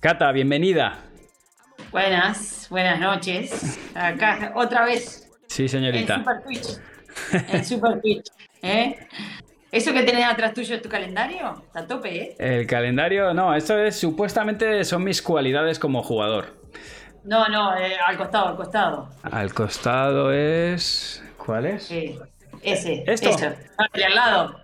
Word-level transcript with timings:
Cata, 0.00 0.30
bienvenida. 0.30 0.96
Buenas, 1.90 2.68
buenas 2.70 3.00
noches. 3.00 3.80
Acá 3.96 4.52
otra 4.54 4.84
vez. 4.84 5.28
Sí, 5.48 5.66
señorita. 5.66 6.14
En 6.14 6.20
Super 6.20 6.42
Twitch. 6.44 6.68
En 7.52 7.64
Super 7.64 8.00
Twitch. 8.00 8.26
¿eh? 8.62 9.08
¿Eso 9.72 9.92
que 9.92 10.04
tenés 10.04 10.24
atrás 10.24 10.54
tuyo 10.54 10.76
es 10.76 10.82
tu 10.82 10.88
calendario? 10.88 11.64
Está 11.66 11.80
a 11.80 11.86
tope, 11.88 12.16
¿eh? 12.16 12.36
El 12.38 12.66
calendario, 12.68 13.34
no, 13.34 13.52
eso 13.56 13.76
es 13.76 13.98
supuestamente 13.98 14.84
son 14.84 15.02
mis 15.02 15.20
cualidades 15.20 15.80
como 15.80 16.04
jugador. 16.04 16.62
No, 17.24 17.48
no, 17.48 17.76
eh, 17.76 17.96
al 18.06 18.16
costado, 18.16 18.46
al 18.50 18.56
costado. 18.56 19.10
Al 19.24 19.52
costado 19.52 20.32
es. 20.32 21.24
¿Cuál 21.44 21.66
es? 21.66 21.82
Sí. 21.82 22.16
Ese. 22.62 23.02
¿Esto? 23.04 23.30
Eso. 23.30 23.52
Y 23.94 24.02
al 24.02 24.14
lado. 24.14 24.60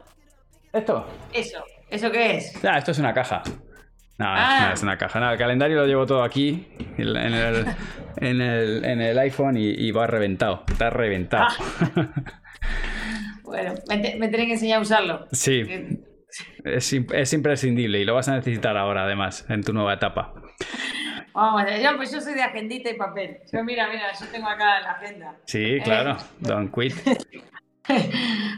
¿Esto? 0.72 1.04
Eso. 1.32 1.64
¿Eso 1.90 2.12
qué 2.12 2.36
es? 2.36 2.64
Ah, 2.64 2.78
esto 2.78 2.92
es 2.92 3.00
una 3.00 3.12
caja. 3.12 3.42
No, 4.18 4.26
Ah. 4.28 4.66
no 4.68 4.74
es 4.74 4.82
una 4.82 4.96
caja. 4.96 5.18
No, 5.20 5.30
el 5.32 5.38
calendario 5.38 5.76
lo 5.76 5.86
llevo 5.86 6.06
todo 6.06 6.22
aquí 6.22 6.66
en 6.98 7.08
el, 7.08 7.66
en 8.18 8.40
el, 8.40 8.84
en 8.84 9.00
el 9.00 9.18
iPhone 9.18 9.56
y, 9.56 9.70
y 9.70 9.90
va 9.90 10.06
reventado. 10.06 10.64
Está 10.68 10.90
reventado. 10.90 11.46
Ah. 11.48 12.06
Bueno, 13.42 13.74
me, 13.88 13.98
te- 13.98 14.16
me 14.16 14.28
tenés 14.28 14.46
que 14.46 14.52
enseñar 14.54 14.78
a 14.78 14.82
usarlo. 14.82 15.26
Sí, 15.32 15.62
Eh, 15.68 15.98
es, 16.64 16.92
im- 16.92 17.12
es 17.12 17.32
imprescindible 17.32 17.98
y 18.00 18.04
lo 18.04 18.14
vas 18.14 18.28
a 18.28 18.36
necesitar 18.36 18.76
ahora, 18.76 19.04
además, 19.04 19.44
en 19.48 19.62
tu 19.62 19.72
nueva 19.72 19.94
etapa. 19.94 20.32
Vamos, 21.34 21.64
yo, 21.82 21.96
pues 21.96 22.12
yo 22.12 22.20
soy 22.20 22.34
de 22.34 22.42
agendita 22.42 22.90
y 22.90 22.94
papel. 22.94 23.38
Yo, 23.52 23.62
mira, 23.64 23.88
mira, 23.88 24.12
yo 24.18 24.26
tengo 24.28 24.48
acá 24.48 24.80
la 24.80 24.92
agenda. 24.92 25.36
Sí, 25.46 25.78
claro. 25.84 26.16
Don't 26.40 26.72
quit. 26.74 26.94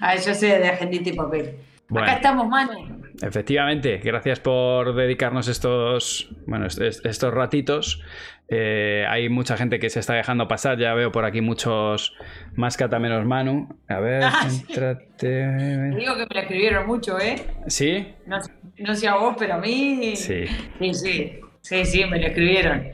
Ah, 0.01 0.15
yo 0.15 0.33
soy 0.35 0.51
de 0.51 0.69
agendita 0.69 1.09
y 1.11 1.13
papel. 1.15 1.57
Bueno. 1.89 2.07
Acá 2.09 2.17
estamos, 2.17 2.49
Manu. 2.49 3.03
Efectivamente, 3.23 3.99
gracias 4.03 4.41
por 4.41 4.95
dedicarnos 4.95 5.49
estos, 5.49 6.29
bueno, 6.47 6.67
est- 6.67 6.81
est- 6.81 7.07
estos 7.07 7.33
ratitos. 7.33 8.03
Eh, 8.49 9.05
hay 9.09 9.29
mucha 9.29 9.57
gente 9.57 9.79
que 9.79 9.89
se 9.91 10.01
está 10.01 10.15
dejando 10.15 10.47
pasar, 10.49 10.79
ya 10.79 10.95
veo 10.95 11.11
por 11.13 11.25
aquí 11.25 11.41
muchos 11.41 12.15
más 12.55 12.77
cata 12.77 12.99
menos 12.99 13.25
Manu. 13.25 13.69
A 13.89 13.99
ver, 14.01 14.23
Ah, 14.25 14.49
sí. 14.49 14.65
Digo 14.69 16.15
que 16.17 16.27
me 16.29 16.35
la 16.35 16.41
escribieron 16.43 16.87
mucho, 16.87 17.19
¿eh? 17.21 17.37
¿Sí? 17.69 18.15
No, 18.27 18.39
no 18.79 18.95
sé 18.95 19.09
a 19.09 19.17
vos, 19.17 19.35
pero 19.39 19.55
a 19.55 19.59
mí. 19.59 20.15
Sí. 20.17 20.47
Sí, 20.79 20.95
sí. 20.95 21.41
Sí, 21.63 21.85
sí, 21.85 22.05
me 22.05 22.21
lo 22.21 22.27
escribieron. 22.29 22.93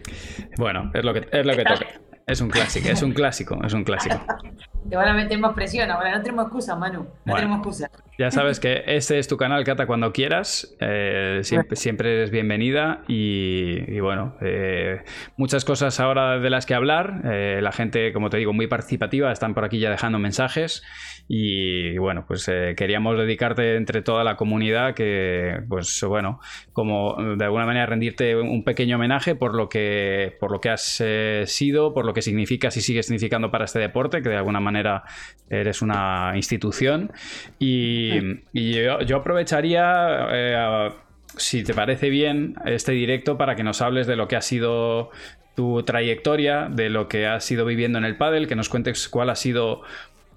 Bueno, 0.57 0.91
es 0.95 1.05
lo 1.05 1.13
que, 1.13 1.27
es 1.31 1.45
lo 1.45 1.55
que 1.55 1.65
toca. 1.65 1.87
Es 2.27 2.41
un 2.41 2.51
clásico, 2.51 2.89
es 2.89 3.03
un 3.03 3.13
clásico, 3.13 3.59
es 3.65 3.73
un 3.73 3.85
clásico. 3.85 4.21
Te 4.89 4.97
van 4.97 5.09
a 5.09 5.15
meter 5.15 5.39
más 5.39 5.55
presión. 5.55 5.91
Ahora 5.91 6.17
no 6.17 6.23
tenemos 6.23 6.45
excusa, 6.47 6.77
Manu. 6.77 7.01
No 7.01 7.09
Bueno. 7.25 7.37
tenemos 7.37 7.59
excusa. 7.59 7.91
Ya 8.19 8.31
sabes 8.31 8.61
que 8.61 8.83
este 8.87 9.19
es 9.19 9.27
tu 9.29 9.37
canal, 9.37 9.65
Cata, 9.65 9.87
cuando 9.87 10.13
quieras. 10.13 10.75
Eh, 10.81 11.41
siempre, 11.45 11.77
siempre 11.77 12.15
eres 12.17 12.31
bienvenida 12.31 13.03
y, 13.09 13.85
y 13.91 14.01
bueno, 14.01 14.37
eh, 14.41 15.03
muchas 15.37 15.65
cosas 15.65 15.99
ahora 16.01 16.39
de 16.39 16.51
las 16.51 16.67
que 16.67 16.75
hablar. 16.75 17.23
Eh, 17.25 17.61
la 17.63 17.73
gente, 17.73 18.13
como 18.13 18.29
te 18.29 18.37
digo, 18.39 18.53
muy 18.53 18.67
participativa, 18.67 19.31
están 19.33 19.55
por 19.55 19.65
aquí 19.65 19.79
ya 19.79 19.91
dejando 19.91 20.19
mensajes 20.19 20.83
y, 21.29 21.97
bueno, 21.99 22.25
pues 22.27 22.49
eh, 22.49 22.75
queríamos 22.77 23.17
dedicarte 23.17 23.77
entre 23.77 24.03
toda 24.03 24.25
la 24.25 24.37
comunidad 24.37 24.95
que, 24.95 25.63
pues 25.69 26.03
bueno, 26.07 26.41
como 26.73 27.17
de 27.37 27.45
alguna 27.45 27.65
manera 27.65 27.87
rendirte 27.87 28.37
un 28.37 28.65
pequeño 28.65 28.97
homenaje 28.97 29.35
por 29.35 29.55
lo 29.55 29.69
que, 29.69 30.37
por 30.41 30.51
lo 30.51 30.61
que 30.61 30.71
has 30.71 31.01
eh, 31.01 31.45
sido, 31.47 31.95
por 31.95 32.05
lo 32.05 32.13
que 32.13 32.23
significas 32.23 32.77
y 32.77 32.81
sigues 32.81 33.07
significando 33.07 33.51
para 33.51 33.65
este 33.65 33.79
deporte, 33.79 34.23
que 34.23 34.29
de 34.29 34.37
alguna 34.37 34.61
manera 34.61 35.05
eres 35.49 35.83
una 35.83 36.33
institución. 36.35 37.13
Y, 37.59 38.43
yo, 38.53 39.17
aprovecharía, 39.17 40.29
eh, 40.33 40.91
si 41.37 41.63
te 41.63 41.75
parece 41.75 42.11
bien, 42.11 42.57
este 42.65 42.93
directo 42.93 43.39
para 43.39 43.57
que 43.57 43.63
nos 43.63 43.81
hables 43.81 44.07
de 44.07 44.17
lo 44.17 44.29
que 44.29 44.37
ha 44.37 44.43
sido 44.43 45.11
tu 45.55 45.83
trayectoria, 45.83 46.69
de 46.71 46.89
lo 46.89 47.09
que 47.09 47.27
has 47.27 47.51
ido 47.51 47.65
viviendo 47.65 47.99
en 47.99 48.05
el 48.05 48.17
pádel, 48.17 48.49
que 48.49 48.57
nos 48.57 48.69
cuentes 48.69 49.09
cuál 49.09 49.31
ha 49.31 49.37
sido, 49.37 49.83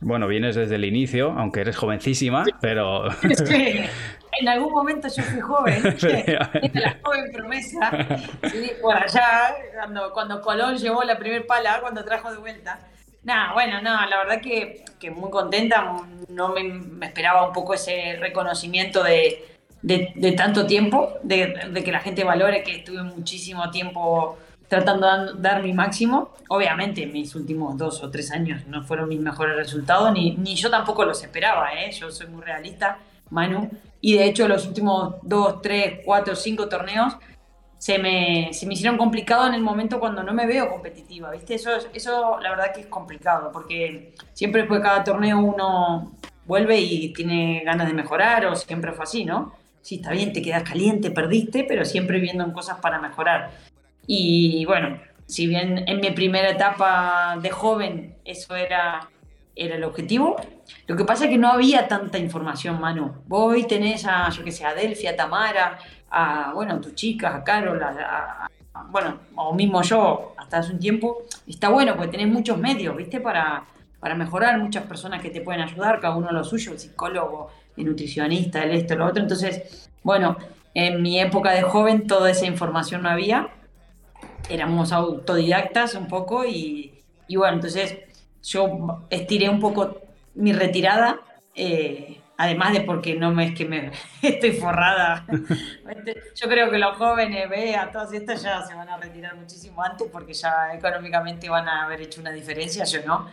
bueno, 0.01 0.27
vienes 0.27 0.55
desde 0.55 0.75
el 0.75 0.85
inicio, 0.85 1.33
aunque 1.37 1.61
eres 1.61 1.77
jovencísima, 1.77 2.43
pero 2.61 3.09
Es 3.29 3.41
que 3.41 3.89
en 4.39 4.49
algún 4.49 4.73
momento 4.73 5.07
yo 5.07 5.23
fui 5.23 5.39
joven. 5.39 5.95
Era 6.01 6.49
la 6.73 6.97
joven 7.01 7.31
promesa. 7.31 7.91
Sí, 8.51 8.71
por 8.81 8.95
allá, 8.95 9.55
cuando, 9.73 10.11
cuando 10.11 10.41
Colón 10.41 10.77
llevó 10.77 11.03
la 11.03 11.17
primer 11.17 11.45
pala, 11.45 11.79
cuando 11.81 12.03
trajo 12.03 12.31
de 12.31 12.37
vuelta. 12.37 12.79
Nada, 13.23 13.53
bueno, 13.53 13.81
no, 13.81 14.05
la 14.05 14.17
verdad 14.17 14.41
que, 14.41 14.83
que 14.99 15.09
muy 15.09 15.29
contenta. 15.31 15.97
No 16.27 16.49
me, 16.49 16.63
me 16.63 17.07
esperaba 17.07 17.47
un 17.47 17.53
poco 17.53 17.73
ese 17.73 18.17
reconocimiento 18.19 19.03
de, 19.03 19.45
de, 19.81 20.11
de 20.15 20.31
tanto 20.33 20.67
tiempo, 20.67 21.13
de, 21.23 21.53
de 21.71 21.83
que 21.83 21.91
la 21.91 21.99
gente 21.99 22.23
valore 22.23 22.61
que 22.63 22.77
estuve 22.77 23.01
muchísimo 23.03 23.71
tiempo 23.71 24.37
tratando 24.67 25.33
de 25.33 25.41
dar- 25.41 25.61
mi 25.63 25.73
máximo. 25.73 26.29
Obviamente, 26.49 27.05
mis 27.05 27.33
últimos 27.35 27.77
dos 27.77 28.03
o 28.03 28.09
tres 28.09 28.31
años 28.31 28.65
no 28.67 28.83
fueron 28.83 29.09
mis 29.09 29.19
mejores 29.19 29.55
resultados, 29.55 30.11
ni, 30.13 30.35
ni 30.37 30.55
yo 30.55 30.69
tampoco 30.69 31.05
los 31.05 31.21
esperaba, 31.23 31.73
¿eh? 31.73 31.91
Yo 31.91 32.11
soy 32.11 32.27
muy 32.27 32.41
realista, 32.43 32.97
Manu. 33.29 33.69
Y 34.01 34.15
de 34.17 34.25
hecho, 34.25 34.47
los 34.47 34.67
últimos 34.67 35.15
dos, 35.23 35.61
tres, 35.61 36.01
cuatro, 36.05 36.35
cinco 36.35 36.67
torneos 36.69 37.15
se 37.77 37.97
me, 37.99 38.49
se 38.53 38.65
me 38.65 38.73
hicieron 38.73 38.97
complicados 38.97 39.47
en 39.49 39.55
el 39.55 39.61
momento 39.61 39.99
cuando 39.99 40.23
no 40.23 40.33
me 40.33 40.45
veo 40.47 40.69
competitiva, 40.69 41.31
¿viste? 41.31 41.55
Eso, 41.55 41.75
es- 41.75 41.87
eso 41.93 42.39
la 42.39 42.49
verdad 42.51 42.71
que 42.73 42.81
es 42.81 42.87
complicado, 42.87 43.51
porque 43.51 44.13
siempre 44.33 44.61
después 44.61 44.79
de 44.79 44.85
cada 44.87 45.03
torneo 45.03 45.39
uno 45.39 46.13
vuelve 46.45 46.79
y 46.79 47.11
tiene 47.13 47.63
ganas 47.65 47.87
de 47.87 47.93
mejorar, 47.93 48.45
o 48.45 48.55
siempre 48.55 48.91
fue 48.93 49.03
así, 49.03 49.25
¿no? 49.25 49.53
Sí, 49.81 49.95
está 49.95 50.11
bien, 50.11 50.33
te 50.33 50.41
quedas 50.41 50.63
caliente, 50.63 51.11
perdiste, 51.11 51.63
pero 51.67 51.85
siempre 51.85 52.19
viendo 52.19 52.43
en 52.43 52.51
cosas 52.51 52.79
para 52.79 52.99
mejorar. 52.99 53.51
Y 54.07 54.65
bueno, 54.65 54.99
si 55.25 55.47
bien 55.47 55.83
en 55.87 55.99
mi 55.99 56.11
primera 56.11 56.49
etapa 56.49 57.37
de 57.41 57.49
joven 57.49 58.15
eso 58.25 58.55
era, 58.55 59.09
era 59.55 59.75
el 59.75 59.83
objetivo, 59.83 60.35
lo 60.87 60.95
que 60.95 61.05
pasa 61.05 61.25
es 61.25 61.31
que 61.31 61.37
no 61.37 61.51
había 61.51 61.87
tanta 61.87 62.17
información, 62.17 62.79
Manu. 62.79 63.13
Vos 63.27 63.67
tenés 63.67 64.05
a, 64.05 64.29
yo 64.29 64.43
que 64.43 64.51
sé, 64.51 64.65
a 64.65 64.73
Delphi, 64.73 65.07
a 65.07 65.15
Tamara, 65.15 65.77
a, 66.09 66.51
bueno, 66.53 66.75
a 66.75 66.81
tus 66.81 66.95
chicas, 66.95 67.33
a 67.35 67.43
Carol, 67.43 67.81
a- 67.81 68.47
bueno, 68.89 69.19
o 69.35 69.53
mismo 69.53 69.81
yo, 69.83 70.33
hasta 70.37 70.57
hace 70.57 70.73
un 70.73 70.79
tiempo. 70.79 71.23
Está 71.47 71.69
bueno, 71.69 71.95
porque 71.95 72.11
tenés 72.11 72.27
muchos 72.27 72.57
medios, 72.57 72.95
¿viste? 72.95 73.21
Para, 73.21 73.63
para 73.99 74.15
mejorar, 74.15 74.59
muchas 74.59 74.83
personas 74.83 75.21
que 75.21 75.29
te 75.29 75.39
pueden 75.41 75.61
ayudar, 75.61 75.99
cada 76.01 76.15
uno 76.15 76.31
lo 76.31 76.43
suyo, 76.43 76.73
el 76.73 76.79
psicólogo, 76.79 77.49
el 77.77 77.85
nutricionista, 77.85 78.63
el 78.63 78.71
esto, 78.71 78.95
lo 78.95 79.05
otro. 79.05 79.21
Entonces, 79.23 79.89
bueno, 80.03 80.37
en 80.73 81.01
mi 81.01 81.19
época 81.19 81.51
de 81.51 81.61
joven 81.61 82.05
toda 82.05 82.29
esa 82.29 82.45
información 82.45 83.01
no 83.03 83.09
había. 83.09 83.47
Éramos 84.49 84.91
autodidactas 84.91 85.95
un 85.95 86.07
poco 86.07 86.45
y, 86.45 87.01
y 87.27 87.35
bueno, 87.35 87.55
entonces 87.55 87.97
yo 88.43 89.05
estiré 89.09 89.49
un 89.49 89.59
poco 89.59 90.01
mi 90.35 90.53
retirada, 90.53 91.19
eh, 91.55 92.19
además 92.37 92.73
de 92.73 92.81
porque 92.81 93.15
no 93.15 93.31
me 93.31 93.47
es 93.47 93.55
que 93.55 93.65
me 93.65 93.91
estoy 94.21 94.51
forrada. 94.51 95.25
yo 96.35 96.47
creo 96.47 96.69
que 96.69 96.77
los 96.77 96.95
jóvenes, 96.97 97.49
vea, 97.49 97.89
todos 97.91 98.13
estos 98.13 98.41
ya 98.41 98.61
se 98.61 98.75
van 98.75 98.89
a 98.89 98.97
retirar 98.97 99.35
muchísimo 99.35 99.81
antes 99.81 100.07
porque 100.11 100.33
ya 100.33 100.73
económicamente 100.73 101.49
van 101.49 101.67
a 101.67 101.85
haber 101.85 102.01
hecho 102.01 102.21
una 102.21 102.31
diferencia, 102.31 102.83
yo 102.85 102.99
no. 103.05 103.27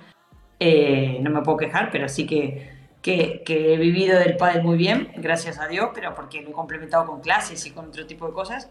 Eh, 0.58 1.18
no 1.20 1.30
me 1.30 1.42
puedo 1.42 1.58
quejar, 1.58 1.90
pero 1.90 2.08
sí 2.08 2.24
que, 2.24 2.70
que, 3.02 3.42
que 3.44 3.74
he 3.74 3.76
vivido 3.76 4.18
del 4.18 4.36
pádel 4.36 4.62
muy 4.62 4.76
bien, 4.76 5.10
gracias 5.16 5.58
a 5.58 5.66
Dios, 5.66 5.90
pero 5.92 6.14
porque 6.14 6.40
lo 6.40 6.50
he 6.50 6.52
complementado 6.52 7.04
con 7.06 7.20
clases 7.20 7.66
y 7.66 7.72
con 7.72 7.86
otro 7.86 8.06
tipo 8.06 8.28
de 8.28 8.32
cosas. 8.32 8.70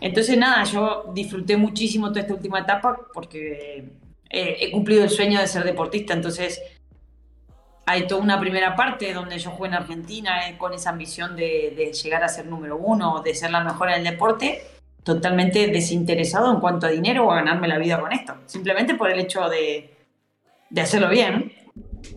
Entonces, 0.00 0.36
nada, 0.36 0.64
yo 0.64 1.10
disfruté 1.14 1.56
muchísimo 1.56 2.08
toda 2.08 2.20
esta 2.20 2.34
última 2.34 2.60
etapa 2.60 2.98
porque 3.12 3.88
eh, 4.28 4.56
he 4.60 4.70
cumplido 4.70 5.04
el 5.04 5.10
sueño 5.10 5.40
de 5.40 5.46
ser 5.46 5.64
deportista. 5.64 6.12
Entonces, 6.12 6.60
hay 7.86 8.06
toda 8.06 8.20
una 8.20 8.38
primera 8.38 8.74
parte 8.74 9.12
donde 9.14 9.38
yo 9.38 9.50
jugué 9.50 9.68
en 9.68 9.74
Argentina 9.74 10.48
eh, 10.48 10.58
con 10.58 10.74
esa 10.74 10.90
ambición 10.90 11.36
de, 11.36 11.92
llegar 12.02 12.24
a 12.24 12.28
ser 12.28 12.46
número 12.46 12.76
uno, 12.76 13.22
de 13.22 13.34
ser 13.34 13.50
la 13.50 13.62
mejor 13.62 13.90
en 13.90 13.96
el 13.96 14.04
deporte, 14.04 14.62
totalmente 15.02 15.68
desinteresado 15.68 16.52
en 16.52 16.60
cuanto 16.60 16.86
a 16.86 16.90
dinero 16.90 17.26
o 17.26 17.32
a 17.32 17.36
ganarme 17.36 17.68
la 17.68 17.78
vida 17.78 18.00
con 18.00 18.12
esto. 18.12 18.34
Simplemente 18.46 18.94
por 18.96 19.10
el 19.10 19.20
hecho 19.20 19.48
de, 19.48 19.94
hacerlo 20.76 21.08
bien. 21.08 21.52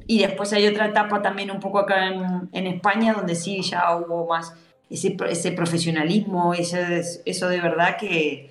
Y 0.06 0.20
después 0.20 0.52
hay 0.54 0.68
otra 0.68 0.88
etapa 0.88 1.22
también 1.22 1.52
un 1.52 1.60
poco 1.60 1.80
acá 1.80 2.08
en 2.52 2.68
España 2.68 3.14
donde 3.14 3.36
sí 3.36 3.62
ya 3.62 3.96
hubo 3.96 4.28
más 4.28 4.54
ese, 4.90 5.16
ese 5.30 5.52
profesionalismo, 5.52 6.54
ese, 6.54 7.02
eso 7.26 7.50
de 7.50 7.62
verdad 7.62 7.98
que, 7.98 8.50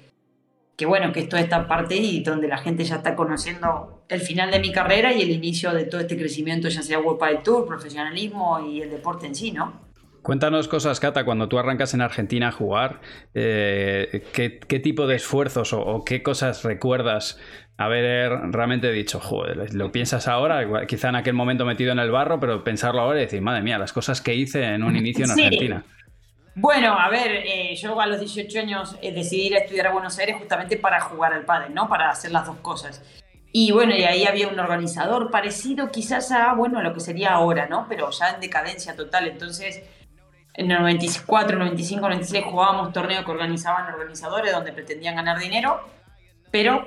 que 0.76 0.86
bueno, 0.86 1.12
que 1.12 1.20
es 1.20 1.28
toda 1.28 1.42
esta 1.42 1.66
parte 1.66 1.96
y 1.96 2.22
donde 2.22 2.48
la 2.48 2.58
gente 2.58 2.84
ya 2.84 2.96
está 2.96 3.16
conociendo 3.16 4.04
el 4.08 4.20
final 4.20 4.50
de 4.50 4.60
mi 4.60 4.72
carrera 4.72 5.12
y 5.12 5.22
el 5.22 5.30
inicio 5.30 5.72
de 5.72 5.84
todo 5.84 6.00
este 6.00 6.16
crecimiento, 6.16 6.68
ya 6.68 6.82
sea 6.82 7.00
World 7.00 7.18
Padel 7.18 7.42
Tour, 7.42 7.66
profesionalismo 7.66 8.60
y 8.60 8.82
el 8.82 8.90
deporte 8.90 9.26
en 9.26 9.34
sí, 9.34 9.52
¿no? 9.52 9.88
Cuéntanos 10.22 10.68
cosas, 10.68 11.00
Cata, 11.00 11.24
cuando 11.24 11.48
tú 11.48 11.58
arrancas 11.58 11.94
en 11.94 12.02
Argentina 12.02 12.48
a 12.48 12.52
jugar, 12.52 13.00
eh, 13.34 14.24
¿qué, 14.32 14.58
qué 14.58 14.78
tipo 14.78 15.06
de 15.06 15.16
esfuerzos 15.16 15.72
o, 15.72 15.80
o 15.80 16.04
qué 16.04 16.22
cosas 16.22 16.64
recuerdas 16.64 17.40
haber 17.78 18.32
realmente 18.50 18.90
dicho, 18.90 19.20
joder, 19.20 19.72
lo 19.72 19.92
piensas 19.92 20.26
ahora, 20.26 20.86
quizá 20.86 21.08
en 21.10 21.14
aquel 21.14 21.34
momento 21.34 21.64
metido 21.64 21.92
en 21.92 22.00
el 22.00 22.10
barro, 22.10 22.40
pero 22.40 22.64
pensarlo 22.64 23.00
ahora 23.00 23.20
y 23.20 23.22
decir, 23.22 23.40
madre 23.40 23.62
mía, 23.62 23.78
las 23.78 23.92
cosas 23.92 24.20
que 24.20 24.34
hice 24.34 24.64
en 24.64 24.82
un 24.82 24.96
inicio 24.96 25.24
en 25.24 25.30
Sí. 25.30 25.70
Bueno, 26.54 26.98
a 26.98 27.08
ver, 27.08 27.30
eh, 27.44 27.76
yo 27.76 28.00
a 28.00 28.06
los 28.06 28.20
18 28.20 28.58
años 28.58 28.96
eh, 29.00 29.12
decidí 29.12 29.46
ir 29.46 29.56
a 29.56 29.58
estudiar 29.60 29.88
a 29.88 29.92
Buenos 29.92 30.18
Aires 30.18 30.36
justamente 30.38 30.76
para 30.76 31.00
jugar 31.00 31.32
al 31.32 31.44
pádel, 31.44 31.74
¿no? 31.74 31.88
Para 31.88 32.10
hacer 32.10 32.32
las 32.32 32.46
dos 32.46 32.56
cosas. 32.56 33.02
Y 33.52 33.72
bueno, 33.72 33.94
y 33.94 34.02
ahí 34.04 34.24
había 34.24 34.48
un 34.48 34.58
organizador 34.58 35.30
parecido 35.30 35.90
quizás 35.90 36.30
a, 36.32 36.52
bueno, 36.54 36.78
a 36.78 36.82
lo 36.82 36.92
que 36.92 37.00
sería 37.00 37.32
ahora, 37.32 37.66
¿no? 37.66 37.86
Pero 37.88 38.10
ya 38.10 38.30
en 38.30 38.40
decadencia 38.40 38.94
total. 38.94 39.28
Entonces, 39.28 39.82
en 40.54 40.70
el 40.70 40.78
94, 40.80 41.58
95, 41.58 42.00
96 42.00 42.44
jugábamos 42.44 42.92
torneos 42.92 43.24
que 43.24 43.30
organizaban 43.30 43.92
organizadores 43.94 44.52
donde 44.52 44.72
pretendían 44.72 45.16
ganar 45.16 45.38
dinero, 45.38 45.80
pero 46.50 46.84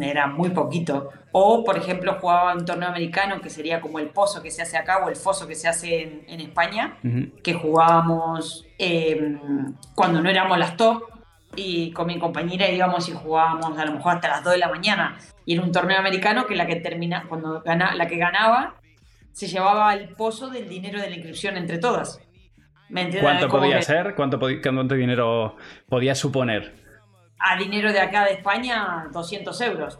era 0.00 0.26
muy 0.26 0.50
poquito. 0.50 1.10
O, 1.32 1.64
por 1.64 1.78
ejemplo, 1.78 2.18
jugaba 2.20 2.54
un 2.54 2.64
torneo 2.64 2.88
americano 2.88 3.40
que 3.40 3.50
sería 3.50 3.80
como 3.80 3.98
el 3.98 4.08
pozo 4.08 4.42
que 4.42 4.50
se 4.50 4.62
hace 4.62 4.76
acá 4.76 5.04
o 5.04 5.08
el 5.08 5.16
foso 5.16 5.46
que 5.46 5.54
se 5.54 5.68
hace 5.68 6.24
en, 6.26 6.40
España, 6.40 6.98
que 7.42 7.54
jugábamos 7.54 8.66
em, 8.78 9.74
cuando 9.94 10.20
no 10.20 10.28
éramos 10.28 10.58
las 10.58 10.76
top 10.76 11.04
y 11.56 11.90
con 11.92 12.06
mi 12.06 12.18
compañera 12.18 12.68
íbamos 12.70 13.08
y 13.08 13.12
jugábamos 13.12 13.78
a 13.78 13.84
lo 13.84 13.92
mejor 13.92 14.14
hasta 14.14 14.28
las 14.28 14.44
2 14.44 14.52
de 14.52 14.58
la 14.58 14.68
mañana. 14.68 15.18
Y 15.44 15.54
era 15.54 15.62
un 15.62 15.72
torneo 15.72 15.98
americano 15.98 16.46
que 16.46 16.54
la 16.54 16.66
que 16.66 16.76
termina, 16.76 17.24
cuando 17.28 17.62
gana, 17.62 17.94
la 17.94 18.06
que 18.06 18.16
ganaba 18.16 18.74
se 19.32 19.46
llevaba 19.46 19.94
el 19.94 20.10
pozo 20.10 20.50
del 20.50 20.68
dinero 20.68 21.00
de 21.00 21.08
la 21.08 21.16
inscripción 21.16 21.56
entre 21.56 21.78
todas. 21.78 22.20
¿Cuánto 23.20 23.48
podía 23.48 23.80
ser? 23.80 24.14
¿Cuánto, 24.14 24.38
¿Cuánto 24.38 24.94
dinero 24.94 25.56
podía 25.88 26.14
suponer? 26.14 26.81
A 27.44 27.56
dinero 27.56 27.92
de 27.92 28.00
acá 28.00 28.24
de 28.24 28.34
España, 28.34 29.08
200 29.12 29.60
euros. 29.62 29.98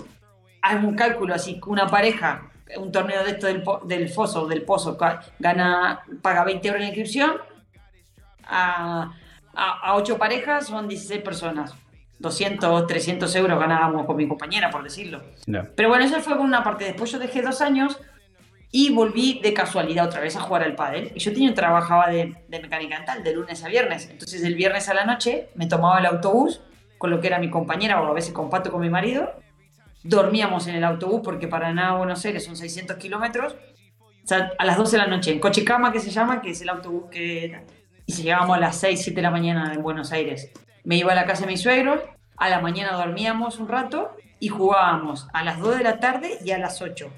Hay 0.62 0.76
un 0.76 0.94
cálculo 0.94 1.34
así, 1.34 1.60
una 1.66 1.88
pareja, 1.88 2.50
un 2.76 2.92
torneo 2.92 3.24
de 3.24 3.32
esto 3.32 3.48
del, 3.48 3.64
del 3.84 4.08
foso, 4.08 4.46
del 4.46 4.62
pozo, 4.62 4.96
gana, 5.38 6.02
paga 6.22 6.44
20 6.44 6.68
euros 6.68 6.82
en 6.82 6.88
inscripción, 6.88 7.32
a, 8.44 9.12
a, 9.54 9.96
8 9.96 10.18
parejas 10.18 10.66
son 10.66 10.88
16 10.88 11.22
personas. 11.22 11.74
200, 12.18 12.86
300 12.86 13.34
euros 13.34 13.58
ganábamos 13.58 14.06
con 14.06 14.16
mi 14.16 14.28
compañera, 14.28 14.70
por 14.70 14.84
decirlo. 14.84 15.20
Pero 15.74 15.88
bueno, 15.88 16.04
eso 16.04 16.20
fue 16.20 16.34
una 16.34 16.62
parte. 16.62 16.84
Después 16.84 17.10
yo 17.10 17.18
dejé 17.18 17.42
dos 17.42 17.60
años 17.60 17.98
y 18.70 18.94
volví 18.94 19.40
de 19.42 19.52
casualidad 19.52 20.06
otra 20.06 20.20
vez 20.20 20.36
a 20.36 20.40
jugar 20.40 20.62
al 20.62 20.76
pádel. 20.76 21.10
Y 21.16 21.18
yo 21.18 21.32
tenía, 21.32 21.52
trabajaba 21.52 22.08
de, 22.08 22.36
de 22.46 22.60
mecánica 22.60 22.96
dental 22.96 23.24
de 23.24 23.34
lunes 23.34 23.64
a 23.64 23.68
viernes. 23.68 24.08
Entonces 24.08 24.44
el 24.44 24.54
viernes 24.54 24.88
a 24.88 24.94
la 24.94 25.04
noche 25.04 25.48
me 25.56 25.66
tomaba 25.66 25.98
el 25.98 26.06
autobús 26.06 26.60
con 27.02 27.10
lo 27.10 27.20
que 27.20 27.26
era 27.26 27.40
mi 27.40 27.50
compañera 27.50 28.00
o 28.00 28.06
a 28.06 28.12
veces 28.12 28.32
comparto 28.32 28.70
con 28.70 28.80
mi 28.80 28.88
marido. 28.88 29.32
Dormíamos 30.04 30.68
en 30.68 30.76
el 30.76 30.84
autobús 30.84 31.20
porque 31.24 31.48
para 31.48 31.74
nada 31.74 31.96
Buenos 31.96 32.24
Aires 32.24 32.44
son 32.44 32.56
600 32.56 32.96
kilómetros. 32.96 33.56
O 34.22 34.26
sea, 34.28 34.52
a 34.56 34.64
las 34.64 34.76
12 34.76 34.92
de 34.92 34.98
la 34.98 35.08
noche, 35.08 35.32
en 35.32 35.40
coche 35.40 35.64
cama 35.64 35.90
que 35.90 35.98
se 35.98 36.10
llama, 36.10 36.40
que 36.40 36.50
es 36.50 36.62
el 36.62 36.68
autobús 36.68 37.10
que... 37.10 37.66
Y 38.06 38.12
se 38.12 38.22
llegábamos 38.22 38.56
a 38.56 38.60
las 38.60 38.76
6, 38.76 39.02
7 39.02 39.16
de 39.16 39.22
la 39.22 39.32
mañana 39.32 39.74
en 39.74 39.82
Buenos 39.82 40.12
Aires. 40.12 40.52
Me 40.84 40.94
iba 40.94 41.10
a 41.10 41.16
la 41.16 41.26
casa 41.26 41.40
de 41.40 41.48
mis 41.48 41.60
suegros, 41.60 41.98
a 42.36 42.48
la 42.48 42.60
mañana 42.60 42.92
dormíamos 42.92 43.58
un 43.58 43.66
rato 43.66 44.14
y 44.38 44.46
jugábamos 44.46 45.26
a 45.32 45.42
las 45.42 45.58
2 45.58 45.78
de 45.78 45.82
la 45.82 45.98
tarde 45.98 46.38
y 46.44 46.52
a 46.52 46.58
las 46.58 46.82
8 46.82 47.10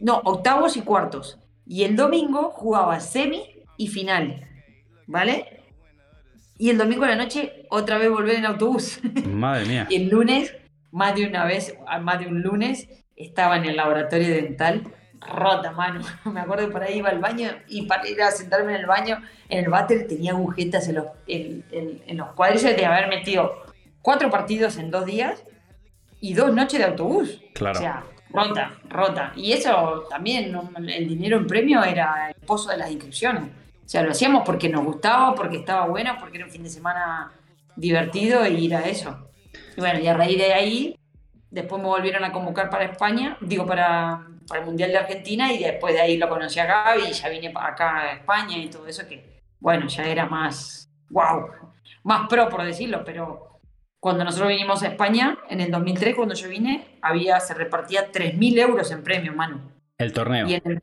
no, 0.00 0.20
octavos 0.24 0.76
y 0.76 0.82
cuartos. 0.82 1.40
Y 1.66 1.82
el 1.82 1.96
domingo 1.96 2.50
jugaba 2.50 3.00
semi 3.00 3.42
y 3.76 3.88
final. 3.88 4.46
¿Vale? 5.08 5.59
Y 6.60 6.68
el 6.68 6.76
domingo 6.76 7.04
a 7.04 7.08
la 7.08 7.16
noche 7.16 7.64
otra 7.70 7.96
vez 7.96 8.10
volver 8.10 8.36
en 8.36 8.44
autobús. 8.44 9.00
Madre 9.26 9.64
mía. 9.64 9.86
y 9.88 9.96
el 9.96 10.10
lunes, 10.10 10.54
más 10.90 11.14
de 11.14 11.26
una 11.26 11.46
vez, 11.46 11.74
más 12.02 12.20
de 12.20 12.26
un 12.26 12.42
lunes, 12.42 12.86
estaba 13.16 13.56
en 13.56 13.64
el 13.64 13.76
laboratorio 13.76 14.28
dental 14.28 14.82
rota, 15.20 15.72
mano. 15.72 16.02
Me 16.26 16.40
acuerdo 16.40 16.66
que 16.66 16.72
por 16.72 16.82
ahí 16.82 16.98
iba 16.98 17.08
al 17.08 17.18
baño 17.18 17.48
y 17.66 17.86
para 17.86 18.06
ir 18.06 18.20
a 18.20 18.30
sentarme 18.30 18.74
en 18.74 18.80
el 18.80 18.86
baño, 18.86 19.22
en 19.48 19.64
el 19.64 19.70
váter 19.70 20.06
tenía 20.06 20.32
agujetas 20.32 20.86
en 20.88 20.96
los, 20.96 21.06
en, 21.26 21.64
en, 21.72 22.16
los 22.18 22.28
cuadriceps 22.32 22.76
de 22.76 22.84
haber 22.84 23.08
metido 23.08 23.64
cuatro 24.02 24.28
partidos 24.28 24.76
en 24.76 24.90
dos 24.90 25.06
días 25.06 25.42
y 26.20 26.34
dos 26.34 26.52
noches 26.52 26.78
de 26.78 26.84
autobús. 26.84 27.40
Claro. 27.54 27.78
O 27.78 27.82
sea, 27.82 28.04
Rota, 28.32 28.78
rota. 28.88 29.32
Y 29.34 29.52
eso 29.52 30.04
también, 30.08 30.54
el 30.88 31.08
dinero 31.08 31.36
en 31.38 31.46
premio 31.46 31.82
era 31.82 32.28
el 32.28 32.46
pozo 32.46 32.70
de 32.70 32.76
las 32.76 32.90
inscripciones. 32.90 33.44
O 33.90 33.92
sea, 33.92 34.04
lo 34.04 34.12
hacíamos 34.12 34.44
porque 34.46 34.68
nos 34.68 34.84
gustaba, 34.84 35.34
porque 35.34 35.56
estaba 35.56 35.88
bueno, 35.88 36.14
porque 36.20 36.36
era 36.36 36.46
un 36.46 36.52
fin 36.52 36.62
de 36.62 36.70
semana 36.70 37.32
divertido 37.74 38.46
y 38.46 38.66
ir 38.66 38.76
a 38.76 38.82
eso. 38.82 39.32
Y 39.76 39.80
bueno, 39.80 39.98
y 39.98 40.06
a 40.06 40.14
raíz 40.14 40.38
de 40.38 40.52
ahí, 40.52 40.96
después 41.50 41.82
me 41.82 41.88
volvieron 41.88 42.22
a 42.22 42.30
convocar 42.30 42.70
para 42.70 42.84
España, 42.84 43.36
digo, 43.40 43.66
para, 43.66 44.28
para 44.46 44.60
el 44.60 44.66
Mundial 44.66 44.92
de 44.92 44.98
Argentina, 44.98 45.52
y 45.52 45.58
después 45.58 45.92
de 45.92 46.02
ahí 46.02 46.18
lo 46.18 46.28
conocí 46.28 46.60
a 46.60 46.66
Gaby 46.66 47.02
y 47.08 47.12
ya 47.12 47.28
vine 47.30 47.52
acá 47.56 47.98
a 47.98 48.12
España 48.12 48.58
y 48.58 48.70
todo 48.70 48.86
eso, 48.86 49.08
que 49.08 49.40
bueno, 49.58 49.88
ya 49.88 50.04
era 50.04 50.24
más, 50.24 50.88
wow, 51.08 51.46
más 52.04 52.28
pro 52.28 52.48
por 52.48 52.62
decirlo, 52.62 53.02
pero 53.04 53.58
cuando 53.98 54.22
nosotros 54.22 54.50
vinimos 54.50 54.84
a 54.84 54.86
España, 54.86 55.36
en 55.48 55.60
el 55.60 55.72
2003, 55.72 56.14
cuando 56.14 56.36
yo 56.36 56.48
vine, 56.48 56.96
había, 57.02 57.40
se 57.40 57.54
repartía 57.54 58.12
3.000 58.12 58.56
euros 58.60 58.92
en 58.92 59.02
premio, 59.02 59.32
mano. 59.32 59.72
El 59.98 60.12
torneo. 60.12 60.46
en, 60.46 60.62
el, 60.64 60.82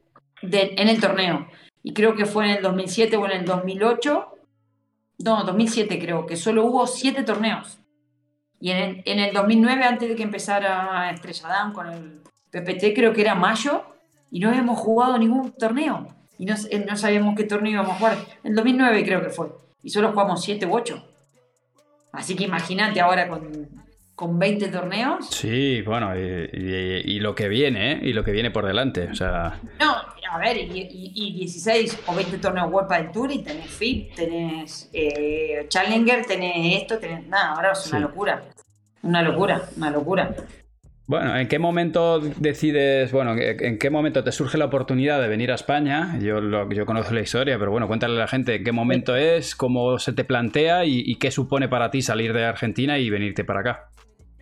en 0.51 0.89
el 0.89 1.00
torneo. 1.00 1.48
Y 1.88 1.94
creo 1.94 2.16
que 2.18 2.25
fue 2.25 2.44
en 2.44 2.57
el 2.57 2.62
2007 2.62 3.16
o 3.16 3.25
en 3.28 3.31
el 3.31 3.45
2008, 3.45 4.28
no, 5.19 5.44
2007 5.45 5.98
creo, 5.98 6.25
que 6.25 6.36
solo 6.36 6.66
hubo 6.66 6.86
7 6.86 7.24
torneos. 7.24 7.80
Y 8.60 8.72
en 8.72 8.78
el, 8.78 9.04
en 9.06 9.19
el 9.19 9.34
2009, 9.34 9.86
antes 9.86 10.10
de 10.10 10.16
que 10.18 10.24
empezara 10.24 11.10
Estrella 11.12 11.48
Damm 11.48 11.72
con 11.72 11.88
el 11.88 12.22
PPT, 12.51 12.94
creo 12.94 13.13
que 13.13 13.22
era 13.22 13.36
mayo, 13.36 13.86
y 14.30 14.42
no 14.42 14.50
habíamos 14.50 14.78
jugado 14.78 15.18
ningún 15.18 15.54
torneo. 15.54 16.07
Y 16.38 16.44
no, 16.44 16.56
no 16.86 16.98
sabíamos 16.98 17.38
qué 17.38 17.45
torneo 17.45 17.72
íbamos 17.72 17.94
a 17.94 18.00
jugar. 18.00 18.18
En 18.44 18.50
el 18.50 18.56
2009 18.56 19.06
creo 19.06 19.22
que 19.24 19.30
fue. 19.30 19.48
Y 19.81 19.89
solo 19.89 20.12
jugamos 20.12 20.44
7 20.44 20.66
u 20.66 20.75
8. 20.75 21.07
Así 22.12 22.36
que 22.36 22.44
imagínate 22.44 23.00
ahora 23.00 23.30
con, 23.30 23.69
con 24.17 24.39
20 24.39 24.69
torneos. 24.69 25.29
Sí, 25.29 25.83
bueno, 25.83 26.11
y, 26.17 27.19
lo 27.19 27.35
que 27.35 27.47
viene, 27.47 27.91
¿eh? 27.91 27.99
Y 28.01 28.13
lo 28.13 28.23
que 28.23 28.31
viene 28.31 28.49
por 28.49 28.65
delante, 28.65 29.09
o 29.11 29.13
sea... 29.13 29.59
No, 29.79 29.93
a 30.31 30.39
ver, 30.39 30.57
y, 30.57 31.33
16 31.33 31.99
o 32.07 32.15
20 32.15 32.39
torneos 32.39 32.67
World 32.71 32.91
del 32.91 33.11
Tour 33.11 33.31
y 33.31 33.43
tenés 33.43 33.67
FIP, 33.67 34.15
tenés 34.15 34.89
eh, 34.91 35.67
Challenger, 35.69 36.25
tenés 36.25 36.81
esto, 36.81 36.97
tenés... 36.97 37.27
Nada, 37.27 37.51
ahora 37.51 37.73
es 37.73 37.87
una 37.91 37.99
locura. 37.99 38.43
Una 39.03 39.21
locura, 39.21 39.61
una 39.77 39.91
locura. 39.91 40.35
Bueno, 41.05 41.37
¿en 41.37 41.47
qué 41.47 41.59
momento 41.59 42.19
decides, 42.19 43.11
bueno, 43.11 43.35
en 43.37 43.77
qué 43.77 43.91
momento 43.91 44.23
te 44.23 44.31
surge 44.31 44.57
la 44.57 44.65
oportunidad 44.65 45.21
de 45.21 45.27
venir 45.27 45.51
a 45.51 45.55
España? 45.55 46.17
Yo, 46.19 46.39
yo 46.71 46.85
conozco 46.87 47.13
la 47.13 47.21
historia, 47.21 47.59
pero 47.59 47.69
bueno, 47.69 47.87
cuéntale 47.87 48.15
a 48.15 48.21
la 48.21 48.27
gente 48.27 48.55
en 48.55 48.63
qué 48.63 48.71
momento 48.71 49.15
es, 49.15 49.55
cómo 49.55 49.99
se 49.99 50.11
te 50.11 50.23
plantea 50.23 50.85
y, 50.85 51.15
qué 51.19 51.29
supone 51.29 51.69
para 51.69 51.91
ti 51.91 52.01
salir 52.01 52.33
de 52.33 52.45
Argentina 52.45 52.97
y 52.97 53.11
venirte 53.11 53.43
para 53.43 53.59
acá. 53.59 53.89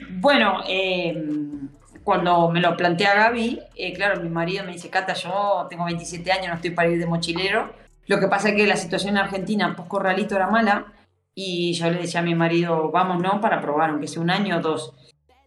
Bueno, 0.09 0.61
em, 0.67 1.69
cuando 2.03 2.49
me 2.49 2.61
lo 2.61 2.75
plantea 2.77 3.15
Gaby, 3.15 3.61
eh, 3.75 3.93
claro, 3.93 4.21
mi 4.21 4.29
marido 4.29 4.63
me 4.63 4.73
dice, 4.73 4.89
Cata, 4.89 5.13
yo 5.13 5.67
tengo 5.69 5.85
27 5.85 6.31
años, 6.31 6.47
no 6.47 6.55
estoy 6.55 6.71
para 6.71 6.89
ir 6.89 6.99
de 6.99 7.07
mochilero. 7.07 7.73
Lo 8.07 8.19
que 8.19 8.27
pasa 8.27 8.49
es 8.49 8.55
que 8.55 8.67
la 8.67 8.77
situación 8.77 9.15
en 9.15 9.23
Argentina 9.23 9.75
post-corralito 9.75 10.35
era 10.35 10.47
mala 10.47 10.93
y 11.33 11.73
yo 11.73 11.89
le 11.89 11.99
decía 11.99 12.19
a 12.19 12.23
mi 12.23 12.35
marido, 12.35 12.91
vamos, 12.91 13.21
¿no? 13.21 13.41
Para 13.41 13.61
probar, 13.61 13.89
aunque 13.89 14.07
sea 14.07 14.21
un 14.21 14.29
año 14.29 14.57
o 14.57 14.61
dos. 14.61 14.93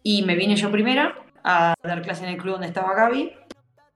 Y 0.02 0.23
me 0.23 0.35
vine 0.35 0.57
yo 0.57 0.71
primera 0.71 1.14
a 1.45 1.75
dar 1.83 2.02
clase 2.02 2.25
en 2.25 2.31
el 2.31 2.37
club 2.37 2.55
donde 2.55 2.67
estaba 2.67 2.95
Gaby. 2.95 3.33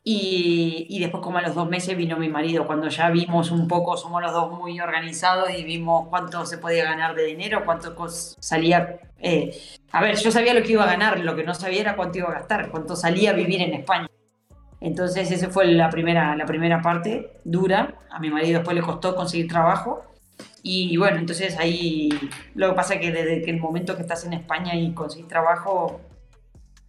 Y, 0.04 0.86
y, 0.90 0.98
después, 0.98 1.22
como 1.22 1.38
a 1.38 1.42
los 1.42 1.54
dos 1.54 1.68
meses, 1.68 1.96
vino 1.96 2.16
mi 2.16 2.28
marido. 2.28 2.66
Cuando 2.66 2.88
ya 2.88 3.10
vimos 3.10 3.52
un 3.52 3.68
poco, 3.68 3.96
somos 3.96 4.20
los 4.20 4.32
dos 4.32 4.50
muy 4.50 4.80
organizados 4.80 5.50
y 5.56 5.62
vimos 5.62 6.08
cuánto 6.08 6.44
se 6.44 6.58
podía 6.58 6.84
ganar 6.84 7.14
de 7.14 7.24
dinero, 7.24 7.62
cuánto 7.64 7.94
salía. 8.08 8.98
Eh, 9.18 9.56
a 9.92 10.00
ver, 10.00 10.16
yo 10.16 10.32
sabía 10.32 10.54
lo 10.54 10.62
que 10.62 10.72
iba 10.72 10.82
a 10.82 10.88
ganar, 10.88 11.20
lo 11.20 11.36
que 11.36 11.44
no 11.44 11.54
sabía 11.54 11.82
era 11.82 11.96
cuánto 11.96 12.18
iba 12.18 12.30
a 12.30 12.32
gastar, 12.32 12.70
cuánto 12.70 12.96
salía 12.96 13.30
a 13.30 13.34
vivir 13.34 13.62
en 13.62 13.74
España. 13.74 14.08
Entonces, 14.80 15.30
esa 15.30 15.48
fue 15.50 15.66
la 15.66 15.88
primera, 15.90 16.34
la 16.34 16.46
primera 16.46 16.82
parte 16.82 17.38
dura. 17.44 17.94
A 18.10 18.18
mi 18.18 18.30
marido 18.30 18.58
después 18.58 18.74
le 18.74 18.82
costó 18.82 19.14
conseguir 19.14 19.46
trabajo. 19.46 20.02
Y 20.64 20.96
bueno, 20.96 21.18
entonces 21.18 21.56
ahí 21.58 22.08
lo 22.54 22.70
que 22.70 22.74
pasa 22.74 22.94
es 22.94 23.00
que 23.00 23.12
desde 23.12 23.42
que 23.42 23.50
el 23.50 23.60
momento 23.60 23.94
que 23.94 24.02
estás 24.02 24.24
en 24.24 24.32
España 24.32 24.74
y 24.74 24.92
conseguís 24.92 25.28
trabajo, 25.28 26.00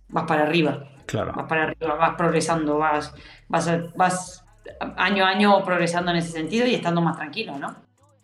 vas 0.10 0.26
para 0.26 0.44
arriba. 0.44 0.90
Claro. 1.06 1.34
Vas 1.36 1.48
para 1.48 1.64
arriba, 1.64 1.96
vas 1.96 2.16
progresando, 2.16 2.78
vas, 2.78 3.14
vas, 3.48 3.70
vas 3.96 4.46
año 4.98 5.26
a 5.26 5.30
año 5.30 5.64
progresando 5.64 6.12
en 6.12 6.18
ese 6.18 6.32
sentido 6.32 6.66
y 6.66 6.76
estando 6.76 7.02
más 7.02 7.18
tranquilo, 7.18 7.58
¿no? 7.58 7.76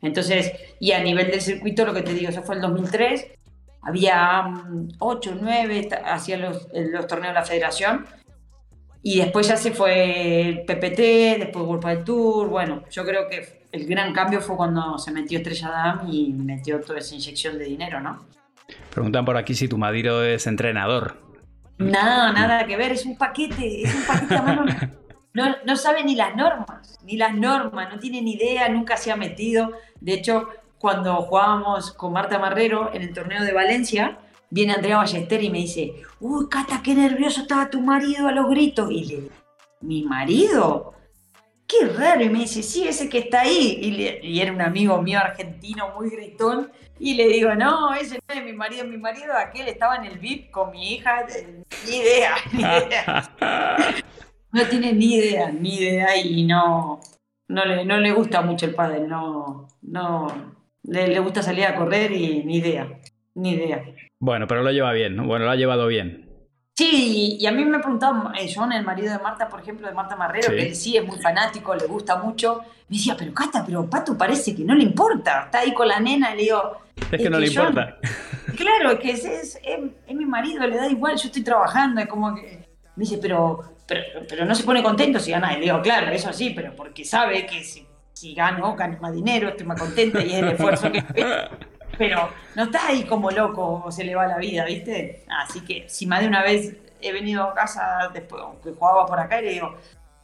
Entonces, 0.01 0.53
y 0.79 0.91
a 0.93 1.03
nivel 1.03 1.29
del 1.29 1.41
circuito, 1.41 1.85
lo 1.85 1.93
que 1.93 2.01
te 2.01 2.13
digo, 2.13 2.29
eso 2.29 2.41
fue 2.41 2.55
el 2.55 2.61
2003, 2.61 3.27
había 3.81 4.45
8, 4.99 5.37
9, 5.41 5.89
hacía 6.05 6.37
los, 6.37 6.67
los 6.73 7.07
torneos 7.07 7.33
de 7.33 7.39
la 7.39 7.45
federación, 7.45 8.05
y 9.01 9.19
después 9.19 9.47
ya 9.47 9.57
se 9.57 9.71
fue 9.71 10.49
el 10.49 10.65
PPT, 10.65 11.39
después 11.39 11.65
World 11.65 11.85
del 11.85 12.03
Tour, 12.03 12.49
bueno, 12.49 12.83
yo 12.89 13.05
creo 13.05 13.27
que 13.27 13.65
el 13.71 13.85
gran 13.85 14.13
cambio 14.13 14.41
fue 14.41 14.57
cuando 14.57 14.97
se 14.97 15.11
metió 15.11 15.37
Estrella 15.37 15.69
Damm 15.69 16.11
y 16.11 16.33
metió 16.33 16.79
toda 16.81 16.99
esa 16.99 17.15
inyección 17.15 17.57
de 17.57 17.65
dinero, 17.65 18.01
¿no? 18.01 18.25
Preguntan 18.93 19.25
por 19.25 19.37
aquí 19.37 19.53
si 19.53 19.67
tu 19.67 19.77
marido 19.77 20.23
es 20.23 20.47
entrenador. 20.47 21.28
Nada, 21.79 22.33
nada 22.33 22.67
que 22.67 22.75
ver, 22.75 22.91
es 22.91 23.05
un 23.05 23.17
paquete, 23.17 23.83
es 23.83 23.95
un 23.95 24.03
paquete 24.03 24.41
mano. 24.41 24.65
no, 25.33 25.55
no 25.65 25.75
sabe 25.77 26.03
ni 26.03 26.13
las 26.13 26.35
normas, 26.35 26.99
ni 27.03 27.15
las 27.15 27.33
normas, 27.33 27.89
no 27.91 27.99
tiene 27.99 28.21
ni 28.21 28.33
idea, 28.33 28.67
nunca 28.67 28.97
se 28.97 29.11
ha 29.11 29.15
metido. 29.15 29.71
De 30.01 30.13
hecho, 30.13 30.49
cuando 30.77 31.15
jugábamos 31.21 31.91
con 31.93 32.11
Marta 32.11 32.37
Marrero 32.37 32.93
en 32.93 33.01
el 33.01 33.13
torneo 33.13 33.43
de 33.43 33.53
Valencia, 33.53 34.19
viene 34.49 34.73
Andrea 34.73 34.97
Ballester 34.97 35.41
y 35.41 35.49
me 35.49 35.59
dice, 35.59 35.93
uy, 36.19 36.47
Cata, 36.49 36.81
qué 36.83 36.93
nervioso 36.93 37.41
estaba 37.41 37.69
tu 37.69 37.81
marido 37.81 38.27
a 38.27 38.33
los 38.33 38.49
gritos. 38.49 38.91
Y 38.91 39.05
le 39.05 39.15
digo, 39.15 39.29
¿mi 39.81 40.03
marido? 40.03 40.93
Qué 41.69 41.85
raro. 41.85 42.23
Y 42.23 42.29
me 42.29 42.39
dice, 42.39 42.63
sí, 42.63 42.87
ese 42.87 43.07
que 43.07 43.19
está 43.19 43.41
ahí. 43.41 44.19
Y, 44.23 44.41
era 44.41 44.51
un 44.51 44.61
amigo 44.61 44.99
mío 45.01 45.19
argentino 45.19 45.93
muy 45.95 46.09
gritón. 46.09 46.71
Y 46.99 47.13
le 47.13 47.27
digo, 47.27 47.53
no, 47.53 47.93
ese 47.93 48.19
no 48.27 48.33
es 48.33 48.43
mi 48.43 48.53
marido, 48.53 48.85
mi 48.85 48.97
marido 48.97 49.33
aquel 49.33 49.67
estaba 49.67 49.97
en 49.97 50.05
el 50.05 50.17
VIP 50.17 50.49
con 50.49 50.71
mi 50.71 50.93
hija, 50.93 51.25
ni 51.87 51.97
idea, 51.97 52.35
ni 52.51 52.61
idea. 52.61 53.35
no 54.51 54.65
tiene 54.65 54.93
ni 54.93 55.15
idea, 55.15 55.51
ni 55.51 55.75
idea 55.75 56.17
y 56.17 56.43
no, 56.45 56.99
no 57.47 57.65
le, 57.65 57.85
no 57.85 57.99
le 57.99 58.11
gusta 58.11 58.41
mucho 58.41 58.65
el 58.65 58.75
padre, 58.75 59.07
no, 59.07 59.67
no, 59.81 60.57
le, 60.83 61.07
le 61.07 61.19
gusta 61.19 61.41
salir 61.41 61.65
a 61.65 61.75
correr 61.75 62.11
y 62.11 62.43
ni 62.43 62.57
idea, 62.57 62.99
ni 63.35 63.51
idea. 63.51 63.85
Bueno, 64.19 64.47
pero 64.47 64.63
lo 64.63 64.71
lleva 64.71 64.91
bien, 64.91 65.15
bueno, 65.25 65.45
lo 65.45 65.51
ha 65.51 65.55
llevado 65.55 65.87
bien. 65.87 66.28
Sí, 66.79 67.35
y 67.37 67.45
a 67.45 67.51
mí 67.51 67.65
me 67.65 67.75
ha 67.75 67.81
preguntado 67.81 68.31
eh, 68.39 68.49
John, 68.55 68.71
el 68.71 68.85
marido 68.85 69.11
de 69.11 69.19
Marta, 69.19 69.49
por 69.49 69.59
ejemplo, 69.59 69.85
de 69.85 69.93
Marta 69.93 70.15
Marrero, 70.15 70.47
que 70.47 70.67
él 70.67 70.75
sí 70.77 70.95
es 70.95 71.05
muy 71.05 71.19
fanático, 71.19 71.75
le 71.75 71.85
gusta 71.85 72.15
mucho. 72.15 72.61
Me 72.87 72.95
decía, 72.95 73.17
pero 73.19 73.33
Cata, 73.33 73.65
pero 73.65 73.89
Pato 73.89 74.17
parece 74.17 74.55
que 74.55 74.63
no 74.63 74.73
le 74.73 74.83
importa. 74.83 75.43
Está 75.43 75.59
ahí 75.59 75.73
con 75.73 75.89
la 75.89 75.99
nena, 75.99 76.33
y 76.33 76.37
le 76.37 76.43
digo. 76.43 76.77
Es, 77.11 77.21
que 77.21 77.29
no 77.29 77.37
le 77.37 77.47
importa. 77.47 77.97
Claro, 78.55 78.91
es 78.91 78.99
que 78.99 79.11
es, 79.11 79.25
es, 79.25 79.59
es, 79.61 80.15
mi 80.15 80.25
marido, 80.25 80.65
le 80.65 80.77
da 80.77 80.87
igual, 80.87 81.17
yo 81.17 81.27
estoy 81.27 81.43
trabajando, 81.43 81.99
es 81.99 82.07
como 82.07 82.33
que. 82.33 82.69
Me 82.95 83.03
dice, 83.03 83.17
pero, 83.21 83.75
pero, 83.85 84.01
pero 84.29 84.45
no 84.45 84.55
se 84.55 84.63
pone 84.63 84.81
contento 84.81 85.19
si 85.19 85.31
gana. 85.31 85.51
Y 85.51 85.55
le 85.57 85.65
digo, 85.65 85.81
claro, 85.81 86.09
eso 86.13 86.31
sí, 86.31 86.51
pero 86.55 86.73
porque 86.77 87.03
sabe 87.03 87.45
que 87.45 87.61
si, 87.61 87.85
si 88.13 88.33
gano, 88.33 88.73
gano 88.77 88.97
más 89.01 89.13
dinero, 89.13 89.49
estoy 89.49 89.67
más 89.67 89.81
contenta 89.81 90.23
y 90.23 90.31
es 90.31 90.43
el 90.43 90.47
esfuerzo 90.47 90.89
que 90.89 91.03
pero 91.99 92.29
no 92.55 92.63
está 92.63 92.87
ahí 92.87 93.03
como 93.03 93.29
loco 93.29 93.91
se 93.91 94.05
le 94.05 94.15
va 94.15 94.25
la 94.25 94.37
vida, 94.37 94.63
¿viste? 94.63 95.25
Así 95.27 95.59
que 95.59 95.87
si 95.89 96.07
más 96.07 96.21
de 96.21 96.27
una 96.29 96.41
vez 96.41 96.73
he 97.01 97.11
venido 97.11 97.43
a 97.43 97.53
casa 97.53 98.09
después, 98.13 98.41
que 98.63 98.71
jugaba 98.71 99.05
por 99.05 99.19
acá 99.19 99.41
y 99.41 99.45
le 99.45 99.51
digo, 99.51 99.75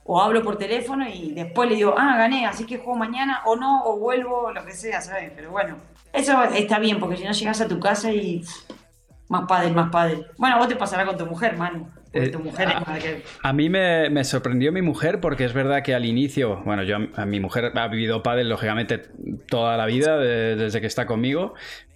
o 0.06 0.22
hablo 0.22 0.42
por 0.42 0.58
teléfono 0.58 1.06
y 1.08 1.34
después 1.34 1.70
le 1.70 1.76
digo, 1.76 1.94
ah, 1.98 2.16
gané, 2.18 2.46
así 2.46 2.66
que 2.66 2.78
juego 2.78 2.96
mañana 2.96 3.42
o 3.46 3.58
no, 3.58 3.84
o 3.84 3.98
vuelvo, 3.98 4.52
lo 4.52 4.64
que 4.64 4.72
sea, 4.72 5.02
¿sabes? 5.02 5.34
Pero 5.36 5.52
bueno, 5.52 5.76
eso 6.14 6.42
está 6.46 6.80
bien, 6.80 6.98
porque 6.98 7.18
si 7.18 7.26
no 7.26 7.32
llegas 7.34 7.60
a 7.60 7.68
tu 7.68 7.78
casa 7.78 8.10
y 8.10 8.42
más 9.28 9.46
padre, 9.46 9.72
más 9.72 9.92
padre. 9.92 10.26
Bueno, 10.38 10.58
vos 10.58 10.70
te 10.70 10.78
pasará 10.78 11.06
con 11.06 11.18
tu 11.18 11.26
mujer, 11.26 11.58
mano. 11.58 11.90
Eh, 12.16 12.30
tu 12.30 12.40
mujer 12.40 12.70
a, 13.42 13.54
mí 13.54 13.70
me, 13.70 14.24
sorprendió 14.24 14.72
mi 14.72 14.82
mujer 14.82 15.20
porque 15.20 15.44
es 15.44 15.54
verdad 15.54 15.84
que 15.84 15.94
al 15.94 16.06
inicio, 16.06 16.62
bueno, 16.64 16.84
yo 16.84 16.98
a, 17.14 17.26
mi 17.26 17.40
mujer 17.40 17.72
ha 17.76 17.88
vivido 17.90 18.24
pádel 18.24 18.50
lógicamente 18.50 19.02
toda 19.48 19.76
la 19.76 19.86
vida 19.86 20.18
desde 20.18 20.80
que 20.80 20.88
está 20.88 21.06
conmigo, 21.06 21.54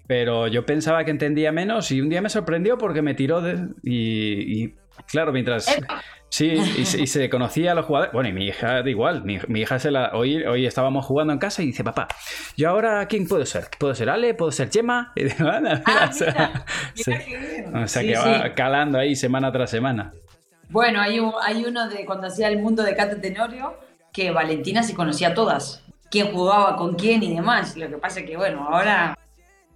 pero 0.08 0.48
yo 0.48 0.66
pensaba 0.66 1.06
que 1.06 1.12
entendía 1.12 1.52
menos 1.52 1.92
y 1.92 2.02
un 2.02 2.10
día 2.10 2.22
me 2.22 2.30
sorprendió 2.30 2.78
porque 2.78 3.02
me 3.02 3.14
tiró 3.14 3.42
de, 3.42 3.68
y, 3.84 4.74
claro, 5.08 5.32
mientras... 5.32 5.68
Sí, 6.30 6.46
y, 6.78 6.86
se 6.86 7.28
conocía 7.30 7.72
a 7.72 7.76
los 7.76 7.86
jugadores. 7.86 8.14
Bueno, 8.14 8.30
y 8.30 8.34
mi 8.34 8.46
hija 8.46 8.84
da 8.84 8.90
igual. 8.90 9.24
Mi, 9.24 9.60
hija 9.60 9.80
se 9.80 9.90
la. 9.90 10.12
Hoy, 10.14 10.44
hoy 10.44 10.68
estábamos 10.68 11.04
jugando 11.06 11.34
en 11.34 11.40
casa 11.40 11.64
y 11.64 11.66
dice, 11.66 11.84
papá, 11.84 12.08
¿yo 12.56 12.70
ahora 12.70 13.08
quién 13.08 13.28
puedo 13.28 13.46
ser? 13.48 13.68
¿Puedo 13.80 13.96
ser 13.96 14.12
Ale? 14.12 14.36
¿Puedo 14.36 14.52
ser 14.52 14.70
Chema? 14.70 15.12
Y 15.16 15.24
digo, 15.24 15.50
ah, 15.50 16.10
o 17.84 17.88
sea, 17.88 18.04
que 18.04 18.16
va 18.16 18.54
calando 18.54 19.00
ahí 19.00 19.16
semana 19.16 19.52
tras 19.52 19.72
semana. 19.72 20.14
Bueno, 20.70 21.02
hay, 21.02 21.20
hay 21.42 21.66
uno 21.66 21.90
de 21.90 22.06
cuando 22.06 22.28
hacía 22.28 22.48
el 22.48 22.60
mundo 22.60 22.84
de 22.84 22.96
Cata 22.96 23.20
Tenorio 23.20 23.74
que 24.14 24.30
Valentina 24.30 24.84
se 24.84 24.94
conocía 24.94 25.30
a 25.30 25.34
todas. 25.34 25.84
Quién 26.12 26.32
jugaba 26.32 26.76
con 26.76 26.96
quién 26.96 27.24
y 27.24 27.36
demás. 27.36 27.76
Lo 27.76 27.90
que 27.90 27.98
pasa 27.98 28.20
es 28.20 28.28
que, 28.28 28.38
bueno, 28.38 28.68
ahora 28.70 29.18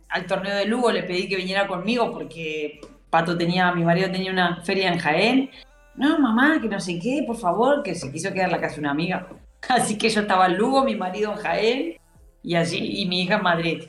al 0.09 0.25
torneo 0.27 0.55
de 0.55 0.65
Lugo 0.65 0.91
le 0.91 1.03
pedí 1.03 1.27
que 1.27 1.35
viniera 1.35 1.67
conmigo 1.67 2.11
porque 2.11 2.79
Pato 3.13 3.37
tenía, 3.37 3.71
mi 3.73 3.83
marido 3.83 4.09
tenía 4.09 4.31
una 4.31 4.61
feria 4.63 4.91
en 4.91 4.97
Jaén 4.97 5.49
no, 5.95 6.19
mamá, 6.19 6.59
que 6.59 6.67
no 6.67 6.79
sé 6.79 6.99
qué, 6.99 7.23
por 7.25 7.37
favor, 7.37 7.83
que 7.83 7.93
se 7.93 8.11
quiso 8.11 8.33
quedar 8.33 8.51
la 8.51 8.59
casa 8.59 8.75
de 8.75 8.81
una 8.81 8.91
amiga. 8.91 9.27
Así 9.69 9.97
que 9.97 10.09
yo 10.09 10.21
estaba 10.21 10.47
en 10.47 10.57
Lugo, 10.57 10.83
mi 10.83 10.95
marido 10.95 11.31
en 11.31 11.37
Jaén 11.37 11.97
y 12.45 12.55
así, 12.55 13.01
y 13.01 13.05
mi 13.05 13.21
hija 13.21 13.35
en 13.35 13.43
Madrid. 13.43 13.83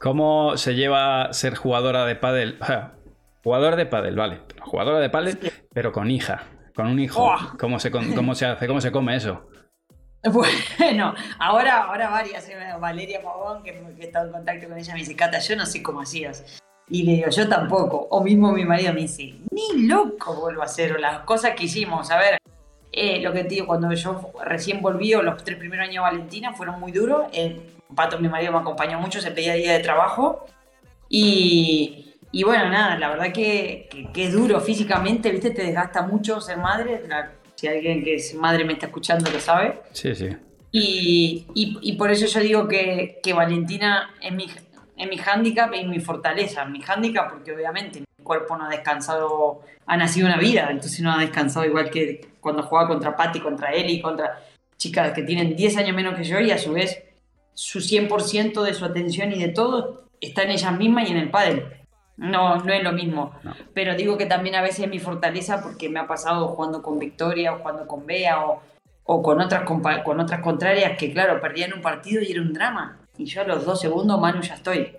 ¿Cómo 0.00 0.56
se 0.56 0.74
lleva 0.74 1.32
ser 1.32 1.54
jugadora 1.54 2.06
de 2.06 2.16
pádel? 2.16 2.58
Jugadora 3.44 3.76
de 3.76 3.86
pádel, 3.86 4.16
vale. 4.16 4.40
Jugadora 4.60 4.98
de 4.98 5.10
pádel, 5.10 5.38
pero 5.72 5.92
con 5.92 6.10
hija, 6.10 6.44
con 6.74 6.88
un 6.88 6.98
hijo. 6.98 7.22
Oh. 7.22 7.56
¿Cómo, 7.58 7.78
se, 7.78 7.90
¿Cómo 7.90 8.34
se 8.34 8.46
hace? 8.46 8.66
¿Cómo 8.66 8.80
se 8.80 8.90
come 8.90 9.16
eso? 9.16 9.48
Bueno, 10.78 11.14
ahora, 11.40 11.82
ahora 11.82 12.08
varias, 12.08 12.48
eh, 12.48 12.56
Valeria 12.80 13.20
Pavón, 13.20 13.64
que, 13.64 13.72
que 13.72 14.02
he 14.02 14.06
estado 14.06 14.26
en 14.26 14.32
contacto 14.32 14.68
con 14.68 14.78
ella, 14.78 14.92
me 14.92 15.00
dice, 15.00 15.16
Cata, 15.16 15.40
yo 15.40 15.56
no 15.56 15.66
sé 15.66 15.82
cómo 15.82 16.00
hacías. 16.00 16.62
Y 16.88 17.04
le 17.04 17.12
digo, 17.12 17.30
yo 17.30 17.48
tampoco. 17.48 18.08
O 18.10 18.22
mismo 18.22 18.52
mi 18.52 18.64
marido 18.64 18.92
me 18.92 19.02
dice, 19.02 19.34
ni 19.50 19.86
loco 19.86 20.34
vuelvo 20.34 20.62
a 20.62 20.66
hacer. 20.66 20.92
O 20.92 20.98
las 20.98 21.20
cosas 21.20 21.52
que 21.54 21.64
hicimos. 21.64 22.10
A 22.10 22.18
ver, 22.18 22.38
eh, 22.92 23.20
lo 23.20 23.32
que 23.32 23.44
te 23.44 23.48
digo, 23.50 23.66
cuando 23.66 23.92
yo 23.92 24.32
recién 24.44 24.82
volví, 24.82 25.14
o 25.14 25.22
los 25.22 25.42
tres 25.42 25.58
primeros 25.58 25.84
años 25.84 26.04
de 26.04 26.10
Valentina, 26.10 26.52
fueron 26.52 26.78
muy 26.78 26.92
duros. 26.92 27.26
El 27.32 27.62
Pato, 27.94 28.18
mi 28.18 28.28
marido, 28.28 28.52
me 28.52 28.58
acompañó 28.58 29.00
mucho, 29.00 29.20
se 29.20 29.30
pedía 29.30 29.54
día 29.54 29.72
de 29.72 29.80
trabajo. 29.80 30.46
Y, 31.08 32.14
y 32.30 32.42
bueno, 32.42 32.68
nada, 32.70 32.98
la 32.98 33.10
verdad 33.10 33.32
que, 33.32 33.88
que, 34.12 34.24
es 34.24 34.32
duro 34.32 34.60
físicamente, 34.60 35.30
¿viste? 35.30 35.50
Te 35.50 35.62
desgasta 35.62 36.02
mucho 36.02 36.40
ser 36.40 36.58
madre. 36.58 37.02
si 37.54 37.68
alguien 37.68 38.02
que 38.02 38.14
es 38.14 38.34
madre 38.34 38.64
me 38.64 38.72
está 38.74 38.86
escuchando 38.86 39.30
lo 39.30 39.38
sabe. 39.40 39.82
Sí, 39.92 40.14
sí. 40.14 40.28
Y, 40.70 41.46
y, 41.54 41.78
y 41.82 41.92
por 41.96 42.10
eso 42.10 42.26
yo 42.26 42.40
digo 42.40 42.66
que, 42.66 43.20
que 43.22 43.34
Valentina 43.34 44.14
es 44.22 44.32
mi, 44.32 44.46
en 45.02 45.10
mi 45.10 45.18
hándicap 45.18 45.74
y 45.74 45.84
mi 45.84 46.00
fortaleza. 46.00 46.64
Mi 46.64 46.80
hándicap 46.80 47.30
porque 47.30 47.52
obviamente 47.52 48.00
mi 48.00 48.24
cuerpo 48.24 48.56
no 48.56 48.66
ha 48.66 48.68
descansado, 48.68 49.62
ha 49.86 49.96
nacido 49.96 50.28
una 50.28 50.38
vida, 50.38 50.68
entonces 50.70 51.00
no 51.00 51.12
ha 51.12 51.18
descansado 51.18 51.66
igual 51.66 51.90
que 51.90 52.28
cuando 52.40 52.62
jugaba 52.62 52.88
contra 52.88 53.16
Patti, 53.16 53.40
contra 53.40 53.72
Eli, 53.72 54.00
contra 54.00 54.40
chicas 54.76 55.12
que 55.12 55.22
tienen 55.22 55.56
10 55.56 55.76
años 55.78 55.96
menos 55.96 56.14
que 56.14 56.24
yo 56.24 56.40
y 56.40 56.50
a 56.50 56.58
su 56.58 56.72
vez 56.72 57.02
su 57.54 57.80
100% 57.80 58.62
de 58.62 58.74
su 58.74 58.84
atención 58.84 59.32
y 59.32 59.40
de 59.40 59.48
todo 59.48 60.08
está 60.20 60.42
en 60.42 60.50
ellas 60.50 60.76
mismas 60.78 61.08
y 61.08 61.12
en 61.12 61.18
el 61.18 61.30
pádel. 61.30 61.66
No, 62.16 62.56
no 62.56 62.72
es 62.72 62.82
lo 62.82 62.92
mismo. 62.92 63.32
Pero 63.74 63.94
digo 63.94 64.16
que 64.16 64.26
también 64.26 64.54
a 64.54 64.62
veces 64.62 64.80
es 64.80 64.88
mi 64.88 65.00
fortaleza 65.00 65.62
porque 65.62 65.88
me 65.88 65.98
ha 65.98 66.06
pasado 66.06 66.48
jugando 66.48 66.82
con 66.82 66.98
Victoria 66.98 67.52
o 67.52 67.58
jugando 67.58 67.86
con 67.86 68.06
Bea 68.06 68.46
o, 68.46 68.62
o 69.04 69.22
con, 69.22 69.40
otras, 69.40 69.64
con 69.64 70.20
otras 70.20 70.40
contrarias 70.40 70.96
que, 70.96 71.12
claro, 71.12 71.40
perdían 71.40 71.72
un 71.72 71.80
partido 71.80 72.22
y 72.22 72.30
era 72.30 72.40
un 72.40 72.52
drama 72.52 73.01
y 73.22 73.26
yo 73.26 73.42
a 73.42 73.44
los 73.44 73.64
dos 73.64 73.80
segundos, 73.80 74.20
Manu, 74.20 74.40
ya 74.42 74.54
estoy. 74.54 74.96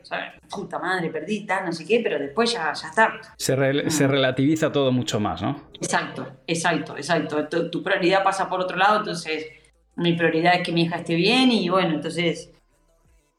Puta 0.50 0.80
madre, 0.80 1.10
perdí, 1.10 1.46
tal, 1.46 1.66
no 1.66 1.72
sé 1.72 1.86
qué, 1.86 2.00
pero 2.02 2.18
después 2.18 2.54
ya, 2.54 2.72
ya 2.74 2.88
está. 2.88 3.20
Se, 3.38 4.08
relativiza 4.08 4.72
todo 4.72 4.92
mucho 4.92 5.20
más, 5.20 5.42
¿no? 5.42 5.70
Exacto, 5.74 6.26
exacto, 6.48 6.96
exacto. 6.96 7.48
Tu, 7.70 7.84
prioridad 7.84 8.24
pasa 8.24 8.48
por 8.50 8.62
otro 8.62 8.78
lado, 8.78 9.00
entonces 9.00 9.48
mi 9.96 10.14
prioridad 10.14 10.56
es 10.56 10.62
que 10.66 10.72
mi 10.72 10.84
hija 10.84 10.98
esté 10.98 11.16
bien 11.16 11.52
y 11.52 11.68
bueno, 11.70 11.96
entonces 11.96 12.52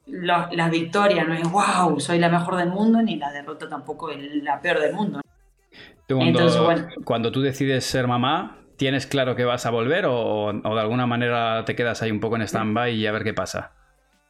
las 0.07 0.71
victorias 0.71 1.26
no 1.26 1.35
es 1.35 1.50
wow, 1.50 1.99
soy 1.99 2.19
la 2.19 2.29
mejor 2.29 2.57
del 2.57 2.69
mundo, 2.69 3.00
ni 3.00 3.17
la 3.17 3.33
derrota 3.33 3.69
tampoco 3.69 4.11
es 4.11 4.19
la 4.43 4.61
peor 4.61 4.81
del 4.81 4.93
mundo. 4.93 5.21
Cuando, 6.07 6.26
entonces, 6.26 6.61
bueno. 6.61 6.88
cuando 7.05 7.33
tú 7.33 7.41
decides 7.41 7.87
ser 7.87 8.07
mamá, 8.07 8.59
¿tienes 8.76 9.07
claro 9.07 9.35
que 9.35 9.47
vas 9.47 9.64
a 9.64 9.71
volver 9.71 10.05
o, 10.05 10.49
o 10.49 10.75
de 10.75 10.81
alguna 10.81 11.07
manera 11.07 11.64
te 11.64 11.75
quedas 11.75 12.03
ahí 12.03 12.11
un 12.11 12.21
poco 12.21 12.37
en 12.37 12.43
stand-by 12.43 12.95
y 12.95 13.07
a 13.07 13.12
ver 13.12 13.25
qué 13.25 13.33
pasa? 13.33 13.73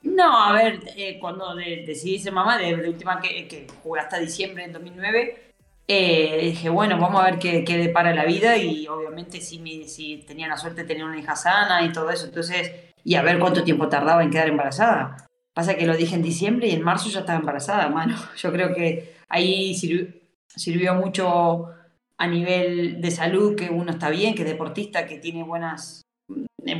No, 0.04 0.38
a 0.38 0.52
ver, 0.52 0.80
eh, 0.96 1.18
cuando 1.18 1.54
decidí 1.54 2.18
ser 2.18 2.32
mamá, 2.32 2.58
de, 2.58 2.76
la 2.76 2.88
última 2.88 3.20
que, 3.20 3.48
que, 3.48 3.66
jugué 3.82 4.00
hasta 4.00 4.18
diciembre 4.18 4.64
del 4.64 4.72
2009, 4.74 5.54
eh, 5.88 6.38
dije, 6.42 6.68
bueno, 6.68 6.98
vamos 6.98 7.22
a 7.22 7.24
ver 7.24 7.38
qué, 7.38 7.64
qué 7.64 7.78
depara 7.78 8.14
la 8.14 8.24
vida 8.24 8.56
y 8.58 8.86
obviamente 8.86 9.40
si, 9.40 9.88
si 9.88 10.18
tenía 10.18 10.46
la 10.46 10.58
suerte 10.58 10.82
de 10.82 10.88
tener 10.88 11.04
una 11.04 11.18
hija 11.18 11.34
sana 11.34 11.82
y 11.82 11.92
todo 11.92 12.10
eso, 12.10 12.26
entonces, 12.26 12.70
y 13.02 13.14
a 13.14 13.22
ver 13.22 13.38
cuánto 13.38 13.64
tiempo 13.64 13.88
tardaba 13.88 14.22
en 14.22 14.30
quedar 14.30 14.48
embarazada. 14.48 15.26
Pasa 15.54 15.74
que 15.74 15.86
lo 15.86 15.96
dije 15.96 16.14
en 16.16 16.22
diciembre 16.22 16.68
y 16.68 16.72
en 16.72 16.82
marzo 16.82 17.08
ya 17.08 17.20
estaba 17.20 17.38
embarazada, 17.38 17.88
mano. 17.88 18.16
Yo 18.36 18.52
creo 18.52 18.74
que 18.74 19.14
ahí 19.28 19.74
sirvió, 19.74 20.94
mucho 20.94 21.70
a 22.18 22.26
nivel 22.26 23.00
de 23.00 23.10
salud, 23.10 23.56
que 23.56 23.70
uno 23.70 23.92
está 23.92 24.10
bien, 24.10 24.34
que 24.34 24.42
es 24.42 24.48
deportista, 24.48 25.06
que 25.06 25.18
tiene 25.18 25.44
buenas, 25.44 26.02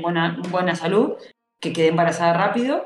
buena, 0.03 0.41
buena 0.51 0.75
salud, 0.75 1.15
que 1.61 1.73
quedé 1.73 1.89
embarazada 1.89 2.35
rápido 2.35 2.85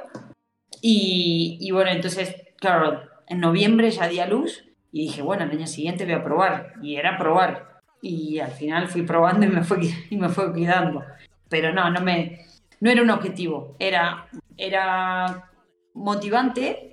y, 0.82 1.70
bueno, 1.72 1.90
entonces, 1.90 2.34
claro, 2.58 3.02
en 3.26 3.40
noviembre 3.40 3.90
ya 3.90 4.08
di 4.08 4.20
a 4.20 4.26
luz 4.26 4.64
y 4.92 5.02
dije, 5.02 5.22
bueno, 5.22 5.44
el 5.44 5.50
año 5.50 5.66
siguiente 5.66 6.04
voy 6.04 6.14
a 6.14 6.24
probar. 6.24 6.74
Y 6.82 6.96
era 6.96 7.18
probar. 7.18 7.80
Y 8.00 8.38
al 8.38 8.52
final 8.52 8.88
fui 8.88 9.02
probando 9.02 9.46
y 9.46 9.48
me 9.48 9.62
fue, 9.62 9.78
y 10.10 10.16
me 10.16 10.28
fue 10.28 10.52
quedando. 10.52 11.02
Pero 11.48 11.72
no, 11.72 11.90
no, 11.90 12.00
me, 12.00 12.46
no 12.80 12.90
era 12.90 13.02
un 13.02 13.10
objetivo. 13.10 13.76
Era, 13.78 14.28
era 14.56 15.50
motivante 15.94 16.88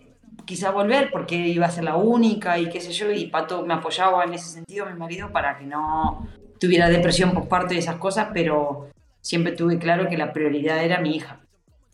quizá 0.46 0.72
volver 0.72 1.10
porque 1.12 1.36
iba 1.36 1.65
a 1.65 1.72
ser 1.72 1.84
la 1.84 1.96
única 1.96 2.60
y 2.60 2.70
qué 2.70 2.80
sé 2.80 2.92
yo. 2.92 3.12
Y 3.12 3.27
Pato 3.27 3.65
me 3.65 3.74
apoyaba 3.74 4.24
en 4.24 4.34
ese 4.34 4.50
sentido, 4.50 4.86
mi 4.86 4.94
marido, 4.94 5.32
para 5.32 5.58
que 5.58 5.65
no 5.65 6.27
tuviera 6.60 6.89
depresión 6.89 7.32
por 7.32 7.48
parte 7.48 7.74
de 7.74 7.80
esas 7.80 7.98
cosas. 7.98 8.30
Pero 8.34 8.89
siempre 9.22 9.54
tuve 9.54 9.77
claro 9.80 10.08
que 10.08 10.18
la 10.18 10.34
prioridad 10.34 10.84
era 10.84 11.00
mi 11.00 11.15
hija, 11.15 11.39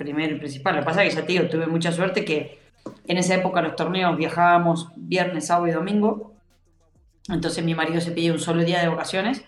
primero 0.01 0.35
y 0.35 0.39
principal. 0.39 0.75
Lo 0.75 0.81
que 0.81 0.85
pasa 0.85 1.03
es 1.03 1.13
que 1.13 1.21
ya 1.21 1.25
te 1.25 1.33
digo, 1.33 1.49
tuve 1.49 1.67
mucha 1.67 1.91
suerte 1.91 2.25
que 2.25 2.59
en 3.07 3.17
esa 3.17 3.35
época 3.35 3.61
los 3.61 3.75
torneos 3.75 4.17
viajábamos 4.17 4.89
viernes, 4.95 5.47
sábado 5.47 5.67
y 5.67 5.71
domingo, 5.71 6.33
entonces 7.29 7.63
mi 7.63 7.75
marido 7.75 8.01
se 8.01 8.11
pidió 8.11 8.33
un 8.33 8.39
solo 8.39 8.63
día 8.63 8.81
de 8.81 8.87
vacaciones 8.87 9.43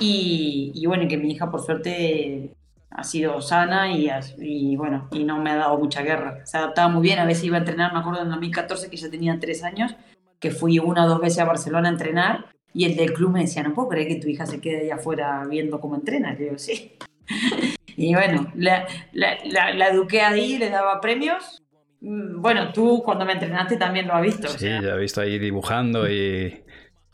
y, 0.00 0.72
y 0.74 0.86
bueno, 0.86 1.08
que 1.08 1.16
mi 1.16 1.32
hija 1.32 1.50
por 1.50 1.62
suerte 1.62 2.54
ha 2.90 3.04
sido 3.04 3.40
sana 3.40 3.92
y, 3.92 4.10
y, 4.38 4.76
bueno, 4.76 5.08
y 5.12 5.24
no 5.24 5.38
me 5.38 5.50
ha 5.50 5.56
dado 5.56 5.78
mucha 5.78 6.02
guerra. 6.02 6.44
Se 6.44 6.58
adaptaba 6.58 6.88
muy 6.88 7.02
bien, 7.02 7.18
a 7.18 7.24
veces 7.24 7.44
iba 7.44 7.56
a 7.56 7.60
entrenar, 7.60 7.92
me 7.92 8.00
acuerdo 8.00 8.22
en 8.22 8.30
2014 8.30 8.90
que 8.90 8.96
ya 8.96 9.10
tenía 9.10 9.38
tres 9.40 9.64
años, 9.64 9.94
que 10.40 10.50
fui 10.50 10.78
una 10.78 11.04
o 11.04 11.08
dos 11.08 11.20
veces 11.20 11.38
a 11.40 11.44
Barcelona 11.44 11.88
a 11.88 11.92
entrenar 11.92 12.46
y 12.72 12.84
el 12.84 12.96
del 12.96 13.12
club 13.12 13.32
me 13.32 13.40
decía, 13.40 13.62
no 13.62 13.74
puedo 13.74 13.88
creer 13.88 14.08
que 14.08 14.16
tu 14.16 14.28
hija 14.28 14.44
se 14.46 14.60
quede 14.60 14.82
ahí 14.82 14.90
afuera 14.90 15.42
viendo 15.48 15.80
cómo 15.80 15.94
entrena. 15.94 16.34
Y 16.34 16.36
digo, 16.36 16.58
sí. 16.58 16.92
Y 17.96 18.14
bueno, 18.14 18.52
la, 18.54 18.86
la, 19.12 19.72
la, 19.74 19.88
eduqué 19.88 20.20
ahí, 20.20 20.58
le 20.58 20.70
daba 20.70 21.00
premios. 21.00 21.62
Mm, 22.00 22.40
bueno, 22.40 22.72
tú 22.72 23.02
cuando 23.04 23.24
me 23.24 23.32
entrenaste 23.32 23.76
también 23.76 24.06
lo 24.06 24.14
has 24.14 24.22
visto. 24.22 24.48
Sí, 24.48 24.66
ya 24.66 24.94
he 24.94 24.98
visto 24.98 25.20
ahí 25.20 25.38
dibujando 25.38 26.08
y 26.10 26.62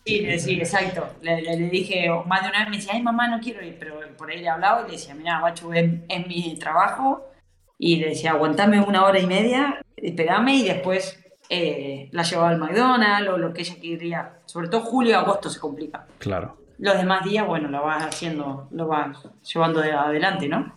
Sí, 0.05 0.39
sí, 0.41 0.55
exacto. 0.55 1.07
Le, 1.23 1.43
le, 1.43 1.57
dije, 1.69 2.09
más 2.27 2.43
de 2.43 2.49
una 2.49 2.59
vez 2.61 2.71
me 2.71 2.77
decía, 2.77 2.93
ay 2.95 3.03
mamá, 3.03 3.29
no 3.29 3.41
quiero 3.41 3.65
ir, 3.65 3.77
pero 3.79 4.01
por 4.17 4.31
ahí 4.31 4.41
le 4.41 4.49
hablaba 4.49 4.83
y 4.83 4.87
le 4.87 4.93
decía, 4.93 5.15
mira, 5.15 5.41
Bachu, 5.41 5.73
es, 5.73 5.91
es 6.09 6.27
mi 6.27 6.57
trabajo. 6.59 7.31
Y 7.79 7.97
le 7.97 8.11
decía, 8.11 8.33
aguantame 8.33 8.81
una 8.81 9.05
hora 9.05 9.21
y 9.21 9.27
media, 9.27 9.81
esperame 9.97 10.57
y 10.57 10.65
después 10.65 11.23
eh, 11.49 12.09
la 12.13 12.23
llevaba 12.23 12.49
al 12.49 12.59
McDonald's 12.59 13.29
o 13.29 13.39
lo 13.39 13.53
que 13.53 13.63
ella 13.63 13.77
quería. 13.81 14.41
Sobre 14.47 14.69
todo 14.69 14.81
julio 14.81 15.13
y 15.13 15.15
agosto 15.15 15.49
se 15.49 15.61
complica. 15.61 16.07
Claro. 16.19 16.62
Los 16.79 16.97
demás 16.97 17.25
días, 17.25 17.47
bueno, 17.47 17.69
lo 17.69 17.83
vas 17.83 18.05
haciendo, 18.05 18.69
lo 18.71 18.87
vas 18.87 19.29
llevando 19.43 19.81
de 19.81 19.93
adelante, 19.93 20.49
¿no? 20.49 20.75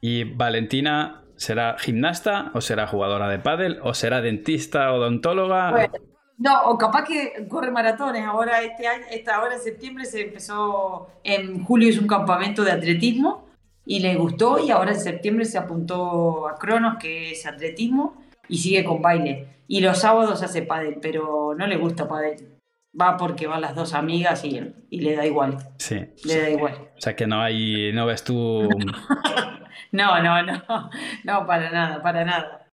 Y 0.00 0.24
Valentina, 0.24 1.22
¿será 1.36 1.76
gimnasta 1.78 2.50
o 2.54 2.60
será 2.60 2.86
jugadora 2.86 3.28
de 3.28 3.38
pádel 3.38 3.78
o 3.82 3.94
será 3.94 4.20
dentista, 4.20 4.92
odontóloga? 4.92 5.90
No, 6.36 6.62
o 6.64 6.78
capaz 6.78 7.04
que 7.04 7.46
corre 7.48 7.70
maratones. 7.70 8.24
Ahora 8.26 8.62
este 8.62 8.86
año, 8.86 9.04
esta 9.10 9.40
hora 9.40 9.54
en 9.54 9.60
septiembre 9.60 10.04
se 10.04 10.22
empezó, 10.22 11.08
en 11.22 11.62
julio 11.62 11.88
hizo 11.88 12.00
un 12.00 12.08
campamento 12.08 12.64
de 12.64 12.72
atletismo 12.72 13.46
y 13.86 14.00
le 14.00 14.16
gustó 14.16 14.58
y 14.58 14.70
ahora 14.70 14.92
en 14.92 15.00
septiembre 15.00 15.44
se 15.44 15.58
apuntó 15.58 16.48
a 16.48 16.56
Cronos, 16.56 16.96
que 16.98 17.32
es 17.32 17.46
atletismo, 17.46 18.16
y 18.48 18.58
sigue 18.58 18.84
con 18.84 19.00
baile. 19.00 19.48
Y 19.68 19.80
los 19.80 19.98
sábados 19.98 20.42
hace 20.42 20.62
pádel, 20.62 20.98
pero 21.00 21.54
no 21.56 21.66
le 21.66 21.76
gusta 21.76 22.08
pádel. 22.08 22.53
Va 23.00 23.16
porque 23.16 23.46
van 23.46 23.60
las 23.60 23.74
dos 23.74 23.92
amigas 23.94 24.44
y, 24.44 24.60
y 24.90 25.00
le 25.00 25.16
da 25.16 25.26
igual. 25.26 25.56
Sí. 25.78 26.00
Le 26.24 26.40
da 26.40 26.50
igual. 26.50 26.74
O 26.96 27.00
sea 27.00 27.16
que 27.16 27.26
no 27.26 27.40
hay, 27.40 27.92
no 27.92 28.06
ves 28.06 28.22
tú... 28.22 28.68
no, 29.92 30.22
no, 30.22 30.42
no, 30.42 30.90
no, 31.24 31.46
para 31.46 31.70
nada, 31.70 32.02
para 32.02 32.24
nada, 32.24 32.68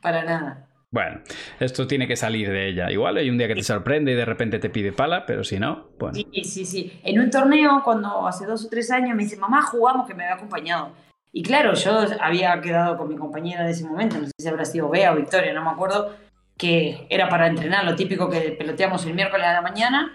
para 0.00 0.24
nada. 0.24 0.68
Bueno, 0.94 1.22
esto 1.58 1.88
tiene 1.88 2.06
que 2.06 2.14
salir 2.14 2.48
de 2.50 2.68
ella. 2.68 2.88
Igual 2.88 3.16
hay 3.16 3.28
un 3.28 3.36
día 3.36 3.48
que 3.48 3.56
te 3.56 3.64
sorprende 3.64 4.12
y 4.12 4.14
de 4.14 4.24
repente 4.24 4.60
te 4.60 4.70
pide 4.70 4.92
pala, 4.92 5.26
pero 5.26 5.42
si 5.42 5.58
no, 5.58 5.88
bueno. 5.98 6.14
Sí, 6.14 6.44
sí, 6.44 6.64
sí. 6.64 7.00
En 7.02 7.18
un 7.18 7.30
torneo, 7.30 7.82
cuando 7.82 8.28
hace 8.28 8.46
dos 8.46 8.64
o 8.64 8.68
tres 8.68 8.92
años, 8.92 9.16
me 9.16 9.24
dice, 9.24 9.36
mamá, 9.36 9.62
jugamos, 9.62 10.06
que 10.06 10.14
me 10.14 10.22
había 10.22 10.36
acompañado. 10.36 10.92
Y 11.32 11.42
claro, 11.42 11.74
yo 11.74 12.06
había 12.20 12.60
quedado 12.60 12.96
con 12.96 13.08
mi 13.08 13.16
compañera 13.16 13.64
de 13.64 13.72
ese 13.72 13.84
momento, 13.84 14.18
no 14.18 14.26
sé 14.26 14.32
si 14.38 14.46
habrá 14.46 14.64
sido 14.64 14.88
Bea 14.88 15.12
o 15.12 15.16
Victoria, 15.16 15.52
no 15.52 15.64
me 15.64 15.70
acuerdo, 15.70 16.14
que 16.56 17.06
era 17.10 17.28
para 17.28 17.46
entrenar, 17.46 17.84
lo 17.84 17.96
típico 17.96 18.28
que 18.28 18.52
peloteamos 18.52 19.04
el 19.06 19.14
miércoles 19.14 19.46
a 19.46 19.54
la 19.54 19.62
mañana. 19.62 20.12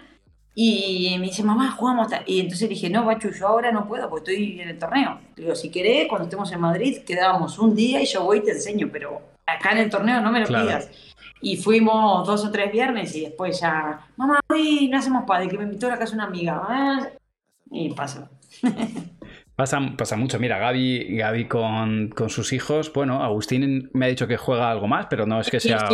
Y 0.54 1.16
me 1.20 1.26
dice, 1.26 1.42
mamá, 1.42 1.70
jugamos. 1.70 2.08
Y 2.26 2.40
entonces 2.40 2.68
dije, 2.68 2.90
no, 2.90 3.04
Bachu, 3.04 3.30
yo 3.30 3.46
ahora 3.46 3.70
no 3.70 3.86
puedo, 3.86 4.10
porque 4.10 4.32
estoy 4.32 4.60
en 4.60 4.68
el 4.68 4.78
torneo. 4.78 5.20
Le 5.36 5.44
digo, 5.44 5.54
si 5.54 5.70
querés, 5.70 6.08
cuando 6.08 6.24
estemos 6.24 6.50
en 6.52 6.60
Madrid, 6.60 6.98
quedábamos 7.06 7.58
un 7.58 7.74
día 7.74 8.02
y 8.02 8.06
yo 8.06 8.24
voy 8.24 8.38
y 8.38 8.42
te 8.42 8.50
enseño, 8.52 8.88
pero 8.92 9.22
acá 9.46 9.72
en 9.72 9.78
el 9.78 9.90
torneo 9.90 10.20
no 10.20 10.32
me 10.32 10.40
lo 10.40 10.46
pidas. 10.46 10.90
Y 11.40 11.56
fuimos 11.56 12.26
dos 12.26 12.44
o 12.44 12.50
tres 12.50 12.70
viernes 12.72 13.14
y 13.16 13.22
después 13.22 13.60
ya, 13.60 14.08
mamá, 14.16 14.40
hoy 14.48 14.88
no 14.88 14.98
hacemos 14.98 15.24
padre, 15.24 15.48
que 15.48 15.56
me 15.56 15.64
invitó 15.64 15.86
a 15.86 15.90
la 15.90 15.98
casa 15.98 16.14
una 16.14 16.24
amiga. 16.24 16.60
Ah, 16.68 17.08
y 17.70 17.94
pasó. 17.94 18.28
Pasa, 19.60 19.78
pasa, 19.94 20.16
mucho. 20.16 20.38
Mira, 20.38 20.56
Gaby, 20.56 21.18
Gaby 21.18 21.44
con, 21.44 22.08
con, 22.08 22.30
sus 22.30 22.54
hijos, 22.54 22.90
bueno, 22.94 23.22
Agustín 23.22 23.90
me 23.92 24.06
ha 24.06 24.08
dicho 24.08 24.26
que 24.26 24.38
juega 24.38 24.70
algo 24.70 24.88
más, 24.88 25.04
pero 25.10 25.26
no 25.26 25.38
es 25.38 25.50
que 25.50 25.60
sea. 25.60 25.86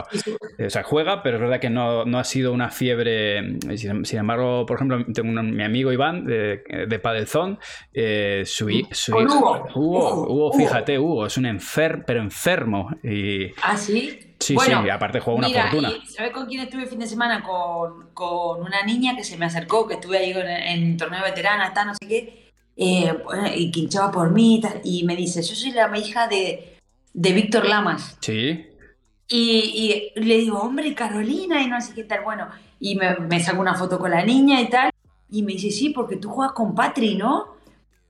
O 0.64 0.70
sea, 0.70 0.84
juega, 0.84 1.20
pero 1.20 1.38
es 1.38 1.42
verdad 1.42 1.58
que 1.58 1.68
no, 1.68 2.04
no 2.04 2.20
ha 2.20 2.22
sido 2.22 2.52
una 2.52 2.70
fiebre. 2.70 3.58
Sin, 3.76 4.18
embargo, 4.20 4.64
por 4.66 4.76
ejemplo, 4.76 5.04
tengo 5.12 5.42
mi 5.42 5.64
amigo 5.64 5.90
Iván 5.90 6.24
de, 6.26 6.62
de 6.88 6.98
Padelzón, 7.00 7.58
eh, 7.92 8.44
su, 8.46 8.68
su 8.92 9.16
Hugo. 9.16 9.66
Hugo, 9.74 10.28
Hugo, 10.28 10.52
fíjate, 10.52 10.96
Hugo, 11.00 11.26
es 11.26 11.36
un 11.36 11.46
enfermo, 11.46 12.04
pero 12.06 12.20
enfermo. 12.20 12.90
Y, 13.02 13.46
¿Ah, 13.64 13.76
sí? 13.76 14.32
Sí, 14.38 14.56
sí, 14.56 14.70
aparte 14.70 15.18
juega 15.18 15.40
una 15.40 15.48
fortuna. 15.48 15.90
¿Sabes 16.06 16.30
con 16.30 16.46
quién 16.46 16.60
estuve 16.60 16.82
el 16.82 16.88
fin 16.88 17.00
de 17.00 17.06
semana? 17.08 17.42
Con, 17.42 18.10
con, 18.14 18.60
una 18.60 18.84
niña 18.84 19.16
que 19.16 19.24
se 19.24 19.36
me 19.36 19.46
acercó, 19.46 19.88
que 19.88 19.94
estuve 19.94 20.18
ahí 20.18 20.30
en, 20.30 20.46
en 20.46 20.96
torneo 20.96 21.24
veterana, 21.24 21.66
está 21.66 21.84
no 21.84 21.94
sé 21.96 22.06
qué 22.06 22.45
eh, 22.76 23.12
y 23.56 23.70
quinchaba 23.70 24.12
por 24.12 24.30
mí 24.30 24.60
y, 24.84 25.04
me 25.04 25.16
dice, 25.16 25.42
yo 25.42 25.54
soy 25.54 25.72
la 25.72 25.90
hija 25.98 26.28
de, 26.28 26.76
de 27.12 27.32
Víctor 27.32 27.66
Lamas. 27.66 28.18
Sí. 28.20 28.66
Y, 29.28 30.12
le 30.14 30.38
digo, 30.38 30.58
hombre, 30.58 30.94
Carolina, 30.94 31.62
y 31.62 31.68
no 31.68 31.80
sé 31.80 31.94
qué 31.94 32.04
tal, 32.04 32.22
bueno, 32.22 32.48
y 32.78 32.96
me, 32.96 33.16
me 33.16 33.40
saco 33.40 33.60
una 33.60 33.74
foto 33.74 33.98
con 33.98 34.10
la 34.10 34.24
niña 34.24 34.60
y 34.60 34.68
tal, 34.68 34.90
y 35.30 35.42
me 35.42 35.54
dice, 35.54 35.70
sí, 35.70 35.90
porque 35.90 36.16
tú 36.16 36.28
juegas 36.28 36.52
con 36.52 36.74
Patri, 36.74 37.16
¿no? 37.16 37.56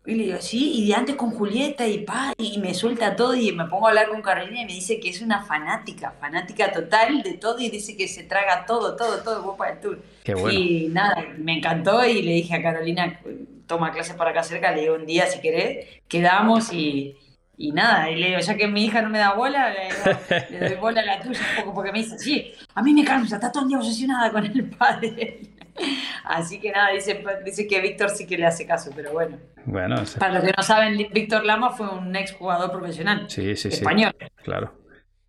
Y 0.05 0.15
le 0.15 0.25
digo, 0.25 0.37
sí, 0.41 0.73
y 0.75 0.87
de 0.87 0.95
antes 0.95 1.17
con 1.17 1.31
Julieta 1.31 1.87
y 1.87 2.05
pa, 2.05 2.33
y 2.39 2.59
me 2.59 2.75
suelta 2.75 3.17
todo 3.17 3.35
y 3.35 3.51
me 3.51 3.65
pongo 3.65 3.87
a 3.87 3.91
hablar 3.91 4.09
con 4.09 4.23
Carolina 4.23 4.63
y 4.63 4.67
me 4.67 4.73
dice 4.73 5.01
que 5.01 5.09
es 5.09 5.21
una 5.21 5.43
fanática, 5.43 6.13
fanática 6.21 6.71
total 6.71 7.23
de 7.23 7.35
todo 7.35 7.59
y 7.59 7.71
dice 7.71 7.97
que 7.97 8.07
se 8.07 8.23
traga 8.23 8.65
todo, 8.67 8.95
todo, 8.95 9.19
todo, 9.25 9.57
para 9.57 9.73
el 9.73 9.81
tour. 9.81 10.03
Qué 10.23 10.35
bueno. 10.35 10.57
Y 10.57 10.89
nada, 10.93 11.27
me 11.39 11.59
encantó 11.59 12.07
y 12.07 12.23
le 12.23 12.35
dije 12.35 12.55
a 12.55 12.63
Carolina, 12.63 13.21
toma 13.67 13.93
clases 13.93 14.15
para 14.15 14.31
acá 14.31 14.43
cerca, 14.43 14.73
le 14.73 14.83
digo 14.83 14.95
un 14.95 15.07
día 15.07 15.27
si 15.27 15.41
querés, 15.41 15.87
quedamos 16.09 16.73
y, 16.73 17.17
y 17.57 17.73
nada, 17.73 18.11
y 18.11 18.17
le 18.17 18.29
digo, 18.29 18.41
ya 18.41 18.57
que 18.57 18.69
mi 18.69 18.85
hija 18.85 19.03
no 19.03 19.11
me 19.11 19.19
da 19.19 19.35
bola, 19.35 19.73
le, 20.51 20.59
doy 20.61 20.77
bola 20.77 21.01
a 21.01 21.05
la 21.05 21.21
tuya 21.21 21.41
un 21.59 21.65
poco, 21.65 21.75
porque 21.75 21.93
me 21.93 21.99
dice, 21.99 22.19
sí, 22.19 22.53
a 22.75 22.83
mí 22.83 22.93
me 22.93 23.05
cansa, 23.05 23.37
está 23.37 23.51
todo 23.51 23.63
el 23.65 23.69
día 23.69 23.79
obsesionada 23.79 24.31
con 24.31 24.45
el 24.45 24.65
padre. 24.71 25.41
Así 26.25 26.59
que 26.59 26.73
nada, 26.73 26.91
dice, 26.91 27.23
dice 27.45 27.67
que 27.67 27.81
Víctor 27.81 28.11
sí 28.11 28.27
que 28.27 28.39
le 28.39 28.47
hace 28.47 28.67
caso, 28.67 28.91
pero 28.95 29.13
bueno. 29.13 29.39
Bueno, 29.65 29.97
Para 30.19 30.35
los 30.35 30.45
que 30.45 30.53
no 30.57 30.63
saben, 30.63 30.97
Víctor 31.13 31.45
Lama 31.45 31.71
fue 31.71 31.89
un 31.89 32.15
ex 32.17 32.33
jugador 32.33 32.71
profesional. 32.71 33.27
Sí, 33.29 33.57
sí, 33.57 33.69
español. 33.69 34.15
Claro. 34.43 34.73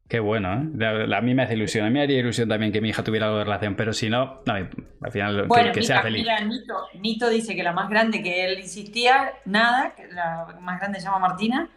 Qué 0.07 0.19
bueno, 0.19 0.53
¿eh? 0.53 1.07
A 1.13 1.21
mí 1.21 1.33
me 1.33 1.43
hace 1.43 1.55
ilusión. 1.55 1.85
A 1.85 1.89
mí 1.89 1.93
me 1.93 2.01
haría 2.01 2.19
ilusión 2.19 2.47
también 2.47 2.71
que 2.71 2.79
mi 2.79 2.89
hija 2.89 3.03
tuviera 3.03 3.25
algo 3.25 3.39
de 3.39 3.43
relación, 3.43 3.75
pero 3.75 3.91
si 3.91 4.09
no, 4.09 4.41
no 4.45 4.53
al 4.53 5.11
final 5.11 5.47
que, 5.73 5.83
sea 5.83 6.01
feliz. 6.01 6.21
Mira, 6.21 6.39
Nito, 6.41 6.75
Nito, 6.99 7.29
dice 7.29 7.55
que 7.55 7.63
la 7.63 7.73
más 7.73 7.89
grande 7.89 8.23
que 8.23 8.45
él 8.45 8.59
insistía, 8.59 9.33
nada, 9.45 9.95
que 9.95 10.07
la 10.07 10.57
más 10.61 10.79
grande 10.79 10.99
se 10.99 11.05
llama 11.05 11.19
Martina, 11.19 11.69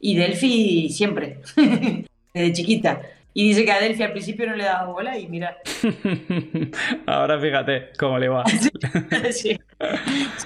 y 0.00 0.16
Delphi 0.16 0.90
siempre, 0.90 1.40
desde 2.34 2.52
chiquita. 2.52 3.00
Y 3.34 3.48
dice 3.48 3.64
que 3.64 3.70
a 3.70 3.80
Delphi 3.80 4.02
al 4.02 4.12
principio 4.12 4.46
no 4.46 4.56
le 4.56 4.64
daba 4.64 4.86
bola 4.90 5.18
y 5.18 5.28
mira. 5.28 5.58
Ahora 7.06 7.38
fíjate 7.38 7.90
cómo 7.98 8.18
le 8.18 8.28
va. 8.28 8.44
sí. 9.30 9.58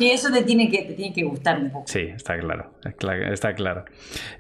eso 0.01 0.31
te 0.33 0.43
tiene, 0.43 0.69
que, 0.69 0.83
te 0.83 0.95
tiene 0.95 1.15
que 1.15 1.23
gustar 1.23 1.59
un 1.59 1.71
poco. 1.71 1.87
Sí, 1.87 2.01
está 2.01 2.39
claro. 2.39 2.75
Está 2.85 3.55
claro. 3.55 3.85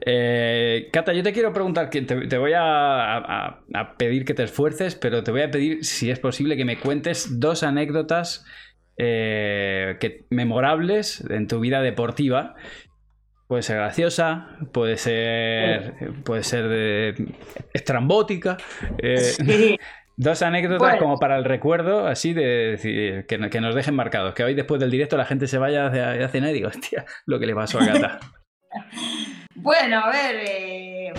Eh, 0.04 0.88
Cata, 0.92 1.12
yo 1.12 1.22
te 1.22 1.32
quiero 1.32 1.52
preguntar, 1.52 1.88
que 1.88 2.02
te, 2.02 2.36
voy 2.36 2.52
a, 2.54 3.60
pedir 3.96 4.24
que 4.24 4.34
te 4.34 4.42
esfuerces, 4.42 4.96
pero 4.96 5.22
te 5.22 5.30
voy 5.30 5.42
a 5.42 5.50
pedir, 5.50 5.84
si 5.84 6.10
es 6.10 6.18
posible, 6.18 6.56
que 6.56 6.64
me 6.64 6.78
cuentes 6.78 7.40
dos 7.40 7.62
anécdotas 7.62 8.44
eh, 8.98 9.96
que, 10.00 10.26
memorables 10.28 11.24
en 11.30 11.46
tu 11.46 11.60
vida 11.60 11.80
deportiva 11.80 12.54
Puede 13.52 13.64
ser 13.64 13.76
graciosa, 13.76 14.46
puede 14.72 14.96
ser, 14.96 15.92
puede 16.24 16.42
ser 16.42 16.68
de, 16.68 17.34
estrambótica. 17.74 18.56
Eh, 18.96 19.76
dos 20.16 20.40
anécdotas 20.40 20.96
como 20.96 21.18
para 21.18 21.36
el 21.36 21.44
recuerdo, 21.44 22.06
así 22.06 22.32
de 22.32 22.46
decir, 22.70 23.26
que, 23.26 23.60
nos 23.60 23.74
dejen 23.74 23.94
marcados. 23.94 24.32
Que 24.32 24.42
hoy 24.42 24.54
después 24.54 24.80
del 24.80 24.90
directo 24.90 25.18
la 25.18 25.26
gente 25.26 25.46
se 25.48 25.58
vaya 25.58 25.88
a 25.88 26.28
cenar 26.28 26.48
y 26.48 26.54
digo, 26.54 26.68
hostia, 26.68 27.04
lo 27.26 27.38
que 27.38 27.44
le 27.44 27.54
pasó 27.54 27.78
a 27.78 27.84
Gata. 27.84 28.20
bueno, 29.56 29.98
a 29.98 30.10
ver, 30.10 30.36
eh, 30.48 31.12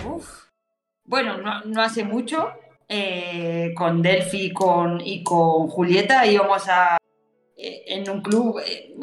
bueno, 1.04 1.36
no, 1.36 1.82
hace 1.82 2.02
mucho, 2.02 2.52
eh, 2.88 3.72
con 3.76 4.02
Delphi 4.02 4.52
con, 4.52 5.00
y 5.00 5.22
con 5.22 5.68
Julieta 5.68 6.26
íbamos 6.26 6.68
a 6.68 6.98
en 7.56 8.10
un 8.10 8.22
club, 8.22 8.60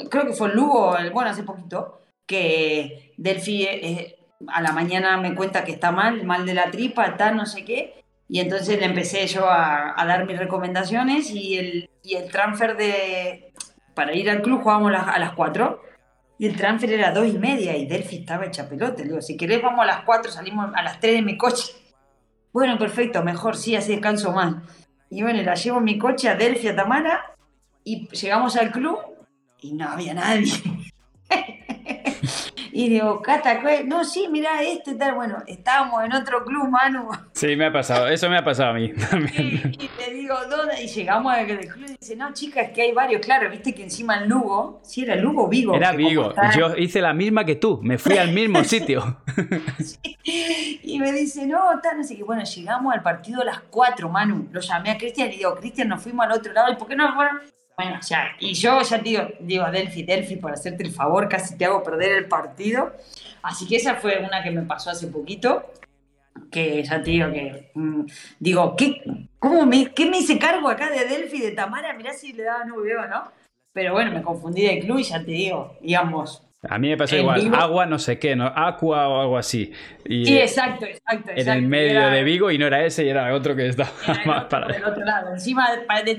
creo 0.09 0.25
que 0.25 0.33
fue 0.33 0.49
en 0.49 0.55
Lugo, 0.57 0.97
bueno, 1.13 1.29
hace 1.29 1.43
poquito, 1.43 2.00
que 2.31 3.13
Delphi 3.17 3.63
eh, 3.63 4.15
a 4.47 4.61
la 4.61 4.71
mañana 4.71 5.17
me 5.17 5.35
cuenta 5.35 5.65
que 5.65 5.73
está 5.73 5.91
mal, 5.91 6.23
mal 6.23 6.45
de 6.45 6.53
la 6.53 6.71
tripa, 6.71 7.05
está 7.05 7.31
no 7.31 7.45
sé 7.45 7.65
qué, 7.65 8.03
y 8.29 8.39
entonces 8.39 8.79
le 8.79 8.85
empecé 8.85 9.27
yo 9.27 9.49
a, 9.49 9.93
dar 10.07 10.25
mis 10.25 10.39
recomendaciones 10.39 11.29
y 11.31 11.57
el, 11.57 11.89
y 12.03 12.15
el 12.15 12.31
transfer 12.31 12.77
de, 12.77 13.53
para 13.93 14.15
ir 14.15 14.29
al 14.29 14.41
club 14.41 14.61
jugábamos 14.61 14.93
a 14.93 15.19
las 15.19 15.33
4, 15.33 15.81
y 16.39 16.47
el 16.47 16.55
transfer 16.55 16.91
era 16.91 17.11
dos 17.11 17.27
y 17.27 17.37
media 17.37 17.77
y 17.77 17.85
Delphi 17.85 18.15
estaba 18.15 18.45
hecha 18.45 18.67
pelota. 18.67 19.03
Le 19.03 19.09
digo, 19.09 19.21
si 19.21 19.37
querés 19.37 19.61
vamos 19.61 19.81
a 19.81 19.85
las 19.85 20.01
cuatro, 20.05 20.31
salimos 20.31 20.71
a 20.73 20.81
las 20.81 20.99
tres 20.99 21.13
de 21.13 21.21
mi 21.21 21.37
coche. 21.37 21.71
Bueno, 22.51 22.79
perfecto, 22.79 23.21
mejor, 23.21 23.55
sí, 23.55 23.75
así 23.75 23.91
descanso 23.91 24.31
más. 24.31 24.55
Y 25.11 25.21
bueno, 25.21 25.43
la 25.43 25.53
llevo 25.53 25.77
en 25.77 25.83
mi 25.83 25.99
coche 25.99 26.29
a 26.29 26.35
Delphi, 26.35 26.69
a 26.69 26.75
Tamara, 26.75 27.35
y 27.83 28.07
llegamos 28.07 28.55
al 28.55 28.71
club 28.71 28.97
y 29.59 29.73
no 29.73 29.87
había 29.87 30.15
nadie. 30.15 30.51
Y 32.73 32.89
digo, 32.89 33.21
Cata, 33.21 33.61
no, 33.85 34.05
sí, 34.05 34.27
mira 34.31 34.61
este 34.61 34.95
tal. 34.95 35.15
Bueno, 35.15 35.43
estábamos 35.45 36.05
en 36.05 36.13
otro 36.13 36.43
club, 36.45 36.69
Manu. 36.69 37.09
Sí, 37.33 37.55
me 37.55 37.65
ha 37.65 37.73
pasado, 37.73 38.07
eso 38.07 38.29
me 38.29 38.37
ha 38.37 38.43
pasado 38.43 38.71
a 38.71 38.73
mí 38.73 38.93
también. 38.93 39.75
Y, 39.77 39.87
te 39.87 40.13
digo, 40.13 40.35
¿dónde? 40.49 40.81
Y 40.81 40.87
llegamos 40.87 41.33
al 41.33 41.45
club 41.45 41.85
y 41.89 41.97
dice, 41.99 42.15
no, 42.15 42.31
chicas, 42.33 42.69
que 42.69 42.83
hay 42.83 42.93
varios. 42.93 43.21
Claro, 43.21 43.49
viste 43.49 43.73
que 43.73 43.83
encima 43.83 44.17
en 44.17 44.29
Lugo, 44.29 44.79
sí, 44.83 45.03
era 45.03 45.15
Lugo, 45.15 45.47
Vigo. 45.49 45.75
Era 45.75 45.91
Vigo. 45.91 46.33
Yo 46.57 46.75
hice 46.77 47.01
la 47.01 47.13
misma 47.13 47.43
que 47.43 47.55
tú, 47.55 47.79
me 47.83 47.97
fui 47.97 48.17
al 48.17 48.31
mismo 48.31 48.63
sitio. 48.63 49.17
Y 50.83 50.99
me 50.99 51.11
dice, 51.11 51.47
no, 51.47 51.59
tal, 51.81 51.97
no 51.97 52.03
sé 52.03 52.15
qué. 52.15 52.23
Bueno, 52.23 52.43
llegamos 52.43 52.93
al 52.93 53.01
partido 53.01 53.41
a 53.41 53.45
las 53.45 53.59
4, 53.69 54.09
Manu. 54.09 54.49
Lo 54.51 54.59
llamé 54.59 54.91
a 54.91 54.97
Cristian 54.97 55.29
y 55.29 55.37
digo, 55.37 55.55
Cristian, 55.55 55.87
nos 55.87 56.01
fuimos 56.01 56.25
al 56.25 56.33
otro 56.33 56.51
lado. 56.53 56.71
¿Y 56.71 56.75
por 56.75 56.87
qué 56.87 56.95
no 56.95 57.13
fueron? 57.15 57.39
Bueno, 57.77 57.99
ya, 58.07 58.35
y 58.39 58.53
yo 58.53 58.81
ya 58.81 58.97
digo, 58.99 59.23
digo, 59.39 59.71
Delphi, 59.71 60.03
Delphi, 60.03 60.35
por 60.35 60.51
hacerte 60.51 60.83
el 60.83 60.91
favor, 60.91 61.27
casi 61.27 61.57
te 61.57 61.65
hago 61.65 61.81
perder 61.83 62.11
el 62.11 62.27
partido. 62.27 62.93
Así 63.41 63.67
que 63.67 63.77
esa 63.77 63.95
fue 63.95 64.19
una 64.19 64.43
que 64.43 64.51
me 64.51 64.61
pasó 64.63 64.91
hace 64.91 65.07
poquito, 65.07 65.71
que 66.51 66.83
ya 66.83 67.01
te 67.01 67.11
digo 67.11 67.31
que, 67.31 67.71
mm, 67.73 68.05
digo, 68.39 68.75
¿qué, 68.75 69.01
cómo 69.39 69.65
me, 69.65 69.91
¿qué 69.93 70.05
me 70.05 70.19
hice 70.19 70.37
cargo 70.37 70.69
acá 70.69 70.89
de 70.89 71.05
Delphi, 71.05 71.39
de 71.39 71.51
Tamara? 71.51 71.93
Mirá 71.93 72.13
si 72.13 72.33
le 72.33 72.43
daba 72.43 72.65
nube 72.65 72.95
o 72.97 73.07
no. 73.07 73.31
Pero 73.73 73.93
bueno, 73.93 74.11
me 74.11 74.21
confundí 74.21 74.63
de 74.63 74.79
club 74.79 74.99
y 74.99 75.03
ya 75.03 75.19
te 75.23 75.31
digo, 75.31 75.77
digamos, 75.81 76.43
a 76.69 76.77
mí 76.77 76.89
me 76.89 76.97
pasó 76.97 77.15
igual, 77.15 77.53
agua 77.55 77.87
no 77.87 77.97
sé 77.97 78.19
qué, 78.19 78.35
¿no? 78.35 78.45
Aqua 78.45 79.07
o 79.07 79.21
algo 79.21 79.37
así. 79.37 79.71
sí, 80.05 80.37
exacto, 80.37 80.85
exacto. 80.85 81.31
En 81.35 81.49
el 81.49 81.61
medio 81.63 82.07
de 82.07 82.23
Vigo 82.23 82.51
y 82.51 82.59
no 82.59 82.67
era 82.67 82.85
ese 82.85 83.03
y 83.03 83.09
era 83.09 83.33
otro 83.33 83.55
que 83.55 83.67
estaba 83.67 83.89
más 84.25 84.45
para 84.45 84.75
el 84.75 84.83
otro 84.83 85.03
lado. 85.03 85.31
Encima 85.31 85.67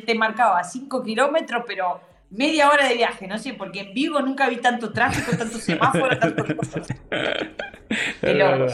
te 0.04 0.14
marcaba 0.16 0.64
5 0.64 1.02
kilómetros, 1.04 1.62
pero 1.64 2.00
media 2.30 2.70
hora 2.70 2.88
de 2.88 2.94
viaje, 2.94 3.28
no 3.28 3.38
sé, 3.38 3.54
porque 3.54 3.80
en 3.80 3.94
Vigo 3.94 4.20
nunca 4.20 4.48
vi 4.48 4.56
tanto 4.56 4.92
tráfico, 4.92 5.36
tanto 5.36 5.58
semáforo, 5.58 6.18
tanto 6.18 6.56
cosas. 6.56 6.88
Pero, 8.22 8.68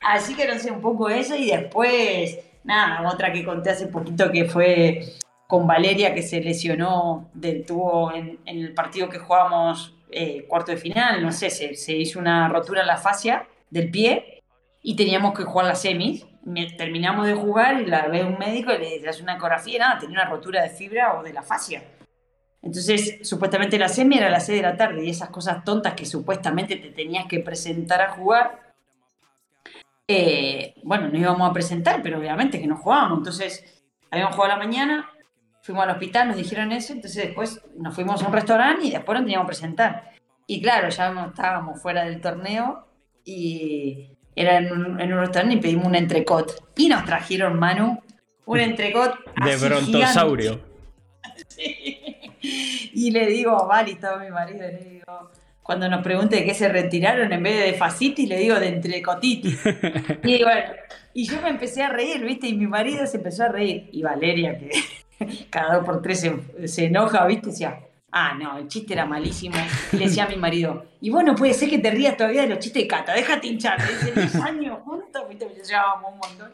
así 0.00 0.34
que 0.34 0.48
no 0.48 0.58
sé, 0.58 0.72
un 0.72 0.80
poco 0.80 1.08
eso 1.08 1.36
y 1.36 1.46
después, 1.46 2.40
nada, 2.64 3.08
otra 3.08 3.32
que 3.32 3.44
conté 3.44 3.70
hace 3.70 3.86
poquito 3.86 4.32
que 4.32 4.46
fue 4.46 5.04
con 5.46 5.64
Valeria 5.66 6.12
que 6.12 6.22
se 6.22 6.40
lesionó, 6.40 7.30
tuvo 7.68 8.12
en, 8.12 8.40
en 8.46 8.58
el 8.58 8.74
partido 8.74 9.08
que 9.08 9.18
jugamos 9.18 9.94
eh, 10.16 10.46
cuarto 10.46 10.70
de 10.70 10.78
final, 10.78 11.22
no 11.22 11.32
sé, 11.32 11.50
se, 11.50 11.92
hizo 11.92 12.18
una 12.18 12.48
rotura 12.48 12.82
en 12.82 12.86
la 12.86 12.96
fascia 12.96 13.48
del 13.70 13.90
pie 13.90 14.42
y 14.80 14.94
teníamos 14.94 15.36
que 15.36 15.42
jugar 15.42 15.66
las 15.66 15.82
semis. 15.82 16.26
Terminamos 16.76 17.26
de 17.26 17.34
jugar 17.34 17.80
y 17.80 17.86
la 17.86 18.06
ve 18.06 18.22
un 18.22 18.38
médico 18.38 18.70
y 18.72 19.00
le 19.00 19.08
hace 19.08 19.22
una 19.22 19.34
ecografía 19.36 19.76
y 19.76 19.78
nada, 19.78 19.98
tenía 19.98 20.20
una 20.20 20.30
rotura 20.30 20.62
de 20.62 20.70
fibra 20.70 21.18
o 21.18 21.22
de 21.22 21.32
la 21.32 21.42
fascia. 21.42 21.82
Entonces, 22.62 23.18
supuestamente 23.22 23.78
la 23.78 23.88
semi 23.88 24.16
era 24.16 24.28
a 24.28 24.30
las 24.30 24.46
6 24.46 24.58
de 24.58 24.62
la 24.62 24.76
tarde 24.76 25.04
y 25.04 25.10
esas 25.10 25.28
cosas 25.30 25.64
tontas 25.64 25.94
que 25.94 26.06
supuestamente 26.06 26.76
te 26.76 26.90
tenías 26.90 27.26
que 27.26 27.40
presentar 27.40 28.00
a 28.00 28.12
jugar, 28.12 28.74
eh, 30.06 30.74
bueno, 30.82 31.08
nos 31.08 31.18
íbamos 31.18 31.50
a 31.50 31.52
presentar, 31.52 32.02
pero 32.02 32.18
obviamente 32.18 32.60
que 32.60 32.66
no 32.66 32.76
jugábamos. 32.76 33.18
Entonces, 33.18 33.84
habíamos 34.10 34.34
jugado 34.34 34.54
la 34.54 34.64
mañana, 34.64 35.10
fuimos 35.64 35.84
al 35.84 35.90
hospital, 35.92 36.28
nos 36.28 36.36
dijeron 36.36 36.72
eso, 36.72 36.92
entonces 36.92 37.24
después 37.24 37.58
nos 37.78 37.94
fuimos 37.94 38.22
a 38.22 38.26
un 38.26 38.34
restaurante 38.34 38.84
y 38.84 38.90
después 38.90 39.16
nos 39.16 39.24
teníamos 39.24 39.46
que 39.46 39.56
presentar. 39.56 40.12
Y 40.46 40.60
claro, 40.60 40.90
ya 40.90 41.26
estábamos 41.26 41.80
fuera 41.80 42.04
del 42.04 42.20
torneo 42.20 42.86
y 43.24 44.10
era 44.36 44.58
en 44.58 44.70
un, 44.70 44.98
restaurante 44.98 45.54
y 45.54 45.60
pedimos 45.60 45.86
un 45.86 45.94
entrecot. 45.94 46.70
Y 46.76 46.88
nos 46.88 47.06
trajeron, 47.06 47.58
Manu, 47.58 48.02
un 48.44 48.60
entrecot. 48.60 49.16
De 49.42 49.56
brontosaurio. 49.56 50.60
Y 52.46 53.10
le 53.10 53.26
digo, 53.26 53.66
vale, 53.66 53.92
estaba 53.92 54.22
mi 54.22 54.30
marido, 54.30 54.60
le 54.60 54.76
digo, 54.76 55.30
cuando 55.62 55.88
nos 55.88 56.02
pregunte 56.02 56.36
de 56.36 56.44
qué 56.44 56.52
se 56.52 56.68
retiraron, 56.68 57.32
en 57.32 57.42
vez 57.42 57.64
de 57.64 57.72
facitis, 57.72 58.28
le 58.28 58.36
digo 58.36 58.60
de 58.60 58.68
entrecotitis. 58.68 59.58
y 60.22 60.42
bueno, 60.42 60.72
y 61.14 61.26
yo 61.26 61.40
me 61.40 61.48
empecé 61.48 61.82
a 61.82 61.88
reír, 61.88 62.22
¿viste? 62.22 62.48
Y 62.48 62.54
mi 62.54 62.66
marido 62.66 63.06
se 63.06 63.16
empezó 63.16 63.44
a 63.44 63.48
reír. 63.48 63.88
Y 63.92 64.02
Valeria, 64.02 64.58
que 64.58 64.70
cada 65.50 65.76
dos 65.76 65.84
por 65.84 66.02
tres 66.02 66.28
se, 66.66 66.84
enoja, 66.84 67.26
¿viste? 67.26 67.50
Decía, 67.50 67.80
ah, 68.10 68.34
no, 68.34 68.58
el 68.58 68.68
chiste 68.68 68.92
era 68.94 69.06
malísimo. 69.06 69.56
Y 69.92 69.96
le 69.96 70.04
decía 70.06 70.24
a 70.24 70.28
mi 70.28 70.36
marido, 70.36 70.86
y 71.00 71.10
bueno, 71.10 71.34
puede 71.34 71.54
ser 71.54 71.70
que 71.70 71.78
te 71.78 71.90
rías 71.90 72.16
todavía 72.16 72.42
de 72.42 72.48
los 72.48 72.58
chistes 72.58 72.82
de 72.82 72.88
Cata, 72.88 73.14
déjate 73.14 73.46
hinchar. 73.46 73.78
Dice, 73.80 74.12
10 74.12 74.34
años 74.36 74.78
juntos, 74.84 75.22
¿viste? 75.28 75.46
Llevábamos 75.46 76.12
un 76.12 76.18
montón. 76.18 76.50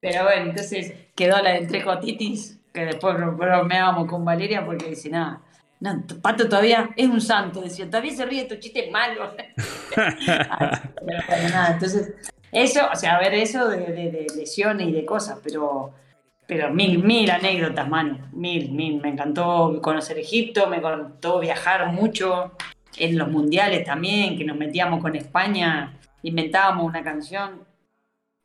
Pero 0.00 0.24
bueno, 0.24 0.50
entonces 0.50 0.92
quedó 1.14 1.40
la 1.40 1.52
de 1.52 1.58
entrecotitis, 1.58 2.60
que 2.72 2.84
después 2.84 3.16
bromeábamos 3.16 4.08
con 4.08 4.24
Valeria 4.24 4.64
porque 4.64 4.90
dice, 4.90 5.08
nada. 5.10 5.40
No, 5.80 6.02
Pato 6.22 6.48
todavía 6.48 6.90
es 6.96 7.08
un 7.08 7.20
santo, 7.20 7.60
decía, 7.60 7.86
todavía 7.86 8.14
se 8.14 8.24
ríe 8.24 8.42
de 8.42 8.48
tus 8.48 8.58
chistes 8.60 8.90
malos. 8.90 9.30
pero, 9.94 11.48
nada, 11.50 11.72
entonces, 11.72 12.14
eso, 12.52 12.80
o 12.90 12.96
sea, 12.96 13.16
a 13.16 13.18
ver, 13.20 13.34
eso 13.34 13.68
de 13.68 14.26
lesiones 14.36 14.88
y 14.88 14.92
de 14.92 15.04
cosas, 15.04 15.40
pero 15.42 15.92
pero 16.46 16.72
mil, 16.72 17.02
mil 17.02 17.30
anécdotas, 17.30 17.88
mano, 17.88 18.18
mil, 18.32 18.70
mil. 18.70 19.00
Me 19.00 19.08
encantó 19.08 19.80
conocer 19.82 20.18
Egipto, 20.18 20.68
me 20.68 20.76
encantó 20.76 21.40
viajar 21.40 21.92
mucho 21.92 22.52
en 22.96 23.18
los 23.18 23.28
mundiales 23.28 23.84
también, 23.84 24.36
que 24.36 24.44
nos 24.44 24.56
metíamos 24.56 25.00
con 25.00 25.16
España, 25.16 25.98
inventábamos 26.22 26.86
una 26.86 27.02
canción. 27.02 27.64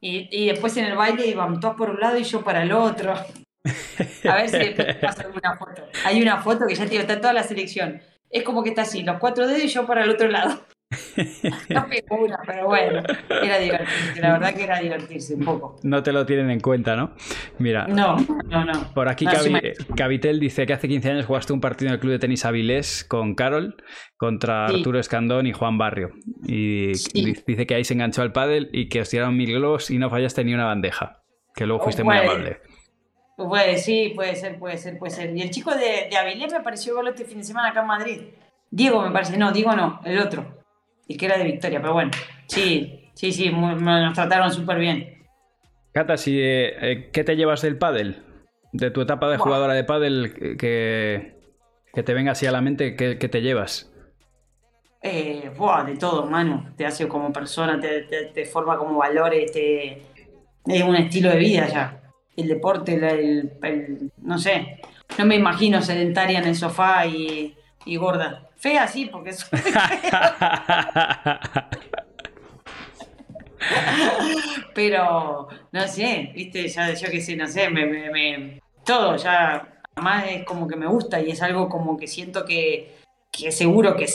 Y, 0.01 0.47
después 0.47 0.77
en 0.77 0.85
el 0.85 0.95
baile 0.95 1.27
iban 1.27 1.59
todos 1.59 1.75
por 1.75 1.89
un 1.89 1.99
lado 1.99 2.17
y 2.17 2.23
yo 2.23 2.41
para 2.41 2.63
el 2.63 2.71
otro. 2.71 3.13
A 3.13 4.35
ver 4.35 4.49
si 4.49 4.73
pasa 5.01 5.23
alguna 5.23 5.57
foto. 5.57 5.83
Hay 6.05 6.21
una 6.21 6.41
foto 6.41 6.65
que 6.65 6.75
ya 6.75 6.85
te 6.85 6.91
digo, 6.91 7.01
está 7.01 7.19
toda 7.19 7.33
la 7.33 7.43
selección. 7.43 8.01
Es 8.29 8.43
como 8.43 8.63
que 8.63 8.69
está 8.69 8.83
así, 8.83 9.03
los 9.03 9.19
cuatro 9.19 9.45
dedos 9.45 9.63
y 9.63 9.67
yo 9.67 9.85
para 9.85 10.03
el 10.03 10.09
otro 10.09 10.29
lado. 10.29 10.61
No 11.69 11.85
figura, 11.85 12.39
pero 12.45 12.65
bueno, 12.65 13.03
era 13.29 13.59
divertirse, 13.59 14.21
la 14.21 14.33
verdad 14.33 14.55
que 14.55 14.63
era 14.63 14.79
divertirse 14.79 15.35
un 15.35 15.45
poco. 15.45 15.75
No 15.83 16.01
te 16.01 16.11
lo 16.11 16.25
tienen 16.25 16.49
en 16.49 16.59
cuenta, 16.59 16.95
¿no? 16.95 17.11
Mira. 17.59 17.87
No, 17.87 18.17
no, 18.47 18.65
no. 18.65 18.93
Por 18.93 19.07
aquí 19.07 19.25
Cavitel 19.95 20.39
dice 20.39 20.65
que 20.65 20.73
hace 20.73 20.87
15 20.87 21.11
años 21.11 21.25
jugaste 21.25 21.53
un 21.53 21.61
partido 21.61 21.89
en 21.89 21.93
el 21.95 21.99
club 21.99 22.13
de 22.13 22.19
tenis 22.19 22.43
Avilés 22.45 23.03
con 23.03 23.35
Carol 23.35 23.75
contra 24.17 24.65
Arturo 24.65 24.99
Escandón 24.99 25.45
y 25.45 25.53
Juan 25.53 25.77
Barrio. 25.77 26.09
Y 26.45 26.87
dice 26.87 27.67
que 27.67 27.75
ahí 27.75 27.83
se 27.83 27.93
enganchó 27.93 28.23
al 28.23 28.31
pádel 28.31 28.69
y 28.73 28.89
que 28.89 29.01
os 29.01 29.09
tiraron 29.09 29.37
mil 29.37 29.53
globos 29.53 29.91
y 29.91 29.99
no 29.99 30.09
fallaste 30.09 30.43
ni 30.43 30.53
una 30.55 30.65
bandeja. 30.65 31.21
Que 31.53 31.67
luego 31.67 31.83
fuiste 31.83 32.03
muy 32.03 32.17
amable. 32.17 32.61
Puede, 33.37 33.77
sí, 33.77 34.11
puede 34.15 34.35
ser, 34.35 34.57
puede 34.57 34.77
ser, 34.77 34.97
puede 34.97 35.11
ser. 35.11 35.35
Y 35.37 35.41
el 35.41 35.51
chico 35.51 35.71
de, 35.71 36.07
de 36.09 36.17
Avilés 36.17 36.51
me 36.51 36.61
pareció 36.61 36.95
gol 36.95 37.07
este 37.07 37.25
fin 37.25 37.37
de 37.37 37.43
semana 37.43 37.69
acá 37.69 37.81
en 37.81 37.87
Madrid. 37.87 38.21
Diego 38.71 39.01
me 39.01 39.11
parece, 39.11 39.37
no, 39.37 39.51
Diego 39.51 39.73
no, 39.75 40.01
el 40.03 40.19
otro 40.19 40.58
y 41.09 41.17
que 41.17 41.25
era 41.25 41.37
de 41.39 41.43
Victoria, 41.43 41.81
pero 41.81 41.93
bueno, 41.93 42.11
sí, 42.45 43.09
sí, 43.15 43.31
sí, 43.31 43.49
nos 43.49 44.13
trataron 44.13 44.51
súper 44.51 44.77
bien. 44.77 45.25
Cata, 45.91 46.13
eh, 46.27 47.09
¿qué 47.11 47.23
te 47.23 47.35
llevas 47.35 47.63
del 47.63 47.79
pádel? 47.79 48.23
De 48.71 48.91
tu 48.91 49.01
etapa 49.01 49.27
de 49.27 49.37
jugadora 49.37 49.73
de 49.73 49.83
pádel, 49.83 50.55
que, 50.59 51.35
que 51.91 52.03
te 52.03 52.13
venga 52.13 52.33
así 52.33 52.45
a 52.45 52.51
la 52.51 52.61
mente, 52.61 52.95
¿qué, 52.95 53.15
te 53.15 53.41
llevas? 53.41 53.91
Eh, 55.01 55.51
de 55.87 55.97
todo, 55.97 56.27
mano. 56.27 56.73
Te 56.77 56.85
hace 56.85 57.07
como 57.07 57.33
persona, 57.33 57.79
te, 57.79 58.45
forma 58.45 58.77
como 58.77 58.99
valores, 58.99 59.51
te, 59.51 60.03
es 60.67 60.83
un 60.83 60.95
estilo 60.95 61.31
de 61.31 61.37
vida 61.37 61.67
ya. 61.67 62.03
El 62.37 62.47
deporte, 62.49 62.93
el, 62.93 64.11
no 64.21 64.37
sé, 64.37 64.79
no 65.17 65.25
me 65.25 65.35
imagino 65.35 65.81
sedentaria 65.81 66.37
en 66.37 66.47
el 66.47 66.55
sofá 66.55 67.07
y, 67.07 67.57
y 67.85 67.95
gorda. 67.95 68.48
Fea 68.59 68.87
sí, 68.87 69.05
porque 69.05 69.31
es 69.31 69.49
Pero, 74.75 75.47
no 75.71 75.87
sé, 75.87 76.31
viste, 76.35 76.67
ya 76.67 76.93
yo 76.93 77.09
qué 77.09 77.21
sé, 77.21 77.37
no 77.37 77.47
sé, 77.47 77.69
me, 77.69 77.85
me, 77.85 78.59
todo, 78.85 79.15
ya, 79.15 79.81
además 79.95 80.25
es 80.29 80.43
como 80.43 80.67
que 80.67 80.75
me 80.75 80.87
gusta 80.87 81.21
y 81.21 81.31
es 81.31 81.41
algo 81.41 81.69
como 81.69 81.97
que 81.97 82.07
siento 82.07 82.43
que, 82.45 82.97
que 83.31 83.51
seguro 83.53 83.95
que, 83.95 84.07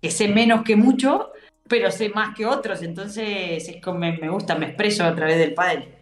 que 0.00 0.10
sé 0.10 0.28
menos 0.28 0.62
que 0.62 0.76
mucho, 0.76 1.32
pero 1.68 1.90
sé 1.90 2.08
más 2.08 2.34
que 2.34 2.46
otros, 2.46 2.82
entonces 2.82 3.68
es 3.68 3.82
como 3.82 3.98
me, 3.98 4.30
gusta, 4.30 4.54
me 4.54 4.66
expreso 4.66 5.04
a 5.04 5.14
través 5.14 5.36
del 5.36 5.52
pádel. 5.52 5.94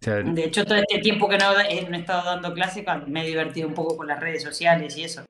De 0.00 0.44
hecho, 0.44 0.64
todo 0.64 0.78
este 0.78 0.98
tiempo 0.98 1.28
que 1.28 1.38
no, 1.38 1.52
he, 1.60 1.88
no 1.88 1.96
he 1.96 2.00
estado 2.00 2.24
dando 2.24 2.52
clase, 2.52 2.84
me 3.06 3.22
he 3.22 3.26
divertido 3.26 3.68
un 3.68 3.74
poco 3.74 3.96
con 3.96 4.08
las 4.08 4.18
redes 4.18 4.42
sociales 4.42 4.96
y 4.96 5.04
eso 5.04 5.24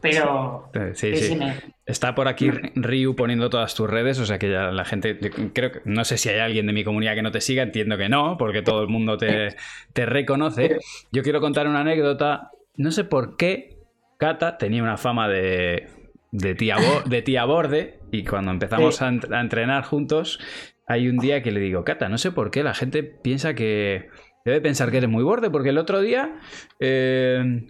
pero... 0.00 0.70
Sí, 0.94 1.16
sí. 1.16 1.38
Está 1.86 2.14
por 2.14 2.26
aquí 2.26 2.50
Ryu 2.50 3.14
poniendo 3.14 3.48
todas 3.48 3.74
tus 3.74 3.88
redes, 3.88 4.18
o 4.18 4.26
sea 4.26 4.38
que 4.38 4.50
ya 4.50 4.72
la 4.72 4.84
gente, 4.84 5.18
creo 5.52 5.72
que, 5.72 5.80
no 5.84 6.04
sé 6.04 6.18
si 6.18 6.28
hay 6.28 6.40
alguien 6.40 6.66
de 6.66 6.72
mi 6.72 6.82
comunidad 6.82 7.14
que 7.14 7.22
no 7.22 7.30
te 7.30 7.40
siga, 7.40 7.62
entiendo 7.62 7.96
que 7.96 8.08
no, 8.08 8.36
porque 8.38 8.62
todo 8.62 8.82
el 8.82 8.88
mundo 8.88 9.16
te, 9.16 9.54
te 9.92 10.06
reconoce. 10.06 10.78
Yo 11.12 11.22
quiero 11.22 11.40
contar 11.40 11.68
una 11.68 11.80
anécdota, 11.80 12.50
no 12.76 12.90
sé 12.90 13.04
por 13.04 13.36
qué 13.36 13.76
Kata 14.18 14.58
tenía 14.58 14.82
una 14.82 14.96
fama 14.96 15.28
de, 15.28 15.88
de 16.32 16.54
tía, 16.54 16.76
de 17.06 17.22
tía 17.22 17.44
borde 17.44 18.00
y 18.10 18.24
cuando 18.24 18.50
empezamos 18.50 19.00
a, 19.02 19.08
entrenar 19.08 19.84
juntos, 19.84 20.40
hay 20.86 21.08
un 21.08 21.18
día 21.18 21.42
que 21.42 21.52
le 21.52 21.60
digo, 21.60 21.84
Cata, 21.84 22.08
no 22.08 22.18
sé 22.18 22.32
por 22.32 22.50
qué 22.50 22.62
la 22.62 22.74
gente 22.74 23.02
piensa 23.02 23.54
que... 23.54 24.08
Debe 24.44 24.60
pensar 24.60 24.92
que 24.92 24.98
eres 24.98 25.10
muy 25.10 25.24
borde, 25.24 25.50
porque 25.50 25.70
el 25.70 25.78
otro 25.78 26.00
día, 26.00 26.36
eh, 26.78 27.66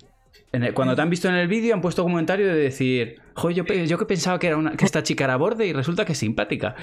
cuando 0.75 0.95
te 0.95 1.03
han 1.03 1.11
visto 1.11 1.29
en 1.29 1.35
el 1.35 1.49
vídeo, 1.49 1.75
han 1.75 1.81
puesto 1.81 2.05
un 2.05 2.13
comentario 2.13 2.47
de 2.47 2.55
decir, 2.55 3.21
yo, 3.55 3.65
yo 3.65 3.99
que 3.99 4.07
pensaba 4.07 4.39
que, 4.39 4.49
era 4.49 4.57
una, 4.57 4.73
que 4.77 4.85
esta 4.85 5.03
chica 5.03 5.25
era 5.25 5.37
borde 5.37 5.67
y 5.67 5.73
resulta 5.73 6.05
que 6.05 6.13
es 6.13 6.19
simpática. 6.19 6.75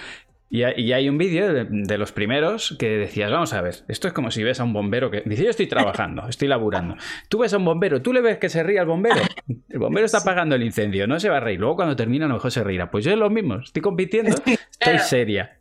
Y 0.56 0.62
hay, 0.62 1.10
un 1.10 1.18
vídeo 1.18 1.52
de, 1.52 1.98
los 1.98 2.12
primeros 2.12 2.76
que 2.78 2.90
decías, 2.90 3.32
vamos 3.32 3.54
a 3.54 3.62
ver, 3.62 3.78
esto 3.88 4.08
es 4.08 4.14
como 4.14 4.30
si 4.30 4.44
ves 4.44 4.60
a 4.60 4.64
un 4.64 4.72
bombero 4.72 5.10
que 5.10 5.24
dice, 5.26 5.44
yo 5.44 5.50
estoy 5.50 5.66
trabajando, 5.66 6.28
estoy 6.30 6.48
laburando. 6.48 6.96
Tú 7.28 7.40
ves 7.40 7.56
a 7.56 7.58
un 7.58 7.66
bombero, 7.66 8.04
tú 8.04 8.14
le 8.14 8.22
ves 8.22 8.38
que 8.38 8.50
se 8.50 8.62
ríe 8.62 8.78
al 8.78 8.86
bombero. 8.86 9.16
El 9.48 9.80
bombero 9.80 10.06
está 10.06 10.20
apagando 10.20 10.54
el 10.54 10.62
incendio, 10.62 11.08
no 11.08 11.20
se 11.20 11.28
va 11.28 11.38
a 11.38 11.40
reír. 11.40 11.60
Luego 11.60 11.78
cuando 11.78 11.96
termina 11.96 12.26
a 12.26 12.28
lo 12.28 12.36
mejor 12.36 12.52
se 12.52 12.64
reirá. 12.64 12.92
Pues 12.92 13.04
yo 13.04 13.12
es 13.12 13.18
lo 13.18 13.32
mismo, 13.32 13.56
estoy 13.56 13.82
compitiendo, 13.82 14.30
estoy 14.80 15.00
seria. 15.00 15.58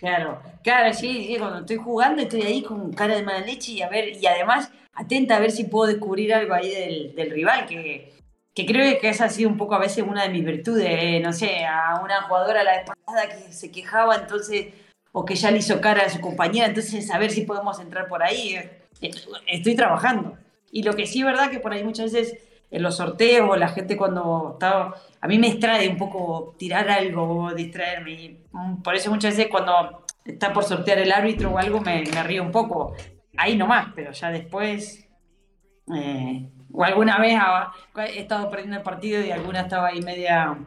Claro, 0.00 0.40
claro, 0.62 0.94
sí, 0.94 1.26
sí, 1.26 1.36
cuando 1.38 1.58
estoy 1.58 1.76
jugando 1.76 2.22
estoy 2.22 2.42
ahí 2.42 2.62
con 2.62 2.94
cara 2.94 3.16
de 3.16 3.22
mala 3.24 3.44
leche 3.44 3.72
y 3.72 3.82
a 3.82 3.90
ver, 3.90 4.16
y 4.18 4.26
además 4.26 4.72
atenta 4.94 5.36
a 5.36 5.40
ver 5.40 5.50
si 5.50 5.64
puedo 5.64 5.90
descubrir 5.90 6.32
algo 6.34 6.54
ahí 6.54 7.12
del, 7.14 7.30
rival, 7.30 7.66
que, 7.66 8.12
que 8.54 8.66
creo 8.66 9.00
que 9.00 9.08
esa 9.08 9.26
ha 9.26 9.30
sido 9.30 9.50
un 9.50 9.56
poco 9.56 9.74
a 9.74 9.80
veces 9.80 10.04
una 10.06 10.22
de 10.22 10.28
mis 10.28 10.44
virtudes, 10.44 10.86
eh, 10.88 11.20
no 11.20 11.32
sé, 11.32 11.64
a 11.64 12.00
una 12.02 12.22
jugadora 12.22 12.64
la 12.64 12.78
vez 12.78 12.86
pasada 12.86 13.28
que 13.28 13.52
se 13.52 13.70
quejaba, 13.70 14.16
entonces, 14.16 14.68
o 15.12 15.24
que 15.24 15.34
ya 15.34 15.50
le 15.50 15.58
hizo 15.58 15.80
cara 15.80 16.02
a 16.04 16.10
su 16.10 16.20
compañera, 16.20 16.66
entonces 16.66 17.10
a 17.10 17.18
ver 17.18 17.30
si 17.30 17.42
podemos 17.42 17.80
entrar 17.80 18.08
por 18.08 18.22
ahí, 18.22 18.54
eh, 18.54 19.10
estoy 19.46 19.74
trabajando. 19.74 20.36
Y 20.70 20.82
lo 20.82 20.94
que 20.94 21.06
sí 21.06 21.20
es 21.20 21.24
verdad 21.24 21.50
que 21.50 21.60
por 21.60 21.72
ahí 21.72 21.84
muchas 21.84 22.12
veces 22.12 22.38
en 22.70 22.82
los 22.82 22.96
sorteos, 22.96 23.56
la 23.56 23.68
gente 23.68 23.96
cuando 23.96 24.50
está, 24.54 24.94
a 25.20 25.28
mí 25.28 25.38
me 25.38 25.48
extrae 25.48 25.88
un 25.88 25.96
poco 25.96 26.56
tirar 26.58 26.90
algo, 26.90 27.52
distraerme, 27.54 28.38
por 28.82 28.96
eso 28.96 29.10
muchas 29.10 29.36
veces 29.36 29.50
cuando 29.50 30.04
está 30.24 30.52
por 30.52 30.64
sortear 30.64 30.98
el 30.98 31.12
árbitro 31.12 31.52
o 31.52 31.58
algo 31.58 31.80
me, 31.80 32.02
me 32.02 32.22
río 32.24 32.42
un 32.42 32.50
poco, 32.50 32.94
ahí 33.36 33.56
nomás, 33.56 33.88
pero 33.94 34.12
ya 34.12 34.30
después... 34.30 35.08
Eh, 35.94 36.50
o 36.72 36.82
alguna 36.82 37.18
vez 37.18 37.38
he 38.08 38.20
estado 38.20 38.50
perdiendo 38.50 38.76
el 38.76 38.82
partido 38.82 39.24
y 39.24 39.30
alguna 39.30 39.60
estaba 39.60 39.88
ahí 39.88 40.02
media 40.02 40.58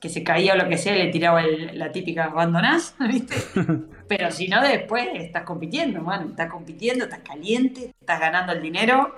que 0.00 0.08
se 0.08 0.24
caía 0.24 0.54
o 0.54 0.56
lo 0.56 0.68
que 0.68 0.78
sea, 0.78 0.94
le 0.94 1.08
tiraba 1.08 1.42
la 1.42 1.92
típica 1.92 2.24
abandonás, 2.24 2.96
¿viste? 3.08 3.36
Pero 4.08 4.30
si 4.30 4.48
no, 4.48 4.62
después 4.62 5.08
estás 5.14 5.44
compitiendo, 5.44 6.00
man, 6.00 6.30
estás 6.30 6.50
compitiendo, 6.50 7.04
estás 7.04 7.20
caliente, 7.20 7.92
estás 8.00 8.18
ganando 8.18 8.52
el 8.52 8.62
dinero. 8.62 9.14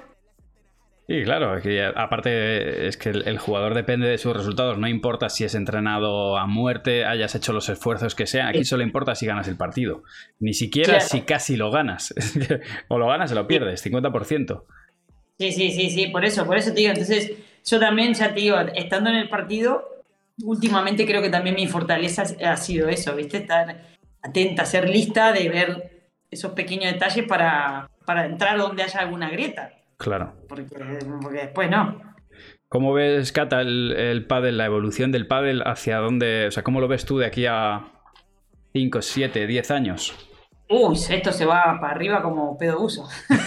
Sí, 1.09 1.25
claro, 1.25 1.59
aparte 1.97 2.87
es 2.87 2.97
que 2.97 3.11
el, 3.11 3.39
jugador 3.39 3.75
depende 3.75 4.07
de 4.07 4.19
sus 4.19 4.37
resultados, 4.37 4.79
no 4.79 4.87
importa 4.87 5.29
si 5.29 5.43
es 5.43 5.55
entrenado 5.57 6.39
a 6.39 6.47
muerte, 6.47 7.05
hayas 7.05 7.35
hecho 7.35 7.53
los 7.53 7.69
esfuerzos 7.69 8.15
que 8.15 8.27
sean, 8.27 8.47
aquí 8.47 8.65
solo 8.65 8.85
importa 8.85 9.17
si 9.17 9.27
ganas 9.27 9.49
el 9.49 9.57
partido, 9.57 10.05
ni 10.39 10.55
siquiera 10.55 11.01
si 11.01 11.23
casi 11.23 11.57
lo 11.57 11.73
ganas, 11.73 12.15
o 12.89 12.99
lo 12.99 13.09
ganas 13.09 13.33
o 13.33 13.35
lo 13.35 13.49
pierdes, 13.49 13.85
50%. 13.85 14.63
Sí, 15.39 15.51
sí, 15.51 15.73
sí, 15.73 15.91
sí, 15.91 16.07
por 16.07 16.25
eso, 16.25 16.47
por 16.47 16.57
eso 16.57 16.71
te 16.73 16.81
digo. 16.81 16.91
Entonces, 16.91 17.33
yo 17.65 17.81
también, 17.81 18.15
ya 18.15 18.33
te 18.33 18.41
digo, 18.41 18.57
estando 18.75 19.11
en 19.11 19.17
el 19.17 19.29
partido, 19.29 20.05
últimamente 20.45 21.05
creo 21.05 21.21
que 21.21 21.31
también 21.31 21.57
mi 21.57 21.67
fortaleza 21.67 22.25
ha 22.45 22.57
sido 22.57 22.89
eso, 22.89 23.15
¿viste? 23.17 23.39
Estar 23.39 23.83
atenta, 24.23 24.65
ser 24.65 24.89
lista 24.89 25.33
de 25.33 25.49
ver 25.49 26.11
esos 26.31 26.53
pequeños 26.53 26.93
detalles 26.93 27.27
para, 27.27 27.91
para 28.07 28.27
entrar 28.27 28.57
donde 28.57 28.85
haya 28.85 29.01
alguna 29.01 29.31
grieta. 29.31 29.73
Claro. 30.03 30.33
Porque, 30.49 30.67
después 31.33 31.71
no. 31.71 32.01
¿Cómo 32.69 32.93
ves, 32.93 33.31
Cata, 33.31 33.61
el, 33.61 33.93
el 33.93 34.27
pádel, 34.27 34.59
la 34.59 34.67
evolución 34.67 35.13
del 35.13 35.29
pádel 35.29 35.63
hacia 35.65 35.99
dónde, 35.99 36.49
o 36.49 36.51
sea, 36.51 36.65
cómo 36.65 36.81
lo 36.81 36.89
ves 36.89 37.05
tú 37.05 37.19
de 37.19 37.27
aquí 37.27 37.47
a 37.47 37.93
5, 38.73 39.01
7, 39.01 39.47
10 39.47 39.71
años? 39.71 40.13
Uy, 40.69 40.97
esto 40.97 41.33
se 41.33 41.45
va 41.45 41.79
para 41.81 41.95
arriba 41.95 42.23
como 42.23 42.59
pedo 42.59 42.81
uso. 42.81 43.07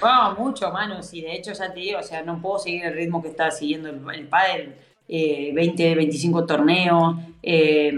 Vamos, 0.00 0.38
mucho, 0.38 0.70
mano. 0.70 1.02
Sí, 1.02 1.20
de 1.20 1.34
hecho, 1.34 1.52
ya 1.52 1.74
te 1.74 1.80
digo, 1.80 1.98
o 1.98 2.02
sea, 2.02 2.22
no 2.22 2.40
puedo 2.40 2.60
seguir 2.60 2.84
el 2.84 2.94
ritmo 2.94 3.20
que 3.20 3.28
está 3.28 3.50
siguiendo 3.50 3.90
el, 3.90 4.00
el 4.14 4.28
pádel. 4.28 4.76
20, 5.08 5.94
25 5.94 6.46
torneos, 6.46 7.16
eh, 7.42 7.92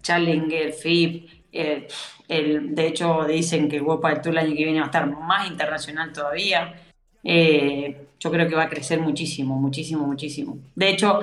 Challenger, 0.00 0.72
FIP. 0.72 1.41
Eh, 1.52 1.86
el, 2.28 2.74
de 2.74 2.86
hecho, 2.86 3.24
dicen 3.24 3.68
que 3.68 3.76
el 3.76 3.82
World 3.82 4.00
Padel 4.00 4.22
Tour 4.22 4.32
el 4.32 4.38
año 4.38 4.56
que 4.56 4.64
viene 4.64 4.80
va 4.80 4.86
a 4.86 4.88
estar 4.88 5.06
más 5.06 5.46
internacional 5.46 6.12
todavía. 6.12 6.74
Eh, 7.22 8.06
yo 8.18 8.30
creo 8.30 8.48
que 8.48 8.54
va 8.54 8.64
a 8.64 8.68
crecer 8.68 9.00
muchísimo, 9.00 9.56
muchísimo, 9.56 10.06
muchísimo. 10.06 10.58
De 10.74 10.88
hecho, 10.88 11.20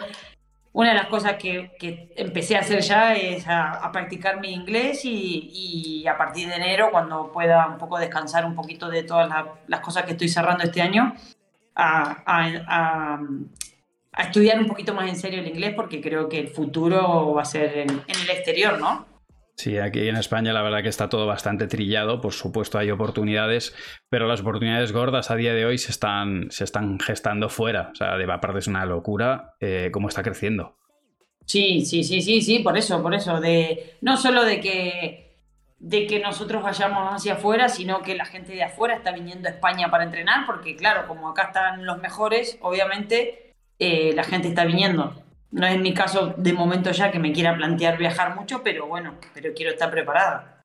una 0.72 0.90
de 0.90 0.96
las 0.96 1.08
cosas 1.08 1.36
que, 1.36 2.14
empecé 2.16 2.56
a 2.56 2.60
hacer 2.60 2.82
ya 2.82 3.16
es 3.16 3.46
a, 3.48 3.90
practicar 3.92 4.40
mi 4.40 4.54
inglés 4.54 5.02
y, 5.04 6.06
a 6.08 6.18
partir 6.18 6.48
de 6.48 6.56
enero, 6.56 6.90
cuando 6.92 7.32
pueda 7.32 7.68
un 7.68 7.78
poco 7.78 7.98
descansar 7.98 8.46
un 8.46 8.56
poquito 8.56 8.88
de 8.90 9.04
todas 9.04 9.30
las, 9.68 9.80
cosas 9.80 10.04
que 10.06 10.12
estoy 10.12 10.30
cerrando 10.30 10.64
este 10.64 10.82
año, 10.82 11.16
a, 11.76 13.20
estudiar 14.18 14.60
un 14.60 14.68
poquito 14.68 14.94
más 14.94 15.10
en 15.10 15.16
serio 15.16 15.40
el 15.40 15.48
inglés 15.48 15.74
porque 15.76 16.02
creo 16.02 16.28
que 16.28 16.40
el 16.40 16.50
futuro 16.50 17.34
va 17.34 17.42
a 17.44 17.46
ser 17.46 17.78
en 17.78 17.90
el 17.90 18.30
exterior, 18.30 18.78
¿no? 18.80 19.09
Sí, 19.60 19.78
aquí 19.78 20.08
en 20.08 20.16
España 20.16 20.54
la 20.54 20.62
verdad 20.62 20.82
que 20.82 20.88
está 20.88 21.10
todo 21.10 21.28
bastante 21.28 21.68
trillado, 21.68 22.22
por 22.22 22.32
supuesto 22.32 22.78
hay 22.78 22.92
oportunidades, 22.92 23.76
pero 24.08 24.26
las 24.26 24.40
oportunidades 24.40 24.94
gordas 24.94 25.32
a 25.32 25.36
día 25.36 25.54
de 25.54 25.66
hoy 25.66 25.78
se 25.78 25.92
están, 25.92 26.50
se 26.50 26.64
están 26.64 26.98
gestando 26.98 27.50
fuera, 27.50 27.90
o 27.92 27.96
sea, 27.96 28.16
de 28.16 28.24
aparte 28.32 28.60
es 28.60 28.68
una 28.68 28.86
locura 28.86 29.56
eh, 29.60 29.90
cómo 29.92 30.08
está 30.08 30.24
creciendo. 30.24 30.78
Sí, 31.46 31.82
sí, 31.86 32.06
sí, 32.06 32.22
sí, 32.22 32.40
sí, 32.42 32.60
por 32.60 32.78
eso, 32.78 33.04
por 33.04 33.14
eso, 33.14 33.42
de 33.42 33.98
no 34.00 34.16
solo 34.16 34.46
de 34.46 34.62
que 34.62 35.42
de 35.78 36.08
que 36.08 36.22
nosotros 36.22 36.64
vayamos 36.64 37.14
hacia 37.14 37.34
afuera, 37.34 37.68
sino 37.68 38.02
que 38.02 38.16
la 38.16 38.24
gente 38.24 38.54
de 38.54 38.64
afuera 38.64 38.96
está 38.96 39.12
viniendo 39.12 39.50
a 39.50 39.52
España 39.52 39.92
para 39.92 40.06
entrenar, 40.06 40.46
porque 40.46 40.78
claro, 40.78 41.06
como 41.06 41.28
acá 41.28 41.48
están 41.48 41.86
los 41.86 41.98
mejores, 41.98 42.58
obviamente 42.62 43.56
eh, 43.78 44.14
la 44.16 44.24
gente 44.24 44.48
está 44.48 44.64
viniendo. 44.64 45.22
No 45.52 45.66
es 45.66 45.80
mi 45.80 45.94
caso 45.94 46.34
de 46.38 46.54
momento 46.54 46.92
ya 46.92 47.12
que 47.12 47.20
me 47.20 47.32
quiera 47.32 47.56
plantear 47.56 47.98
viajar 47.98 48.36
mucho, 48.36 48.62
pero 48.64 48.88
bueno, 48.88 49.16
pero 49.34 49.54
quiero 49.54 49.72
estar 49.72 49.90
preparada. 49.90 50.60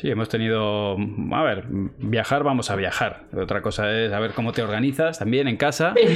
Sí, 0.00 0.10
hemos 0.10 0.30
tenido, 0.30 0.96
a 1.32 1.42
ver, 1.42 1.64
viajar, 1.68 2.42
vamos 2.42 2.70
a 2.70 2.76
viajar. 2.76 3.26
Otra 3.36 3.60
cosa 3.60 3.92
es 3.92 4.10
a 4.12 4.18
ver 4.18 4.32
cómo 4.32 4.52
te 4.52 4.62
organizas 4.62 5.18
también 5.18 5.46
en 5.46 5.58
casa. 5.58 5.92
Sí, 5.94 6.06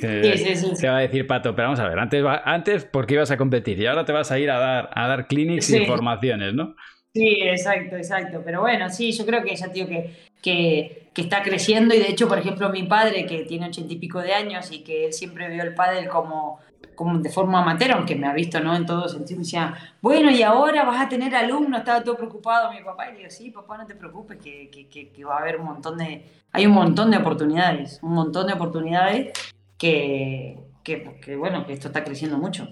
sí, 0.00 0.56
sí, 0.56 0.72
te 0.80 0.88
va 0.88 0.98
a 0.98 1.00
decir 1.00 1.24
Pato, 1.26 1.54
pero 1.54 1.68
vamos 1.68 1.78
a 1.78 1.88
ver, 1.88 2.00
antes, 2.00 2.24
antes 2.44 2.84
porque 2.84 3.14
ibas 3.14 3.30
a 3.30 3.36
competir 3.36 3.78
y 3.78 3.86
ahora 3.86 4.04
te 4.04 4.12
vas 4.12 4.32
a 4.32 4.40
ir 4.40 4.50
a 4.50 4.58
dar, 4.58 4.90
a 4.92 5.06
dar 5.06 5.28
clinics 5.28 5.70
y 5.70 5.86
formaciones, 5.86 6.52
¿no? 6.54 6.74
Sí, 7.14 7.38
exacto, 7.42 7.96
exacto. 7.96 8.42
Pero 8.44 8.60
bueno, 8.60 8.90
sí, 8.90 9.12
yo 9.12 9.24
creo 9.24 9.44
que 9.44 9.54
ya 9.54 9.70
tío 9.70 9.86
que, 9.86 10.16
que, 10.42 11.08
que, 11.14 11.22
está 11.22 11.42
creciendo 11.42 11.94
y 11.94 11.98
de 11.98 12.10
hecho, 12.10 12.26
por 12.26 12.38
ejemplo, 12.38 12.70
mi 12.70 12.84
padre 12.84 13.24
que 13.24 13.44
tiene 13.44 13.68
ochenta 13.68 13.92
y 13.92 13.98
pico 13.98 14.20
de 14.20 14.34
años 14.34 14.72
y 14.72 14.82
que 14.82 15.06
él 15.06 15.12
siempre 15.12 15.48
vio 15.48 15.62
el 15.62 15.74
pádel 15.74 16.08
como 16.08 16.58
como 16.98 17.18
de 17.20 17.30
forma 17.30 17.62
amateur, 17.62 17.92
aunque 17.92 18.16
me 18.16 18.26
ha 18.26 18.32
visto 18.32 18.58
¿no? 18.58 18.74
en 18.74 18.84
todo 18.84 19.08
sentido, 19.08 19.38
me 19.38 19.44
decía, 19.44 19.72
bueno, 20.02 20.32
y 20.32 20.42
ahora 20.42 20.84
vas 20.84 21.00
a 21.00 21.08
tener 21.08 21.32
alumnos, 21.34 21.78
estaba 21.78 22.02
todo 22.02 22.16
preocupado 22.16 22.72
mi 22.72 22.82
papá, 22.82 23.08
y 23.08 23.12
le 23.12 23.18
digo, 23.18 23.30
sí, 23.30 23.50
papá, 23.50 23.78
no 23.78 23.86
te 23.86 23.94
preocupes, 23.94 24.36
que, 24.38 24.68
que, 24.68 25.12
que, 25.12 25.24
va 25.24 25.36
a 25.36 25.40
haber 25.40 25.60
un 25.60 25.66
montón 25.66 25.96
de, 25.96 26.24
hay 26.50 26.66
un 26.66 26.72
montón 26.72 27.12
de 27.12 27.18
oportunidades, 27.18 28.00
un 28.02 28.14
montón 28.14 28.48
de 28.48 28.54
oportunidades 28.54 29.30
que, 29.78 30.58
que, 30.82 31.36
bueno, 31.36 31.64
que 31.66 31.72
esto 31.72 31.86
está 31.86 32.02
creciendo 32.02 32.36
mucho. 32.36 32.68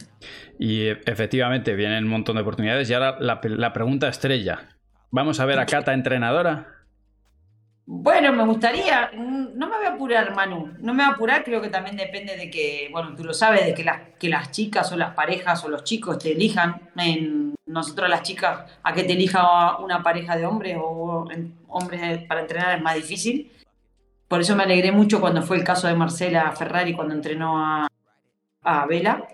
Y 0.59 0.89
efectivamente 0.89 1.77
vienen 1.77 2.05
un 2.05 2.11
montón 2.11 2.35
de 2.35 2.43
oportunidades, 2.43 2.91
y 2.91 2.95
ahora 2.95 3.19
la, 3.21 3.41
la 3.45 3.73
pregunta 3.73 4.09
estrella, 4.09 4.71
¿vamos 5.13 5.39
a 5.39 5.45
ver 5.45 5.61
a 5.61 5.67
Cata 5.67 5.95
entrenadora? 5.95 6.76
Bueno, 7.89 8.33
me 8.33 8.45
gustaría, 8.45 9.13
mm, 9.15 9.57
no 9.57 9.69
me 9.69 9.77
voy 9.77 9.87
a 9.87 9.91
apurar, 9.91 10.35
Manu, 10.35 10.75
no 10.81 10.93
me 10.93 11.05
voy 11.05 11.13
a 11.13 11.15
apurar, 11.15 11.45
creo 11.45 11.63
que 11.63 11.69
también 11.69 11.97
depende 11.97 12.37
de 12.37 12.51
que, 12.51 12.89
bueno, 12.91 13.15
tú 13.15 13.23
lo 13.23 13.33
sabes, 13.33 13.65
de 13.65 13.75
que 13.75 13.85
las, 13.85 14.01
que 14.19 14.29
las 14.29 14.51
chicas 14.51 14.91
o 14.91 14.97
las 14.97 15.15
parejas 15.15 15.65
o 15.65 15.69
los 15.69 15.85
chicos 15.85 16.19
te 16.19 16.33
elijan, 16.33 16.91
en, 16.97 17.55
nosotros 17.65 18.09
las 18.09 18.23
chicas, 18.23 18.65
a 18.83 18.93
que 18.93 19.05
te 19.05 19.13
elija 19.13 19.79
una 19.79 20.03
pareja 20.03 20.37
de 20.37 20.47
hombres 20.47 20.77
o 20.81 21.29
hombres 21.69 22.25
para 22.27 22.41
entrenar 22.41 22.77
es 22.77 22.83
más 22.83 22.97
difícil. 22.97 23.53
Por 24.29 24.41
eso 24.41 24.57
me 24.57 24.65
alegré 24.65 24.91
mucho 24.91 25.21
cuando 25.21 25.43
fue 25.43 25.57
el 25.57 25.65
caso 25.65 25.87
de 25.87 25.95
Marcela 25.95 26.51
Ferrari 26.53 26.93
cuando 26.95 27.15
entrenó 27.15 27.59
a, 27.59 27.89
a 28.63 28.87
Vela. 28.87 29.29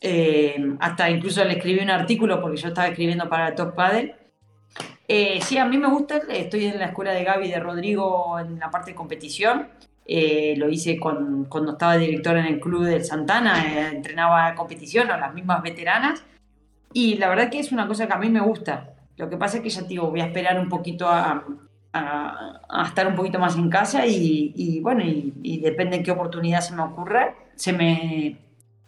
Eh, 0.00 0.56
hasta 0.80 1.08
incluso 1.10 1.44
le 1.44 1.54
escribí 1.54 1.80
un 1.80 1.90
artículo 1.90 2.40
porque 2.40 2.56
yo 2.56 2.68
estaba 2.68 2.88
escribiendo 2.88 3.28
para 3.28 3.54
Top 3.54 3.74
Paddle 3.76 4.16
eh, 5.08 5.40
sí, 5.42 5.58
a 5.58 5.64
mí 5.64 5.78
me 5.78 5.88
gusta, 5.88 6.22
estoy 6.28 6.66
en 6.66 6.78
la 6.78 6.86
escuela 6.86 7.12
de 7.12 7.24
Gaby 7.24 7.48
de 7.48 7.60
Rodrigo 7.60 8.38
en 8.38 8.58
la 8.58 8.70
parte 8.70 8.92
de 8.92 8.96
competición. 8.96 9.68
Eh, 10.04 10.54
lo 10.56 10.68
hice 10.68 10.98
cuando 10.98 11.72
estaba 11.72 11.96
director 11.96 12.36
en 12.36 12.46
el 12.46 12.60
club 12.60 12.84
del 12.84 13.04
Santana, 13.04 13.64
eh, 13.64 13.90
entrenaba 13.94 14.54
competición 14.54 15.10
a 15.10 15.16
las 15.16 15.34
mismas 15.34 15.62
veteranas. 15.62 16.24
Y 16.92 17.16
la 17.16 17.28
verdad 17.28 17.50
que 17.50 17.58
es 17.58 17.72
una 17.72 17.86
cosa 17.86 18.06
que 18.06 18.12
a 18.12 18.18
mí 18.18 18.28
me 18.28 18.40
gusta. 18.40 18.94
Lo 19.16 19.28
que 19.28 19.36
pasa 19.36 19.58
es 19.58 19.62
que 19.62 19.70
ya 19.70 19.82
digo, 19.82 20.10
voy 20.10 20.20
a 20.20 20.26
esperar 20.26 20.58
un 20.58 20.68
poquito 20.68 21.08
a, 21.08 21.44
estar 22.86 23.06
un 23.06 23.14
poquito 23.14 23.38
más 23.38 23.56
en 23.56 23.68
casa 23.68 24.06
y, 24.06 24.80
bueno, 24.80 25.02
y, 25.04 25.60
depende 25.60 25.98
de 25.98 26.02
qué 26.02 26.10
oportunidad 26.10 26.60
se 26.60 26.74
me 26.74 26.82
ocurra, 26.82 27.34
se 27.54 27.72
me, 27.74 28.38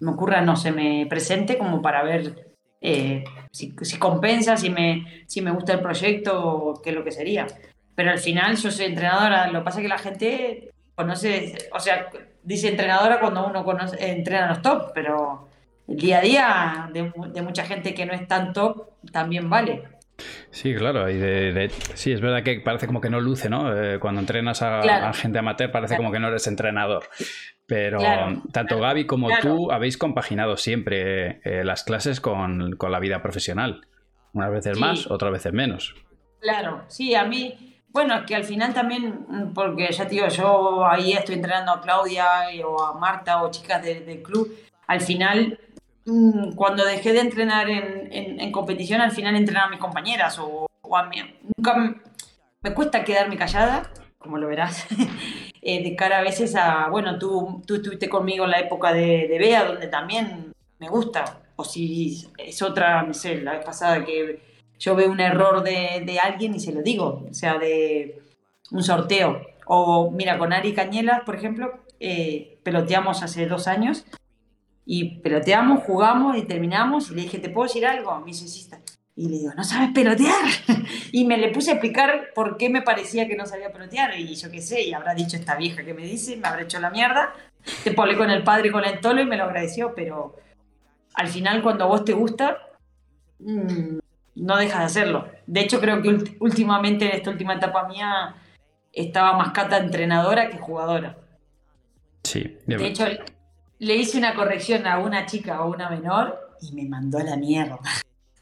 me 0.00 0.10
ocurra, 0.10 0.40
no 0.40 0.56
se 0.56 0.72
me 0.72 1.06
presente 1.08 1.58
como 1.58 1.82
para 1.82 2.02
ver 2.02 2.53
eh, 2.86 3.24
si, 3.50 3.98
compensa, 3.98 4.58
si 4.58 4.68
me, 4.68 5.24
si 5.26 5.40
me 5.40 5.50
gusta 5.50 5.72
el 5.72 5.80
proyecto 5.80 6.78
qué 6.84 6.90
es 6.90 6.96
lo 6.96 7.02
que 7.02 7.12
sería. 7.12 7.46
Pero 7.94 8.10
al 8.10 8.18
final 8.18 8.56
yo 8.56 8.70
soy 8.70 8.86
entrenadora, 8.86 9.46
lo 9.46 9.60
que 9.60 9.64
pasa 9.64 9.78
es 9.78 9.82
que 9.84 9.88
la 9.88 9.98
gente 9.98 10.70
conoce, 10.94 11.70
o 11.72 11.80
sea, 11.80 12.10
dice 12.42 12.68
entrenadora 12.68 13.20
cuando 13.20 13.46
uno 13.46 13.64
conoce, 13.64 13.96
entrena 14.10 14.46
a 14.46 14.48
los 14.50 14.60
top, 14.60 14.92
pero 14.94 15.48
el 15.88 15.96
día 15.96 16.18
a 16.18 16.20
día 16.20 16.90
de, 16.92 17.42
mucha 17.42 17.64
gente 17.64 17.94
que 17.94 18.04
no 18.04 18.12
es 18.12 18.28
tan 18.28 18.52
top 18.52 18.90
también 19.10 19.48
vale. 19.48 19.84
Sí, 20.50 20.74
claro, 20.74 21.08
y 21.08 21.16
de, 21.16 21.70
sí, 21.94 22.12
es 22.12 22.20
verdad 22.20 22.42
que 22.42 22.60
parece 22.60 22.86
como 22.86 23.00
que 23.00 23.08
no 23.08 23.18
luce, 23.18 23.48
¿no? 23.48 23.74
Eh, 23.74 23.98
cuando 23.98 24.20
entrenas 24.20 24.60
a, 24.60 25.12
gente 25.14 25.38
amateur 25.38 25.72
parece 25.72 25.96
como 25.96 26.12
que 26.12 26.20
no 26.20 26.28
eres 26.28 26.46
entrenador. 26.46 27.04
Pero 27.66 27.98
tanto 28.52 28.78
Gaby 28.78 29.06
como 29.06 29.28
tú 29.40 29.70
habéis 29.72 29.96
compaginado 29.96 30.56
siempre 30.56 31.40
eh, 31.44 31.64
las 31.64 31.82
clases 31.82 32.20
con, 32.20 32.76
la 32.78 32.98
vida 32.98 33.22
profesional. 33.22 33.86
Unas 34.32 34.50
veces 34.50 34.78
más, 34.78 35.10
otras 35.10 35.32
veces 35.32 35.52
menos. 35.52 35.94
Claro, 36.40 36.84
sí, 36.88 37.14
a 37.14 37.24
mí, 37.24 37.80
bueno, 37.88 38.16
es 38.16 38.22
que 38.26 38.34
al 38.34 38.44
final 38.44 38.74
también, 38.74 39.52
porque 39.54 39.90
ya 39.92 40.04
te 40.04 40.16
digo, 40.16 40.28
yo 40.28 40.86
ahí 40.86 41.12
estoy 41.12 41.36
entrenando 41.36 41.72
a 41.72 41.80
Claudia 41.80 42.26
o 42.66 42.82
a 42.82 42.98
Marta 42.98 43.42
o 43.42 43.50
chicas 43.50 43.82
del 43.82 44.22
club, 44.22 44.54
al 44.86 45.00
final, 45.00 45.58
mm, 46.04 46.52
cuando 46.54 46.84
dejé 46.84 47.12
de 47.12 47.20
entrenar 47.20 47.70
en, 47.70 48.52
competición, 48.52 49.00
al 49.00 49.12
final 49.12 49.36
entrenaba 49.36 49.68
a 49.68 49.70
mis 49.70 49.80
compañeras 49.80 50.38
o, 50.38 50.66
a 50.94 51.02
mí. 51.04 51.16
Nunca 51.56 51.96
me 52.60 52.74
cuesta 52.74 53.04
quedarme 53.04 53.38
callada, 53.38 53.90
como 54.18 54.36
lo 54.36 54.48
verás. 54.48 54.86
Eh, 55.66 55.82
de 55.82 55.96
cara 55.96 56.18
a 56.18 56.22
veces 56.22 56.54
a, 56.56 56.88
bueno, 56.90 57.18
tú, 57.18 57.62
tú 57.66 57.76
estuviste 57.76 58.08
conmigo 58.08 58.44
en 58.44 58.50
la 58.50 58.60
época 58.60 58.92
de, 58.92 59.26
de 59.28 59.38
Bea, 59.38 59.64
donde 59.64 59.86
también 59.88 60.52
me 60.78 60.90
gusta, 60.90 61.40
o 61.56 61.64
si 61.64 62.26
es 62.36 62.60
otra, 62.62 63.02
no 63.02 63.14
sé, 63.14 63.40
la 63.40 63.52
vez 63.52 63.64
pasada 63.64 64.04
que 64.04 64.40
yo 64.78 64.94
veo 64.94 65.10
un 65.10 65.20
error 65.20 65.62
de, 65.62 66.18
alguien 66.22 66.54
y 66.54 66.60
se 66.60 66.72
lo 66.72 66.82
digo, 66.82 67.24
o 67.30 67.34
sea, 67.34 67.58
de 67.58 68.22
un 68.70 68.82
sorteo. 68.82 69.40
O 69.66 70.10
mira, 70.10 70.36
con 70.38 70.52
Ari 70.52 70.74
Cañelas, 70.74 71.22
por 71.22 71.36
ejemplo, 71.36 71.80
eh, 72.00 72.58
peloteamos 72.62 73.22
hace 73.22 73.46
dos 73.46 73.66
años 73.66 74.04
y 74.84 75.20
peloteamos, 75.20 75.84
jugamos 75.84 76.36
y 76.36 76.42
terminamos 76.42 77.10
y 77.10 77.14
le 77.14 77.22
dije, 77.22 77.38
¿te 77.38 77.48
puedo 77.48 77.66
decir 77.66 77.86
algo? 77.86 78.18
Me 78.20 78.26
dice, 78.26 78.48
sí, 78.48 78.68
y 79.16 79.28
le 79.28 79.38
digo, 79.38 79.52
¿no 79.54 79.62
sabes 79.62 79.90
pelotear? 79.94 80.44
y 81.12 81.24
me 81.24 81.38
le 81.38 81.50
puse 81.50 81.70
a 81.70 81.74
explicar 81.74 82.30
por 82.34 82.56
qué 82.56 82.68
me 82.68 82.82
parecía 82.82 83.28
que 83.28 83.36
no 83.36 83.46
sabía 83.46 83.72
pelotear. 83.72 84.18
Y 84.18 84.34
yo 84.34 84.50
qué 84.50 84.60
sé, 84.60 84.82
y 84.82 84.92
habrá 84.92 85.14
dicho 85.14 85.36
esta 85.36 85.56
vieja 85.56 85.84
que 85.84 85.94
me 85.94 86.04
dice, 86.04 86.36
me 86.36 86.48
habrá 86.48 86.62
hecho 86.62 86.80
la 86.80 86.90
mierda. 86.90 87.32
Te 87.84 87.92
pone 87.92 88.16
con 88.16 88.30
el 88.30 88.42
padre 88.42 88.68
y 88.68 88.72
con 88.72 88.84
el 88.84 89.00
tolo 89.00 89.22
y 89.22 89.26
me 89.26 89.36
lo 89.36 89.44
agradeció, 89.44 89.94
pero 89.94 90.36
al 91.14 91.28
final 91.28 91.62
cuando 91.62 91.84
a 91.84 91.86
vos 91.86 92.04
te 92.04 92.12
gusta, 92.12 92.58
mm, 93.38 93.98
no 94.34 94.56
dejas 94.56 94.80
de 94.80 94.84
hacerlo. 94.84 95.28
De 95.46 95.60
hecho, 95.60 95.80
creo 95.80 96.02
que 96.02 96.36
últimamente, 96.40 97.06
en 97.06 97.12
esta 97.12 97.30
última 97.30 97.54
etapa 97.54 97.86
mía, 97.86 98.34
estaba 98.92 99.36
más 99.36 99.52
cata 99.52 99.78
entrenadora 99.78 100.50
que 100.50 100.58
jugadora. 100.58 101.16
Sí. 102.24 102.58
De 102.66 102.86
hecho, 102.86 103.04
le 103.78 103.94
hice 103.94 104.18
una 104.18 104.34
corrección 104.34 104.86
a 104.88 104.98
una 104.98 105.24
chica 105.26 105.62
o 105.62 105.70
una 105.70 105.88
menor 105.88 106.56
y 106.60 106.74
me 106.74 106.88
mandó 106.88 107.18
a 107.18 107.22
la 107.22 107.36
mierda. 107.36 107.78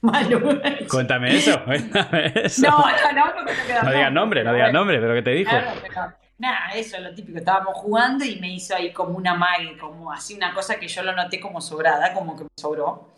Cuéntame 0.91 1.37
eso, 1.37 1.63
No, 2.63 2.71
no, 2.71 3.13
no, 3.13 3.35
no, 3.35 3.83
no 3.85 3.93
digas 3.93 4.13
nombre, 4.13 4.43
no 4.43 4.53
digas 4.53 4.73
nombre, 4.73 5.01
pero 5.01 5.15
¿qué 5.15 5.23
te 5.23 5.31
dijo? 5.31 5.53
nada, 6.39 6.73
eso, 6.75 6.99
lo 6.99 7.15
típico, 7.15 7.39
estábamos 7.39 7.75
jugando 7.75 8.25
y 8.25 8.41
me 8.41 8.53
hizo 8.53 8.75
ahí 8.75 8.93
como 8.93 9.17
una 9.17 9.35
mague, 9.35 9.79
como 9.79 10.11
así 10.11 10.35
una 10.35 10.53
cosa 10.53 10.81
que 10.81 10.89
yo 10.89 11.05
lo 11.05 11.15
noté 11.15 11.39
como 11.39 11.61
sobrada, 11.61 12.13
como 12.15 12.37
que 12.37 12.43
me 12.43 12.51
sobró. 12.59 13.13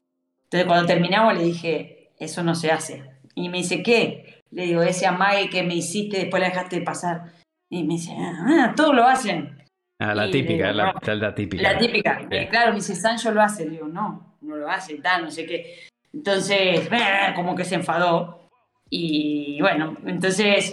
Entonces 0.44 0.66
cuando 0.66 0.86
terminamos 0.86 1.34
le 1.34 1.44
dije, 1.44 2.10
eso 2.18 2.42
no 2.42 2.54
se 2.54 2.70
hace. 2.70 3.02
Y 3.34 3.48
me 3.48 3.58
dice, 3.58 3.82
¿qué? 3.82 4.42
Le 4.50 4.66
digo, 4.66 4.82
ese 4.82 5.06
amague 5.06 5.48
que 5.48 5.62
me 5.62 5.74
hiciste, 5.74 6.18
después 6.18 6.40
la 6.42 6.50
dejaste 6.50 6.80
de 6.80 6.82
pasar. 6.82 7.32
Y 7.70 7.84
me 7.84 7.94
dice, 7.94 8.14
ah, 8.16 8.74
todos 8.76 8.94
lo 8.94 9.04
hacen. 9.04 9.58
Ah, 9.98 10.14
la 10.14 10.30
típica, 10.30 10.70
la, 10.72 10.94
la, 11.02 11.34
típica. 11.34 11.62
La 11.62 11.78
típica. 11.78 12.28
claro, 12.50 12.72
me 12.72 12.76
dice, 12.76 12.94
Sancho 12.94 13.32
lo 13.32 13.40
hace. 13.40 13.64
Le 13.64 13.70
digo, 13.70 13.88
no, 13.88 14.36
no 14.42 14.56
lo 14.56 14.68
hace, 14.68 14.96
tal, 14.96 15.24
no 15.24 15.30
sé 15.30 15.46
qué. 15.46 15.88
Entonces, 16.14 16.88
como 17.34 17.56
que 17.56 17.64
se 17.64 17.74
enfadó. 17.74 18.48
Y 18.88 19.60
bueno, 19.60 19.96
entonces, 20.06 20.72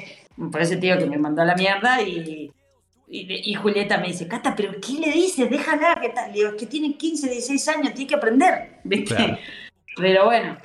por 0.51 0.61
ese 0.61 0.77
tío 0.77 0.97
que 0.97 1.07
me 1.07 1.17
mandó 1.17 1.41
a 1.41 1.45
la 1.45 1.55
mierda 1.55 2.01
y, 2.01 2.51
y, 3.07 3.53
Julieta 3.55 3.97
me 3.97 4.07
dice, 4.07 4.27
Cata, 4.27 4.55
pero 4.55 4.73
¿qué 4.79 4.93
le 4.93 5.11
dices? 5.11 5.49
Déjala, 5.49 5.97
¿qué 5.99 6.09
tal? 6.09 6.31
Le 6.31 6.37
digo, 6.37 6.49
es 6.49 6.55
que 6.55 6.67
tiene 6.67 6.95
15, 6.95 7.29
16 7.29 7.67
años, 7.69 7.93
tiene 7.93 8.07
que 8.07 8.15
aprender, 8.15 8.79
¿viste? 8.83 9.39
Pero 9.97 10.25
bueno, 10.25 10.57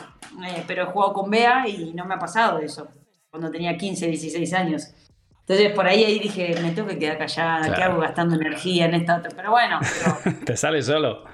eh, 0.47 0.63
pero 0.67 0.83
he 0.83 0.87
jugado 0.87 1.13
con 1.15 1.31
Bea 1.31 1.67
y 1.67 1.93
no 1.95 2.05
me 2.05 2.15
ha 2.15 2.19
pasado 2.19 2.59
eso, 2.59 2.89
cuando 3.31 3.51
tenía 3.51 3.77
15, 3.77 4.07
16 4.07 4.53
años. 4.53 4.95
Entonces 5.41 5.73
por 5.73 5.87
ahí, 5.87 6.05
ahí 6.05 6.19
dije, 6.19 6.55
me 6.61 6.73
tengo 6.73 6.89
que 6.89 6.99
quedar 6.99 7.19
callada, 7.19 7.75
¿qué 7.75 7.83
hago 7.83 8.01
gastando 8.01 8.37
energía 8.37 8.87
en 8.87 8.95
esta 8.95 9.17
otra? 9.17 9.31
Pero 9.35 9.51
bueno, 9.51 9.81
te 10.45 10.57
sale 10.57 10.83
solo. 10.83 11.25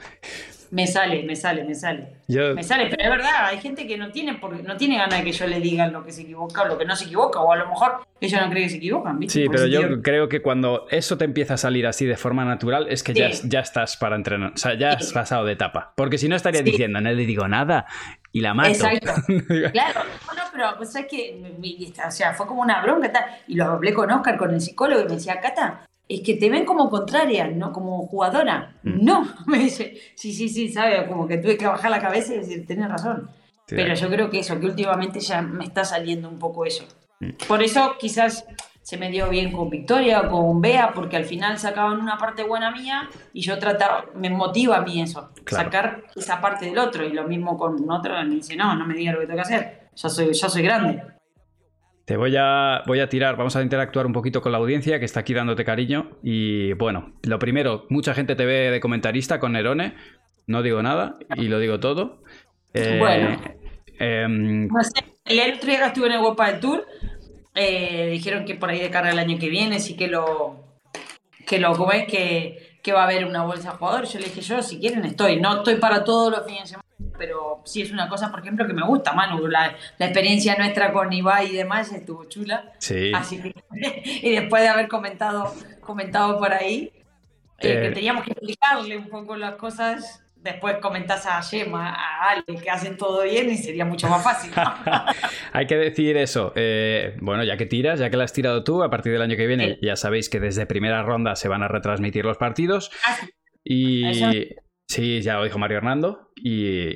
Me 0.72 0.86
sale, 0.86 1.22
me 1.24 1.36
sale, 1.36 1.64
me 1.64 1.74
sale. 1.74 2.14
Me 2.28 2.62
sale, 2.62 2.86
pero 2.88 3.04
es 3.04 3.10
verdad, 3.10 3.44
hay 3.44 3.60
gente 3.60 3.86
que 3.86 3.98
no 3.98 4.10
tiene, 4.10 4.36
porque 4.36 4.62
no 4.62 4.74
tiene 4.78 4.96
ganas 4.96 5.18
de 5.18 5.24
que 5.26 5.32
yo 5.32 5.46
le 5.46 5.60
diga 5.60 5.86
lo 5.88 6.02
que 6.02 6.12
se 6.12 6.22
equivoca 6.22 6.62
o 6.62 6.66
lo 6.66 6.78
que 6.78 6.86
no 6.86 6.96
se 6.96 7.04
equivoca, 7.04 7.40
o 7.40 7.52
a 7.52 7.56
lo 7.56 7.68
mejor 7.68 8.06
ellos 8.22 8.40
no 8.40 8.48
creen 8.48 8.64
que 8.64 8.70
se 8.70 8.76
equivocan, 8.78 9.18
¿viste? 9.18 9.42
Sí, 9.42 9.48
pero 9.50 9.66
yo 9.66 10.00
creo 10.00 10.30
que 10.30 10.40
cuando 10.40 10.86
eso 10.90 11.18
te 11.18 11.26
empieza 11.26 11.54
a 11.54 11.56
salir 11.58 11.86
así 11.86 12.06
de 12.06 12.16
forma 12.16 12.46
natural, 12.46 12.86
es 12.88 13.02
que 13.02 13.12
ya, 13.12 13.28
ya 13.44 13.60
estás 13.60 13.98
para 13.98 14.16
entrenar, 14.16 14.52
o 14.54 14.56
sea, 14.56 14.72
ya 14.72 14.92
has 14.92 15.12
pasado 15.12 15.44
de 15.44 15.52
etapa. 15.52 15.92
Porque 15.94 16.16
si 16.16 16.26
no 16.26 16.36
estaría 16.36 16.62
diciendo, 16.62 17.02
no 17.02 17.12
le 17.12 17.26
digo 17.26 17.46
nada 17.48 17.84
y 18.32 18.40
la 18.40 18.54
mato. 18.54 18.70
Exacto. 18.70 19.12
claro, 19.72 20.00
no, 20.34 20.42
pero 20.52 20.74
pues 20.78 20.96
es 20.96 21.04
que, 21.04 21.92
o 22.02 22.10
sea, 22.10 22.32
fue 22.32 22.46
como 22.46 22.62
una 22.62 22.80
bronca, 22.80 23.12
tal. 23.12 23.24
y 23.46 23.56
lo 23.56 23.64
hablé 23.66 23.92
con 23.92 24.10
Oscar, 24.10 24.38
con 24.38 24.54
el 24.54 24.60
psicólogo, 24.62 25.02
y 25.02 25.04
me 25.04 25.14
decía, 25.16 25.38
Cata, 25.38 25.84
es 26.16 26.20
que 26.22 26.34
te 26.34 26.50
ven 26.50 26.64
como 26.64 26.90
contraria, 26.90 27.48
no 27.48 27.72
como 27.72 28.06
jugadora. 28.06 28.76
Mm. 28.82 29.04
No, 29.04 29.28
me 29.46 29.58
dice, 29.58 29.94
sí, 30.14 30.32
sí, 30.32 30.48
sí, 30.48 30.68
sabe, 30.68 31.06
como 31.06 31.26
que 31.26 31.38
tuve 31.38 31.56
que 31.56 31.66
bajar 31.66 31.90
la 31.90 32.00
cabeza 32.00 32.34
y 32.34 32.38
decir, 32.38 32.66
tenés 32.66 32.88
razón. 32.88 33.30
Pero 33.68 33.94
yo 33.94 34.08
creo 34.10 34.28
que 34.28 34.40
eso, 34.40 34.60
que 34.60 34.66
últimamente 34.66 35.20
ya 35.20 35.40
me 35.40 35.64
está 35.64 35.84
saliendo 35.84 36.28
un 36.28 36.38
poco 36.38 36.66
eso. 36.66 36.84
Mm. 37.20 37.30
Por 37.48 37.62
eso 37.62 37.96
quizás 37.98 38.44
se 38.82 38.96
me 38.96 39.10
dio 39.10 39.28
bien 39.28 39.52
con 39.52 39.70
Victoria 39.70 40.22
o 40.22 40.28
con 40.28 40.60
Bea, 40.60 40.92
porque 40.92 41.16
al 41.16 41.24
final 41.24 41.58
sacaban 41.58 42.00
una 42.00 42.18
parte 42.18 42.42
buena 42.42 42.70
mía 42.70 43.08
y 43.32 43.40
yo 43.40 43.58
trataba, 43.58 44.06
me 44.16 44.28
motiva 44.28 44.78
a 44.78 44.82
mí 44.82 45.00
eso, 45.00 45.30
sacar 45.46 46.02
esa 46.16 46.40
parte 46.40 46.66
del 46.66 46.78
otro. 46.78 47.04
Y 47.04 47.12
lo 47.12 47.26
mismo 47.26 47.56
con 47.56 47.88
otro, 47.90 48.14
me 48.24 48.34
dice, 48.34 48.56
no, 48.56 48.74
no 48.74 48.86
me 48.86 48.94
digas 48.94 49.14
lo 49.14 49.20
que 49.20 49.26
tengo 49.26 49.36
que 49.36 49.42
hacer, 49.42 49.88
ya 49.94 50.08
soy, 50.08 50.32
ya 50.32 50.48
soy 50.48 50.62
grande. 50.62 51.02
Te 52.04 52.16
voy 52.16 52.34
a, 52.36 52.82
voy 52.86 52.98
a 52.98 53.08
tirar, 53.08 53.36
vamos 53.36 53.54
a 53.54 53.62
interactuar 53.62 54.06
un 54.06 54.12
poquito 54.12 54.42
con 54.42 54.50
la 54.50 54.58
audiencia 54.58 54.98
que 54.98 55.04
está 55.04 55.20
aquí 55.20 55.34
dándote 55.34 55.64
cariño. 55.64 56.18
Y 56.22 56.72
bueno, 56.72 57.12
lo 57.22 57.38
primero, 57.38 57.86
mucha 57.90 58.12
gente 58.12 58.34
te 58.34 58.44
ve 58.44 58.70
de 58.70 58.80
comentarista 58.80 59.38
con 59.38 59.52
Nerone. 59.52 59.94
No 60.46 60.62
digo 60.62 60.82
nada 60.82 61.18
y 61.36 61.48
lo 61.48 61.60
digo 61.60 61.78
todo. 61.78 62.22
Eh, 62.74 62.96
bueno. 62.98 63.40
Em, 63.98 64.68
el 65.24 65.54
otro 65.54 65.68
día 65.68 65.86
estuve 65.86 66.06
en 66.06 66.12
el 66.12 66.20
World 66.20 66.40
del 66.40 66.60
Tour. 66.60 66.86
Eh, 67.54 68.08
dijeron 68.10 68.44
que 68.44 68.56
por 68.56 68.70
ahí 68.70 68.80
de 68.80 68.90
cara 68.90 69.10
el 69.10 69.18
año 69.18 69.38
que 69.38 69.48
viene 69.48 69.78
sí 69.78 69.96
que 69.96 70.08
lo. 70.08 70.80
Que 71.46 71.60
lo 71.60 71.76
que, 72.08 72.78
que 72.82 72.92
va 72.92 73.02
a 73.02 73.04
haber 73.04 73.24
una 73.24 73.44
bolsa 73.44 73.72
de 73.72 73.76
jugadores. 73.76 74.12
Yo 74.12 74.18
le 74.18 74.24
dije, 74.24 74.40
yo 74.40 74.60
si 74.62 74.80
quieren 74.80 75.04
estoy. 75.04 75.40
No 75.40 75.58
estoy 75.58 75.76
para 75.76 76.02
todos 76.02 76.32
los 76.32 76.44
fines 76.44 76.62
de 76.62 76.68
semana 76.68 76.81
pero 77.18 77.62
sí 77.64 77.82
es 77.82 77.90
una 77.90 78.08
cosa, 78.08 78.30
por 78.30 78.40
ejemplo, 78.40 78.66
que 78.66 78.72
me 78.72 78.84
gusta, 78.84 79.12
Manu. 79.12 79.46
La, 79.46 79.74
la 79.98 80.06
experiencia 80.06 80.56
nuestra 80.56 80.92
con 80.92 81.12
Ibai 81.12 81.48
y 81.48 81.56
demás 81.56 81.92
estuvo 81.92 82.24
chula. 82.24 82.72
Sí. 82.78 83.12
Así 83.14 83.40
que, 83.40 83.54
y 84.22 84.30
después 84.32 84.62
de 84.62 84.68
haber 84.68 84.88
comentado, 84.88 85.54
comentado 85.80 86.38
por 86.38 86.52
ahí, 86.52 86.92
eh, 87.58 87.80
que 87.80 87.86
eh. 87.88 87.92
teníamos 87.92 88.24
que 88.24 88.32
explicarle 88.32 88.96
un 88.96 89.08
poco 89.08 89.36
las 89.36 89.54
cosas, 89.54 90.24
después 90.36 90.76
comentás 90.78 91.26
a 91.26 91.42
Gemma, 91.42 91.94
a 91.94 92.30
Ale, 92.30 92.44
que 92.60 92.70
hacen 92.70 92.96
todo 92.96 93.22
bien 93.22 93.50
y 93.50 93.56
sería 93.56 93.84
mucho 93.84 94.08
más 94.08 94.22
fácil. 94.22 94.52
Hay 95.52 95.66
que 95.66 95.76
decir 95.76 96.16
eso. 96.16 96.52
Eh, 96.56 97.16
bueno, 97.20 97.44
ya 97.44 97.56
que 97.56 97.66
tiras, 97.66 98.00
ya 98.00 98.10
que 98.10 98.16
la 98.16 98.24
has 98.24 98.32
tirado 98.32 98.64
tú, 98.64 98.82
a 98.82 98.90
partir 98.90 99.12
del 99.12 99.22
año 99.22 99.36
que 99.36 99.46
viene, 99.46 99.78
ya 99.80 99.96
sabéis 99.96 100.28
que 100.28 100.40
desde 100.40 100.66
primera 100.66 101.02
ronda 101.02 101.36
se 101.36 101.48
van 101.48 101.62
a 101.62 101.68
retransmitir 101.68 102.24
los 102.24 102.36
partidos. 102.36 102.90
Ah, 103.06 103.16
y. 103.64 104.56
Sí, 104.92 105.22
ya 105.22 105.36
lo 105.36 105.44
dijo 105.44 105.58
Mario 105.58 105.78
Hernando. 105.78 106.28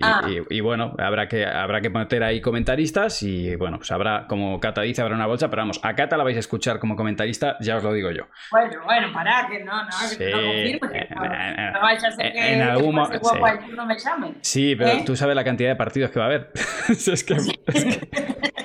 Ah. 0.02 0.28
Y, 0.50 0.60
bueno, 0.60 0.94
habrá 0.98 1.28
que, 1.28 1.46
habrá 1.46 1.80
que 1.80 1.88
meter 1.88 2.22
ahí 2.24 2.42
comentaristas 2.42 3.22
y 3.22 3.56
bueno, 3.56 3.78
pues 3.78 3.90
habrá, 3.90 4.26
como 4.26 4.60
Cata 4.60 4.82
dice, 4.82 5.00
habrá 5.00 5.14
una 5.14 5.26
bolsa, 5.26 5.48
pero 5.48 5.62
vamos, 5.62 5.80
a 5.82 5.94
Cata 5.94 6.18
la 6.18 6.24
vais 6.24 6.36
a 6.36 6.40
escuchar 6.40 6.78
como 6.78 6.94
comentarista, 6.94 7.56
ya 7.60 7.76
os 7.76 7.82
lo 7.82 7.94
digo 7.94 8.10
yo. 8.10 8.24
Bueno, 8.50 8.84
bueno, 8.84 9.12
para 9.14 9.48
que 9.48 9.64
no, 9.64 9.82
no, 9.82 9.90
que 10.18 10.30
no 10.30 10.36
confirme, 10.36 11.08
no, 11.14 11.72
no 11.72 11.80
vaya 11.80 12.08
a 12.08 12.12
ser 12.12 12.32
que, 12.32 12.52
en 12.54 12.62
algún 12.62 12.94
momento 12.96 13.30
no 13.74 13.86
me 13.86 13.98
llamen. 13.98 14.36
Sí, 14.42 14.76
pero 14.76 14.90
¿Eh? 14.90 15.02
tú 15.06 15.16
sabes 15.16 15.34
la 15.34 15.44
cantidad 15.44 15.70
de 15.70 15.76
partidos 15.76 16.10
que 16.10 16.18
va 16.18 16.26
a 16.26 16.28
haber. 16.28 16.50
es, 16.88 17.24
que, 17.24 17.36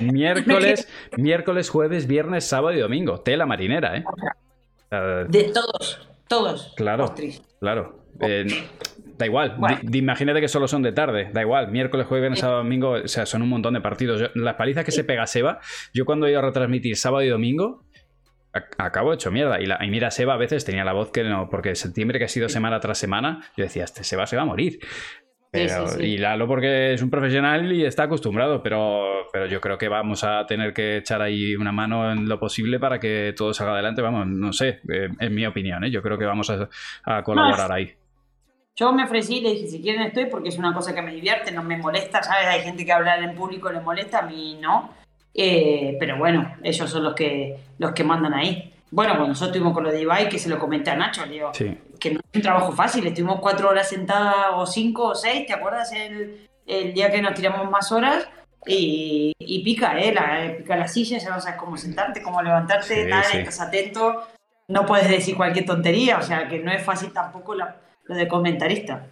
miércoles, 0.00 0.88
miércoles, 1.16 1.70
jueves, 1.70 2.06
viernes, 2.06 2.46
sábado 2.46 2.76
y 2.76 2.80
domingo. 2.80 3.20
Tela 3.20 3.46
marinera, 3.46 3.96
¿eh? 3.96 4.04
De 5.28 5.44
todos 5.54 6.12
todos. 6.32 6.72
Claro, 6.76 7.14
claro. 7.60 8.01
Eh, 8.20 8.46
da 9.18 9.26
igual, 9.26 9.56
imagínate 9.92 10.40
que 10.40 10.48
solo 10.48 10.68
son 10.68 10.82
de 10.82 10.92
tarde, 10.92 11.30
da 11.32 11.42
igual, 11.42 11.68
miércoles, 11.70 12.06
jueves, 12.06 12.22
viernes, 12.22 12.40
sábado, 12.40 12.58
domingo, 12.58 12.90
o 12.92 13.08
sea, 13.08 13.26
son 13.26 13.42
un 13.42 13.48
montón 13.48 13.74
de 13.74 13.80
partidos. 13.80 14.30
las 14.34 14.54
palizas 14.54 14.84
que 14.84 14.92
se 14.92 15.04
pega 15.04 15.26
Seba, 15.26 15.60
yo 15.92 16.04
cuando 16.04 16.26
he 16.26 16.30
ido 16.30 16.40
a 16.40 16.42
retransmitir 16.42 16.96
sábado 16.96 17.22
y 17.22 17.28
domingo, 17.28 17.84
acabo 18.78 19.12
hecho 19.12 19.30
mierda. 19.30 19.60
Y, 19.60 19.66
la, 19.66 19.78
y, 19.82 19.90
mira, 19.90 20.10
Seba 20.10 20.34
a 20.34 20.36
veces 20.36 20.64
tenía 20.64 20.84
la 20.84 20.92
voz 20.92 21.10
que 21.10 21.24
no, 21.24 21.48
porque 21.48 21.74
septiembre 21.74 22.18
que 22.18 22.26
ha 22.26 22.28
sido 22.28 22.48
semana 22.48 22.80
tras 22.80 22.98
semana, 22.98 23.40
yo 23.56 23.64
decía, 23.64 23.84
este 23.84 24.04
Seba 24.04 24.26
se 24.26 24.36
va 24.36 24.42
a 24.42 24.46
morir. 24.46 24.78
Y 26.00 26.16
Lalo 26.16 26.46
porque 26.46 26.94
es 26.94 27.02
un 27.02 27.10
profesional 27.10 27.70
y 27.72 27.84
está 27.84 28.04
acostumbrado, 28.04 28.62
pero, 28.62 29.26
pero 29.30 29.46
yo 29.46 29.60
creo 29.60 29.76
que 29.76 29.88
vamos 29.88 30.24
a 30.24 30.46
tener 30.46 30.72
que 30.72 30.96
echar 30.98 31.20
ahí 31.20 31.54
una 31.56 31.72
mano 31.72 32.10
en 32.10 32.26
lo 32.26 32.40
posible 32.40 32.80
para 32.80 32.98
que 32.98 33.34
todo 33.36 33.52
salga 33.52 33.74
adelante. 33.74 34.00
Vamos, 34.00 34.26
no 34.26 34.52
sé, 34.54 34.80
eh, 34.90 35.08
en 35.18 35.34
mi 35.34 35.44
opinión, 35.44 35.84
¿eh? 35.84 35.90
yo 35.90 36.00
creo 36.00 36.16
que 36.16 36.24
vamos 36.24 36.50
a, 36.50 37.22
colaborar 37.22 37.70
ahí. 37.70 37.92
Yo 38.74 38.92
me 38.92 39.04
ofrecí 39.04 39.36
y 39.36 39.40
le 39.42 39.50
dije, 39.50 39.66
si 39.66 39.82
quieren 39.82 40.02
estoy, 40.02 40.26
porque 40.26 40.48
es 40.48 40.58
una 40.58 40.72
cosa 40.72 40.94
que 40.94 41.02
me 41.02 41.12
divierte, 41.12 41.52
no 41.52 41.62
me 41.62 41.76
molesta, 41.76 42.22
¿sabes? 42.22 42.46
Hay 42.46 42.60
gente 42.62 42.84
que 42.84 42.92
hablar 42.92 43.22
en 43.22 43.34
público 43.34 43.70
le 43.70 43.80
molesta, 43.80 44.20
a 44.20 44.22
mí 44.22 44.58
no. 44.60 44.90
Eh, 45.34 45.96
pero 45.98 46.16
bueno, 46.18 46.56
ellos 46.62 46.90
son 46.90 47.04
los 47.04 47.14
que, 47.14 47.58
los 47.78 47.92
que 47.92 48.04
mandan 48.04 48.34
ahí. 48.34 48.72
Bueno, 48.90 49.12
cuando 49.12 49.28
nosotros 49.28 49.48
estuvimos 49.48 49.74
con 49.74 49.84
lo 49.84 49.92
de 49.92 50.02
Ibai, 50.02 50.28
que 50.28 50.38
se 50.38 50.48
lo 50.48 50.58
comenté 50.58 50.90
a 50.90 50.96
Nacho, 50.96 51.24
le 51.26 51.32
digo, 51.32 51.52
que 51.52 52.10
no 52.10 52.20
es 52.20 52.36
un 52.36 52.42
trabajo 52.42 52.72
fácil, 52.72 53.06
estuvimos 53.06 53.40
cuatro 53.40 53.70
horas 53.70 53.88
sentadas 53.88 54.48
o 54.54 54.66
cinco 54.66 55.08
o 55.08 55.14
seis, 55.14 55.46
¿te 55.46 55.54
acuerdas 55.54 55.92
el, 55.92 56.48
el 56.66 56.92
día 56.92 57.10
que 57.10 57.22
nos 57.22 57.34
tiramos 57.34 57.70
más 57.70 57.90
horas? 57.92 58.28
Y, 58.66 59.62
pica, 59.64 59.98
¿eh? 59.98 60.12
La, 60.12 60.56
pica 60.56 60.76
la 60.76 60.88
silla, 60.88 61.18
ya 61.18 61.30
no 61.30 61.40
sabes 61.40 61.58
cómo 61.58 61.76
sentarte, 61.76 62.22
cómo 62.22 62.42
levantarte, 62.42 63.06
nada, 63.06 63.22
estás 63.32 63.60
atento, 63.60 64.22
no 64.68 64.86
puedes 64.86 65.08
decir 65.08 65.36
cualquier 65.36 65.64
tontería, 65.64 66.18
o 66.18 66.22
sea 66.22 66.46
que 66.48 66.58
no 66.58 66.70
es 66.70 66.82
fácil 66.82 67.12
tampoco 67.12 67.54
lo 68.04 68.14
de 68.16 68.28
comentarista 68.28 69.08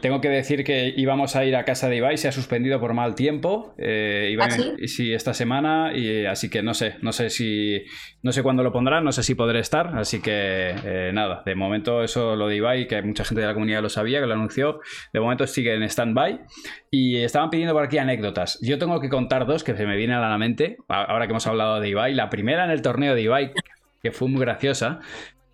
tengo 0.00 0.22
que 0.22 0.30
decir 0.30 0.64
que 0.64 0.94
íbamos 0.96 1.36
a 1.36 1.44
ir 1.44 1.54
a 1.54 1.66
casa 1.66 1.90
de 1.90 1.96
Ibai, 1.96 2.16
se 2.16 2.28
ha 2.28 2.32
suspendido 2.32 2.80
por 2.80 2.94
mal 2.94 3.14
tiempo. 3.14 3.74
Eh, 3.76 4.34
¿Ah, 4.40 4.48
sí? 4.50 5.12
esta 5.12 5.34
semana, 5.34 5.92
y 5.94 6.24
así 6.24 6.48
que 6.48 6.62
no 6.62 6.72
sé, 6.72 6.96
no 7.02 7.12
sé 7.12 7.28
si, 7.28 7.84
no 8.22 8.32
sé 8.32 8.42
cuándo 8.42 8.62
lo 8.62 8.72
pondrán, 8.72 9.04
no 9.04 9.12
sé 9.12 9.22
si 9.22 9.34
podré 9.34 9.60
estar, 9.60 9.98
así 9.98 10.22
que 10.22 10.74
eh, 10.82 11.10
nada, 11.12 11.42
de 11.44 11.54
momento 11.54 12.02
eso 12.02 12.36
lo 12.36 12.48
de 12.48 12.56
Ibai, 12.56 12.88
que 12.88 13.02
mucha 13.02 13.24
gente 13.24 13.42
de 13.42 13.48
la 13.48 13.52
comunidad 13.52 13.82
lo 13.82 13.90
sabía, 13.90 14.20
que 14.20 14.26
lo 14.26 14.32
anunció, 14.32 14.80
de 15.12 15.20
momento 15.20 15.46
sigue 15.46 15.74
en 15.74 15.82
stand-by 15.82 16.40
y 16.90 17.18
estaban 17.18 17.50
pidiendo 17.50 17.74
por 17.74 17.84
aquí 17.84 17.98
anécdotas. 17.98 18.58
Yo 18.62 18.78
tengo 18.78 18.98
que 18.98 19.10
contar 19.10 19.46
dos 19.46 19.62
que 19.62 19.76
se 19.76 19.84
me 19.84 19.96
vienen 19.96 20.16
a 20.16 20.30
la 20.30 20.38
mente, 20.38 20.78
ahora 20.88 21.26
que 21.26 21.32
hemos 21.32 21.46
hablado 21.46 21.80
de 21.80 21.88
Ibai. 21.90 22.14
La 22.14 22.30
primera 22.30 22.64
en 22.64 22.70
el 22.70 22.80
torneo 22.80 23.14
de 23.14 23.22
Ibai, 23.22 23.52
que 24.02 24.10
fue 24.10 24.28
muy 24.28 24.40
graciosa, 24.40 25.00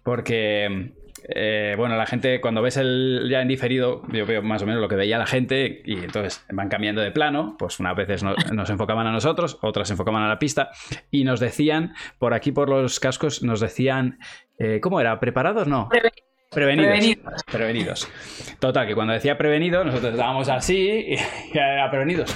porque 0.04 0.92
eh, 1.28 1.74
bueno, 1.76 1.96
la 1.96 2.06
gente, 2.06 2.40
cuando 2.40 2.62
ves 2.62 2.76
el 2.76 3.26
ya 3.28 3.40
en 3.42 3.48
diferido, 3.48 4.02
yo 4.12 4.26
veo 4.26 4.42
más 4.42 4.62
o 4.62 4.66
menos 4.66 4.80
lo 4.80 4.88
que 4.88 4.94
veía 4.94 5.18
la 5.18 5.26
gente 5.26 5.82
y 5.84 5.94
entonces 5.94 6.44
van 6.50 6.68
cambiando 6.68 7.00
de 7.00 7.10
plano, 7.10 7.56
pues 7.58 7.80
unas 7.80 7.96
veces 7.96 8.22
nos 8.52 8.70
enfocaban 8.70 9.06
a 9.06 9.12
nosotros, 9.12 9.58
otras 9.62 9.90
enfocaban 9.90 10.22
a 10.22 10.28
la 10.28 10.38
pista 10.38 10.70
y 11.10 11.24
nos 11.24 11.40
decían, 11.40 11.94
por 12.18 12.32
aquí 12.32 12.52
por 12.52 12.68
los 12.68 13.00
cascos, 13.00 13.42
nos 13.42 13.60
decían, 13.60 14.18
eh, 14.58 14.80
¿cómo 14.80 15.00
era? 15.00 15.18
¿Preparados? 15.18 15.66
No. 15.66 15.88
Prevenidos, 16.50 17.42
prevenidos. 17.50 18.08
Total, 18.60 18.86
que 18.86 18.94
cuando 18.94 19.12
decía 19.12 19.36
prevenido, 19.36 19.84
nosotros 19.84 20.12
estábamos 20.12 20.48
así 20.48 20.78
y 20.78 21.18
era 21.58 21.90
prevenidos. 21.90 22.34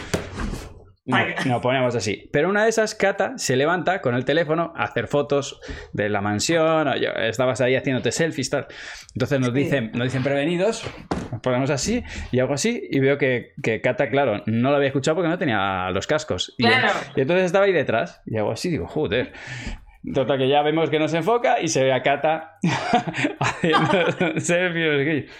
No, 1.46 1.60
ponemos 1.60 1.94
así. 1.94 2.28
Pero 2.32 2.48
una 2.48 2.64
de 2.64 2.70
esas, 2.70 2.94
Cata 2.94 3.34
se 3.36 3.56
levanta 3.56 4.00
con 4.00 4.14
el 4.14 4.24
teléfono 4.24 4.72
a 4.76 4.84
hacer 4.84 5.06
fotos 5.06 5.60
de 5.92 6.08
la 6.08 6.20
mansión. 6.20 6.88
estabas 7.22 7.60
ahí 7.60 7.76
haciéndote 7.76 8.12
selfies, 8.12 8.50
tal. 8.50 8.66
Entonces 9.14 9.40
nos 9.40 9.52
dicen, 9.52 9.90
nos 9.92 10.04
dicen 10.04 10.22
prevenidos, 10.22 10.84
nos 11.32 11.40
ponemos 11.40 11.70
así 11.70 12.02
y 12.32 12.40
hago 12.40 12.54
así. 12.54 12.88
Y 12.90 13.00
veo 13.00 13.18
que, 13.18 13.52
que 13.62 13.80
Cata, 13.80 14.08
claro, 14.08 14.42
no 14.46 14.70
lo 14.70 14.76
había 14.76 14.88
escuchado 14.88 15.16
porque 15.16 15.28
no 15.28 15.38
tenía 15.38 15.90
los 15.90 16.06
cascos. 16.06 16.54
Y, 16.58 16.66
y 16.66 17.20
entonces 17.20 17.46
estaba 17.46 17.64
ahí 17.64 17.72
detrás 17.72 18.22
y 18.26 18.36
hago 18.38 18.52
así, 18.52 18.70
digo, 18.70 18.86
joder. 18.86 19.32
Total, 20.14 20.38
que 20.38 20.48
ya 20.48 20.62
vemos 20.62 20.88
que 20.88 20.98
nos 20.98 21.12
enfoca 21.12 21.60
y 21.60 21.68
se 21.68 21.84
ve 21.84 21.92
a 21.92 22.02
Cata 22.02 22.58
haciendo 23.40 24.36
selfies. 24.40 25.30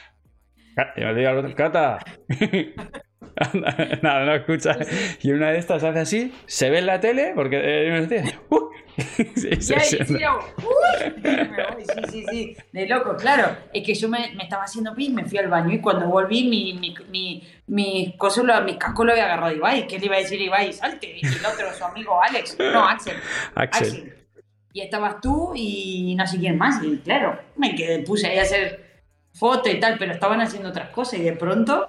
Cata. 1.56 1.98
Nada, 4.02 4.24
no 4.24 4.34
escucha. 4.34 4.76
Y 5.22 5.32
una 5.32 5.50
de 5.50 5.58
estas 5.58 5.82
hace 5.82 5.98
así, 5.98 6.34
se 6.46 6.70
ve 6.70 6.78
en 6.78 6.86
la 6.86 7.00
tele, 7.00 7.32
porque 7.34 7.60
eh, 7.62 8.38
uh, 8.50 8.70
sí, 8.96 9.50
sí, 9.60 9.74
sí, 12.10 12.24
sí, 12.28 12.56
de 12.72 12.86
loco, 12.86 13.16
claro. 13.16 13.56
Es 13.72 13.84
que 13.84 13.94
yo 13.94 14.08
me, 14.08 14.32
me, 14.34 14.44
estaba 14.44 14.64
haciendo 14.64 14.94
pis, 14.94 15.10
me 15.10 15.24
fui 15.24 15.38
al 15.38 15.48
baño 15.48 15.72
y 15.72 15.80
cuando 15.80 16.06
volví, 16.06 16.44
mi, 16.44 16.74
mi, 16.74 16.94
mi, 17.08 17.42
mi, 17.66 18.14
coso, 18.18 18.44
mi 18.64 18.78
casco 18.78 19.04
lo 19.04 19.12
había 19.12 19.24
agarrado 19.24 19.54
Ibai. 19.54 19.86
¿Qué 19.86 19.98
le 19.98 20.06
iba 20.06 20.16
a 20.16 20.20
decir 20.20 20.40
Ibai? 20.40 20.72
Salte. 20.72 21.18
Y 21.20 21.26
el 21.26 21.46
otro, 21.46 21.72
su 21.72 21.84
amigo 21.84 22.20
Alex, 22.22 22.56
no, 22.58 22.88
Axel. 22.88 23.16
Axel. 23.54 24.14
Y 24.72 24.82
estabas 24.82 25.20
tú 25.20 25.52
y 25.54 26.14
no 26.16 26.26
sé 26.26 26.38
quién 26.38 26.58
más. 26.58 26.82
Y 26.82 26.98
claro, 26.98 27.38
me 27.56 27.74
quedé, 27.74 28.00
puse 28.00 28.28
ahí 28.28 28.38
a 28.38 28.42
hacer 28.42 28.90
foto 29.32 29.70
y 29.70 29.80
tal, 29.80 29.96
pero 29.98 30.12
estaban 30.12 30.40
haciendo 30.40 30.68
otras 30.68 30.90
cosas 30.90 31.20
y 31.20 31.22
de 31.22 31.32
pronto 31.32 31.86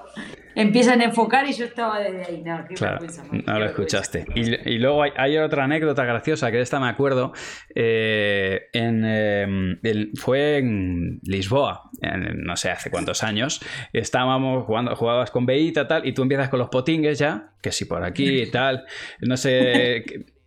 empiezan 0.55 1.01
a 1.01 1.05
enfocar 1.05 1.47
y 1.47 1.53
yo 1.53 1.65
estaba 1.65 1.99
desde 1.99 2.25
ahí. 2.25 2.41
No, 2.43 2.65
qué 2.67 2.75
claro, 2.75 3.05
no 3.45 3.59
lo 3.59 3.65
escuchaste. 3.65 4.25
Y, 4.35 4.77
luego 4.77 5.03
hay, 5.03 5.37
otra 5.37 5.63
anécdota 5.63 6.03
graciosa 6.05 6.51
que 6.51 6.57
de 6.57 6.63
esta 6.63 6.79
me 6.79 6.87
acuerdo. 6.87 7.33
Eh, 7.73 8.69
em, 8.73 9.77
fue 10.15 10.57
en 10.57 11.19
Lisboa, 11.23 11.89
no 12.35 12.55
sé 12.55 12.69
hace 12.69 12.89
cuántos 12.89 13.23
años. 13.23 13.61
Estábamos 13.93 14.65
jugando, 14.65 14.95
jugabas 14.95 15.31
con 15.31 15.45
Beita 15.45 15.87
tal, 15.87 16.07
y 16.07 16.13
tú 16.13 16.23
empiezas 16.23 16.49
con 16.49 16.59
los 16.59 16.69
potingues 16.69 17.19
ya, 17.19 17.51
que 17.61 17.71
si 17.71 17.85
por 17.85 18.03
aquí 18.03 18.41
y 18.41 18.51
tal, 18.51 18.85
no 19.21 19.37
sé. 19.37 20.03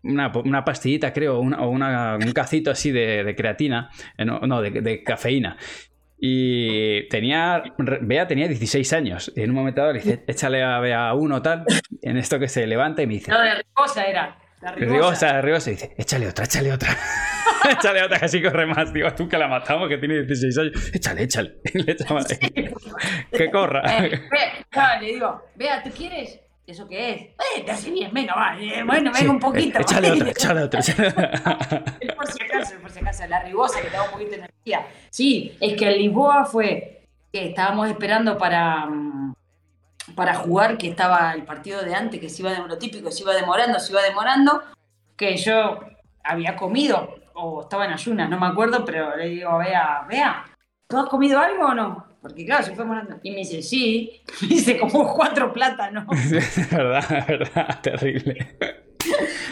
Una, 0.06 0.30
pastillita, 0.66 1.14
creo, 1.14 1.38
o 1.38 1.40
una, 1.40 2.16
un 2.16 2.32
cacito 2.32 2.70
así 2.70 2.90
de, 2.90 3.34
creatina, 3.34 3.88
eh, 4.18 4.26
no, 4.26 4.60
de, 4.60 4.70
de, 4.70 5.02
cafeína. 5.02 5.56
Y 6.18 7.08
tenía, 7.08 7.62
Bea 8.00 8.26
tenía 8.26 8.48
16 8.48 8.92
años. 8.92 9.32
Y 9.34 9.42
en 9.42 9.50
un 9.50 9.56
momento 9.56 9.80
dado 9.80 9.92
le 9.92 10.00
dice, 10.00 10.24
échale 10.26 10.62
a 10.62 10.78
Bea 10.78 11.12
uno 11.14 11.42
tal. 11.42 11.64
En 12.02 12.16
esto 12.16 12.38
que 12.38 12.48
se 12.48 12.66
levanta 12.66 13.02
y 13.02 13.06
me 13.06 13.14
dice. 13.14 13.30
No, 13.30 13.40
de 13.40 13.54
rigosa 13.54 14.04
era. 14.04 14.38
La 14.62 14.72
rigosa. 14.72 15.42
rigosa, 15.42 15.70
Y 15.70 15.74
dice, 15.74 15.94
échale 15.98 16.28
otra, 16.28 16.44
échale 16.46 16.72
otra. 16.72 16.96
échale 17.70 18.02
otra 18.02 18.18
que 18.18 18.24
así 18.24 18.42
corre 18.42 18.66
más. 18.66 18.92
Digo, 18.92 19.12
tú 19.14 19.28
que 19.28 19.36
la 19.36 19.48
matamos, 19.48 19.88
que 19.88 19.98
tiene 19.98 20.22
16 20.22 20.58
años. 20.58 20.94
Échale, 20.94 21.22
échale. 21.24 21.56
que 23.30 23.50
corra. 23.50 23.82
Eh, 24.04 24.22
le 25.00 25.06
digo, 25.06 25.42
Bea, 25.54 25.82
¿tú 25.82 25.90
quieres? 25.90 26.40
¿Eso 26.66 26.88
qué 26.88 27.10
es? 27.10 27.20
Eh, 27.20 27.62
te 27.64 27.72
hace 27.72 27.90
bien, 27.90 28.10
venga, 28.12 28.34
va. 28.34 28.56
Bueno, 28.86 29.12
venga 29.12 29.30
un 29.30 29.38
poquito. 29.38 29.80
Échale 29.80 30.12
otra, 30.12 30.30
échale 30.30 30.62
otra. 30.62 30.80
por 32.16 32.26
si 32.26 32.42
acaso, 32.42 32.74
por 32.80 32.90
si 32.90 33.00
acaso, 33.00 33.26
la 33.26 33.42
ribosa 33.42 33.82
que 33.82 33.88
te 33.88 33.96
da 33.96 34.04
un 34.04 34.10
poquito 34.10 34.30
de 34.30 34.36
energía. 34.36 34.86
Sí, 35.10 35.56
es 35.60 35.76
que 35.76 35.88
el 35.88 35.98
Lisboa 35.98 36.46
fue 36.46 37.06
que 37.30 37.48
estábamos 37.48 37.88
esperando 37.88 38.38
para, 38.38 38.86
mm, 38.86 39.34
para 40.14 40.36
jugar, 40.36 40.78
que 40.78 40.88
estaba 40.88 41.32
el 41.34 41.42
partido 41.42 41.82
de 41.82 41.94
antes, 41.94 42.18
que 42.18 42.30
se 42.30 42.40
iba 42.40 42.52
de 42.52 42.66
lo 42.66 42.78
típico, 42.78 43.10
se 43.10 43.24
iba 43.24 43.34
demorando, 43.34 43.78
se 43.78 43.92
iba 43.92 44.02
demorando, 44.02 44.62
que 45.16 45.36
yo 45.36 45.80
había 46.22 46.56
comido, 46.56 47.16
o 47.34 47.62
estaba 47.62 47.84
en 47.84 47.92
ayunas, 47.92 48.30
no 48.30 48.40
me 48.40 48.46
acuerdo, 48.46 48.84
pero 48.84 49.14
le 49.16 49.28
digo, 49.28 49.58
vea, 49.58 50.06
vea, 50.08 50.44
¿tú 50.86 50.96
has 50.96 51.08
comido 51.08 51.38
algo 51.40 51.66
o 51.66 51.74
no? 51.74 52.06
Porque 52.24 52.46
claro, 52.46 52.64
se 52.64 52.74
fue 52.74 52.86
morando. 52.86 53.16
Y 53.22 53.32
me 53.32 53.36
dice, 53.36 53.60
sí. 53.62 54.22
Me 54.40 54.48
dice, 54.48 54.78
como 54.78 55.12
cuatro 55.12 55.52
plátanos. 55.52 56.06
Es 56.32 56.70
verdad, 56.70 57.04
es 57.18 57.26
verdad, 57.26 57.80
terrible. 57.82 58.56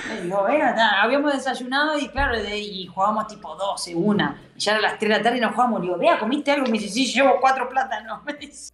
Me 0.08 0.22
digo, 0.22 0.42
venga, 0.44 1.02
habíamos 1.02 1.34
desayunado 1.34 1.98
y 1.98 2.08
claro, 2.08 2.34
y 2.42 2.86
jugábamos 2.86 3.26
tipo 3.26 3.54
12, 3.54 3.94
una. 3.94 4.40
Y 4.56 4.60
ya 4.60 4.70
eran 4.70 4.84
las 4.84 4.98
3 4.98 5.00
de 5.10 5.16
la 5.18 5.22
tarde 5.22 5.36
y 5.36 5.40
nos 5.42 5.52
jugamos. 5.52 5.80
Le 5.80 5.86
digo, 5.88 5.98
vea, 5.98 6.18
¿comiste 6.18 6.50
algo? 6.50 6.64
Me 6.64 6.78
dice, 6.78 6.88
sí, 6.88 7.12
llevo 7.12 7.38
cuatro 7.42 7.68
plátanos. 7.68 8.24
Me 8.24 8.32
dice. 8.32 8.72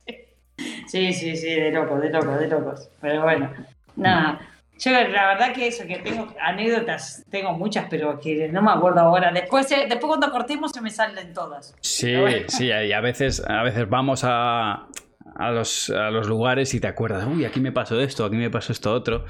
Sí, 0.86 1.12
sí, 1.12 1.36
sí, 1.36 1.50
de 1.54 1.72
locos, 1.72 2.00
de 2.00 2.10
locos, 2.10 2.38
de 2.38 2.46
locos. 2.46 2.88
Pero 3.00 3.22
bueno, 3.22 3.52
nada. 3.96 4.40
Yo 4.78 4.92
la 4.92 5.26
verdad 5.26 5.52
que 5.52 5.66
eso, 5.66 5.84
que 5.86 5.98
tengo 5.98 6.28
anécdotas, 6.40 7.24
tengo 7.30 7.52
muchas, 7.52 7.86
pero 7.90 8.20
que 8.20 8.48
no 8.48 8.62
me 8.62 8.70
acuerdo 8.70 9.00
ahora. 9.00 9.32
Después, 9.32 9.70
eh, 9.72 9.86
después 9.88 10.06
cuando 10.06 10.30
cortemos 10.30 10.70
se 10.70 10.80
me 10.80 10.90
salen 10.90 11.34
todas. 11.34 11.74
Sí, 11.80 12.14
sí, 12.46 12.66
y 12.66 12.92
a 12.92 13.00
veces, 13.00 13.42
a 13.48 13.64
veces 13.64 13.88
vamos 13.88 14.22
a, 14.22 14.86
a, 15.34 15.50
los, 15.50 15.90
a 15.90 16.10
los 16.10 16.28
lugares 16.28 16.72
y 16.74 16.80
te 16.80 16.86
acuerdas, 16.86 17.26
uy, 17.26 17.44
aquí 17.44 17.60
me 17.60 17.72
pasó 17.72 18.00
esto, 18.00 18.24
aquí 18.24 18.36
me 18.36 18.50
pasó 18.50 18.72
esto 18.72 18.92
otro. 18.92 19.24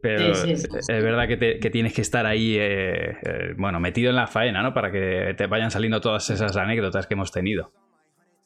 Pero 0.00 0.32
es 0.32 0.68
verdad 0.88 1.28
que, 1.28 1.60
que, 1.60 1.70
tienes 1.70 1.94
que 1.94 2.02
estar 2.02 2.26
ahí, 2.26 2.56
eh, 2.58 3.10
eh, 3.22 3.54
bueno, 3.56 3.78
metido 3.78 4.10
en 4.10 4.16
la 4.16 4.26
faena, 4.26 4.60
¿no? 4.60 4.74
Para 4.74 4.90
que 4.90 5.32
te 5.36 5.46
vayan 5.46 5.70
saliendo 5.70 6.00
todas 6.00 6.28
esas 6.28 6.56
anécdotas 6.56 7.06
que 7.06 7.14
hemos 7.14 7.30
tenido. 7.30 7.70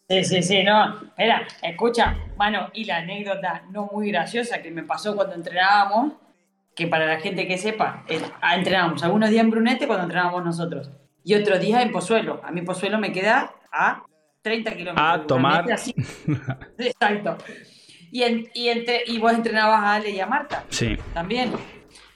Sí, 0.07 0.23
sí, 0.23 0.43
sí, 0.43 0.63
no. 0.63 1.01
Espera, 1.01 1.47
escucha, 1.63 2.15
bueno, 2.37 2.69
y 2.75 2.85
la 2.85 2.99
anécdota 2.99 3.63
no 3.71 3.89
muy 3.91 4.11
graciosa 4.11 4.61
que 4.61 4.71
me 4.71 4.83
pasó 4.83 5.17
cuando 5.17 5.35
entrenábamos 5.35 6.13
que 6.77 6.87
para 6.87 7.07
la 7.07 7.19
gente 7.19 7.49
que 7.49 7.59
sepa, 7.59 8.05
ah, 8.41 8.55
entrenábamos 8.55 9.03
algunos 9.03 9.31
días 9.31 9.43
en 9.43 9.51
Brunete 9.51 9.87
cuando 9.87 10.05
entrenábamos 10.05 10.45
nosotros 10.45 10.91
y 11.25 11.35
otros 11.35 11.59
días 11.59 11.83
en 11.83 11.91
Pozuelo. 11.91 12.41
A 12.45 12.53
mí 12.53 12.63
Pozuelo 12.63 12.99
me 12.99 13.11
queda 13.11 13.53
a 13.73 14.05
30 14.43 14.77
kilómetros. 14.77 15.09
A 15.09 15.27
tomar. 15.27 15.67
Exacto. 16.79 17.39
Y, 18.13 18.23
y, 18.55 18.69
entre, 18.69 19.03
y 19.07 19.19
vos 19.19 19.33
entrenabas 19.33 19.83
a 19.83 19.95
Ale 19.95 20.11
y 20.11 20.21
a 20.21 20.27
Marta. 20.27 20.65
Sí. 20.69 20.97
También. 21.15 21.53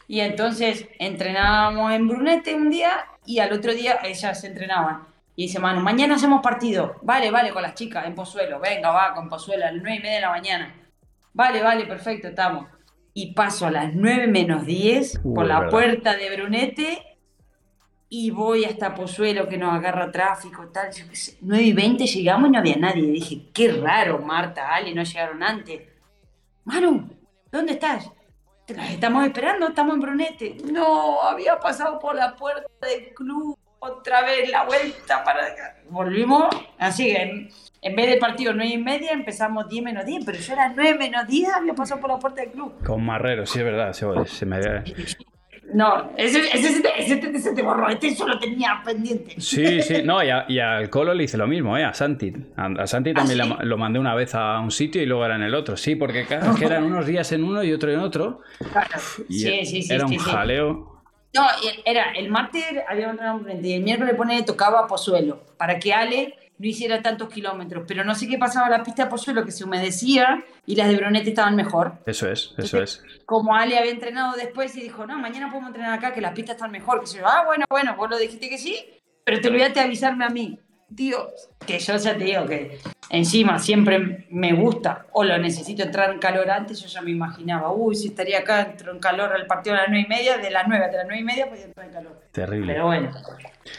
Y 0.07 0.21
entonces 0.21 0.87
entrenábamos 0.99 1.93
en 1.93 2.07
Brunete 2.07 2.55
un 2.55 2.71
día 2.71 3.07
y 3.25 3.41
al 3.41 3.53
otro 3.53 3.75
día 3.75 3.99
ellas 4.05 4.45
entrenaban. 4.45 5.07
Y 5.35 5.45
dice, 5.45 5.59
mano, 5.59 5.81
mañana 5.81 6.17
hacemos 6.17 6.43
partido. 6.43 6.97
Vale, 7.03 7.31
vale, 7.31 7.51
con 7.51 7.63
las 7.63 7.75
chicas 7.75 8.07
en 8.07 8.15
Pozuelo. 8.15 8.61
Venga, 8.61 8.91
va, 8.91 9.15
con 9.15 9.29
Pozuelo 9.29 9.65
a 9.65 9.73
las 9.73 9.83
9 9.83 9.97
y 9.97 10.01
media 10.01 10.17
de 10.17 10.21
la 10.21 10.31
mañana. 10.31 10.75
Vale, 11.33 11.63
vale, 11.63 11.87
perfecto, 11.87 12.29
estamos. 12.29 12.67
Y 13.13 13.35
paso 13.35 13.67
a 13.67 13.71
las 13.71 13.95
9 13.95 14.29
menos 14.29 14.67
10 14.67 15.21
por 15.35 15.47
la 15.47 15.69
puerta 15.69 16.17
de 16.17 16.37
Brunete 16.37 17.11
y 18.13 18.31
voy 18.33 18.65
hasta 18.65 18.95
Pozuelo 18.95 19.49
que 19.49 19.57
nos 19.57 19.73
agarra 19.73 20.11
tráfico, 20.11 20.69
tal. 20.69 20.91
9 21.41 21.63
y 21.63 21.73
20 21.73 22.07
llegamos 22.07 22.49
y 22.49 22.53
no 22.53 22.59
había 22.59 22.77
nadie. 22.77 23.03
dije, 23.03 23.43
qué 23.55 23.73
raro, 23.73 24.19
Marta, 24.19 24.75
Ale, 24.75 24.95
no 24.95 25.05
llegaron 25.05 25.43
antes. 25.43 25.83
Manu, 26.65 27.09
¿dónde 27.51 27.75
estás? 27.75 28.11
Te 28.67 28.75
las 28.75 28.91
estamos 28.91 29.25
esperando, 29.25 29.69
estamos 29.69 29.95
en 29.95 30.01
Brunete. 30.01 30.57
No, 30.71 31.23
había 31.23 31.59
pasado 31.59 31.99
por 31.99 32.17
la 32.17 32.35
puerta 32.35 32.69
del 32.87 33.15
club 33.15 33.57
otra 33.79 34.23
vez 34.23 34.49
la 34.51 34.65
vuelta 34.65 35.25
para... 35.25 35.41
Volvimos, 35.89 36.49
así 36.79 37.07
que 37.07 37.49
en, 37.83 37.97
vez 37.97 38.09
de 38.09 38.17
partido 38.17 38.53
9 38.53 38.73
y 38.73 38.79
media 38.79 39.13
empezamos 39.13 39.69
10 39.69 39.85
menos 39.85 40.05
10, 40.05 40.25
pero 40.25 40.39
yo 40.39 40.53
era 40.53 40.73
9 40.75 40.99
menos 40.99 41.27
10, 41.27 41.53
había 41.53 41.75
pasado 41.75 42.01
por 42.01 42.11
la 42.11 42.19
puerta 42.19 42.43
del 42.43 42.51
club. 42.51 42.75
Con 42.85 43.05
Marrero, 43.05 43.47
sí 43.47 43.59
es 43.59 43.65
verdad, 43.65 43.93
se, 43.93 44.47
me... 44.47 44.59
No, 45.73 46.11
ese, 46.17 46.41
ese, 46.41 46.83
ese, 46.99 47.31
ese, 47.33 47.55
te 47.55 47.63
borró, 47.63 47.89
este 47.89 48.15
solo 48.15 48.39
tenía 48.39 48.81
pendiente. 48.85 49.41
Sí, 49.41 49.83
sí, 49.83 50.03
no, 50.05 50.19
y, 50.23 50.59
al 50.59 50.91
Colo 50.91 51.15
le 51.15 51.25
hice 51.25 51.37
lo 51.37 51.47
mismo, 51.47 51.77
¿eh? 51.77 51.85
A 51.85 51.95
Santi. 51.95 52.33
A, 52.57 52.87
Santi 52.87 53.15
también 53.15 53.41
¿Ah, 53.41 53.59
lo 53.63 53.79
mandé 53.79 53.99
una 53.99 54.15
vez 54.15 54.35
a 54.35 54.59
un 54.59 54.71
sitio 54.71 55.01
y 55.01 55.07
luego 55.07 55.25
era 55.25 55.37
en 55.37 55.43
el 55.43 55.55
otro. 55.55 55.77
Sí, 55.77 55.95
porque 55.95 56.25
claro, 56.25 56.55
que 56.57 56.65
eran 56.65 56.85
unos 56.91 57.07
días 57.07 57.31
en 57.33 57.45
uno 57.45 57.63
y 57.63 57.73
otro 57.73 57.93
en 57.93 58.01
otro. 58.01 58.41
Claro. 58.73 58.99
sí, 59.29 59.65
sí, 59.65 59.83
sí. 59.83 59.93
Era 59.93 60.07
un 60.07 60.17
jaleo. 60.17 61.00
No, 61.35 61.47
era 61.85 62.13
el 62.13 62.29
martes 62.29 62.65
había 62.89 63.09
un 63.09 63.45
frente 63.45 63.69
y 63.69 63.75
el 63.75 63.83
miércoles 63.83 64.15
pone 64.17 64.43
tocaba 64.43 64.87
Pozuelo 64.87 65.45
para 65.57 65.79
que 65.79 65.93
Ale 65.93 66.37
no 66.59 66.67
hiciera 66.67 67.01
tantos 67.01 67.29
kilómetros, 67.29 67.85
pero 67.87 68.05
no 68.05 68.15
sé 68.15 68.29
qué 68.29 68.37
pasaba 68.37 68.69
la 68.69 68.83
pista 68.83 69.05
de 69.05 69.11
Pozuelo 69.11 69.45
que 69.45 69.51
se 69.51 69.65
humedecía 69.65 70.45
y 70.67 70.77
las 70.77 70.89
de 70.89 70.97
Bronete 70.97 71.31
estaban 71.31 71.57
mejor. 71.57 71.95
Eso 72.05 72.31
es, 72.31 72.55
eso 72.59 72.83
es. 72.83 73.03
Como 73.25 73.55
Ale 73.55 73.79
había 73.79 73.93
entrenado 73.93 74.37
después 74.37 74.77
y 74.77 74.83
dijo, 74.83 75.07
no, 75.07 75.19
mañana 75.19 75.49
podemos 75.49 75.69
entrenar 75.69 75.99
acá 75.99 76.13
que 76.13 76.21
las 76.21 76.33
pistas 76.33 76.57
están 76.57 76.71
mejor, 76.71 77.01
que 77.01 77.07
se 77.07 77.21
ah, 77.25 77.45
bueno, 77.47 77.65
bueno, 77.71 77.97
vos 77.97 78.11
lo 78.11 78.19
dijiste 78.19 78.49
que 78.49 78.59
sí, 78.59 78.77
pero 79.25 79.41
te 79.41 79.49
olvidaste 79.49 79.81
de 79.81 79.87
avisarme 79.87 80.25
a 80.25 80.29
mí 80.29 80.59
tío, 80.95 81.31
que 81.67 81.79
yo 81.79 81.97
ya 81.97 82.17
te 82.17 82.25
digo 82.25 82.47
que 82.47 82.79
encima 83.11 83.59
siempre 83.59 84.27
me 84.31 84.53
gusta 84.53 85.07
o 85.13 85.25
lo 85.25 85.37
necesito 85.39 85.83
entrar 85.83 86.13
en 86.13 86.19
calor 86.19 86.49
antes, 86.51 86.81
yo 86.81 86.89
ya 86.89 87.03
me 87.03 87.11
imaginaba, 87.11 87.73
uy, 87.73 87.97
si 87.97 88.09
estaría 88.09 88.39
acá, 88.39 88.63
entro 88.63 88.93
en 88.93 89.01
calor 89.01 89.33
al 89.33 89.47
partido 89.47 89.75
a 89.75 89.81
las 89.81 89.89
nueve 89.89 90.07
y 90.07 90.09
media, 90.09 90.39
de 90.39 90.51
las 90.51 90.67
nueve 90.69 90.85
a 90.85 90.93
las 90.93 91.05
nueve 91.05 91.21
y 91.21 91.25
media, 91.25 91.49
pues 91.49 91.65
entrar 91.65 91.87
en 91.87 91.93
calor. 91.93 92.21
Terrible. 92.31 92.73
Pero 92.73 92.87
bueno, 92.87 93.11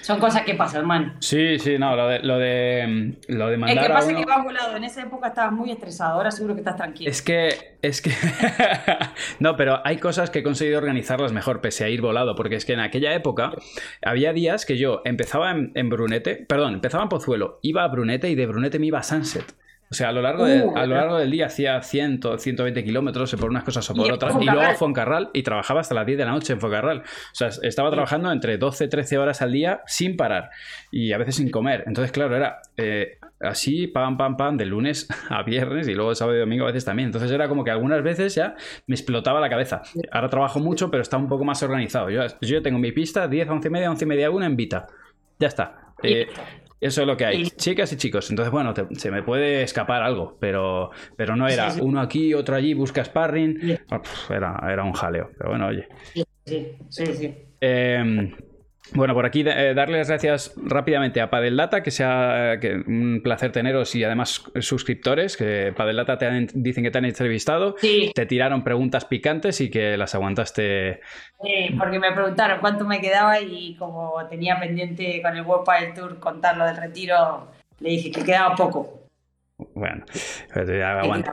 son 0.02 0.20
cosas 0.20 0.44
que 0.44 0.56
pasan, 0.56 0.86
man. 0.86 1.16
Sí, 1.20 1.58
sí, 1.58 1.78
no, 1.78 1.96
lo 1.96 2.08
de, 2.08 2.20
lo 2.20 2.38
de, 2.38 3.16
lo 3.30 3.48
de 3.48 3.58
mandar 3.58 3.78
Es 3.78 3.88
que 3.88 3.94
pasa 3.94 4.14
que 4.14 4.26
vas 4.26 4.44
volado, 4.44 4.76
en 4.76 4.84
esa 4.84 5.02
época 5.02 5.30
estabas 5.30 5.54
muy 5.54 5.72
estresado, 5.72 6.16
ahora 6.16 6.32
seguro 6.32 6.54
que 6.54 6.62
estás 6.62 6.76
tranquilo. 6.76 7.10
Es 7.10 7.22
que, 7.22 7.78
es 7.82 8.02
que, 8.02 8.12
no, 9.40 9.56
pero 9.56 9.80
hay 9.86 9.98
cosas 9.98 10.30
que 10.30 10.40
he 10.40 10.44
conseguido 10.44 10.78
organizarlas 10.78 11.32
mejor 11.32 11.62
pese 11.62 11.86
a 11.86 11.90
ir 11.90 12.02
volado, 12.02 12.36
porque 12.36 12.56
es 12.56 12.66
que 12.66 12.74
en 12.74 12.82
aquella 12.82 13.14
época 13.14 13.52
había 14.04 14.34
días 14.34 14.66
que 14.66 14.78
yo 14.78 15.02
empezaba 15.06 15.52
en, 15.52 15.72
en 15.76 15.90
Brunete, 15.90 16.36
perdón, 16.36 16.74
empezaba 16.74 17.04
en 17.04 17.10
Pozuelo, 17.10 17.60
iba 17.62 17.84
a 17.84 17.88
Brunete 17.88 18.30
y 18.30 18.36
de 18.36 18.46
Brunete 18.46 18.80
me 18.80 18.88
iba 18.88 19.00
a 19.00 19.04
O 19.92 19.94
sea, 19.94 20.08
a 20.08 20.12
lo 20.14 20.22
largo, 20.22 20.44
uh, 20.44 20.78
a 20.78 20.86
lo 20.86 20.96
largo 20.96 21.18
del 21.18 21.30
día 21.30 21.48
hacía 21.48 21.82
100, 21.82 22.22
120 22.38 22.82
kilómetros 22.82 23.36
por 23.36 23.50
unas 23.50 23.66
cosas 23.66 23.90
o 23.90 23.94
por 23.94 24.10
otras. 24.10 24.38
Y 24.40 24.46
luego 24.46 24.62
a 24.62 24.74
Foncarral 24.76 25.30
y 25.34 25.44
trabajaba 25.44 25.82
hasta 25.82 25.94
las 25.94 26.06
10 26.06 26.18
de 26.18 26.26
la 26.26 26.32
noche 26.32 26.54
en 26.54 26.62
Foncarral. 26.62 27.00
O 27.00 27.34
sea, 27.36 27.50
estaba 27.62 27.92
trabajando 27.92 28.32
entre 28.32 28.58
12, 28.58 28.88
13 28.88 29.18
horas 29.18 29.42
al 29.42 29.52
día 29.52 29.82
sin 29.88 30.16
parar 30.16 30.50
y 30.92 31.12
a 31.12 31.18
veces 31.18 31.36
sin 31.36 31.52
comer. 31.52 31.84
Entonces, 31.88 32.14
claro, 32.14 32.38
era 32.38 32.62
eh, 32.78 33.18
así, 33.42 33.88
pam, 33.88 34.16
pam, 34.16 34.38
pam, 34.38 34.56
de 34.56 34.64
lunes 34.64 35.10
a 35.30 35.44
viernes 35.44 35.90
y 35.90 35.94
luego 35.94 36.16
sábado 36.16 36.38
y 36.38 36.40
domingo 36.40 36.64
a 36.64 36.68
veces 36.68 36.86
también. 36.86 37.08
Entonces 37.08 37.30
era 37.30 37.50
como 37.50 37.66
que 37.66 37.72
algunas 37.72 38.02
veces 38.02 38.34
ya 38.34 38.56
me 38.88 38.96
explotaba 38.96 39.42
la 39.42 39.50
cabeza. 39.50 39.82
Ahora 40.10 40.30
trabajo 40.30 40.60
mucho, 40.60 40.90
pero 40.90 41.02
está 41.02 41.18
un 41.18 41.28
poco 41.28 41.44
más 41.44 41.62
organizado. 41.64 42.10
Yo, 42.10 42.22
yo 42.40 42.62
tengo 42.62 42.80
mi 42.80 42.94
pista 42.94 43.28
10, 43.28 43.50
11 43.50 43.68
y 43.68 43.72
media, 43.72 43.90
11 43.92 44.06
y 44.06 44.08
media, 44.08 44.32
una 44.32 44.46
en 44.46 44.56
Vita. 44.56 44.88
Ya 45.38 45.50
está. 45.50 45.94
Eh, 46.02 46.28
eso 46.82 47.02
es 47.02 47.08
lo 47.08 47.16
que 47.16 47.26
hay. 47.26 47.50
Chicas 47.52 47.94
y 47.94 47.98
chicos. 47.98 48.30
Entonces, 48.32 48.52
bueno, 48.52 48.74
se 48.98 49.12
me 49.12 49.22
puede 49.24 49.62
escapar 49.62 50.02
algo, 50.02 50.38
pero, 50.40 50.90
pero 51.16 51.36
no 51.36 51.48
era 51.48 51.74
uno 51.80 52.02
aquí, 52.02 52.34
otro 52.34 52.56
allí, 52.56 52.74
busca 52.74 53.06
sparring. 53.06 53.80
Ah, 53.90 54.02
era, 54.30 54.60
era 54.68 54.84
un 54.84 54.94
jaleo. 54.94 55.30
Pero 55.38 55.52
bueno, 55.52 55.68
oye. 55.68 55.88
Sí, 56.44 56.76
sí, 56.90 57.06
sí. 57.14 57.36
Eh, 57.62 58.34
bueno, 58.94 59.14
por 59.14 59.26
aquí 59.26 59.44
eh, 59.46 59.74
darle 59.74 59.98
las 59.98 60.10
gracias 60.10 60.54
rápidamente 60.58 61.22
a 61.22 61.30
Padel 61.30 61.56
Data, 61.56 61.82
que 61.82 61.92
sea 61.92 62.58
que 62.60 62.76
un 62.76 63.22
placer 63.24 63.52
teneros 63.52 63.96
y 63.96 64.04
además 64.04 64.44
suscriptores, 64.60 65.38
que 65.38 65.74
Padel 65.76 65.98
Data 65.98 66.18
te 66.18 66.48
dicen 66.54 66.84
que 66.84 66.92
te 66.92 66.98
han 66.98 67.06
entrevistado, 67.06 67.76
te 67.82 68.26
tiraron 68.26 68.64
preguntas 68.64 69.06
picantes 69.06 69.62
y 69.62 69.70
que 69.70 69.98
las 69.98 70.14
aguantaste. 70.16 71.02
Sí, 71.42 71.76
porque 71.78 72.00
me 72.00 72.12
preguntaron 72.12 72.60
cuánto 72.60 72.86
me 72.86 73.00
quedaba 73.00 73.40
y 73.40 73.76
como 73.76 74.14
tenía 74.30 74.60
pendiente 74.60 75.22
con 75.22 75.36
el 75.36 75.44
World 75.44 75.66
Padel 75.66 75.94
Tour 75.94 76.20
contar 76.20 76.58
lo 76.58 76.66
del 76.66 76.78
retiro, 76.78 77.48
le 77.80 77.90
dije 77.92 78.12
que 78.12 78.24
quedaba 78.24 78.56
poco. 78.56 79.02
Bueno, 79.74 80.06
pues 80.54 80.70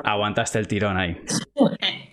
aguantaste 0.04 0.59
el 0.59 0.68
tirón 0.68 0.96
ahí. 0.96 1.20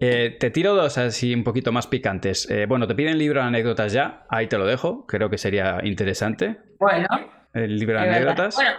Eh, 0.00 0.36
te 0.38 0.50
tiro 0.50 0.74
dos 0.74 0.98
así 0.98 1.34
un 1.34 1.44
poquito 1.44 1.72
más 1.72 1.86
picantes. 1.86 2.48
Eh, 2.50 2.66
bueno, 2.66 2.86
te 2.86 2.94
piden 2.94 3.18
libro 3.18 3.40
de 3.40 3.46
anécdotas 3.46 3.92
ya, 3.92 4.26
ahí 4.28 4.48
te 4.48 4.58
lo 4.58 4.66
dejo, 4.66 5.06
creo 5.06 5.30
que 5.30 5.38
sería 5.38 5.80
interesante. 5.82 6.56
Bueno. 6.78 7.06
El 7.52 7.78
libro 7.78 8.00
de 8.00 8.08
anécdotas. 8.08 8.56
Bueno, 8.56 8.72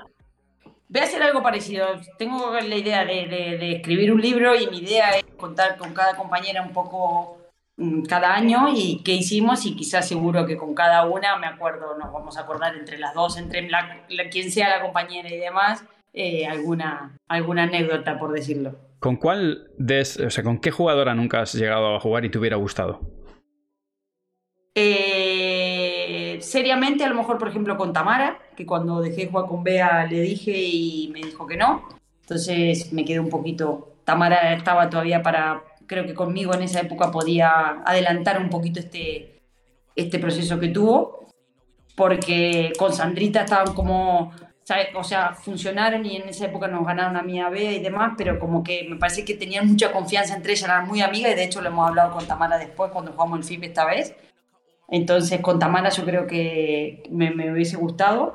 voy 0.89 1.01
a 1.01 1.03
hacer 1.03 1.23
algo 1.23 1.41
parecido. 1.41 1.87
Tengo 2.17 2.53
la 2.53 2.75
idea 2.75 3.05
de, 3.05 3.75
escribir 3.75 4.11
un 4.11 4.21
libro 4.21 4.55
y 4.55 4.67
mi 4.67 4.79
idea 4.79 5.11
es 5.11 5.23
contar 5.37 5.77
con 5.77 5.93
cada 5.93 6.15
compañera 6.15 6.61
un 6.61 6.73
poco 6.73 7.37
mm, 7.77 8.03
cada 8.03 8.33
año 8.33 8.67
y 8.73 9.01
qué 9.03 9.13
hicimos 9.13 9.65
y 9.65 9.75
quizás 9.75 10.07
seguro 10.07 10.45
que 10.45 10.57
con 10.57 10.75
cada 10.75 11.05
una, 11.05 11.37
me 11.37 11.47
acuerdo, 11.47 11.97
nos 11.97 12.11
vamos 12.11 12.37
a 12.37 12.41
acordar 12.41 12.75
entre 12.75 12.97
las 12.97 13.13
dos, 13.13 13.37
entre 13.37 13.69
quien 14.29 14.51
sea 14.51 14.69
la 14.69 14.81
compañera 14.81 15.29
y 15.29 15.37
demás, 15.37 15.85
eh, 16.13 16.45
alguna, 16.45 17.17
alguna 17.27 17.63
anécdota, 17.63 18.19
por 18.19 18.33
decirlo. 18.33 18.84
¿Con 19.05 19.17
cuál 19.17 19.67
o 19.77 20.29
sea, 20.31 20.43
con 20.43 20.57
qué 20.57 20.71
jugadora 20.71 21.13
nunca 21.13 21.41
has 21.41 21.53
llegado 21.53 21.95
a 21.95 21.99
jugar 21.99 22.25
y 22.25 22.31
te 22.31 22.39
hubiera 22.39 22.55
gustado? 22.55 23.01
Eh, 24.73 26.39
seriamente, 26.41 27.03
a 27.03 27.09
lo 27.09 27.13
mejor, 27.13 27.37
por 27.37 27.49
ejemplo, 27.49 27.77
con 27.77 27.93
Tamara, 27.93 28.39
que 28.57 28.65
cuando 28.65 29.01
dejé 29.01 29.25
de 29.25 29.27
jugar 29.27 29.45
con 29.45 29.63
Bea 29.63 30.07
le 30.07 30.21
dije 30.21 30.53
y 30.57 31.11
me 31.13 31.19
dijo 31.19 31.45
que 31.45 31.55
no. 31.55 31.87
Entonces 32.21 32.91
me 32.93 33.05
quedé 33.05 33.19
un 33.19 33.29
poquito. 33.29 33.93
Tamara 34.05 34.55
estaba 34.55 34.89
todavía 34.89 35.21
para. 35.21 35.61
Creo 35.85 36.07
que 36.07 36.15
conmigo 36.15 36.55
en 36.55 36.63
esa 36.63 36.81
época 36.81 37.11
podía 37.11 37.83
adelantar 37.85 38.41
un 38.41 38.49
poquito 38.49 38.79
este, 38.79 39.39
este 39.95 40.17
proceso 40.17 40.59
que 40.59 40.69
tuvo. 40.69 41.27
Porque 41.95 42.73
con 42.79 42.91
Sandrita 42.91 43.43
estaban 43.43 43.75
como 43.75 44.31
o 44.95 45.03
sea, 45.03 45.33
funcionaron 45.33 46.05
y 46.05 46.15
en 46.15 46.29
esa 46.29 46.45
época 46.45 46.67
nos 46.67 46.85
ganaron 46.85 47.15
a 47.17 47.21
mí 47.21 47.39
a 47.39 47.49
B 47.49 47.73
y 47.73 47.79
demás, 47.83 48.13
pero 48.17 48.39
como 48.39 48.63
que 48.63 48.87
me 48.89 48.95
parece 48.95 49.23
que 49.23 49.35
tenían 49.35 49.67
mucha 49.67 49.91
confianza 49.91 50.35
entre 50.35 50.53
ellas, 50.53 50.63
eran 50.63 50.87
muy 50.87 51.01
amigas 51.01 51.33
y 51.33 51.35
de 51.35 51.43
hecho 51.43 51.61
lo 51.61 51.69
hemos 51.69 51.87
hablado 51.87 52.11
con 52.11 52.25
Tamara 52.25 52.57
después 52.57 52.91
cuando 52.91 53.11
jugamos 53.11 53.39
el 53.39 53.45
FIP 53.45 53.63
esta 53.65 53.85
vez. 53.85 54.15
Entonces 54.87 55.39
con 55.41 55.59
Tamara 55.59 55.89
yo 55.89 56.03
creo 56.03 56.25
que 56.25 57.03
me, 57.11 57.31
me 57.31 57.51
hubiese 57.51 57.77
gustado. 57.77 58.33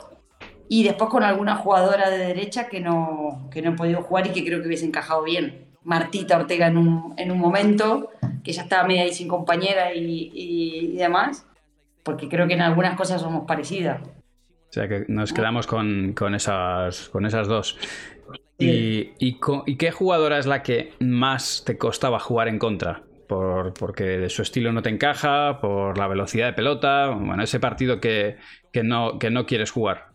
Y 0.68 0.84
después 0.84 1.10
con 1.10 1.24
alguna 1.24 1.56
jugadora 1.56 2.10
de 2.10 2.18
derecha 2.18 2.68
que 2.68 2.78
no, 2.78 3.48
que 3.50 3.60
no 3.60 3.70
he 3.70 3.76
podido 3.76 4.02
jugar 4.02 4.28
y 4.28 4.30
que 4.30 4.44
creo 4.44 4.60
que 4.60 4.68
hubiese 4.68 4.86
encajado 4.86 5.24
bien. 5.24 5.66
Martita 5.82 6.36
Ortega 6.36 6.68
en 6.68 6.78
un, 6.78 7.14
en 7.16 7.32
un 7.32 7.40
momento, 7.40 8.10
que 8.44 8.52
ya 8.52 8.62
estaba 8.62 8.86
media 8.86 9.02
ahí 9.02 9.12
sin 9.12 9.26
compañera 9.26 9.92
y, 9.92 10.30
y 10.32 10.96
demás, 10.96 11.44
porque 12.04 12.28
creo 12.28 12.46
que 12.46 12.54
en 12.54 12.60
algunas 12.62 12.96
cosas 12.96 13.20
somos 13.20 13.46
parecidas. 13.48 14.00
O 14.70 14.72
sea 14.72 14.86
que 14.86 15.04
nos 15.08 15.32
quedamos 15.32 15.66
con, 15.66 16.14
esas, 16.32 17.08
con 17.08 17.26
esas 17.26 17.48
dos. 17.48 17.76
Y, 18.56 19.14
y, 19.18 19.76
qué 19.76 19.90
jugadora 19.90 20.38
es 20.38 20.46
la 20.46 20.62
que 20.62 20.92
más 21.00 21.64
te 21.66 21.76
costaba 21.76 22.20
jugar 22.20 22.46
en 22.46 22.60
contra? 22.60 23.02
Por, 23.26 23.74
porque 23.74 24.04
de 24.04 24.28
su 24.30 24.42
estilo 24.42 24.72
no 24.72 24.80
te 24.80 24.90
encaja, 24.90 25.58
por 25.60 25.98
la 25.98 26.06
velocidad 26.06 26.46
de 26.46 26.52
pelota, 26.52 27.08
bueno, 27.08 27.42
ese 27.42 27.58
partido 27.58 28.00
que, 28.00 28.36
no, 28.84 29.18
que 29.18 29.30
no 29.30 29.44
quieres 29.44 29.72
jugar. 29.72 30.10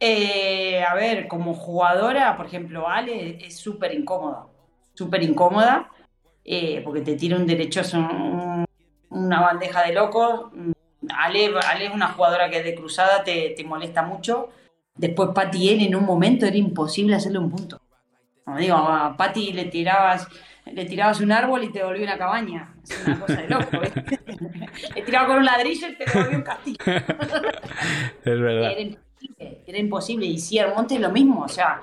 Eh, 0.00 0.84
a 0.84 0.94
ver, 0.94 1.26
como 1.26 1.54
jugadora, 1.54 2.36
por 2.36 2.46
ejemplo, 2.46 2.86
Ale 2.86 3.38
es 3.40 3.56
súper 3.56 3.94
incómoda, 3.94 4.48
súper 4.92 5.22
incómoda, 5.22 5.90
eh, 6.44 6.82
porque 6.84 7.00
te 7.00 7.16
tira 7.16 7.38
un 7.38 7.46
derecho, 7.46 7.80
una 9.08 9.40
bandeja 9.40 9.82
de 9.82 9.94
locos, 9.94 10.50
Ale, 11.14 11.52
es 11.80 11.90
una 11.92 12.08
jugadora 12.08 12.50
que 12.50 12.62
de 12.62 12.74
cruzada 12.74 13.24
te, 13.24 13.54
molesta 13.64 14.02
mucho 14.02 14.50
Después 14.96 15.30
Pati 15.34 15.84
en 15.84 15.94
un 15.94 16.06
momento 16.06 16.46
era 16.46 16.56
imposible 16.56 17.16
hacerle 17.16 17.38
un 17.38 17.50
punto. 17.50 17.80
Como 18.44 18.56
digo, 18.56 18.76
a 18.76 19.14
Pati 19.14 19.52
le 19.52 19.66
tirabas, 19.66 20.26
le 20.64 20.86
tirabas 20.86 21.20
un 21.20 21.32
árbol 21.32 21.64
y 21.64 21.70
te 21.70 21.82
volvió 21.82 22.02
una 22.02 22.16
cabaña. 22.16 22.74
Es 22.82 23.06
una 23.06 23.20
cosa 23.20 23.42
de 23.42 23.48
loco. 23.48 23.82
¿eh? 23.82 23.92
le 24.94 25.02
tiraba 25.02 25.26
con 25.26 25.36
un 25.36 25.44
ladrillo 25.44 25.88
y 25.88 25.96
te 25.96 26.04
volvió 26.18 26.38
un 26.38 26.44
castillo. 26.44 26.78
es 26.86 28.40
verdad. 28.40 28.72
Era 28.72 28.80
imposible, 28.80 29.62
era 29.66 29.78
imposible. 29.78 30.26
Y 30.26 30.38
si 30.38 30.58
Monte 30.74 30.98
lo 30.98 31.10
mismo, 31.10 31.42
o 31.42 31.48
sea, 31.48 31.82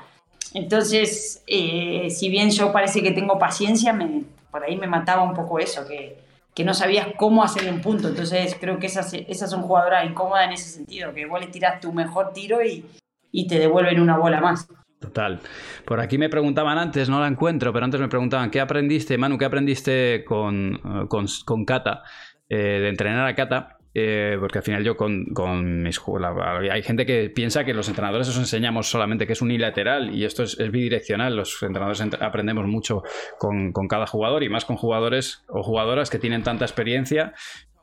entonces, 0.54 1.44
eh, 1.46 2.10
si 2.10 2.30
bien 2.30 2.50
yo 2.50 2.72
parece 2.72 3.04
que 3.04 3.12
tengo 3.12 3.38
paciencia, 3.38 3.94
me, 3.94 4.24
por 4.50 4.64
ahí 4.64 4.76
me 4.76 4.88
mataba 4.88 5.22
un 5.24 5.34
poco 5.34 5.60
eso, 5.60 5.88
que, 5.88 6.23
que 6.54 6.64
no 6.64 6.74
sabías 6.74 7.08
cómo 7.18 7.44
hacer 7.44 7.72
un 7.72 7.82
punto. 7.82 8.10
Entonces, 8.10 8.56
creo 8.60 8.80
que 8.80 8.88
esas, 8.88 9.14
esas 9.14 9.50
son 9.50 9.62
jugadoras 9.62 10.06
incómodas 10.10 10.46
en 10.46 10.54
ese 10.54 10.70
sentido, 10.70 11.14
que 11.14 11.26
vos 11.26 11.40
le 11.40 11.48
tiras 11.48 11.80
tu 11.80 11.92
mejor 11.94 12.34
tiro 12.34 12.64
y, 12.64 12.86
y 13.32 13.48
te 13.48 13.60
devuelven 13.60 14.00
una 14.00 14.18
bola 14.18 14.40
más. 14.40 14.68
Total. 15.00 15.42
Por 15.86 16.00
aquí 16.00 16.18
me 16.18 16.30
preguntaban 16.30 16.78
antes, 16.78 17.10
no 17.10 17.20
la 17.20 17.28
encuentro, 17.28 17.74
pero 17.74 17.84
antes 17.84 18.00
me 18.00 18.08
preguntaban, 18.08 18.50
¿qué 18.50 18.62
aprendiste, 18.62 19.18
Manu, 19.18 19.38
qué 19.38 19.46
aprendiste 19.46 20.24
con, 20.24 20.76
eh, 20.76 21.08
con, 21.10 21.26
con 21.44 21.66
Kata, 21.66 22.04
eh, 22.48 22.80
de 22.80 22.88
entrenar 22.88 23.28
a 23.28 23.36
Kata? 23.36 23.78
Eh, 23.94 24.38
porque 24.40 24.58
al 24.58 24.64
final 24.64 24.84
yo 24.84 24.98
con, 24.98 25.26
con 25.26 25.84
mis 25.84 26.02
hay 26.72 26.82
gente 26.82 27.06
que 27.06 27.30
piensa 27.30 27.64
que 27.64 27.74
los 27.74 27.88
entrenadores 27.90 28.28
os 28.28 28.38
enseñamos 28.38 28.90
solamente 28.90 29.28
que 29.28 29.34
es 29.34 29.42
unilateral 29.42 30.16
y 30.16 30.26
esto 30.26 30.44
es, 30.44 30.58
bidireccional. 30.72 31.36
Los 31.36 31.62
entrenadores 31.62 32.02
aprendemos 32.20 32.66
mucho 32.68 33.04
con, 33.38 33.72
con, 33.72 33.88
cada 33.88 34.08
jugador 34.08 34.44
y 34.44 34.50
más 34.50 34.66
con 34.66 34.78
jugadores 34.78 35.44
o 35.48 35.62
jugadoras 35.62 36.10
que 36.10 36.20
tienen 36.20 36.44
tanta 36.44 36.66
experiencia 36.66 37.34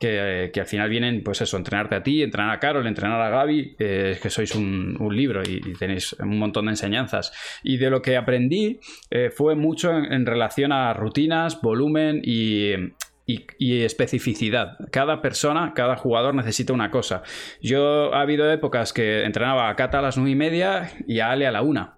que, 0.01 0.59
al 0.59 0.65
final 0.65 0.89
vienen, 0.89 1.23
pues 1.23 1.41
eso, 1.41 1.57
entrenarte 1.57 1.95
a 1.95 2.03
ti, 2.03 2.23
entrenar 2.23 2.49
a 2.49 2.59
Carol, 2.59 2.87
entrenar 2.87 3.21
a 3.21 3.29
Gaby, 3.29 3.75
eh, 3.77 4.17
que 4.21 4.29
sois 4.29 4.53
un, 4.55 4.97
libro 5.11 5.43
y, 5.43 5.61
tenéis 5.73 6.13
un 6.13 6.39
montón 6.39 6.65
de 6.65 6.71
enseñanzas. 6.71 7.31
Y 7.63 7.77
de 7.77 7.89
lo 7.89 8.01
que 8.01 8.17
aprendí 8.17 8.79
eh, 9.11 9.29
fue 9.29 9.55
mucho 9.55 9.91
en, 9.91 10.25
relación 10.25 10.71
a 10.71 10.93
rutinas, 10.93 11.61
volumen 11.61 12.21
y, 12.23 12.73
y, 13.57 13.83
especificidad. 13.83 14.77
Cada 14.91 15.21
persona, 15.21 15.73
cada 15.73 15.95
jugador 15.95 16.35
necesita 16.35 16.73
una 16.73 16.91
cosa. 16.91 17.23
Yo 17.61 18.13
ha 18.13 18.21
habido 18.21 18.51
épocas 18.51 18.93
que 18.93 19.23
entrenaba 19.23 19.69
a 19.69 19.75
Cata 19.75 19.99
a 19.99 20.01
las 20.01 20.17
nueve 20.17 20.31
y 20.31 20.35
media 20.35 20.91
y 21.07 21.19
a 21.19 21.31
Ale 21.31 21.47
a 21.47 21.51
la 21.51 21.61
una. 21.61 21.95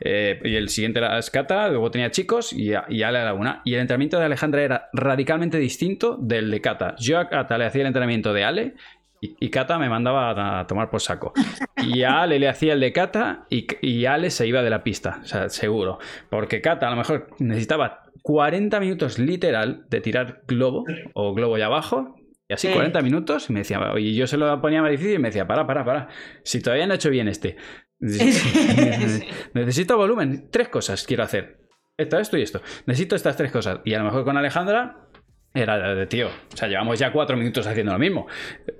Eh, 0.00 0.40
y 0.44 0.54
el 0.54 0.68
siguiente 0.68 0.98
era 1.00 1.20
Cata, 1.32 1.68
luego 1.68 1.90
tenía 1.90 2.10
chicos 2.10 2.52
y, 2.52 2.74
a, 2.74 2.86
Ale 2.88 3.18
a 3.18 3.24
la 3.24 3.34
una. 3.34 3.62
Y 3.64 3.74
el 3.74 3.80
entrenamiento 3.80 4.18
de 4.18 4.26
Alejandra 4.26 4.62
era 4.62 4.88
radicalmente 4.92 5.58
distinto 5.58 6.16
del 6.20 6.50
de 6.50 6.60
Cata. 6.60 6.94
Yo 6.98 7.18
a 7.18 7.28
Cata 7.28 7.58
le 7.58 7.66
hacía 7.66 7.82
el 7.82 7.88
entrenamiento 7.88 8.32
de 8.32 8.44
Ale 8.44 8.74
y, 9.20 9.48
Cata 9.50 9.78
me 9.78 9.88
mandaba 9.88 10.60
a, 10.60 10.66
tomar 10.66 10.90
por 10.90 11.00
saco. 11.00 11.32
Y 11.78 12.02
a 12.02 12.22
Ale 12.22 12.38
le 12.38 12.48
hacía 12.48 12.74
el 12.74 12.80
de 12.80 12.92
Cata 12.92 13.46
y, 13.50 13.66
y 13.80 14.04
Ale 14.04 14.30
se 14.30 14.46
iba 14.46 14.62
de 14.62 14.70
la 14.70 14.84
pista, 14.84 15.20
o 15.22 15.26
sea, 15.26 15.48
seguro. 15.48 15.98
Porque 16.28 16.60
Cata 16.60 16.86
a 16.86 16.90
lo 16.90 16.96
mejor 16.96 17.28
necesitaba 17.38 18.05
40 18.26 18.80
minutos 18.80 19.20
literal 19.20 19.86
de 19.88 20.00
tirar 20.00 20.42
globo 20.48 20.84
o 21.14 21.32
globo 21.32 21.58
y 21.58 21.62
abajo. 21.62 22.16
Y 22.48 22.54
así 22.54 22.66
40 22.66 23.00
minutos 23.00 23.48
y 23.48 23.52
me 23.52 23.60
decía, 23.60 23.80
y 23.98 24.16
yo 24.16 24.26
se 24.26 24.36
lo 24.36 24.60
ponía 24.60 24.82
más 24.82 24.90
difícil 24.90 25.14
y 25.14 25.18
me 25.20 25.28
decía, 25.28 25.46
para, 25.46 25.64
para, 25.64 25.84
para. 25.84 26.08
Si 26.42 26.60
todavía 26.60 26.88
no 26.88 26.94
he 26.94 26.96
hecho 26.96 27.08
bien 27.08 27.28
este. 27.28 27.56
Necesito 28.00 29.96
volumen. 29.96 30.48
Tres 30.50 30.68
cosas 30.68 31.06
quiero 31.06 31.22
hacer. 31.22 31.60
Esto, 31.96 32.18
esto 32.18 32.36
y 32.36 32.42
esto. 32.42 32.60
Necesito 32.86 33.14
estas 33.14 33.36
tres 33.36 33.52
cosas. 33.52 33.78
Y 33.84 33.94
a 33.94 33.98
lo 34.00 34.04
mejor 34.06 34.24
con 34.24 34.36
Alejandra 34.36 35.06
era 35.54 35.94
de 35.94 36.06
tío. 36.08 36.26
O 36.26 36.56
sea, 36.56 36.66
llevamos 36.66 36.98
ya 36.98 37.12
cuatro 37.12 37.36
minutos 37.36 37.64
haciendo 37.68 37.92
lo 37.92 37.98
mismo. 38.00 38.26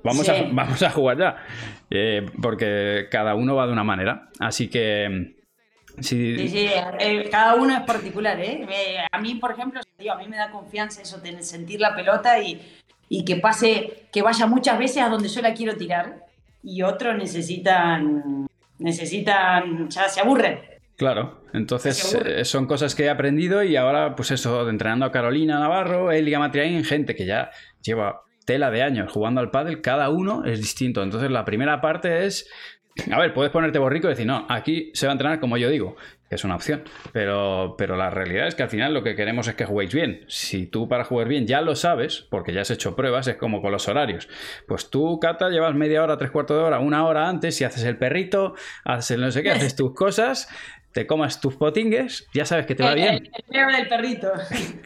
Vamos, 0.02 0.28
a, 0.28 0.42
vamos 0.52 0.82
a 0.82 0.90
jugar 0.90 1.18
ya. 1.18 1.36
Eh, 1.88 2.26
porque 2.42 3.06
cada 3.12 3.36
uno 3.36 3.54
va 3.54 3.68
de 3.68 3.72
una 3.72 3.84
manera. 3.84 4.28
Así 4.40 4.66
que 4.66 5.35
Sí, 6.00 6.48
sí, 6.48 6.68
eh, 6.98 7.28
cada 7.30 7.54
uno 7.54 7.74
es 7.74 7.82
particular, 7.82 8.38
¿eh? 8.40 8.66
A 9.10 9.18
mí, 9.18 9.36
por 9.36 9.52
ejemplo, 9.52 9.80
a 9.80 10.16
mí 10.16 10.28
me 10.28 10.36
da 10.36 10.50
confianza 10.50 11.02
eso, 11.02 11.20
tener, 11.20 11.42
sentir 11.42 11.80
la 11.80 11.94
pelota 11.94 12.38
y, 12.38 12.60
y, 13.08 13.24
que 13.24 13.36
pase, 13.36 14.04
que 14.12 14.22
vaya 14.22 14.46
muchas 14.46 14.78
veces 14.78 15.02
a 15.02 15.08
donde 15.08 15.28
yo 15.28 15.40
la 15.40 15.54
quiero 15.54 15.76
tirar 15.76 16.26
y 16.62 16.82
otros 16.82 17.16
necesitan, 17.16 18.46
necesitan, 18.78 19.88
ya 19.88 20.08
se 20.08 20.20
aburren. 20.20 20.60
Claro, 20.96 21.42
entonces 21.52 22.14
eh, 22.24 22.44
son 22.44 22.66
cosas 22.66 22.94
que 22.94 23.04
he 23.04 23.10
aprendido 23.10 23.62
y 23.62 23.76
ahora, 23.76 24.14
pues 24.16 24.30
eso, 24.30 24.68
entrenando 24.68 25.04
a 25.04 25.12
Carolina 25.12 25.58
Navarro, 25.58 26.10
Elia 26.10 26.38
Matriain, 26.38 26.84
gente 26.84 27.14
que 27.14 27.26
ya 27.26 27.50
lleva 27.82 28.22
tela 28.46 28.70
de 28.70 28.82
años 28.82 29.12
jugando 29.12 29.40
al 29.40 29.50
pádel, 29.50 29.82
cada 29.82 30.08
uno 30.08 30.44
es 30.44 30.58
distinto. 30.58 31.02
Entonces 31.02 31.30
la 31.30 31.44
primera 31.44 31.82
parte 31.82 32.24
es 32.24 32.48
a 33.12 33.20
ver, 33.20 33.34
puedes 33.34 33.52
ponerte 33.52 33.78
borrico 33.78 34.06
y 34.08 34.10
decir, 34.10 34.26
no, 34.26 34.46
aquí 34.48 34.90
se 34.94 35.06
va 35.06 35.12
a 35.12 35.14
entrenar 35.14 35.40
como 35.40 35.56
yo 35.56 35.68
digo, 35.68 35.96
que 36.28 36.34
es 36.34 36.44
una 36.44 36.56
opción. 36.56 36.82
Pero, 37.12 37.74
pero 37.78 37.96
la 37.96 38.10
realidad 38.10 38.48
es 38.48 38.54
que 38.54 38.62
al 38.62 38.68
final 38.68 38.94
lo 38.94 39.02
que 39.02 39.14
queremos 39.14 39.48
es 39.48 39.54
que 39.54 39.64
juguéis 39.64 39.94
bien. 39.94 40.24
Si 40.28 40.66
tú 40.66 40.88
para 40.88 41.04
jugar 41.04 41.28
bien 41.28 41.46
ya 41.46 41.60
lo 41.60 41.76
sabes, 41.76 42.26
porque 42.30 42.52
ya 42.52 42.62
has 42.62 42.70
hecho 42.70 42.96
pruebas, 42.96 43.28
es 43.28 43.36
como 43.36 43.60
con 43.60 43.72
los 43.72 43.86
horarios. 43.88 44.28
Pues 44.66 44.90
tú, 44.90 45.20
Cata, 45.20 45.50
llevas 45.50 45.74
media 45.74 46.02
hora, 46.02 46.16
tres 46.16 46.30
cuartos 46.30 46.56
de 46.56 46.64
hora, 46.64 46.78
una 46.78 47.06
hora 47.06 47.28
antes, 47.28 47.60
y 47.60 47.64
haces 47.64 47.84
el 47.84 47.96
perrito, 47.96 48.54
haces 48.84 49.12
el 49.12 49.20
no 49.20 49.30
sé 49.30 49.42
qué, 49.42 49.50
haces 49.50 49.76
tus 49.76 49.94
cosas, 49.94 50.48
te 50.92 51.06
comas 51.06 51.40
tus 51.40 51.56
potingues, 51.56 52.26
ya 52.32 52.46
sabes 52.46 52.66
que 52.66 52.74
te 52.74 52.82
va 52.82 52.94
bien. 52.94 53.30
El, 53.48 53.66
del 53.72 53.88
perrito. 53.88 54.32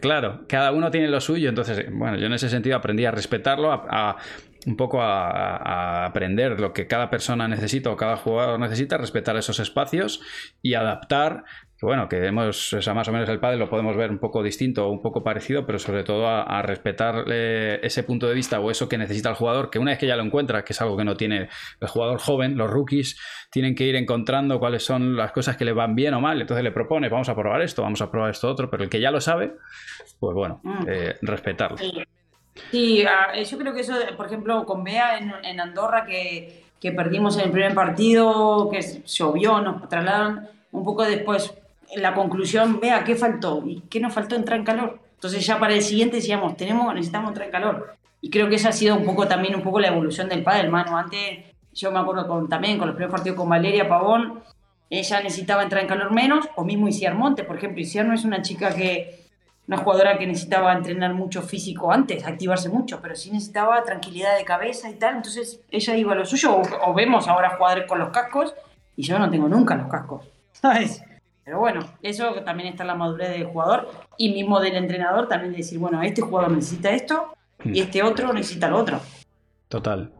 Claro, 0.01 0.45
cada 0.49 0.73
uno 0.73 0.91
tiene 0.91 1.09
lo 1.09 1.21
suyo. 1.21 1.49
Entonces, 1.49 1.87
bueno, 1.93 2.19
yo 2.19 2.27
en 2.27 2.33
ese 2.33 2.49
sentido 2.49 2.77
aprendí 2.77 3.05
a 3.05 3.13
respetarlo, 3.13 3.73
a 3.73 4.17
un 4.67 4.77
poco 4.77 5.01
a, 5.03 6.05
aprender 6.05 6.61
lo 6.61 6.73
que 6.73 6.87
cada 6.87 7.11
persona 7.11 7.49
necesita 7.49 7.91
o 7.91 7.97
cada 7.97 8.17
jugador 8.17 8.59
necesita, 8.59 8.97
respetar 8.97 9.37
esos 9.37 9.61
espacios 9.61 10.21
y 10.63 10.75
adaptar. 10.75 11.45
Que 11.79 11.87
bueno, 11.87 12.11
que 12.11 12.29
o 12.29 12.53
sea, 12.53 12.93
más 12.93 13.09
o 13.09 13.13
menos 13.13 13.27
el 13.31 13.41
padre 13.41 13.57
lo 13.57 13.71
podemos 13.71 13.97
ver 13.97 14.11
un 14.11 14.19
poco 14.19 14.43
distinto 14.43 14.87
o 14.87 14.91
un 14.91 15.01
poco 15.01 15.25
parecido, 15.25 15.65
pero 15.65 15.79
sobre 15.79 16.05
todo 16.05 16.29
a, 16.29 16.61
respetar 16.61 17.25
ese 17.31 18.03
punto 18.03 18.29
de 18.29 18.35
vista 18.35 18.61
o 18.61 18.71
eso 18.71 18.87
que 18.87 18.99
necesita 18.99 19.31
el 19.31 19.35
jugador, 19.35 19.71
que 19.71 19.79
una 19.79 19.93
vez 19.93 19.99
que 19.99 20.07
ya 20.07 20.17
lo 20.17 20.23
encuentra, 20.23 20.63
que 20.63 20.75
es 20.75 20.81
algo 20.83 20.99
que 20.99 21.05
no 21.05 21.17
tiene 21.17 21.49
el 21.81 21.89
jugador 21.89 22.21
joven, 22.21 22.59
los 22.59 22.71
rookies 22.71 23.19
tienen 23.51 23.75
que 23.75 23.85
ir 23.85 23.97
encontrando 23.97 24.59
cuáles 24.59 24.85
son 24.85 25.17
las 25.17 25.33
cosas 25.33 25.57
que 25.57 25.65
le 25.65 25.73
van 25.73 25.95
bien 25.95 26.13
o 26.13 26.21
mal, 26.21 26.39
entonces 26.39 26.63
le 26.63 26.71
propone, 26.71 27.09
vamos 27.09 27.31
a 27.31 27.35
probar 27.35 27.63
esto, 27.63 27.81
vamos 27.81 28.03
a 28.03 28.11
probar 28.11 28.31
esto 28.31 28.51
otro, 28.51 28.69
pero 28.69 28.85
el 28.85 28.91
que 28.91 29.01
ya 29.01 29.11
lo 29.11 29.23
sabe, 29.23 29.55
pues 30.19 30.35
bueno, 30.35 30.61
mm. 30.63 30.85
eh, 30.87 31.17
respetarlo. 31.23 31.79
Sí, 32.71 33.05
ah, 33.05 33.33
eh, 33.35 33.45
yo 33.45 33.59
creo 33.59 33.73
que 33.73 33.81
eso, 33.81 33.95
por 34.17 34.27
ejemplo, 34.27 34.65
con 34.67 34.85
Bea 34.85 35.19
en, 35.19 35.61
Andorra, 35.61 36.05
que, 36.05 36.65
que, 36.81 36.93
perdimos 36.93 37.37
en 37.39 37.47
el 37.47 37.51
primer 37.51 37.75
partido, 37.75 38.69
que 38.71 38.81
llovió, 39.07 39.61
nos 39.61 39.89
trasladaron 39.89 40.49
un 40.73 40.85
poco 40.85 41.05
después. 41.05 41.55
En 41.91 42.03
la 42.03 42.15
conclusión, 42.15 42.79
Bea, 42.81 43.03
¿qué 43.03 43.17
faltó? 43.17 43.63
¿Y 43.67 43.83
qué 43.91 43.99
nos 43.99 44.13
faltó? 44.13 44.37
Entrar 44.37 44.59
en 44.59 44.65
calor. 44.65 45.01
Entonces 45.15 45.45
ya 45.45 45.59
para 45.59 45.75
el 45.75 45.83
siguiente 45.83 46.17
decíamos, 46.17 46.57
tenemos, 46.57 46.95
necesitamos 46.95 47.29
entrar 47.29 47.47
en 47.47 47.53
calor. 47.53 47.97
Y 48.21 48.31
creo 48.31 48.49
que 48.49 48.57
esa 48.57 48.69
ha 48.69 48.73
sido 48.73 48.97
un 48.97 49.05
poco 49.05 49.27
también 49.27 49.55
un 49.55 49.63
poco 49.63 49.81
la 49.81 49.89
evolución 49.89 50.29
del 50.29 50.43
padre, 50.43 50.65
hermano. 50.65 50.97
Antes, 50.97 51.45
yo 51.73 51.91
me 51.91 51.99
acuerdo 51.99 52.27
con, 52.27 52.49
también 52.49 52.79
con 52.79 52.87
los 52.87 52.95
primeros 52.95 53.13
partidos 53.13 53.37
con 53.37 53.49
Valeria 53.49 53.89
Pavón, 53.89 54.41
ella 54.91 55.23
necesitaba 55.23 55.63
entrar 55.63 55.83
en 55.83 55.89
calor 55.89 56.11
menos, 56.11 56.49
o 56.57 56.65
mismo 56.65 56.89
Isiar 56.89 57.15
Monte, 57.15 57.45
por 57.45 57.57
ejemplo. 57.57 57.81
Isiar 57.81 58.07
no 58.07 58.15
es 58.15 58.25
una 58.25 58.43
chica 58.43 58.75
que, 58.75 59.20
una 59.71 59.79
jugadora 59.79 60.19
que 60.19 60.27
necesitaba 60.27 60.73
entrenar 60.73 61.15
mucho 61.15 61.43
físico 61.43 61.93
antes, 61.93 62.27
activarse 62.27 62.69
mucho, 62.69 62.99
pero 63.01 63.15
sí 63.15 63.31
necesitaba 63.31 63.85
tranquilidad 63.85 64.37
de 64.37 64.45
cabeza 64.45 64.91
y 64.91 64.95
tal, 64.95 65.19
entonces 65.19 65.61
ella 65.71 65.95
iba 65.95 66.11
a 66.13 66.17
lo 66.17 66.27
suyo, 66.27 66.61
o, 66.83 66.93
vemos 66.93 67.29
ahora 67.29 67.57
jugadores 67.57 67.87
con 67.87 68.01
los 68.01 68.09
cascos, 68.09 68.53
y 68.97 69.05
yo 69.05 69.17
no 69.17 69.31
tengo 69.31 69.49
nunca 69.49 69.77
los 69.77 69.87
cascos, 69.87 70.27
¿sabes? 70.51 71.05
Pero 71.45 71.61
bueno, 71.61 71.87
eso 72.03 72.43
también 72.43 72.71
está 72.71 72.83
en 72.83 72.89
la 72.89 72.97
madurez 72.97 73.31
del 73.31 73.45
jugador 73.45 73.89
y 74.19 74.33
mismo 74.33 74.59
del 74.59 74.75
entrenador 74.75 75.29
también 75.29 75.53
decir, 75.53 75.79
bueno, 75.79 76.03
este 76.03 76.21
jugador 76.21 76.51
necesita 76.51 76.91
esto 76.91 77.33
y 77.65 77.79
este 77.79 78.03
otro 78.03 78.33
necesita 78.33 78.69
lo 78.69 78.79
otro. 78.79 79.01
Total. 79.69 80.13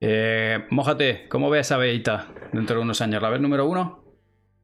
Eh, 0.00 0.66
mójate, 0.70 1.28
¿cómo 1.28 1.50
ves 1.50 1.70
a 1.70 1.76
Beita 1.76 2.26
dentro 2.52 2.78
de 2.78 2.82
unos 2.82 3.00
años? 3.00 3.22
¿La 3.22 3.30
ves 3.30 3.40
número 3.40 3.64
uno? 3.64 4.02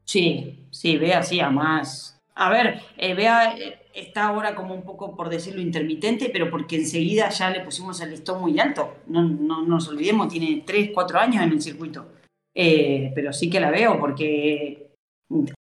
Sí, 0.03 0.67
sí, 0.71 0.97
ve 0.97 1.13
así 1.13 1.39
a 1.39 1.49
más. 1.49 2.19
A 2.35 2.49
ver, 2.49 2.81
eh, 2.97 3.13
vea, 3.13 3.55
eh, 3.57 3.78
está 3.93 4.27
ahora 4.27 4.55
como 4.55 4.73
un 4.73 4.83
poco, 4.83 5.15
por 5.15 5.29
decirlo, 5.29 5.61
intermitente, 5.61 6.29
pero 6.31 6.49
porque 6.49 6.75
enseguida 6.75 7.29
ya 7.29 7.49
le 7.49 7.61
pusimos 7.61 7.99
el 8.01 8.11
listón 8.11 8.41
muy 8.41 8.59
alto. 8.59 8.97
No, 9.07 9.23
no, 9.23 9.63
nos 9.63 9.87
olvidemos, 9.87 10.29
tiene 10.29 10.63
3, 10.65 10.91
4 10.93 11.19
años 11.19 11.43
en 11.43 11.51
el 11.51 11.61
circuito. 11.61 12.07
Eh, 12.53 13.11
pero 13.15 13.31
sí 13.31 13.49
que 13.49 13.59
la 13.59 13.71
veo 13.71 13.99
porque 13.99 14.89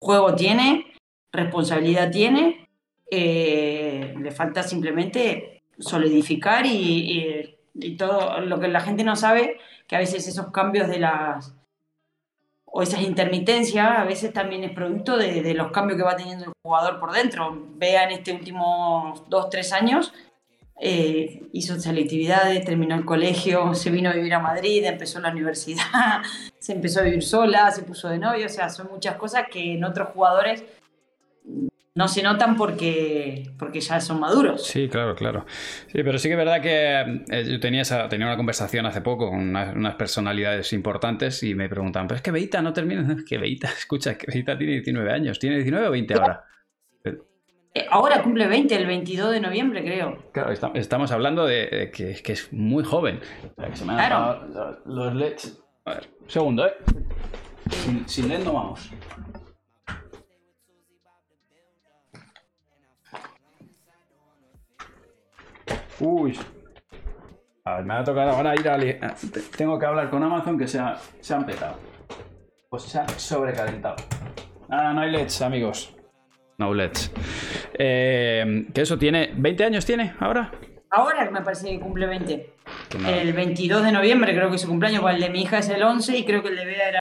juego 0.01 0.35
tiene, 0.35 0.87
responsabilidad 1.33 2.11
tiene, 2.11 2.69
eh, 3.11 4.15
le 4.19 4.31
falta 4.31 4.63
simplemente 4.63 5.63
solidificar 5.79 6.67
y, 6.67 7.55
y 7.75 7.97
todo 7.97 8.41
lo 8.41 8.59
que 8.59 8.69
la 8.69 8.81
gente 8.81 9.05
no 9.05 9.17
sabe, 9.17 9.59
que 9.87 9.97
a 9.97 10.01
veces 10.01 10.27
esos 10.27 10.51
cambios 10.51 10.89
de 10.89 10.99
las 10.99 11.55
o 12.71 12.83
esas 12.83 13.03
intermitencias 13.03 13.99
a 13.99 14.05
veces 14.05 14.33
también 14.33 14.65
es 14.65 14.73
producto 14.73 15.17
de, 15.17 15.55
los 15.55 15.71
cambios 15.71 15.97
que 15.97 16.05
va 16.05 16.17
teniendo 16.17 16.45
el 16.45 16.53
jugador 16.63 17.01
por 17.01 17.13
dentro. 17.13 17.67
Vea 17.77 18.05
en 18.05 18.11
este 18.11 18.33
último 18.33 19.25
dos, 19.29 19.49
tres 19.51 19.73
años, 19.73 20.13
eh, 20.81 21.43
hizo 21.53 21.79
selectividades, 21.81 22.65
terminó 22.65 22.95
el 22.95 23.05
colegio, 23.05 23.75
se 23.75 23.91
vino 23.91 24.11
a 24.11 24.13
vivir 24.13 24.35
a 24.35 24.39
Madrid, 24.39 24.85
empezó 24.85 25.19
la 25.21 25.31
universidad, 25.31 25.83
se 26.59 26.73
empezó 26.73 27.01
a 27.01 27.05
vivir 27.05 27.23
sola, 27.23 27.71
se 27.71 27.83
puso 27.83 28.09
de 28.09 28.19
novio, 28.19 28.47
o 28.47 28.51
sea, 28.51 28.69
son 28.69 28.89
muchas 28.93 29.17
cosas 29.17 29.45
que 29.51 29.75
en 29.75 29.85
otros 29.85 30.11
jugadores 30.11 30.65
no 31.99 32.07
se 32.07 32.23
notan 32.23 32.55
porque, 32.55 33.51
porque 33.59 33.81
ya 33.81 33.99
son 33.99 34.21
maduros. 34.21 34.65
Sí, 34.65 34.89
claro, 34.89 35.17
claro. 35.17 35.45
Sí, 35.89 36.05
pero 36.05 36.17
sí 36.17 36.29
que 36.29 36.35
es 36.35 36.39
verdad 36.39 36.63
que 36.63 37.25
eh, 37.29 37.45
yo 37.45 37.59
tenía, 37.59 37.83
esa, 37.83 38.09
tenía 38.09 38.29
una 38.29 38.37
conversación 38.37 38.87
hace 38.87 39.01
poco 39.01 39.31
con 39.31 39.41
unas, 39.41 39.97
personalidades 39.97 40.73
importantes 40.73 41.43
y 41.43 41.57
me 41.57 41.69
preguntaban, 41.69 42.07
pero 42.07 42.15
es 42.15 42.23
que 42.23 42.31
Beita 42.31 42.63
no 42.63 42.73
termina, 42.73 43.13
es 43.19 43.25
que 43.25 43.37
Beita, 43.37 43.67
escucha, 43.77 44.17
que 44.17 44.29
Beita 44.33 44.57
tiene 44.57 44.75
19 44.75 45.13
años, 45.13 45.41
¿tiene 45.41 45.57
19 45.57 45.89
o 45.89 45.91
20 45.91 46.15
ahora? 46.15 46.45
Eh, 47.75 47.87
ahora 47.91 48.23
cumple 48.23 48.47
20, 48.47 48.77
el 48.77 48.87
22 48.87 49.33
de 49.33 49.41
noviembre, 49.41 49.83
creo. 49.83 50.31
Claro, 50.31 50.53
estamos 50.75 51.11
hablando 51.11 51.47
de, 51.47 51.91
que, 51.93 52.33
es 52.33 52.53
muy 52.53 52.85
joven. 52.85 53.19
claro. 53.83 54.79
los 54.87 55.15
LEDs. 55.17 55.61
A 55.85 55.95
ver, 55.95 56.09
un 56.21 56.31
segundo, 56.31 56.65
¿eh? 56.65 56.75
Sin, 57.71 58.09
sin 58.09 58.29
LED 58.29 58.45
no 58.45 58.53
vamos. 58.53 58.89
Uy. 66.01 66.39
A 67.65 67.77
ver, 67.77 67.85
me 67.85 67.95
va 67.95 68.01
a 68.01 68.05
tocar 68.05 68.29
ahora 68.29 68.55
ir 68.55 68.69
a... 68.69 69.15
Tengo 69.57 69.79
que 69.79 69.87
hablar 69.87 70.09
con 70.11 70.23
Amazon 70.23 70.59
que 70.59 70.67
se, 70.67 70.81
se 71.21 71.35
han 71.35 71.45
petado. 71.45 71.77
Pues 72.71 72.85
se 72.85 72.99
han 72.99 73.09
sobrecalentado. 73.09 73.97
Nada, 74.69 74.93
no 74.93 75.01
hay 75.01 75.11
LEDs, 75.11 75.43
amigos. 75.43 75.95
No 76.57 76.73
LEDs. 76.73 77.13
Eh, 77.75 78.67
que 78.73 78.81
eso 78.81 78.99
tiene... 78.99 79.35
¿20 79.35 79.65
años 79.65 79.85
tiene 79.85 80.15
ahora? 80.21 80.51
Ahora 80.91 81.31
me 81.31 81.43
parece 81.43 81.69
que 81.69 81.81
cumple 81.81 82.07
20. 82.07 82.55
El 83.07 83.33
22 83.33 83.85
de 83.85 83.93
noviembre 83.93 84.35
creo 84.35 84.49
que 84.49 84.57
es 84.57 84.63
su 84.63 84.69
cumpleaños, 84.69 85.05
el 85.11 85.21
de 85.21 85.29
mi 85.29 85.43
hija 85.43 85.59
es 85.59 85.69
el 85.69 85.83
11 85.83 86.17
y 86.17 86.25
creo 86.25 86.43
que 86.43 86.49
el 86.49 86.57
de 86.57 86.65
Bea 86.65 86.89
era 86.89 87.01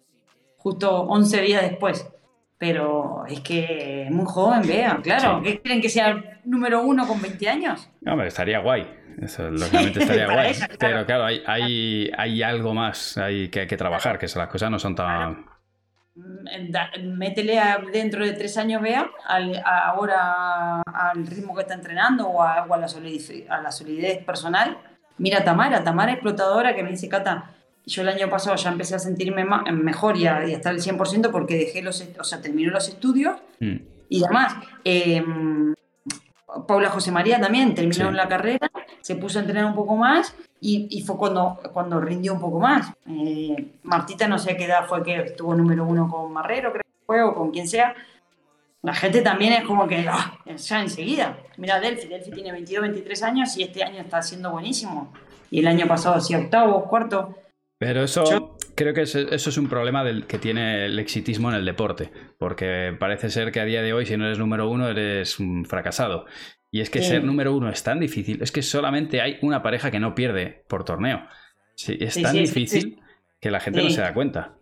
justo 0.58 1.04
11 1.04 1.41
días 1.41 1.62
después. 1.62 2.12
Pero 2.58 3.26
es 3.28 3.41
que 3.41 4.03
es 4.03 4.12
muy 4.12 4.26
joven, 4.26 4.62
vea, 4.68 4.99
claro. 5.03 5.41
¿Qué 5.43 5.62
creen 5.62 5.80
que 5.80 5.89
sea 5.89 6.10
el 6.10 6.24
número 6.43 6.82
uno 6.82 7.08
con 7.08 7.22
20 7.22 7.49
años? 7.49 7.89
No, 8.01 8.22
estaría 8.24 8.60
guay. 8.60 8.88
Eso 9.22 9.49
lógicamente 9.49 9.99
estaría 9.99 10.32
guay. 10.32 10.55
Pero 10.80 11.05
claro, 11.05 11.26
hay, 11.26 11.43
hay, 11.45 12.12
hay, 12.18 12.43
algo 12.43 12.74
más 12.74 13.18
hay 13.18 13.49
que 13.49 13.62
hay 13.62 13.68
que 13.68 13.78
trabajar, 13.78 14.18
que 14.18 14.28
las 14.36 14.47
cosas 14.47 14.72
no 14.72 14.80
son 14.80 14.95
tan. 14.95 15.45
Mm, 16.16 17.18
métele 17.18 17.60
dentro 17.93 18.26
de 18.26 18.34
tres 18.34 18.58
años, 18.58 18.82
vea, 18.82 19.08
ahora 19.66 20.82
al 20.82 21.28
ritmo 21.28 21.53
que 21.53 21.62
está 21.62 21.76
entrenando 21.76 22.28
o 22.28 22.41
a, 22.41 22.66
la, 22.78 22.88
solidez, 22.88 23.32
a 23.49 23.62
la 23.62 23.72
solidez 23.72 24.24
personal. 24.24 24.78
Mira 25.20 25.43
Tamara, 25.43 25.84
Tamara 25.84 26.14
explotadora 26.14 26.76
que 26.76 26.84
me 26.84 26.89
dice 26.89 27.10
Cata, 27.10 27.51
yo 27.88 28.02
el 28.02 28.10
año 28.10 28.30
pasado 28.30 28.56
ya 28.58 28.70
empecé 28.70 28.96
a 28.96 29.00
sentirme 29.00 29.46
mejor 29.72 30.18
y 30.18 30.28
a, 30.28 30.44
estar 30.44 30.74
al 30.74 30.82
100% 30.82 31.32
porque 31.32 31.58
dejé 31.58 31.82
los, 31.82 32.06
o 32.20 32.24
sea, 32.24 32.42
terminé 32.42 32.70
los 32.70 32.88
estudios 32.90 33.38
mm. 33.60 33.76
y 34.10 34.24
además, 34.24 34.56
em, 34.84 35.74
Paula 36.68 36.90
José 36.90 37.12
María 37.12 37.40
también 37.40 37.74
terminó 37.74 38.12
la 38.12 38.28
carrera, 38.28 38.70
se 39.02 39.16
puso 39.16 39.40
a 39.40 39.42
entrenar 39.42 39.66
un 39.66 39.76
poco 39.76 39.96
más 39.96 40.36
y, 40.60 41.02
fue 41.06 41.18
cuando, 41.18 41.60
cuando 41.72 42.02
rindió 42.02 42.34
un 42.34 42.42
poco 42.42 42.60
más. 42.60 42.92
Eh, 43.08 43.80
Martita 43.84 44.28
no 44.28 44.40
sé 44.40 44.58
qué 44.58 44.66
edad 44.66 44.86
fue 44.88 45.04
que 45.04 45.22
estuvo 45.22 45.54
número 45.54 45.86
uno 45.86 46.10
con 46.10 46.32
Marrero, 46.34 46.72
creo 46.72 46.84
que 46.84 47.06
fue, 47.06 47.22
o 47.22 47.36
con 47.36 47.52
quien 47.52 47.68
sea. 47.68 47.96
La 48.82 48.94
gente 48.94 49.22
también 49.22 49.54
es 49.54 49.64
como 49.66 49.88
que 49.88 50.08
ah, 50.10 50.40
ya 50.56 50.82
enseguida. 50.82 51.38
Mira, 51.58 51.80
Delphi, 51.80 52.08
Delphi 52.08 52.32
tiene 52.32 52.52
22, 52.52 52.82
23 52.84 53.24
años 53.24 53.58
y 53.58 53.64
este 53.64 53.84
año 53.84 54.02
está 54.02 54.22
siendo 54.22 54.52
buenísimo. 54.52 55.14
Y 55.52 55.60
el 55.60 55.68
año 55.68 55.88
pasado 55.88 56.16
hacía 56.16 56.40
octavo, 56.40 56.86
cuarto. 56.86 57.36
Pero 57.80 58.03
eso 58.03 58.57
creo 58.75 58.93
que 58.93 59.01
eso 59.01 59.28
es 59.30 59.57
un 59.57 59.69
problema 59.69 60.03
del 60.03 60.25
que 60.25 60.39
tiene 60.39 60.86
el 60.86 60.97
exitismo 60.97 61.49
en 61.49 61.55
el 61.55 61.65
deporte, 61.65 62.11
porque 62.39 62.95
parece 62.99 63.30
ser 63.30 63.51
que 63.51 63.59
a 63.59 63.65
día 63.65 63.84
de 63.84 63.93
hoy 63.93 64.05
si 64.05 64.17
no 64.17 64.25
eres 64.25 64.39
número 64.39 64.69
uno 64.69 64.88
eres 64.89 65.39
un 65.39 65.65
fracasado. 65.65 66.25
Y 66.71 66.82
es 66.82 66.89
que 66.89 67.01
ser 67.01 67.23
número 67.23 67.55
uno 67.55 67.69
es 67.69 67.84
tan 67.84 67.99
difícil, 67.99 68.41
es 68.41 68.51
que 68.51 68.61
solamente 68.61 69.21
hay 69.21 69.38
una 69.41 69.61
pareja 69.61 69.89
que 69.89 69.99
no 69.99 70.15
pierde 70.15 70.65
por 70.67 70.84
torneo. 70.84 71.28
Sí, 71.75 71.97
es 71.99 72.21
tan 72.21 72.36
difícil 72.36 72.99
que 73.39 73.51
la 73.51 73.59
gente 73.59 73.84
no 73.84 73.89
se 73.89 74.01
da 74.01 74.13
cuenta. 74.13 74.55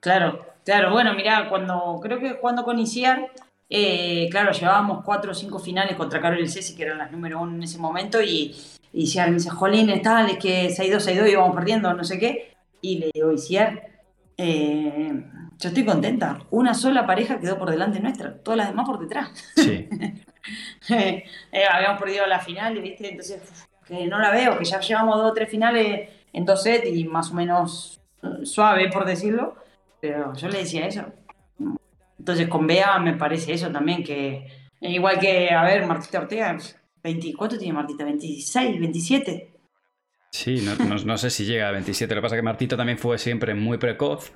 Claro, 0.00 0.46
claro. 0.64 0.92
Bueno, 0.92 1.14
mira, 1.14 1.48
cuando 1.48 1.98
creo 2.02 2.20
que 2.20 2.38
cuando 2.38 2.64
con 2.64 2.78
Isiar, 2.78 3.32
eh, 3.68 4.28
claro, 4.30 4.52
llevábamos 4.52 5.02
cuatro 5.04 5.32
o 5.32 5.34
cinco 5.34 5.58
finales 5.58 5.96
contra 5.96 6.20
Carol 6.20 6.40
y 6.40 6.48
Ceci, 6.48 6.76
que 6.76 6.82
eran 6.84 6.98
las 6.98 7.10
número 7.10 7.40
uno 7.40 7.54
en 7.54 7.62
ese 7.62 7.78
momento, 7.78 8.22
y, 8.22 8.54
y 8.92 9.04
Isiar 9.04 9.28
me 9.28 9.36
dice, 9.36 9.50
Jolín, 9.50 10.02
tal, 10.02 10.30
es 10.30 10.38
que 10.38 10.68
6-2, 10.68 10.96
6-2 10.98 11.30
íbamos 11.30 11.54
perdiendo, 11.54 11.92
no 11.94 12.04
sé 12.04 12.18
qué. 12.18 12.54
Y 12.80 12.98
le 12.98 13.10
digo, 13.14 13.32
Isiar, 13.32 13.88
eh, 14.36 15.24
yo 15.58 15.68
estoy 15.68 15.84
contenta. 15.84 16.40
Una 16.50 16.74
sola 16.74 17.06
pareja 17.06 17.38
quedó 17.38 17.58
por 17.58 17.70
delante 17.70 18.00
nuestra, 18.00 18.34
todas 18.42 18.58
las 18.58 18.68
demás 18.68 18.86
por 18.86 18.98
detrás. 18.98 19.30
Sí. 19.56 19.88
Eh, 20.88 21.24
habíamos 21.70 22.00
perdido 22.00 22.26
la 22.26 22.40
final, 22.40 22.76
¿viste? 22.80 23.10
Entonces, 23.10 23.40
que 23.86 24.08
no 24.08 24.18
la 24.18 24.32
veo, 24.32 24.58
que 24.58 24.64
ya 24.64 24.80
llevamos 24.80 25.16
dos 25.18 25.30
o 25.30 25.34
tres 25.34 25.48
finales 25.48 26.08
en 26.32 26.44
dos 26.44 26.64
sets 26.64 26.88
y 26.88 27.04
más 27.04 27.30
o 27.30 27.34
menos 27.34 28.00
eh, 28.24 28.44
suave, 28.44 28.90
por 28.90 29.04
decirlo. 29.04 29.54
Pero 30.00 30.34
yo 30.34 30.48
le 30.48 30.58
decía 30.58 30.88
eso. 30.88 31.04
Entonces, 32.18 32.48
con 32.48 32.66
Bea 32.66 32.98
me 32.98 33.14
parece 33.14 33.52
eso 33.52 33.70
también, 33.70 34.02
que 34.02 34.48
igual 34.80 35.20
que, 35.20 35.50
a 35.50 35.62
ver, 35.62 35.86
Martita 35.86 36.18
Ortega, 36.18 36.56
24 37.02 37.58
tiene 37.58 37.74
Martita, 37.74 38.04
26, 38.04 38.80
27. 38.80 39.52
Sí, 40.30 40.64
no, 40.86 41.18
sé 41.18 41.30
si 41.30 41.44
llega 41.44 41.68
a 41.68 41.72
27. 41.72 42.14
Lo 42.14 42.20
que 42.20 42.22
pasa 42.22 42.36
es 42.36 42.38
que 42.38 42.44
Martita 42.44 42.76
también 42.76 42.98
fue 42.98 43.18
siempre 43.18 43.54
muy 43.54 43.78
precoz. 43.78 44.32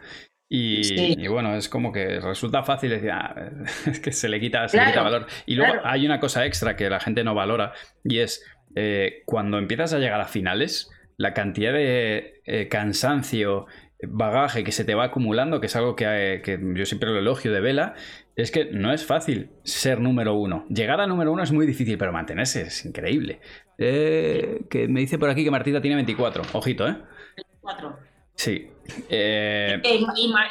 Y, 0.48 1.26
bueno, 1.26 1.56
es 1.56 1.68
como 1.68 1.90
que 1.90 2.20
resulta 2.20 2.62
fácil 2.62 2.90
decir, 2.90 3.10
ah, 3.10 3.34
es 3.86 3.98
que 3.98 4.12
se 4.12 4.28
le 4.28 4.38
quita, 4.38 4.68
se 4.68 4.78
le 4.78 4.86
quita 4.86 5.02
valor. 5.02 5.26
Y 5.46 5.54
luego 5.54 5.74
hay 5.84 6.06
una 6.06 6.20
cosa 6.20 6.44
extra 6.44 6.76
que 6.76 6.90
la 6.90 7.00
gente 7.00 7.24
no 7.24 7.34
valora 7.34 7.72
y 8.04 8.18
es 8.18 8.44
eh, 8.76 9.22
cuando 9.24 9.58
empiezas 9.58 9.94
a 9.94 9.98
llegar 9.98 10.20
a 10.20 10.26
finales, 10.26 10.90
la 11.16 11.32
cantidad 11.32 11.72
de 11.72 12.42
eh, 12.44 12.68
cansancio, 12.68 13.66
bagaje 14.02 14.64
que 14.64 14.72
se 14.72 14.84
te 14.84 14.94
va 14.94 15.04
acumulando, 15.04 15.60
que 15.60 15.66
es 15.66 15.76
algo 15.76 15.96
que, 15.96 16.04
eh, 16.34 16.42
que, 16.42 16.60
yo 16.74 16.84
siempre 16.84 17.10
lo 17.10 17.18
elogio 17.18 17.52
de 17.52 17.60
Vela, 17.60 17.94
es 18.36 18.50
que 18.50 18.66
no 18.66 18.92
es 18.92 19.06
fácil 19.06 19.50
ser 19.64 19.98
número 19.98 20.34
uno. 20.34 20.66
Llegar 20.68 21.00
a 21.00 21.06
número 21.06 21.32
uno 21.32 21.42
es 21.42 21.52
muy 21.52 21.66
difícil, 21.66 21.96
pero 21.96 22.12
mantenerse 22.12 22.62
es 22.62 22.84
increíble. 22.84 23.40
Eh, 23.78 24.66
que 24.68 24.88
me 24.88 25.00
dice 25.00 25.18
por 25.18 25.30
aquí 25.30 25.42
que 25.42 25.50
Martita 25.50 25.80
tiene 25.80 25.96
24. 25.96 26.42
Ojito, 26.52 26.86
¿eh? 26.86 26.98
24. 27.36 27.98
Sí. 28.34 28.70
Eh, 29.08 29.80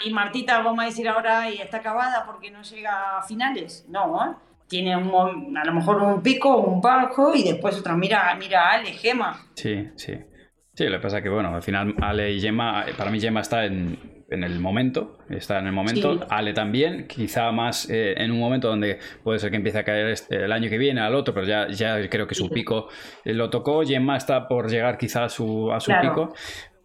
y, 0.03 0.11
Martita, 0.11 0.63
vamos 0.63 0.83
a 0.83 0.87
decir 0.87 1.07
ahora, 1.07 1.49
y 1.51 1.61
está 1.61 1.77
acabada 1.77 2.25
porque 2.25 2.49
no 2.49 2.63
llega 2.63 3.19
a 3.19 3.21
finales. 3.21 3.85
No, 3.87 4.19
¿eh? 4.25 4.35
Tiene 4.67 4.97
un, 4.97 5.55
a 5.55 5.63
lo 5.63 5.73
mejor 5.73 6.01
un 6.01 6.23
pico, 6.23 6.57
un 6.57 6.81
bajo 6.81 7.35
y 7.35 7.43
después 7.43 7.77
otra. 7.77 7.95
Mira, 7.95 8.35
mira 8.39 8.71
Ale, 8.71 8.93
Gema. 8.93 9.45
Sí, 9.53 9.89
sí. 9.95 10.13
Sí, 10.73 10.85
lo 10.85 10.97
que 10.97 11.03
pasa 11.03 11.17
es 11.17 11.23
que, 11.23 11.29
bueno, 11.29 11.55
al 11.55 11.61
final 11.61 11.93
Ale 12.01 12.33
y 12.33 12.41
Gemma, 12.41 12.83
para 12.97 13.11
mí 13.11 13.19
Gemma 13.19 13.41
está 13.41 13.65
en, 13.65 14.14
en 14.29 14.43
el 14.43 14.59
momento, 14.59 15.17
está 15.29 15.59
en 15.59 15.67
el 15.67 15.73
momento. 15.73 16.19
Ale 16.29 16.53
también, 16.53 17.07
quizá 17.07 17.51
más 17.51 17.89
eh, 17.89 18.15
en 18.17 18.31
un 18.31 18.39
momento 18.39 18.67
donde 18.67 18.99
puede 19.23 19.39
ser 19.39 19.51
que 19.51 19.57
empiece 19.57 19.77
a 19.77 19.83
caer 19.83 20.07
este, 20.07 20.45
el 20.45 20.51
año 20.51 20.69
que 20.69 20.77
viene 20.77 21.01
al 21.01 21.13
otro, 21.13 21.33
pero 21.33 21.45
ya, 21.45 21.67
ya 21.69 22.09
creo 22.09 22.25
que 22.27 22.35
su 22.35 22.49
pico 22.49 22.87
lo 23.23 23.49
tocó. 23.49 23.83
Gemma 23.83 24.17
está 24.17 24.47
por 24.47 24.69
llegar 24.69 24.97
quizá 24.97 25.25
a 25.25 25.29
su, 25.29 25.71
a 25.71 25.79
su 25.79 25.91
pico. 26.01 26.33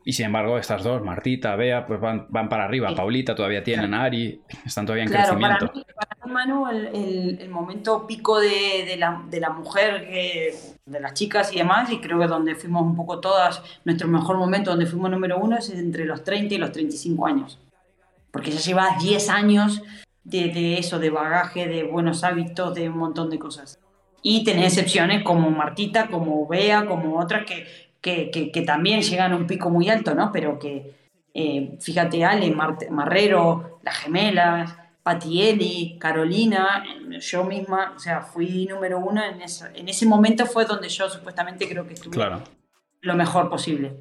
Y 0.03 0.15
sin 0.15 0.27
embargo, 0.27 0.57
estas 0.57 0.83
dos, 0.83 1.03
Martita, 1.03 1.57
Bea, 1.57 1.87
pues 1.87 2.01
van, 2.01 2.27
van 2.31 2.49
para 2.49 2.65
arriba. 2.65 2.95
Paulita 2.95 3.35
todavía 3.35 3.63
tienen, 3.63 3.93
Ari, 3.93 4.41
están 4.65 4.87
todavía 4.87 5.05
en 5.05 5.11
crecimiento. 5.11 5.67
Para 5.67 5.79
mí, 5.79 5.85
para 5.95 6.33
Manu, 6.33 6.67
el, 6.69 7.39
el, 7.39 7.49
momento 7.51 8.07
pico 8.07 8.41
de, 8.41 8.85
de, 8.87 8.97
la, 8.97 9.23
de 9.29 9.41
la 9.41 9.51
mujer, 9.51 10.09
que, 10.09 10.55
de 10.87 11.01
las 11.01 11.13
chicas 11.13 11.53
y 11.53 11.59
demás, 11.59 11.91
y 11.93 12.01
creo 12.01 12.19
que 12.19 12.27
donde 12.27 12.55
fuimos 12.55 12.83
un 12.83 12.97
poco 12.97 13.21
todas, 13.21 13.63
nuestro 13.85 14.09
mejor 14.09 14.39
momento 14.39 14.71
donde 14.71 14.87
fuimos 14.87 15.11
número 15.11 15.39
uno 15.39 15.59
es 15.59 15.69
entre 15.71 16.07
los 16.07 16.25
30 16.25 16.55
y 16.55 16.59
los 16.59 16.73
35 16.73 17.27
años. 17.27 17.59
Porque 18.31 18.51
ya 18.51 18.61
llevas 18.61 19.03
10 19.03 19.29
años 19.29 19.83
de, 20.25 20.49
de 20.49 20.79
eso, 20.79 20.99
de 20.99 21.11
bagaje, 21.11 21.67
de 21.67 21.85
buenos 21.85 22.25
hábitos, 22.25 22.75
de 22.75 22.89
un 22.89 22.97
montón 22.97 23.29
de 23.29 23.39
cosas. 23.39 23.79
Y 24.23 24.45
tenés 24.45 24.79
excepciones 24.79 25.23
como 25.25 25.51
Martita, 25.51 26.09
como 26.09 26.47
Bea, 26.47 26.87
como 26.87 27.19
otras 27.19 27.45
que 27.45 27.90
que, 28.01 28.63
también 28.67 29.03
llegan 29.03 29.33
a 29.33 29.37
un 29.37 29.47
pico 29.47 29.71
muy 29.71 29.89
alto, 29.89 30.15
¿no? 30.15 30.31
Pero 30.33 30.59
que, 30.59 30.95
eh, 31.35 31.79
fíjate, 31.81 32.25
Ale, 32.25 32.55
Marrero, 32.91 33.81
las 33.83 33.99
gemelas, 33.99 34.77
Patieli, 35.03 35.99
Carolina, 35.99 36.85
yo 37.21 37.45
misma, 37.45 37.95
o 37.97 37.99
sea, 37.99 38.21
fui 38.21 38.67
número 38.67 38.99
uno 38.99 39.23
en, 39.25 39.41
en 39.41 39.89
ese 39.89 40.07
momento 40.07 40.47
fue 40.47 40.65
donde 40.67 40.89
yo 40.89 41.09
supuestamente 41.09 41.69
creo 41.69 41.87
que 41.87 41.95
estuve 41.95 42.17
lo 43.03 43.15
mejor 43.15 43.49
posible. 43.49 43.97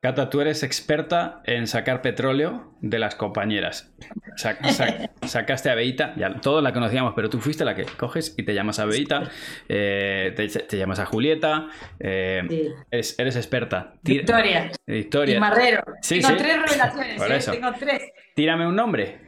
Cata, 0.00 0.30
tú 0.30 0.40
eres 0.40 0.62
experta 0.62 1.42
en 1.44 1.66
sacar 1.66 2.00
petróleo 2.00 2.72
de 2.80 2.98
las 2.98 3.14
compañeras. 3.14 3.94
sacaste 5.26 5.68
a 5.68 5.74
Beita, 5.74 6.14
ya 6.16 6.40
todos 6.40 6.62
la 6.62 6.72
conocíamos, 6.72 7.12
pero 7.14 7.28
tú 7.28 7.38
fuiste 7.38 7.66
la 7.66 7.74
que 7.74 7.84
coges 7.84 8.34
y 8.38 8.44
te 8.44 8.54
llamas 8.54 8.78
a 8.78 8.86
Beita, 8.86 9.30
eh, 9.68 10.32
te, 10.34 10.78
llamas 10.78 11.00
a 11.00 11.04
Julieta, 11.04 11.68
eh, 11.98 12.72
eres, 12.90 13.36
experta. 13.36 13.92
Victoria. 14.02 14.70
Victoria. 14.86 15.36
Y 15.36 15.40
Marrero. 15.40 15.82
tengo 16.08 16.28
tres 16.34 16.62
revelaciones, 16.62 17.48
¿eh? 17.48 17.50
tengo 17.50 17.72
tres. 17.78 18.02
Tírame 18.34 18.66
un 18.66 18.76
nombre. 18.76 19.20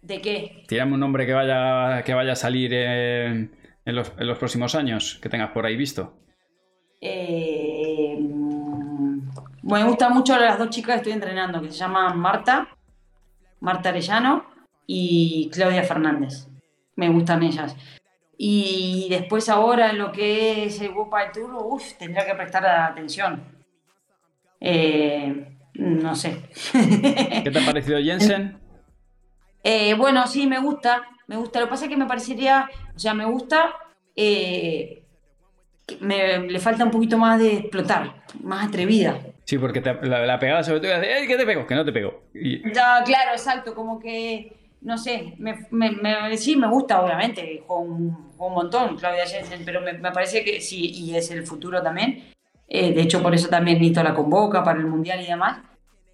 ¿De 0.00 0.22
qué? 0.22 0.64
Tírame 0.66 0.94
un 0.94 1.00
nombre 1.00 1.26
que 1.26 1.34
vaya, 1.34 2.02
que 2.04 2.14
vaya 2.14 2.32
a 2.32 2.36
salir 2.36 2.72
en 2.72 3.50
los, 3.84 4.14
en 4.18 4.26
los 4.26 4.38
próximos 4.38 4.74
años, 4.74 5.18
que 5.20 5.28
tengas 5.28 5.50
por 5.50 5.66
ahí 5.66 5.76
visto. 5.76 6.16
Eh 7.02 7.83
me 9.64 9.84
gustan 9.84 10.12
mucho 10.12 10.38
las 10.38 10.58
dos 10.58 10.70
chicas 10.70 10.94
que 10.94 10.98
estoy 10.98 11.12
entrenando, 11.12 11.60
que 11.62 11.70
se 11.70 11.78
llaman 11.78 12.18
Marta, 12.18 12.68
Marta 13.60 13.88
Arellano 13.88 14.44
y 14.86 15.48
Claudia 15.52 15.82
Fernández. 15.82 16.48
Me 16.96 17.08
gustan 17.08 17.42
ellas. 17.42 17.74
Y 18.36 19.06
después 19.08 19.48
ahora 19.48 19.90
en 19.90 19.98
lo 19.98 20.12
que 20.12 20.66
es 20.66 20.80
el 20.80 20.90
World 20.90 21.32
Tour, 21.32 21.54
uff, 21.64 21.94
tendría 21.94 22.26
que 22.26 22.34
prestar 22.34 22.66
atención. 22.66 23.42
Eh, 24.60 25.56
no 25.74 26.14
sé. 26.14 26.42
¿Qué 26.72 27.50
te 27.50 27.58
ha 27.58 27.66
parecido 27.66 27.98
Jensen? 28.00 28.60
Eh, 29.66 29.94
bueno, 29.94 30.26
sí, 30.26 30.46
me 30.46 30.58
gusta. 30.58 31.08
Me 31.26 31.38
gusta. 31.38 31.58
Lo 31.58 31.64
que 31.64 31.70
pasa 31.70 31.84
es 31.86 31.90
que 31.90 31.96
me 31.96 32.04
parecería, 32.04 32.68
o 32.94 32.98
sea, 32.98 33.14
me 33.14 33.24
gusta. 33.24 33.74
Eh, 34.14 35.03
me, 36.00 36.38
le 36.38 36.58
falta 36.58 36.84
un 36.84 36.90
poquito 36.90 37.18
más 37.18 37.38
de 37.38 37.58
explotar, 37.58 38.22
más 38.42 38.68
atrevida. 38.68 39.18
Sí, 39.44 39.58
porque 39.58 39.80
la, 39.80 40.38
pegada 40.38 40.62
sobre 40.64 40.80
todo 40.80 40.88
y 40.88 41.06
¡ay, 41.06 41.26
que 41.26 41.36
te 41.36 41.44
pego! 41.44 41.66
Que 41.66 41.74
no 41.74 41.84
te 41.84 41.92
pego. 41.92 42.22
Ya, 42.32 43.02
claro, 43.04 43.32
exacto, 43.32 43.74
como 43.74 43.98
que, 44.00 44.56
no 44.80 44.96
sé, 44.96 45.34
me, 45.38 45.66
me, 45.70 46.36
sí 46.38 46.56
me 46.56 46.68
gusta, 46.68 47.02
obviamente, 47.02 47.62
juego 47.66 47.82
un, 47.82 48.32
un 48.38 48.52
montón 48.52 48.96
Claudia 48.96 49.26
Jensen, 49.26 49.62
pero 49.64 49.80
me, 49.80 49.94
parece 50.12 50.44
que 50.44 50.60
sí, 50.60 50.90
y 50.92 51.16
es 51.16 51.30
el 51.30 51.46
futuro 51.46 51.82
también. 51.82 52.24
Eh, 52.68 52.92
de 52.92 53.02
hecho, 53.02 53.22
por 53.22 53.34
eso 53.34 53.48
también 53.48 53.80
Nito 53.80 54.02
la 54.02 54.14
convoca 54.14 54.64
para 54.64 54.78
el 54.78 54.86
Mundial 54.86 55.20
y 55.20 55.26
demás. 55.26 55.58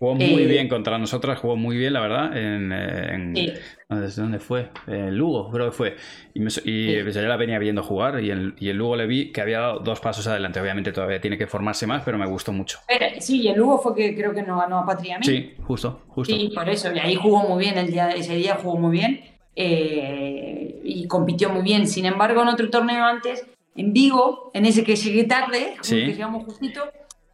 Jugó 0.00 0.14
muy 0.14 0.44
eh, 0.44 0.46
bien 0.46 0.66
contra 0.66 0.96
nosotras, 0.96 1.38
jugó 1.40 1.56
muy 1.56 1.76
bien, 1.76 1.92
la 1.92 2.00
verdad. 2.00 2.34
En, 2.34 2.72
eh, 2.74 3.60
¿Desde 3.90 4.22
dónde 4.22 4.38
fue? 4.38 4.70
En 4.86 5.14
Lugo, 5.14 5.50
creo 5.50 5.66
que 5.66 5.72
fue. 5.72 5.96
Y, 6.32 6.40
pues, 6.40 7.14
yo 7.14 7.20
la 7.20 7.36
venía 7.36 7.58
viendo 7.58 7.82
jugar 7.82 8.18
y 8.24 8.30
en, 8.30 8.54
y 8.58 8.72
Lugo 8.72 8.96
le 8.96 9.06
vi 9.06 9.30
que 9.30 9.42
había 9.42 9.60
dado 9.60 9.80
dos 9.80 10.00
pasos 10.00 10.26
adelante. 10.26 10.58
Obviamente 10.58 10.90
todavía 10.92 11.20
tiene 11.20 11.36
que 11.36 11.46
formarse 11.46 11.86
más, 11.86 12.02
pero 12.02 12.16
me 12.16 12.26
gustó 12.26 12.50
mucho. 12.50 12.78
sí, 13.18 13.42
y 13.42 13.48
el 13.48 13.58
Lugo 13.58 13.76
fue 13.76 13.94
que 13.94 14.16
creo 14.16 14.32
que 14.32 14.42
no 14.42 14.56
ganó 14.56 14.78
a 14.78 14.86
Patria 14.86 15.18
Sí, 15.20 15.52
justo, 15.64 16.00
justo. 16.08 16.34
Sí, 16.34 16.50
por 16.54 16.66
eso. 16.70 16.90
Y 16.94 16.98
ahí 16.98 17.16
jugó 17.16 17.46
muy 17.46 17.62
bien, 17.62 17.76
el 17.76 17.88
día, 17.88 18.08
ese 18.08 18.36
día 18.36 18.54
jugó 18.54 18.78
muy 18.78 18.92
bien. 18.92 19.20
Eh, 19.54 20.80
y 20.82 21.06
compitió 21.08 21.50
muy 21.50 21.60
bien. 21.62 21.86
Sin 21.86 22.06
embargo, 22.06 22.40
en 22.40 22.48
otro 22.48 22.70
torneo 22.70 23.04
antes, 23.04 23.46
en 23.76 23.92
Vigo, 23.92 24.50
en 24.54 24.64
ese 24.64 24.82
que 24.82 24.96
llegué 24.96 25.24
tarde, 25.24 25.74
que 25.86 26.06
llegamos 26.06 26.46
justito, 26.46 26.84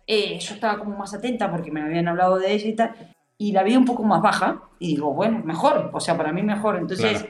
eh, 0.07 0.39
yo 0.39 0.55
estaba 0.55 0.79
como 0.79 0.97
más 0.97 1.15
atenta 1.15 1.51
porque 1.51 1.71
me 1.71 1.83
habían 1.83 2.09
hablado 2.09 2.39
de 2.39 2.53
ella 2.53 2.69
y 2.69 2.75
tal, 2.75 2.95
y 3.39 3.53
la 3.53 3.63
vi 3.63 3.77
un 3.77 3.85
poco 3.85 4.03
más 4.03 4.23
baja, 4.23 4.63
y 4.79 4.89
digo, 4.89 5.13
bueno, 5.13 5.41
mejor, 5.45 5.91
o 5.93 6.01
sea, 6.01 6.17
para 6.17 6.33
mí 6.33 6.43
mejor. 6.43 6.77
Entonces, 6.77 7.27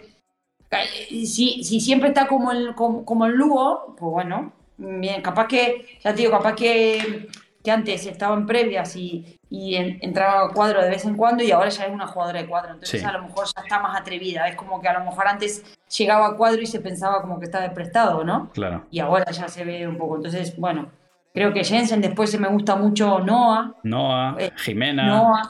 si, 1.08 1.64
si, 1.64 1.80
siempre 1.80 2.08
está 2.08 2.26
como 2.26 2.52
el, 2.52 2.74
como, 2.74 3.26
el 3.26 3.32
Lugo, 3.32 3.96
pues 3.98 4.10
bueno, 4.12 4.52
bien, 4.76 5.22
capaz 5.22 5.48
que, 5.48 5.98
ya 6.02 6.14
te 6.14 6.22
digo, 6.22 6.32
capaz 6.32 6.54
que, 6.54 7.28
que 7.64 7.70
antes 7.70 8.06
estaba 8.06 8.36
en 8.36 8.46
previas 8.46 8.94
y, 8.94 9.36
y 9.48 9.76
entraba 9.76 10.46
a 10.46 10.48
cuadro 10.52 10.82
de 10.82 10.90
vez 10.90 11.04
en 11.04 11.16
cuando 11.16 11.44
y 11.44 11.52
ahora 11.52 11.68
ya 11.68 11.84
es 11.84 11.92
una 11.92 12.06
jugadora 12.06 12.42
de 12.42 12.48
cuadro. 12.48 12.74
Entonces 12.74 13.04
a 13.04 13.12
lo 13.12 13.22
mejor 13.22 13.46
ya 13.46 13.62
está 13.62 13.78
más 13.78 14.00
atrevida. 14.00 14.48
Es 14.48 14.56
como 14.56 14.80
que 14.80 14.88
a 14.88 14.98
lo 14.98 15.04
mejor 15.04 15.28
antes 15.28 15.64
llegaba 15.96 16.26
a 16.26 16.36
cuadro 16.36 16.62
y 16.62 16.66
se 16.66 16.80
pensaba 16.80 17.20
como 17.22 17.38
que 17.38 17.46
estaba 17.46 17.68
prestado, 17.72 18.24
¿no? 18.24 18.50
Claro. 18.50 18.84
Y 18.90 18.98
ahora 18.98 19.30
ya 19.30 19.48
se 19.48 19.64
ve 19.64 19.86
un 19.86 19.98
poco. 19.98 20.16
Entonces, 20.16 20.56
bueno, 20.56 20.90
Creo 21.36 21.52
que 21.52 21.64
Jensen, 21.64 22.00
después 22.00 22.30
se 22.30 22.38
me 22.38 22.48
gusta 22.48 22.76
mucho 22.76 23.18
Noah. 23.18 23.74
Noah, 23.82 24.36
eh, 24.38 24.52
Jimena. 24.56 25.06
Noah, 25.06 25.42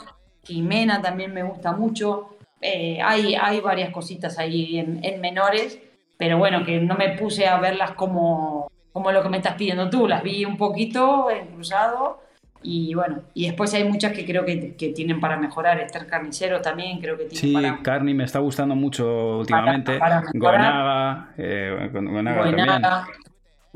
Jimena 0.43 1.01
también 1.01 1.33
me 1.33 1.45
gusta 1.45 1.71
mucho. 1.71 2.39
Eh, 2.61 2.99
hay, 3.01 3.37
hay 3.37 3.61
varias 3.61 3.91
cositas 3.91 4.37
ahí 4.41 4.81
en, 4.81 5.21
menores, 5.21 5.79
pero 6.17 6.39
bueno, 6.39 6.65
que 6.65 6.81
no 6.81 6.97
me 6.97 7.11
puse 7.11 7.47
a 7.47 7.61
verlas 7.61 7.93
como, 7.93 8.69
como 8.93 9.13
lo 9.13 9.23
que 9.23 9.29
me 9.29 9.37
estás 9.37 9.55
pidiendo 9.55 9.89
tú. 9.89 10.09
Las 10.09 10.25
vi 10.25 10.45
un 10.45 10.57
poquito 10.57 11.31
en 11.31 11.47
cruzado 11.55 12.19
y 12.65 12.93
bueno, 12.95 13.21
y 13.33 13.47
después 13.47 13.73
hay 13.75 13.85
muchas 13.85 14.13
que 14.13 14.27
creo 14.27 14.45
que, 14.45 14.75
que 14.75 14.89
tienen 14.89 15.21
para 15.21 15.37
mejorar. 15.37 15.79
Esther 15.79 16.09
Carnicero 16.09 16.61
también 16.61 16.99
creo 16.99 17.17
que 17.17 17.27
tiene 17.27 17.61
sí, 17.61 17.83
Carni 17.85 18.13
me 18.13 18.25
está 18.25 18.41
gustando 18.41 18.75
mucho 18.75 19.39
últimamente. 19.39 20.01
Para, 20.01 20.25
Gonaga, 20.35 21.29
eh, 21.39 21.91
Gonaga, 21.93 23.07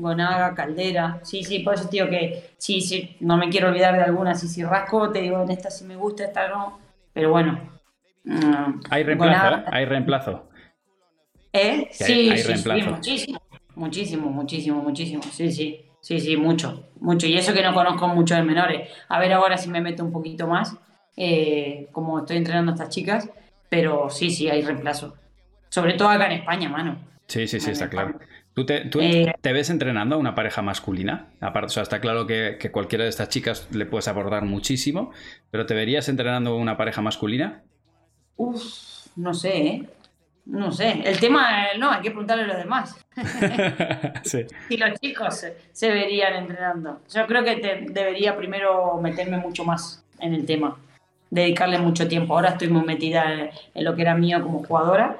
Gonaga, 0.01 0.53
Caldera. 0.55 1.19
Sí, 1.23 1.43
sí, 1.43 1.59
por 1.59 1.75
eso 1.75 1.87
tío 1.89 2.09
que 2.09 2.51
sí, 2.57 2.81
sí, 2.81 3.17
no 3.21 3.37
me 3.37 3.49
quiero 3.49 3.69
olvidar 3.69 3.95
de 3.95 4.03
algunas. 4.03 4.39
Sí, 4.39 4.47
sí, 4.47 4.63
rasco, 4.63 5.11
te 5.11 5.21
digo, 5.21 5.41
en 5.41 5.51
esta 5.51 5.69
sí 5.69 5.85
me 5.85 5.95
gusta, 5.95 6.25
esta 6.25 6.47
no. 6.47 6.79
Pero 7.13 7.31
bueno. 7.31 7.79
Mm, 8.23 8.81
hay 8.89 9.03
reemplazo, 9.03 9.55
¿eh? 9.55 9.63
Hay 9.71 9.85
reemplazo. 9.85 10.49
¿Eh? 11.53 11.87
Sí, 11.91 12.35
sí, 12.37 12.69
muchísimo. 12.89 13.41
Muchísimo, 13.75 14.29
muchísimo, 14.29 14.81
muchísimo. 14.81 15.23
Sí, 15.23 15.51
sí. 15.51 15.85
Sí, 16.01 16.19
sí, 16.19 16.35
mucho, 16.35 16.89
mucho. 16.99 17.27
Y 17.27 17.37
eso 17.37 17.53
que 17.53 17.61
no 17.61 17.73
conozco 17.73 18.07
mucho 18.07 18.35
de 18.35 18.41
menores. 18.41 18.89
A 19.07 19.19
ver 19.19 19.33
ahora 19.33 19.57
si 19.57 19.69
me 19.69 19.81
meto 19.81 20.03
un 20.03 20.11
poquito 20.11 20.47
más, 20.47 20.75
eh, 21.15 21.87
como 21.91 22.19
estoy 22.19 22.37
entrenando 22.37 22.71
a 22.71 22.75
estas 22.75 22.89
chicas, 22.89 23.29
pero 23.69 24.09
sí, 24.09 24.31
sí, 24.31 24.49
hay 24.49 24.63
reemplazo. 24.63 25.15
Sobre 25.69 25.93
todo 25.93 26.09
acá 26.09 26.25
en 26.25 26.33
España, 26.33 26.69
mano. 26.69 26.99
Sí, 27.27 27.47
sí, 27.47 27.59
sí, 27.59 27.71
está 27.71 27.87
claro. 27.87 28.19
¿Tú, 28.53 28.65
eh, 28.67 29.33
te, 29.39 29.53
ves 29.53 29.69
entrenando 29.69 30.15
a 30.15 30.19
una 30.19 30.35
pareja 30.35 30.61
masculina? 30.61 31.27
Aparte, 31.39 31.67
o 31.67 31.69
sea, 31.69 31.83
está 31.83 32.01
claro 32.01 32.27
que, 32.27 32.57
cualquiera 32.71 33.05
de 33.05 33.09
estas 33.09 33.29
chicas 33.29 33.67
le 33.71 33.85
puedes 33.85 34.09
abordar 34.09 34.43
muchísimo, 34.43 35.11
pero 35.51 35.65
¿te 35.65 35.73
verías 35.73 36.09
entrenando 36.09 36.51
a 36.51 36.55
una 36.57 36.75
pareja 36.75 37.01
masculina? 37.01 37.63
Uf, 38.35 39.07
no 39.15 39.33
sé, 39.33 39.57
¿eh? 39.57 39.89
No 40.45 40.71
sé. 40.71 41.01
El 41.05 41.17
tema, 41.19 41.67
no, 41.79 41.91
hay 41.91 42.01
que 42.01 42.09
preguntarle 42.09 42.43
a 42.43 42.47
los 42.47 42.57
demás. 42.57 42.97
sí. 44.23 44.45
Si 44.67 44.75
los 44.75 44.99
chicos 44.99 45.45
se, 45.71 45.89
verían 45.89 46.33
entrenando. 46.33 47.01
Yo 47.13 47.25
creo 47.27 47.45
que 47.45 47.87
debería 47.89 48.35
primero 48.35 48.97
meterme 48.97 49.37
mucho 49.37 49.63
más 49.63 50.03
en 50.19 50.33
el 50.33 50.45
tema, 50.45 50.77
dedicarle 51.29 51.77
mucho 51.77 52.05
tiempo. 52.07 52.33
Ahora 52.33 52.49
estoy 52.49 52.67
muy 52.67 52.83
metida 52.83 53.49
en 53.73 53.83
lo 53.83 53.95
que 53.95 54.01
era 54.01 54.15
mío 54.15 54.41
como 54.41 54.63
jugadora 54.63 55.19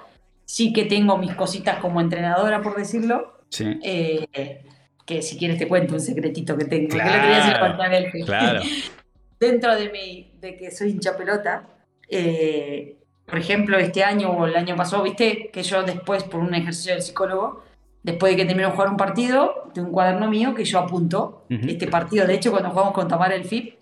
sí 0.52 0.74
que 0.74 0.84
tengo 0.84 1.18
mis 1.18 1.34
cositas 1.34 1.78
como 1.78 2.02
entrenadora, 2.02 2.62
por 2.62 2.76
decirlo. 2.76 3.40
Sí. 3.48 3.80
Eh, 3.82 4.66
que 5.06 5.22
si 5.22 5.38
quieres 5.38 5.58
te 5.58 5.66
cuento 5.66 5.94
un 5.94 6.02
secretito 6.02 6.58
que 6.58 6.66
tengo. 6.66 6.90
Claro, 6.90 8.12
que 8.12 8.24
claro. 8.26 8.62
Dentro 9.40 9.74
de 9.74 9.90
mi, 9.90 10.34
de 10.42 10.58
que 10.58 10.70
soy 10.70 10.90
hincha 10.90 11.16
pelota, 11.16 11.70
eh, 12.10 12.98
por 13.26 13.40
ejemplo, 13.40 13.78
este 13.78 14.04
año 14.04 14.30
o 14.30 14.46
el 14.46 14.58
año 14.58 14.76
pasado, 14.76 15.04
viste 15.04 15.50
que 15.54 15.64
yo 15.64 15.84
después, 15.84 16.26
por 16.26 16.42
un 16.42 16.54
ejercicio 16.54 16.94
del 16.94 17.02
psicólogo, 17.02 17.64
después 18.04 18.34
de 18.34 18.42
que 18.42 18.46
termino 18.46 18.68
de 18.68 18.74
jugar 18.74 18.90
un 18.90 18.98
partido, 18.98 19.72
tengo 19.74 19.88
un 19.88 19.94
cuaderno 19.94 20.30
mío 20.30 20.54
que 20.54 20.66
yo 20.66 20.80
apunto 20.80 21.46
este 21.50 21.88
partido. 21.88 22.28
De 22.28 22.34
hecho, 22.34 22.52
cuando 22.52 22.72
jugamos 22.72 22.94
con 22.94 23.08
Tamara 23.08 23.36
el 23.36 23.46
FIP, 23.46 23.80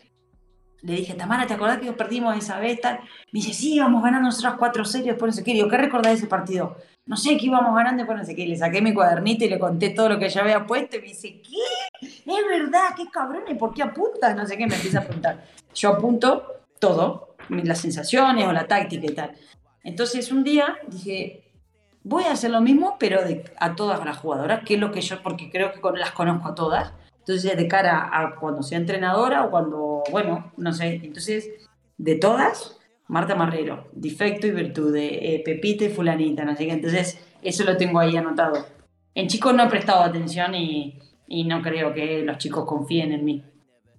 le 0.81 0.95
dije, 0.95 1.13
Tamara, 1.13 1.45
¿te 1.45 1.53
acordás 1.53 1.79
que 1.79 1.91
perdimos 1.91 2.37
esa 2.37 2.59
vez? 2.59 2.79
Me 2.83 2.99
dice, 3.33 3.53
sí, 3.53 3.75
íbamos 3.75 4.01
ganando 4.01 4.27
nosotros 4.27 4.55
cuatro 4.57 4.85
series, 4.85 5.15
por 5.15 5.27
no 5.27 5.33
sé 5.33 5.43
qué. 5.43 5.53
Digo, 5.53 5.67
¿qué 5.67 5.77
recordás 5.77 6.13
de 6.13 6.17
ese 6.19 6.27
partido? 6.27 6.77
No 7.05 7.17
sé, 7.17 7.37
que 7.37 7.47
íbamos 7.47 7.75
ganando, 7.75 8.05
por 8.05 8.15
no 8.15 8.23
sé 8.23 8.35
qué. 8.35 8.47
Le 8.47 8.55
saqué 8.55 8.81
mi 8.81 8.93
cuadernito 8.93 9.43
y 9.43 9.49
le 9.49 9.59
conté 9.59 9.89
todo 9.89 10.09
lo 10.09 10.19
que 10.19 10.29
ya 10.29 10.41
había 10.41 10.65
puesto 10.65 10.97
y 10.97 11.01
me 11.01 11.07
dice, 11.07 11.41
¿qué? 11.41 12.07
Es 12.07 12.47
verdad, 12.47 12.95
qué 12.95 13.09
cabrón, 13.09 13.43
¿y 13.49 13.55
por 13.55 13.73
qué 13.73 13.83
apuntas? 13.83 14.35
No 14.35 14.45
sé 14.45 14.57
qué, 14.57 14.67
me 14.67 14.75
empieza 14.75 14.99
a 14.99 15.01
apuntar. 15.01 15.43
Yo 15.73 15.89
apunto 15.89 16.61
todo, 16.79 17.35
las 17.49 17.79
sensaciones 17.79 18.47
o 18.47 18.53
la 18.53 18.67
táctica 18.67 19.05
y 19.05 19.15
tal. 19.15 19.31
Entonces 19.83 20.31
un 20.31 20.43
día 20.43 20.77
dije, 20.87 21.51
voy 22.03 22.23
a 22.23 22.31
hacer 22.31 22.51
lo 22.51 22.61
mismo, 22.61 22.97
pero 22.99 23.19
a 23.59 23.75
todas 23.75 24.03
las 24.05 24.17
jugadoras, 24.17 24.63
que 24.63 24.75
es 24.75 24.79
lo 24.79 24.91
que 24.91 25.01
yo, 25.01 25.21
porque 25.21 25.49
creo 25.49 25.71
que 25.73 25.79
las 25.97 26.11
conozco 26.11 26.49
a 26.49 26.55
todas 26.55 26.93
entonces, 27.29 27.55
de 27.55 27.67
cara 27.67 28.09
a 28.11 28.35
cuando 28.35 28.63
sea 28.63 28.79
entrenadora 28.79 29.45
o 29.45 29.51
cuando, 29.51 30.01
bueno, 30.09 30.51
no 30.57 30.73
sé, 30.73 30.99
entonces, 31.03 31.47
de 31.95 32.15
todas, 32.15 32.79
Marta 33.07 33.35
Marrero, 33.35 33.87
defecto 33.93 34.47
y 34.47 34.51
virtud, 34.51 34.91
de 34.91 35.35
eh, 35.35 35.43
Pepita 35.45 35.85
y 35.85 35.89
fulanita, 35.89 36.43
no 36.43 36.55
sé 36.55 36.65
qué, 36.65 36.71
entonces, 36.71 37.23
eso 37.43 37.63
lo 37.65 37.77
tengo 37.77 37.99
ahí 37.99 38.17
anotado. 38.17 38.65
En 39.13 39.27
chicos 39.27 39.53
no 39.53 39.63
he 39.63 39.69
prestado 39.69 40.01
atención 40.01 40.55
y, 40.55 40.97
y 41.27 41.43
no 41.43 41.61
creo 41.61 41.93
que 41.93 42.23
los 42.23 42.39
chicos 42.39 42.65
confíen 42.65 43.11
en 43.11 43.23
mí, 43.23 43.43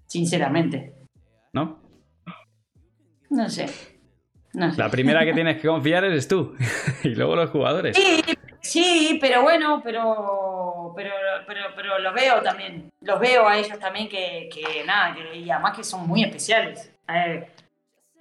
sinceramente. 0.07 0.95
¿No? 1.53 1.78
No 3.31 3.49
sé. 3.49 3.66
La 4.53 4.89
primera 4.89 5.24
que 5.24 5.33
tienes 5.33 5.61
que 5.61 5.68
confiar 5.68 6.03
eres 6.03 6.26
tú 6.26 6.57
y 7.05 7.11
luego 7.11 7.37
los 7.37 7.51
jugadores. 7.51 7.97
Sí, 7.97 8.24
sí, 8.61 9.18
pero 9.20 9.43
bueno, 9.43 9.81
pero, 9.85 10.93
pero, 10.97 11.12
pero, 11.47 11.61
pero 11.76 11.99
los 12.01 12.12
veo 12.12 12.43
también. 12.43 12.89
Los 13.01 13.19
veo 13.19 13.49
a 13.49 13.57
ellos 13.57 13.79
también 13.79 14.09
que, 14.09 14.49
que 14.53 14.85
nada, 14.85 15.15
que, 15.15 15.39
y 15.39 15.51
además 15.51 15.77
que 15.77 15.85
son 15.85 16.07
muy 16.07 16.23
especiales. 16.23 16.93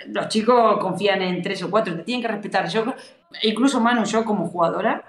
los 0.08 0.28
chicos 0.30 0.78
confían 0.80 1.22
en 1.22 1.42
tres 1.42 1.62
o 1.64 1.70
cuatro, 1.70 1.96
te 1.96 2.04
tienen 2.04 2.22
que 2.22 2.30
respetar. 2.30 2.68
Yo, 2.70 2.94
incluso 3.44 3.82
Manu, 3.82 4.06
yo 4.06 4.24
como 4.24 4.48
jugadora, 4.48 5.04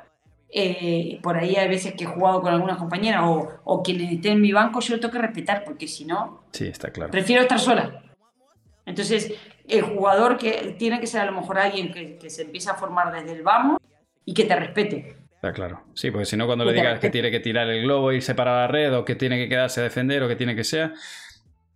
eh, 0.52 1.20
por 1.22 1.36
ahí 1.36 1.54
hay 1.54 1.68
veces 1.68 1.94
que 1.94 2.04
he 2.04 2.08
jugado 2.08 2.42
con 2.42 2.52
algunas 2.52 2.76
compañeras 2.76 3.22
o, 3.24 3.48
o 3.64 3.82
quien 3.82 4.00
esté 4.00 4.30
en 4.30 4.40
mi 4.40 4.52
banco, 4.52 4.80
yo 4.80 4.96
lo 4.96 5.00
tengo 5.00 5.12
que 5.12 5.20
respetar, 5.20 5.62
porque 5.64 5.86
si 5.86 6.04
no, 6.04 6.42
sí, 6.50 6.66
está 6.66 6.90
claro. 6.90 7.12
prefiero 7.12 7.42
estar 7.42 7.60
sola. 7.60 8.02
Entonces, 8.84 9.32
el 9.68 9.82
jugador 9.82 10.36
que 10.36 10.74
tiene 10.78 10.98
que 11.00 11.06
ser 11.06 11.20
a 11.20 11.26
lo 11.26 11.32
mejor 11.32 11.58
alguien 11.58 11.92
que, 11.92 12.28
se 12.28 12.42
empieza 12.42 12.72
a 12.72 12.74
formar 12.74 13.12
desde 13.12 13.32
el 13.36 13.42
vamos 13.42 13.78
y 14.24 14.34
que 14.34 14.44
te 14.44 14.56
respete. 14.56 15.16
Está 15.40 15.54
claro. 15.54 15.84
Sí, 15.94 16.10
porque 16.10 16.26
si 16.26 16.36
no, 16.36 16.44
cuando 16.44 16.66
le 16.66 16.74
digas 16.74 17.00
que 17.00 17.08
tiene 17.08 17.30
que 17.30 17.40
tirar 17.40 17.66
el 17.70 17.84
globo, 17.84 18.12
irse 18.12 18.34
para 18.34 18.60
la 18.60 18.66
red, 18.66 18.94
o 18.94 19.06
que 19.06 19.14
tiene 19.14 19.38
que 19.38 19.48
quedarse 19.48 19.80
a 19.80 19.84
defender, 19.84 20.22
o 20.22 20.28
que 20.28 20.36
tiene 20.36 20.54
que 20.54 20.64
ser. 20.64 20.92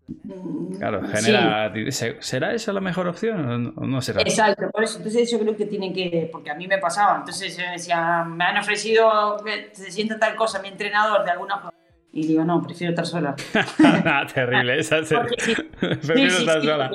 Mm, 0.07 0.77
claro, 0.77 1.01
genera. 1.09 1.73
¿Será 2.21 2.53
esa 2.53 2.75
la 2.75 2.83
mejor 2.83 3.09
opción 3.09 3.73
o 3.75 3.87
no 3.87 4.03
será? 4.03 4.21
Exacto, 4.21 4.71
por 4.71 4.85
eso. 4.85 4.99
Entonces, 4.99 5.31
yo 5.31 5.39
creo 5.39 5.57
que 5.57 5.65
tiene 5.65 5.95
que. 5.95 6.29
Porque 6.31 6.51
a 6.51 6.55
mí 6.55 6.69
me 6.69 6.77
pasaba. 6.77 7.17
Entonces, 7.21 7.57
yo 7.57 7.65
decía, 7.73 8.23
me 8.25 8.45
han 8.45 8.59
ofrecido 8.59 9.39
que 9.43 9.71
se 9.73 9.91
sienta 9.91 10.19
tal 10.19 10.37
cosa 10.37 10.61
mi 10.61 10.69
entrenador 10.69 11.25
de 11.25 11.31
alguna 11.31 11.55
forma. 11.55 11.73
Y 12.13 12.27
digo, 12.27 12.45
no, 12.45 12.63
prefiero 12.63 12.91
estar 12.91 13.07
sola. 13.07 13.35
Terrible, 14.35 14.79
esa 14.79 14.97
Prefiero 15.81 16.37
estar 16.37 16.63
sola. 16.63 16.91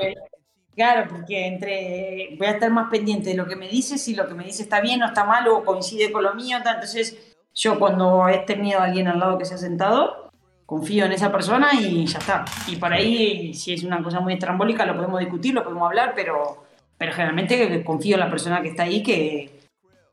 Claro, 0.80 1.10
porque 1.10 1.46
entre 1.46 2.38
voy 2.38 2.48
a 2.48 2.52
estar 2.52 2.72
más 2.72 2.90
pendiente 2.90 3.32
de 3.32 3.36
lo 3.36 3.46
que 3.46 3.58
me 3.58 3.68
dices, 3.68 4.02
si 4.02 4.16
lo 4.16 4.30
que 4.30 4.34
me 4.34 4.46
dice 4.46 4.64
está 4.64 4.80
bien 4.80 5.04
o 5.04 5.08
está 5.08 5.26
mal 5.26 5.46
o 5.50 5.66
coincide 5.66 6.10
con 6.10 6.24
lo 6.24 6.34
mío. 6.36 6.56
Entonces, 6.56 7.36
yo 7.54 7.78
cuando 7.78 8.30
he 8.30 8.38
tenido 8.46 8.80
a 8.80 8.86
alguien 8.86 9.10
al 9.10 9.20
lado 9.20 9.38
que 9.38 9.44
se 9.44 9.56
ha 9.56 9.58
sentado, 9.58 10.32
confío 10.66 11.04
en 11.04 11.12
esa 11.12 11.34
persona 11.34 11.72
y 11.74 12.06
ya 12.06 12.20
está. 12.20 12.46
Y 12.66 12.78
por 12.78 12.94
ahí, 12.94 13.54
si 13.54 13.74
es 13.74 13.84
una 13.84 14.02
cosa 14.02 14.22
muy 14.22 14.36
estrambólica, 14.36 14.86
lo 14.86 14.96
podemos 14.96 15.20
discutir, 15.20 15.54
lo 15.54 15.66
podemos 15.66 15.86
hablar, 15.86 16.14
pero, 16.16 16.64
pero 16.98 17.12
generalmente 17.12 17.84
confío 17.84 18.16
en 18.16 18.22
la 18.22 18.30
persona 18.30 18.62
que 18.62 18.70
está 18.70 18.84
ahí 18.84 19.04
que, 19.04 19.50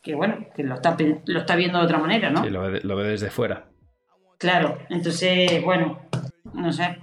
que 0.02 0.16
bueno, 0.16 0.48
que 0.52 0.64
lo 0.64 0.74
está, 0.74 0.96
lo 1.26 1.38
está 1.38 1.54
viendo 1.54 1.78
de 1.78 1.84
otra 1.84 1.98
manera, 1.98 2.30
¿no? 2.30 2.42
Sí, 2.42 2.50
lo 2.50 2.68
lo 2.68 2.96
ve 2.96 3.04
desde 3.04 3.30
fuera. 3.30 3.66
Claro, 4.36 4.78
entonces, 4.88 5.62
bueno, 5.62 6.00
no 6.54 6.72
sé. 6.72 6.98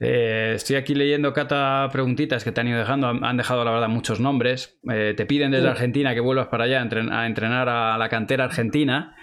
Eh, 0.00 0.52
estoy 0.54 0.76
aquí 0.76 0.94
leyendo, 0.94 1.32
Cata, 1.32 1.88
preguntitas 1.90 2.44
que 2.44 2.52
te 2.52 2.60
han 2.60 2.68
ido 2.68 2.78
dejando. 2.78 3.08
Han 3.08 3.36
dejado, 3.36 3.64
la 3.64 3.70
verdad, 3.70 3.88
muchos 3.88 4.20
nombres. 4.20 4.78
Eh, 4.90 5.14
te 5.16 5.26
piden 5.26 5.50
desde 5.50 5.68
Argentina 5.68 6.14
que 6.14 6.20
vuelvas 6.20 6.48
para 6.48 6.64
allá 6.64 6.80
a, 6.80 7.26
entrenar 7.26 7.68
a 7.68 7.98
la 7.98 8.08
cantera 8.08 8.44
argentina. 8.44 9.16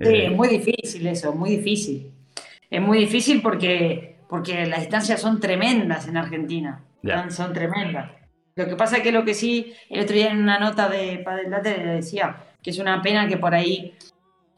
Sí, 0.00 0.08
eh, 0.08 0.26
es 0.26 0.32
muy 0.32 0.48
difícil 0.48 1.06
eso, 1.06 1.34
muy 1.34 1.50
difícil. 1.50 2.12
Es 2.70 2.80
muy 2.80 2.98
difícil 2.98 3.40
porque, 3.42 4.18
porque 4.28 4.66
las 4.66 4.80
distancias 4.80 5.20
son 5.20 5.40
tremendas 5.40 6.06
en 6.08 6.16
Argentina. 6.16 6.82
Son 7.28 7.52
tremendas. 7.52 8.10
Lo 8.56 8.66
que 8.66 8.74
pasa 8.74 8.96
es 8.96 9.02
que 9.02 9.12
lo 9.12 9.24
que 9.24 9.34
sí, 9.34 9.74
el 9.90 10.00
otro 10.00 10.16
día 10.16 10.30
en 10.30 10.38
una 10.38 10.58
nota 10.58 10.88
de 10.88 11.18
Padel 11.18 11.50
le 11.62 11.94
decía 11.94 12.36
que 12.62 12.70
es 12.70 12.78
una 12.78 13.00
pena 13.00 13.28
que 13.28 13.36
por 13.36 13.54
ahí 13.54 13.94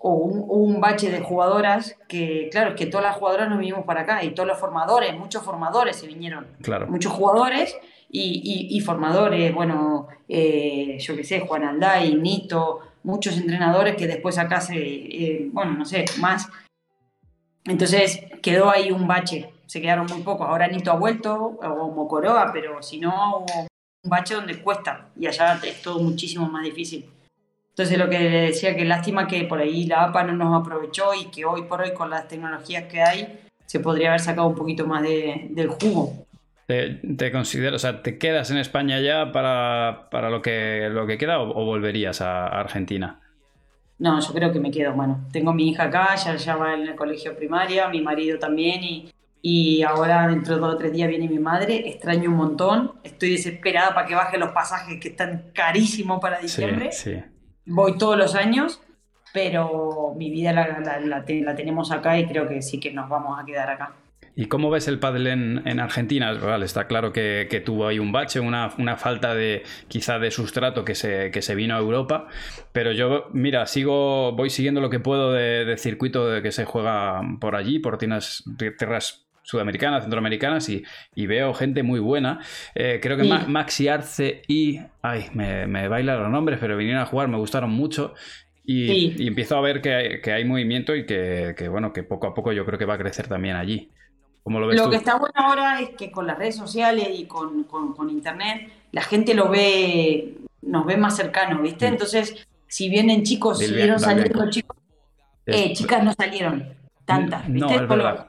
o 0.01 0.13
un, 0.13 0.81
bache 0.81 1.11
de 1.11 1.21
jugadoras 1.21 1.97
que, 2.07 2.49
claro, 2.53 2.71
es 2.71 2.77
que 2.77 2.87
todas 2.87 3.05
las 3.05 3.17
jugadoras 3.17 3.49
nos 3.49 3.59
vinimos 3.59 3.85
para 3.85 4.03
acá 4.03 4.23
y 4.23 4.31
todos 4.31 4.47
los 4.47 4.59
formadores, 4.59 5.17
muchos 5.19 5.43
formadores 5.43 5.97
se 5.97 6.07
vinieron. 6.07 6.47
Claro. 6.63 6.87
Muchos 6.87 7.13
jugadores 7.13 7.77
y, 8.09 8.81
formadores, 8.81 9.53
bueno, 9.53 10.07
eh, 10.29 10.97
yo 11.01 11.17
qué 11.17 11.25
sé, 11.25 11.41
Juan 11.41 11.65
Alday, 11.65 12.15
Nito, 12.15 12.81
muchos 13.03 13.37
entrenadores 13.37 13.97
que 13.97 14.07
después 14.07 14.39
acá 14.39 14.61
se, 14.61 14.77
eh, 14.77 15.49
bueno, 15.53 15.73
no 15.73 15.85
sé, 15.85 16.05
más. 16.21 16.49
Entonces 17.65 18.23
quedó 18.41 18.71
ahí 18.71 18.93
un 18.93 19.09
bache, 19.09 19.51
se 19.67 19.81
quedaron 19.81 20.07
muy 20.07 20.23
pocos. 20.23 20.49
Ahora 20.49 20.69
Nito 20.69 20.93
ha 20.93 20.97
vuelto, 20.97 21.59
o 21.61 21.91
Mocoroa, 21.91 22.51
pero 22.53 22.83
si 22.83 22.99
no, 23.01 23.39
hubo 23.39 23.67
un 24.05 24.11
bache 24.11 24.35
donde 24.35 24.63
cuesta 24.63 25.09
y 25.19 25.27
allá 25.27 25.61
es 25.65 25.83
todo 25.83 25.99
muchísimo 25.99 26.49
más 26.49 26.63
difícil. 26.63 27.11
Entonces 27.79 27.97
lo 27.97 28.11
que 28.11 28.19
le 28.19 28.41
decía 28.41 28.75
que 28.75 28.85
lástima 28.85 29.29
que 29.29 29.45
por 29.45 29.61
ahí 29.61 29.87
la 29.87 30.03
APA 30.03 30.25
no 30.25 30.33
nos 30.33 30.61
aprovechó 30.61 31.15
y 31.15 31.27
que 31.27 31.45
hoy 31.45 31.63
por 31.63 31.81
hoy 31.81 31.95
con 31.95 32.11
las 32.11 32.27
tecnologías 32.27 32.87
que 32.91 33.01
hay 33.01 33.39
se 33.67 33.79
podría 33.79 34.09
haber 34.09 34.19
sacado 34.19 34.49
un 34.49 34.57
poquito 34.57 34.85
más 34.85 35.05
del 35.05 35.69
jugo. 35.69 36.27
¿Te, 36.67 36.95
te 37.17 37.31
consideras, 37.31 37.77
o 37.77 37.79
sea, 37.79 38.03
te 38.03 38.19
quedas 38.19 38.51
en 38.51 38.57
España 38.57 38.99
ya 38.99 39.31
para, 39.31 40.09
lo, 40.29 40.43
que, 40.43 40.89
lo 40.91 41.07
que 41.07 41.19
queda 41.19 41.39
o, 41.39 41.65
volverías 41.65 42.21
a 42.21 42.49
Argentina? 42.49 43.21
No, 44.01 44.19
yo 44.19 44.33
creo 44.33 44.53
que 44.53 44.59
me 44.59 44.73
quedo, 44.73 44.95
bueno. 44.95 45.29
Tengo 45.31 45.53
mi 45.53 45.69
hija 45.69 45.85
acá, 45.85 46.17
ya, 46.17 46.35
ya 46.35 46.57
va 46.57 46.75
en 46.75 46.83
el 46.83 46.97
colegio 46.97 47.37
primaria, 47.37 47.87
mi 47.87 48.01
marido 48.01 48.41
también 48.41 48.83
y, 48.83 49.13
y 49.41 49.83
ahora 49.85 50.27
dentro 50.27 50.57
de 50.57 50.61
dos 50.61 50.75
o 50.75 50.79
tres 50.79 50.93
días 50.93 51.09
viene 51.09 51.29
mi 51.29 51.39
madre, 51.39 51.89
extraño 51.89 52.29
un 52.29 52.37
montón, 52.39 52.95
estoy 53.05 53.31
desesperada 53.31 53.95
para 53.95 54.09
que 54.09 54.17
bajen 54.17 54.41
los 54.41 54.51
pasajes 54.51 54.99
que 55.01 55.11
están 55.11 55.53
carísimos 55.55 56.21
para 56.21 56.41
diciembre. 56.41 56.91
Sí, 56.91 57.13
sí 57.13 57.38
voy 57.69 57.97
todos 57.99 58.17
los 58.17 58.35
años, 58.35 58.81
pero 59.33 60.15
mi 60.17 60.31
vida 60.31 60.53
la, 60.53 61.25
tenemos 61.55 61.93
acá 61.93 62.19
y 62.19 62.27
creo 62.27 62.49
que 62.49 62.63
sí 62.63 62.81
que 62.81 62.93
nos 62.93 63.09
vamos 63.09 63.39
a 63.41 63.45
quedar 63.45 63.71
acá. 63.71 63.95
¿Y 64.35 64.47
cómo 64.47 64.71
ves 64.71 64.87
el 64.87 65.01
pádel 65.01 65.27
en, 65.27 65.81
Argentina? 65.81 66.31
está 66.63 66.87
claro 66.87 67.13
que, 67.13 67.63
tuvo 67.65 67.89
ahí 67.89 67.99
un 67.99 68.13
bache, 68.13 68.39
una, 68.39 68.71
falta 68.97 69.35
de 69.35 69.65
quizá 69.89 70.21
de 70.21 70.31
sustrato 70.31 70.85
que 70.85 70.95
se, 70.95 71.33
que 71.33 71.43
se 71.43 71.57
vino 71.57 71.75
a 71.75 71.79
Europa, 71.79 72.29
pero 72.73 72.93
yo, 72.93 73.27
mira, 73.33 73.67
sigo, 73.67 74.33
voy 74.33 74.49
siguiendo 74.51 74.81
lo 74.81 74.91
que 74.91 75.01
puedo 75.01 75.33
de, 75.33 75.77
circuito 75.77 76.29
de 76.29 76.41
que 76.41 76.53
se 76.53 76.65
juega 76.65 77.21
por 77.41 77.57
allí, 77.57 77.81
por 77.81 77.99
tierras, 77.99 78.45
tierras 78.57 79.28
sudamericanas, 79.49 80.03
centroamericanas 80.03 80.69
y, 80.69 81.27
veo 81.27 81.55
gente 81.55 81.83
muy 81.83 82.01
buena. 82.01 82.41
Eh, 82.75 83.01
creo 83.03 83.17
que 83.17 83.25
Maxi 83.25 83.89
Arce 83.89 84.43
y... 84.47 84.79
Ay, 85.01 85.27
me, 85.33 85.67
me 85.67 85.89
bailan 85.89 86.23
los 86.23 86.31
nombres, 86.31 86.59
pero 86.61 86.77
vinieron 86.77 87.01
a 87.01 87.07
jugar, 87.07 87.29
me 87.29 87.39
gustaron 87.39 87.71
mucho. 87.71 88.13
Y, 88.63 89.27
empiezo 89.27 89.57
a 89.57 89.63
ver 89.63 89.81
que 89.81 89.95
hay, 89.95 90.21
que 90.21 90.33
hay 90.33 90.45
movimiento 90.45 90.95
y 90.95 91.07
que, 91.07 91.69
bueno, 91.71 91.95
que 91.95 92.03
poco 92.03 92.27
a 92.27 92.35
poco 92.35 92.53
yo 92.53 92.67
creo 92.67 92.79
que 92.79 92.85
va 92.85 92.95
a 92.95 92.99
crecer 92.99 93.27
también 93.27 93.57
allí. 93.57 93.91
¿Cómo 94.43 94.61
lo 94.61 94.67
ves 94.67 94.77
lo 94.77 94.91
que 94.91 94.97
está 94.97 95.17
bueno 95.19 95.35
ahora 95.37 95.81
es 95.81 95.91
que 95.91 96.11
con 96.11 96.27
las 96.27 96.39
redes 96.39 96.57
sociales 96.57 97.09
y 97.11 97.25
con, 97.25 97.67
internet, 98.11 98.71
la 98.93 99.01
gente 99.01 99.33
lo 99.33 99.49
ve, 99.49 100.35
nos 100.61 100.85
ve 100.85 100.99
más 100.99 101.17
cercano, 101.17 101.63
¿viste? 101.63 101.87
Entonces, 101.87 102.47
si 102.67 102.91
vienen 102.91 103.23
chicos, 103.23 103.59
si 103.59 103.73
vieron 103.73 103.99
saliendo 103.99 104.51
chicos, 104.51 104.77
eh, 105.47 105.73
chicas 105.73 106.05
no 106.05 106.13
salieron 106.13 106.75
tantas, 107.07 107.51
¿viste? 107.51 107.75
No, 107.75 107.83
es 107.83 107.89
verdad. 107.89 108.29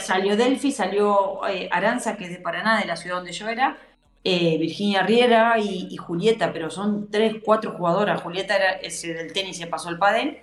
Salió 0.00 0.36
Delphi, 0.36 0.72
salió 0.72 1.46
eh, 1.48 1.68
Aranza, 1.70 2.16
que 2.16 2.24
es 2.24 2.30
de 2.30 2.38
Paraná, 2.38 2.80
de 2.80 2.86
la 2.86 2.96
ciudad 2.96 3.16
donde 3.16 3.32
yo 3.32 3.48
era, 3.48 3.78
eh, 4.24 4.56
Virginia 4.58 5.02
Riera 5.02 5.58
y, 5.58 5.96
Julieta, 5.96 6.52
pero 6.52 6.70
son 6.70 7.10
tres, 7.10 7.36
cuatro 7.44 7.72
jugadoras. 7.72 8.22
Julieta 8.22 8.56
era 8.56 8.72
ese 8.72 9.14
del 9.14 9.32
tenis, 9.32 9.56
se 9.56 9.66
pasó 9.66 9.88
al 9.88 9.98
pádel, 9.98 10.38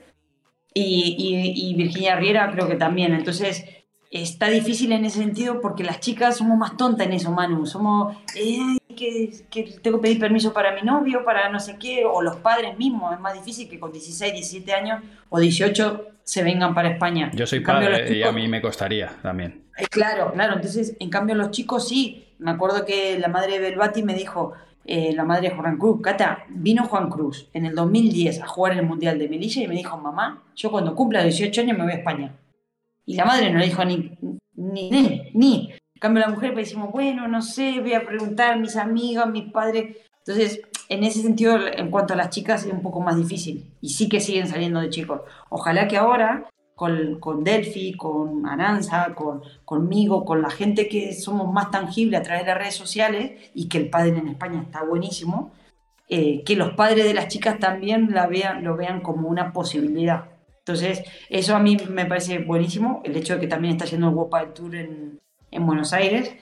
y, 0.73 1.73
Virginia 1.77 2.15
Riera 2.15 2.51
creo 2.51 2.67
que 2.67 2.75
también. 2.75 3.13
Entonces, 3.13 3.65
está 4.11 4.47
difícil 4.49 4.91
en 4.91 5.05
ese 5.05 5.19
sentido 5.19 5.61
porque 5.61 5.83
las 5.83 5.99
chicas 5.99 6.37
somos 6.37 6.57
más 6.57 6.77
tontas 6.77 7.07
en 7.07 7.13
eso, 7.13 7.31
Manu. 7.31 7.65
Somos, 7.65 8.17
eh, 8.35 8.78
que, 8.99 9.79
tengo 9.81 9.97
que 9.97 10.03
pedir 10.03 10.19
permiso 10.19 10.53
para 10.53 10.75
mi 10.75 10.81
novio, 10.81 11.23
para 11.23 11.49
no 11.49 11.59
sé 11.59 11.77
qué, 11.79 12.03
o 12.05 12.21
los 12.21 12.35
padres 12.37 12.77
mismos. 12.77 13.13
Es 13.13 13.19
más 13.19 13.33
difícil 13.33 13.69
que 13.69 13.79
con 13.79 13.91
16, 13.91 14.33
17 14.33 14.73
años 14.73 15.01
o 15.29 15.39
18 15.39 16.07
se 16.23 16.43
vengan 16.43 16.75
para 16.75 16.89
España. 16.89 17.31
Yo 17.33 17.47
soy 17.47 17.61
padre 17.61 18.15
y 18.15 18.23
a 18.23 18.31
mí 18.31 18.47
me 18.47 18.61
costaría 18.61 19.09
también. 19.21 19.63
Eh, 19.77 19.87
claro, 19.89 20.33
claro. 20.33 20.55
Entonces, 20.55 20.95
en 20.99 21.09
cambio, 21.09 21.35
los 21.35 21.51
chicos 21.51 21.87
sí. 21.87 22.25
Me 22.39 22.51
acuerdo 22.51 22.85
que 22.85 23.19
la 23.19 23.27
madre 23.27 23.53
de 23.53 23.59
Belvati 23.59 24.01
me 24.01 24.13
dijo, 24.13 24.53
eh, 24.85 25.11
la 25.13 25.25
madre 25.25 25.49
de 25.49 25.55
Juan 25.55 25.77
Cruz, 25.77 26.01
Cata, 26.01 26.45
vino 26.49 26.85
Juan 26.85 27.09
Cruz 27.09 27.49
en 27.53 27.65
el 27.65 27.75
2010 27.75 28.41
a 28.41 28.47
jugar 28.47 28.73
en 28.73 28.79
el 28.79 28.85
Mundial 28.85 29.19
de 29.19 29.27
Melilla 29.27 29.61
y 29.61 29.67
me 29.67 29.75
dijo, 29.75 29.97
mamá, 29.97 30.43
yo 30.55 30.71
cuando 30.71 30.95
cumpla 30.95 31.23
18 31.23 31.61
años 31.61 31.77
me 31.77 31.83
voy 31.83 31.93
a 31.93 31.97
España. 31.97 32.35
Y 33.05 33.15
la 33.15 33.25
madre 33.25 33.51
no 33.51 33.59
le 33.59 33.65
dijo 33.65 33.83
ni, 33.83 34.17
ni, 34.55 34.89
ni, 34.89 35.31
ni. 35.33 35.73
En 35.99 36.01
cambio, 36.01 36.21
la 36.21 36.29
mujer, 36.29 36.55
decimos, 36.55 36.93
bueno, 36.93 37.27
no 37.27 37.41
sé, 37.41 37.81
voy 37.81 37.93
a 37.93 38.05
preguntar 38.05 38.53
a 38.53 38.55
mis 38.55 38.77
amigas, 38.77 39.25
a 39.25 39.29
mis 39.29 39.51
padres. 39.51 39.97
Entonces, 40.19 40.61
en 40.87 41.03
ese 41.03 41.21
sentido, 41.21 41.57
en 41.67 41.91
cuanto 41.91 42.13
a 42.13 42.15
las 42.15 42.29
chicas, 42.29 42.65
es 42.65 42.71
un 42.71 42.81
poco 42.81 43.01
más 43.01 43.17
difícil. 43.17 43.69
Y 43.81 43.89
sí 43.89 44.07
que 44.07 44.21
siguen 44.21 44.47
saliendo 44.47 44.79
de 44.79 44.89
chicos. 44.89 45.23
Ojalá 45.49 45.89
que 45.89 45.97
ahora, 45.97 46.45
con, 46.73 47.19
con 47.19 47.43
Delphi, 47.43 47.97
con 47.97 48.45
Aranza, 48.45 49.13
con, 49.13 49.41
conmigo, 49.65 50.23
con 50.23 50.41
la 50.41 50.49
gente 50.49 50.87
que 50.87 51.11
somos 51.11 51.51
más 51.51 51.69
tangibles 51.69 52.21
a 52.21 52.23
través 52.23 52.43
de 52.43 52.51
las 52.51 52.59
redes 52.59 52.75
sociales 52.75 53.51
y 53.53 53.67
que 53.67 53.79
el 53.79 53.89
padre 53.89 54.19
en 54.19 54.29
España 54.29 54.61
está 54.61 54.85
buenísimo, 54.85 55.51
eh, 56.07 56.45
que 56.45 56.55
los 56.55 56.75
padres 56.75 57.03
de 57.03 57.13
las 57.13 57.27
chicas 57.27 57.59
también 57.59 58.13
la 58.13 58.25
vean, 58.27 58.63
lo 58.63 58.77
vean 58.77 59.01
como 59.01 59.27
una 59.27 59.51
posibilidad. 59.51 60.29
Entonces, 60.59 61.03
eso 61.27 61.57
a 61.57 61.59
mí 61.59 61.75
me 61.89 62.05
parece 62.05 62.39
buenísimo, 62.39 63.01
el 63.03 63.17
hecho 63.17 63.33
de 63.33 63.41
que 63.41 63.47
también 63.47 63.73
está 63.73 63.83
haciendo 63.83 64.07
el 64.07 64.15
World 64.15 64.53
Tour 64.53 64.75
en, 64.75 65.19
en 65.51 65.65
Buenos 65.65 65.93
Aires, 65.93 66.35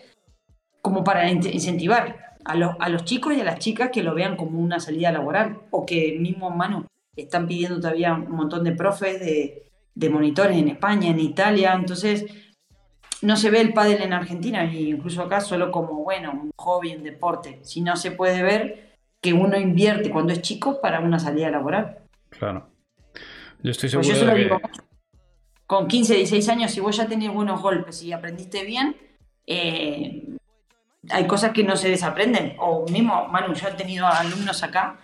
como 0.82 1.04
para 1.04 1.30
incentivar 1.30 2.38
a, 2.46 2.54
a 2.54 2.90
los 2.90 3.06
chicos 3.06 3.36
y 3.36 3.42
a 3.42 3.44
las 3.44 3.60
chicas 3.60 3.90
que 3.92 4.04
lo 4.04 4.16
vean 4.16 4.38
como 4.38 4.60
una 4.60 4.80
salida 4.80 5.12
laboral 5.12 5.60
o 5.72 5.86
que 5.86 6.18
mismo 6.20 6.50
Manu 6.50 6.86
están 7.16 7.48
pidiendo 7.48 7.80
todavía 7.80 8.14
un 8.14 8.32
montón 8.32 8.64
de 8.64 8.72
profes 8.72 9.20
de, 9.20 9.68
de 9.96 10.10
monitores 10.10 10.58
en 10.58 10.68
España, 10.68 11.10
en 11.10 11.20
Italia, 11.20 11.74
entonces 11.74 12.26
no 13.22 13.36
se 13.36 13.50
ve 13.50 13.62
el 13.62 13.74
pádel 13.74 14.04
en 14.04 14.14
Argentina 14.14 14.64
e 14.64 14.82
incluso 14.82 15.24
acá 15.24 15.42
solo 15.42 15.72
como, 15.72 16.04
bueno, 16.04 16.32
un 16.32 16.52
hobby, 16.56 16.96
un 16.96 17.04
deporte, 17.04 17.60
si 17.64 17.82
no 17.82 17.96
se 17.96 18.12
puede 18.12 18.44
ver 18.44 18.98
que 19.22 19.34
uno 19.34 19.58
invierte 19.58 20.12
cuando 20.12 20.34
es 20.34 20.42
chico 20.42 20.80
para 20.80 21.00
una 21.00 21.18
salida 21.18 21.50
laboral. 21.50 21.98
Claro. 22.30 22.70
Yo 23.64 23.72
estoy 23.72 23.90
pues 23.90 24.08
seguro 24.08 24.36
de 24.36 24.48
que... 24.48 24.58
con 25.68 25.88
15, 25.88 26.16
16 26.16 26.50
años, 26.50 26.72
si 26.72 26.80
vos 26.80 26.98
ya 26.98 27.08
tenés 27.08 27.32
buenos 27.32 27.62
golpes 27.62 28.02
y 28.02 28.14
aprendiste 28.14 28.64
bien, 28.64 28.96
eh, 29.46 30.26
hay 31.10 31.28
cosas 31.28 31.52
que 31.52 31.64
no 31.64 31.76
se 31.76 31.90
desaprenden. 31.90 32.56
O 32.60 32.86
mismo, 32.90 33.28
Manu, 33.28 33.54
yo 33.54 33.68
he 33.68 33.74
tenido 33.74 34.08
alumnos 34.08 34.64
acá 34.64 35.00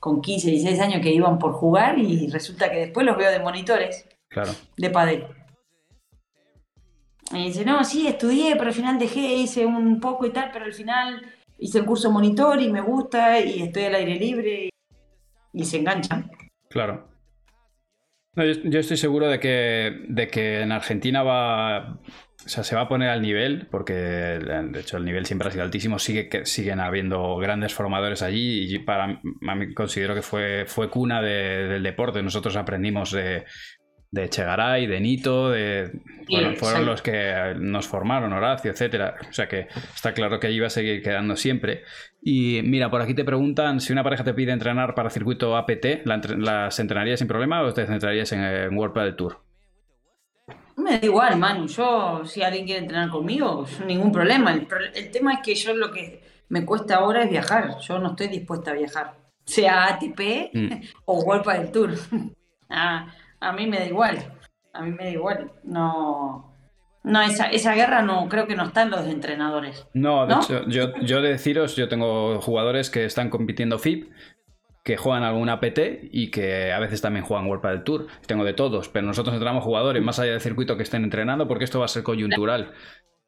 con 0.00 0.20
15, 0.20 0.50
16 0.50 0.80
años 0.80 1.00
que 1.02 1.12
iban 1.12 1.38
por 1.38 1.52
jugar 1.52 1.98
y 1.98 2.28
resulta 2.28 2.70
que 2.70 2.78
después 2.78 3.06
los 3.06 3.16
veo 3.16 3.30
de 3.30 3.40
monitores 3.40 4.06
claro. 4.28 4.52
de 4.76 4.90
padel. 4.90 5.26
Y 7.32 7.46
dice, 7.46 7.64
no, 7.64 7.82
sí, 7.84 8.06
estudié, 8.06 8.54
pero 8.56 8.68
al 8.68 8.74
final 8.74 8.98
dejé, 8.98 9.34
hice 9.34 9.66
un 9.66 10.00
poco 10.00 10.26
y 10.26 10.30
tal, 10.30 10.50
pero 10.52 10.64
al 10.64 10.72
final 10.72 11.22
hice 11.58 11.78
el 11.78 11.84
curso 11.84 12.10
monitor 12.10 12.60
y 12.60 12.70
me 12.70 12.80
gusta 12.80 13.40
y 13.40 13.62
estoy 13.62 13.84
al 13.84 13.96
aire 13.96 14.14
libre 14.14 14.70
y, 15.52 15.64
se 15.64 15.78
enganchan. 15.78 16.30
Claro. 16.70 17.08
Yo, 18.36 18.78
estoy 18.78 18.96
seguro 18.96 19.28
de 19.28 19.40
que, 19.40 20.04
de 20.08 20.28
que 20.28 20.60
en 20.60 20.72
Argentina 20.72 21.22
va, 21.22 22.00
se 22.46 22.76
va 22.76 22.82
a 22.82 22.88
poner 22.88 23.08
al 23.08 23.22
nivel, 23.22 23.66
porque 23.70 23.94
de 23.94 24.80
hecho 24.80 24.98
el 24.98 25.04
nivel 25.04 25.26
siempre 25.26 25.48
ha 25.48 25.50
sido 25.50 25.64
altísimo, 25.64 25.98
sigue, 25.98 26.28
que, 26.28 26.46
siguen 26.46 26.80
habiendo 26.80 27.36
grandes 27.36 27.74
formadores 27.74 28.22
allí 28.22 28.72
y 28.74 28.78
para 28.78 29.06
mí 29.06 29.74
considero 29.74 30.14
que 30.14 30.22
fue, 30.22 30.64
fue 30.66 30.90
cuna 30.90 31.22
del 31.22 31.82
deporte. 31.82 32.22
Nosotros 32.22 32.56
aprendimos 32.56 33.10
de, 33.12 33.44
de 34.16 34.28
Chegaray, 34.28 34.86
de 34.86 35.00
Nito, 35.00 35.50
de, 35.50 35.92
fueron 36.56 36.86
los 36.86 37.02
que 37.02 37.54
nos 37.58 37.86
formaron, 37.86 38.32
Horacio, 38.32 38.70
etcétera. 38.70 39.14
O 39.28 39.32
sea 39.32 39.46
que 39.46 39.68
está 39.94 40.12
claro 40.12 40.40
que 40.40 40.48
allí 40.48 40.58
va 40.58 40.66
a 40.66 40.70
seguir 40.70 41.02
quedando 41.02 41.36
siempre. 41.36 41.84
Y 42.22 42.62
mira, 42.64 42.90
por 42.90 43.00
aquí 43.02 43.14
te 43.14 43.24
preguntan 43.24 43.80
si 43.80 43.92
una 43.92 44.02
pareja 44.02 44.24
te 44.24 44.34
pide 44.34 44.52
entrenar 44.52 44.94
para 44.94 45.10
circuito 45.10 45.56
APT, 45.56 46.04
¿las 46.04 46.78
entrenarías 46.80 47.20
sin 47.20 47.28
problema 47.28 47.62
o 47.62 47.72
te 47.72 47.86
centrarías 47.86 48.32
en, 48.32 48.42
en 48.42 48.76
World 48.76 48.94
del 48.96 49.16
Tour? 49.16 49.46
Me 50.76 50.98
da 50.98 51.06
igual, 51.06 51.38
Manu. 51.38 51.66
Yo, 51.66 52.22
si 52.24 52.42
alguien 52.42 52.64
quiere 52.64 52.80
entrenar 52.80 53.10
conmigo, 53.10 53.66
ningún 53.86 54.12
problema. 54.12 54.52
El, 54.52 55.10
tema 55.10 55.34
es 55.34 55.40
que 55.42 55.54
yo 55.54 55.74
lo 55.74 55.90
que 55.90 56.22
me 56.48 56.64
cuesta 56.64 56.96
ahora 56.96 57.24
es 57.24 57.30
viajar. 57.30 57.78
Yo 57.80 57.98
no 57.98 58.10
estoy 58.10 58.28
dispuesta 58.28 58.72
a 58.72 58.74
viajar. 58.74 59.14
Sea 59.44 59.86
ATP 59.86 60.50
mm. 60.52 60.72
o 61.06 61.20
World 61.20 61.46
del 61.46 61.70
Tour. 61.72 61.94
a, 62.68 63.14
a 63.40 63.52
mí 63.52 63.66
me 63.66 63.78
da 63.78 63.86
igual. 63.86 64.32
A 64.72 64.82
mí 64.82 64.90
me 64.90 65.04
da 65.04 65.10
igual. 65.10 65.52
No. 65.64 66.52
No, 67.02 67.22
esa, 67.22 67.46
esa 67.46 67.74
guerra 67.74 68.02
no 68.02 68.28
creo 68.28 68.48
que 68.48 68.56
no 68.56 68.64
está 68.64 68.82
en 68.82 68.90
los 68.90 69.06
entrenadores. 69.06 69.86
No, 69.94 70.26
de 70.26 70.34
hecho, 70.34 70.66
yo, 70.66 70.92
yo 71.02 71.22
de 71.22 71.30
deciros, 71.30 71.76
yo 71.76 71.88
tengo 71.88 72.40
jugadores 72.40 72.90
que 72.90 73.04
están 73.04 73.30
compitiendo 73.30 73.78
FIP 73.78 74.10
que 74.86 74.96
juegan 74.96 75.24
alguna 75.24 75.58
PT 75.58 76.10
y 76.12 76.30
que 76.30 76.72
a 76.72 76.78
veces 76.78 77.02
también 77.02 77.24
juegan 77.24 77.48
World 77.48 77.66
del 77.66 77.82
Tour. 77.82 78.06
Tengo 78.28 78.44
de 78.44 78.54
todos, 78.54 78.88
pero 78.88 79.04
nosotros 79.04 79.34
entramos 79.34 79.64
jugadores 79.64 80.00
más 80.00 80.20
allá 80.20 80.30
del 80.30 80.40
circuito 80.40 80.76
que 80.76 80.84
estén 80.84 81.02
entrenando 81.02 81.48
porque 81.48 81.64
esto 81.64 81.80
va 81.80 81.86
a 81.86 81.88
ser 81.88 82.04
coyuntural. 82.04 82.72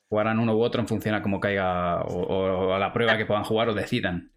Jugarán 0.08 0.38
uno 0.38 0.54
u 0.54 0.62
otro 0.62 0.80
en 0.80 0.86
función 0.86 1.16
a 1.16 1.22
cómo 1.22 1.40
caiga 1.40 2.02
o, 2.02 2.72
a 2.72 2.78
la 2.78 2.92
prueba 2.92 3.16
que 3.16 3.26
puedan 3.26 3.42
jugar 3.42 3.68
o 3.68 3.74
decidan. 3.74 4.30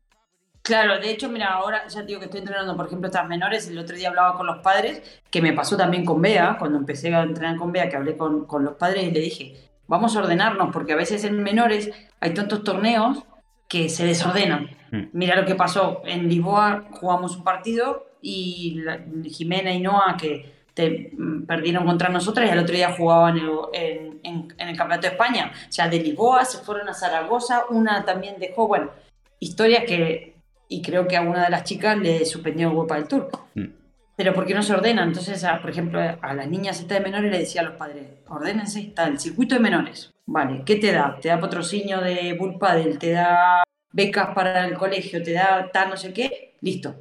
Claro, 0.61 0.99
de 0.99 1.09
hecho, 1.09 1.29
mira, 1.29 1.53
ahora 1.53 1.87
ya 1.87 2.03
digo 2.03 2.19
que 2.19 2.25
estoy 2.25 2.41
entrenando, 2.41 2.75
por 2.77 2.85
ejemplo, 2.85 3.07
estas 3.07 3.27
menores. 3.27 3.67
El 3.67 3.79
otro 3.79 3.95
día 3.95 4.09
hablaba 4.09 4.37
con 4.37 4.45
los 4.45 4.59
padres, 4.59 5.01
que 5.29 5.41
me 5.41 5.53
pasó 5.53 5.75
también 5.75 6.05
con 6.05 6.21
Bea, 6.21 6.57
cuando 6.59 6.77
empecé 6.77 7.13
a 7.13 7.23
entrenar 7.23 7.57
con 7.57 7.71
Bea, 7.71 7.89
que 7.89 7.95
hablé 7.95 8.15
con, 8.15 8.45
con 8.45 8.63
los 8.63 8.75
padres 8.75 9.05
y 9.05 9.11
le 9.11 9.19
dije, 9.19 9.55
vamos 9.87 10.15
a 10.15 10.19
ordenarnos, 10.19 10.69
porque 10.71 10.93
a 10.93 10.95
veces 10.95 11.23
en 11.23 11.41
menores 11.41 11.91
hay 12.19 12.33
tantos 12.33 12.63
torneos 12.63 13.23
que 13.67 13.89
se 13.89 14.05
desordenan. 14.05 14.69
Hmm. 14.91 15.03
Mira 15.13 15.35
lo 15.35 15.45
que 15.45 15.55
pasó. 15.55 16.01
En 16.05 16.27
Lisboa 16.27 16.89
jugamos 16.91 17.35
un 17.37 17.43
partido 17.43 18.07
y 18.21 18.83
Jimena 19.25 19.73
y 19.73 19.79
Noah, 19.79 20.17
que 20.17 20.65
te, 20.73 21.11
mm, 21.17 21.45
perdieron 21.45 21.85
contra 21.85 22.09
nosotras, 22.09 22.47
y 22.47 22.51
el 22.51 22.59
otro 22.59 22.75
día 22.75 22.93
jugaban 22.93 23.39
en, 23.73 24.19
el 24.57 24.77
Campeonato 24.77 25.07
de 25.07 25.13
España. 25.13 25.51
O 25.67 25.71
sea, 25.71 25.87
de 25.87 25.99
Lisboa 25.99 26.45
se 26.45 26.59
fueron 26.59 26.87
a 26.89 26.93
Zaragoza, 26.93 27.65
una 27.69 28.05
también 28.05 28.35
dejó, 28.39 28.67
bueno, 28.67 28.91
historias 29.39 29.85
que. 29.85 30.35
Y 30.71 30.81
creo 30.81 31.05
que 31.05 31.17
a 31.17 31.21
una 31.21 31.43
de 31.43 31.49
las 31.49 31.65
chicas 31.65 31.97
le 31.97 32.25
suspendió 32.25 32.69
el 32.69 32.75
Copa 32.75 32.95
del 32.95 33.05
Tour. 33.09 33.29
Hmm. 33.55 33.73
Pero 34.15 34.33
porque 34.33 34.53
no 34.53 34.63
se 34.63 34.71
ordena. 34.71 35.03
Entonces, 35.03 35.45
por 35.61 35.69
ejemplo, 35.69 35.99
a 35.99 36.33
las 36.33 36.47
niñas 36.47 36.79
esta 36.79 36.93
de 36.93 37.01
menores 37.01 37.29
le 37.29 37.39
decía 37.39 37.59
a 37.59 37.65
los 37.65 37.75
padres, 37.75 38.07
ordénense, 38.29 38.79
está 38.79 39.05
el 39.05 39.19
circuito 39.19 39.55
de 39.55 39.59
menores. 39.59 40.11
Vale, 40.25 40.63
¿qué 40.65 40.77
te 40.77 40.93
da? 40.93 41.17
Te 41.21 41.27
da 41.27 41.41
patrocinio 41.41 41.99
de 41.99 42.33
Bull 42.39 42.57
Paddle, 42.57 42.97
te 42.97 43.11
da 43.11 43.63
becas 43.91 44.33
para 44.33 44.65
el 44.65 44.75
colegio, 44.75 45.21
te 45.21 45.33
da 45.33 45.69
tal 45.73 45.89
no 45.89 45.97
sé 45.97 46.13
qué, 46.13 46.55
listo. 46.61 46.95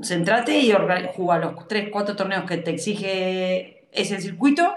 Centrate 0.00 0.56
y 0.56 0.72
juega 1.16 1.38
los 1.38 1.66
tres, 1.66 1.88
cuatro 1.90 2.14
torneos 2.14 2.44
que 2.44 2.58
te 2.58 2.70
exige 2.70 3.88
ese 3.90 4.20
circuito 4.20 4.72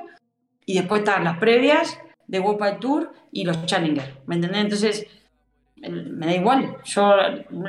y 0.66 0.74
después 0.74 1.02
están 1.02 1.24
las 1.24 1.38
previas 1.38 2.00
de 2.26 2.40
World 2.40 2.80
Tour 2.80 3.14
y 3.32 3.44
los 3.44 3.64
Challenger, 3.68 4.22
¿me 4.26 4.36
entendés? 4.36 4.62
Entonces, 4.64 5.08
me 5.90 6.26
da 6.26 6.34
igual. 6.34 6.78
Yo 6.84 7.16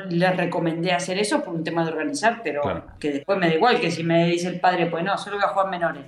les 0.09 0.37
recomendé 0.37 0.91
hacer 0.91 1.17
eso 1.17 1.43
por 1.43 1.53
un 1.53 1.63
tema 1.63 1.83
de 1.83 1.91
organizar, 1.91 2.41
pero 2.43 2.61
que 2.99 3.11
después 3.11 3.37
me 3.37 3.47
da 3.47 3.55
igual 3.55 3.79
que 3.79 3.91
si 3.91 4.03
me 4.03 4.25
dice 4.27 4.47
el 4.47 4.59
padre, 4.59 4.85
pues 4.87 5.03
no, 5.03 5.17
solo 5.17 5.37
voy 5.37 5.45
a 5.45 5.49
jugar 5.49 5.69
menores. 5.69 6.03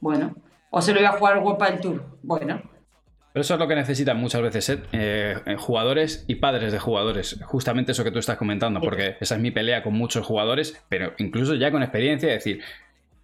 Bueno, 0.00 0.34
o 0.70 0.82
solo 0.82 0.98
voy 0.98 1.06
a 1.06 1.12
jugar 1.12 1.38
World 1.38 1.80
Tour. 1.80 2.04
Bueno, 2.22 2.62
pero 3.32 3.42
eso 3.42 3.54
es 3.54 3.60
lo 3.60 3.66
que 3.68 3.74
necesitan 3.74 4.18
muchas 4.18 4.42
veces 4.42 4.68
¿eh? 4.68 4.82
Eh, 4.92 5.56
jugadores 5.58 6.24
y 6.28 6.34
padres 6.36 6.70
de 6.70 6.78
jugadores. 6.78 7.40
Justamente 7.44 7.92
eso 7.92 8.04
que 8.04 8.10
tú 8.10 8.18
estás 8.18 8.36
comentando, 8.36 8.80
porque 8.80 9.16
esa 9.20 9.36
es 9.36 9.40
mi 9.40 9.50
pelea 9.50 9.82
con 9.82 9.94
muchos 9.94 10.26
jugadores, 10.26 10.84
pero 10.90 11.14
incluso 11.16 11.54
ya 11.54 11.70
con 11.70 11.82
experiencia, 11.82 12.30
decir, 12.30 12.60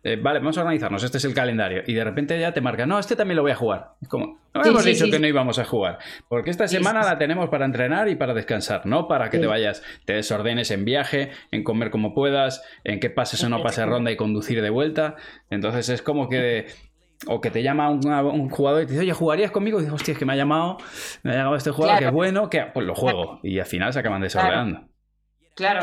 eh, 0.09 0.17
vale, 0.17 0.39
vamos 0.39 0.57
a 0.57 0.63
organizarnos, 0.63 1.03
este 1.03 1.19
es 1.19 1.25
el 1.25 1.35
calendario. 1.35 1.83
Y 1.87 1.93
de 1.93 2.03
repente 2.03 2.39
ya 2.41 2.53
te 2.53 2.61
marca, 2.61 2.87
no, 2.87 2.99
este 2.99 3.15
también 3.15 3.37
lo 3.37 3.43
voy 3.43 3.53
a 3.53 3.57
jugar. 3.57 3.93
Es 4.01 4.09
como, 4.09 4.39
no 4.55 4.65
hemos 4.65 4.85
dicho 4.85 5.05
que 5.11 5.19
no 5.19 5.27
íbamos 5.27 5.59
a 5.59 5.65
jugar. 5.65 5.99
Porque 6.29 6.51
esta 6.51 6.67
semana 6.67 7.03
la 7.03 7.19
tenemos 7.19 7.51
para 7.51 7.67
entrenar 7.67 8.09
y 8.09 8.15
para 8.15 8.33
descansar, 8.33 8.87
no 8.87 9.07
para 9.07 9.29
que 9.29 9.39
te 9.39 9.47
vayas, 9.47 9.83
te 10.07 10.15
desordenes 10.15 10.71
en 10.71 10.85
viaje, 10.85 11.31
en 11.51 11.63
comer 11.63 11.91
como 11.91 12.15
puedas, 12.15 12.65
en 12.85 13.01
que 13.01 13.11
pases 13.11 13.45
o 13.45 13.49
no 13.49 13.63
pases 13.63 13.87
ronda 13.87 14.11
y 14.11 14.17
conducir 14.17 14.63
de 14.63 14.71
vuelta. 14.71 15.17
Entonces 15.51 15.89
es 15.91 16.03
como 16.03 16.29
que 16.29 16.67
o 17.27 17.41
que 17.41 17.51
te 17.51 17.63
llama 17.63 17.91
un, 17.91 18.49
jugador 18.49 18.83
y 18.83 18.87
te 18.87 18.93
dice, 18.93 19.03
oye, 19.03 19.13
¿jugarías 19.13 19.51
conmigo? 19.51 19.79
Y 19.79 19.83
dices, 19.83 19.95
hostia, 19.95 20.13
es 20.13 20.19
que 20.19 20.25
me 20.25 20.35
ha 20.35 20.37
llamado, 20.37 20.79
me 21.23 21.33
ha 21.33 21.35
llamado 21.35 21.57
este 21.57 21.71
jugador, 21.71 21.99
que 21.99 22.07
es 22.07 22.13
bueno, 22.13 22.49
que 22.49 22.63
pues 22.73 22.87
lo 22.87 22.95
juego. 22.95 23.41
Y 23.43 23.59
al 23.59 23.67
final 23.67 23.93
se 23.93 23.99
acaban 23.99 24.23
desordenando. 24.23 24.79
Claro, 24.79 24.93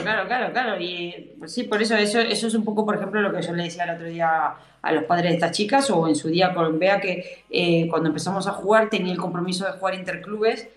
claro, 0.03 0.25
claro, 0.25 0.53
claro. 0.53 0.79
Y 0.79 1.33
pues 1.37 1.53
sí, 1.53 1.63
por 1.63 1.81
eso, 1.81 1.95
eso 1.95 2.19
eso 2.19 2.47
es 2.47 2.53
un 2.55 2.63
poco, 2.63 2.85
por 2.85 2.95
ejemplo, 2.95 3.21
lo 3.21 3.33
que 3.33 3.41
yo 3.41 3.53
le 3.53 3.63
decía 3.63 3.83
el 3.83 3.95
otro 3.95 4.07
día 4.07 4.55
a 4.81 4.91
los 4.91 5.03
padres 5.03 5.31
de 5.31 5.35
estas 5.35 5.51
chicas, 5.51 5.89
o 5.89 6.07
en 6.07 6.15
su 6.15 6.29
día 6.29 6.53
con 6.53 6.79
Bea, 6.79 7.01
que 7.01 7.43
eh, 7.49 7.87
cuando 7.89 8.07
empezamos 8.09 8.47
a 8.47 8.51
jugar 8.51 8.89
tenía 8.89 9.11
el 9.11 9.19
compromiso 9.19 9.65
de 9.65 9.73
jugar 9.73 9.95
interclubes 9.95 10.69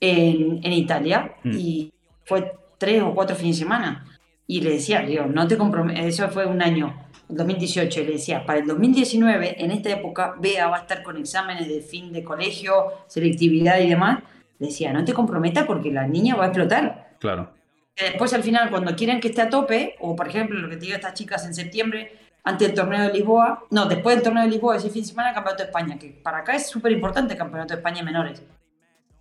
en, 0.00 0.60
en 0.64 0.72
Italia. 0.72 1.36
Mm. 1.44 1.58
Y 1.58 1.92
fue 2.24 2.52
tres 2.78 3.02
o 3.02 3.14
cuatro 3.14 3.36
fines 3.36 3.56
de 3.56 3.64
semana. 3.64 4.04
Y 4.46 4.62
le 4.62 4.70
decía, 4.70 5.02
digo, 5.02 5.26
no 5.26 5.46
te 5.46 5.56
comprometes, 5.56 6.06
eso 6.06 6.28
fue 6.28 6.44
un 6.46 6.60
año 6.60 6.92
2018, 7.28 8.00
le 8.00 8.12
decía, 8.12 8.44
para 8.44 8.58
el 8.58 8.66
2019, 8.66 9.62
en 9.62 9.70
esta 9.70 9.90
época, 9.90 10.34
Bea 10.40 10.66
va 10.66 10.78
a 10.78 10.80
estar 10.80 11.04
con 11.04 11.16
exámenes 11.16 11.68
de 11.68 11.80
fin 11.82 12.12
de 12.12 12.24
colegio, 12.24 12.72
selectividad 13.06 13.78
y 13.78 13.88
demás. 13.88 14.24
Le 14.58 14.66
decía, 14.66 14.92
no 14.92 15.04
te 15.04 15.12
comprometas 15.12 15.66
porque 15.66 15.92
la 15.92 16.08
niña 16.08 16.34
va 16.34 16.44
a 16.44 16.46
explotar. 16.48 17.14
Claro. 17.20 17.59
Después, 18.04 18.32
al 18.32 18.42
final, 18.42 18.70
cuando 18.70 18.94
quieren 18.94 19.20
que 19.20 19.28
esté 19.28 19.42
a 19.42 19.50
tope, 19.50 19.96
o 20.00 20.14
por 20.16 20.28
ejemplo, 20.28 20.58
lo 20.58 20.68
que 20.68 20.76
te 20.76 20.86
digo 20.86 20.96
estas 20.96 21.14
chicas 21.14 21.44
en 21.46 21.54
septiembre, 21.54 22.16
ante 22.44 22.64
el 22.64 22.74
torneo 22.74 23.02
de 23.02 23.12
Lisboa, 23.12 23.64
no, 23.70 23.86
después 23.86 24.16
del 24.16 24.24
torneo 24.24 24.44
de 24.44 24.50
Lisboa, 24.50 24.76
ese 24.76 24.90
fin 24.90 25.02
de 25.02 25.08
semana, 25.08 25.30
el 25.30 25.34
Campeonato 25.34 25.62
de 25.62 25.68
España, 25.68 25.98
que 25.98 26.08
para 26.08 26.38
acá 26.38 26.54
es 26.54 26.68
súper 26.68 26.92
importante 26.92 27.34
el 27.34 27.38
Campeonato 27.38 27.74
de 27.74 27.80
España 27.80 28.02
menores. 28.02 28.42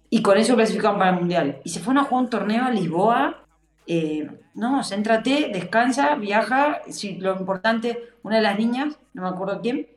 Y 0.10 0.22
con 0.22 0.38
eso 0.38 0.56
clasificaron 0.56 0.98
para 0.98 1.12
el 1.12 1.18
Mundial. 1.18 1.60
Y 1.64 1.70
se 1.70 1.80
fueron 1.80 2.04
a 2.04 2.08
jugar 2.08 2.24
un 2.24 2.30
torneo 2.30 2.64
a 2.66 2.72
Lisboa 2.72 3.46
eh, 3.92 4.30
no, 4.54 4.84
céntrate, 4.84 5.50
descansa, 5.52 6.14
viaja. 6.14 6.82
Si 6.90 7.16
lo 7.16 7.36
importante, 7.36 8.10
una 8.22 8.36
de 8.36 8.44
las 8.44 8.60
niñas, 8.60 9.00
no 9.14 9.24
me 9.24 9.30
acuerdo 9.30 9.62
quién, 9.64 9.88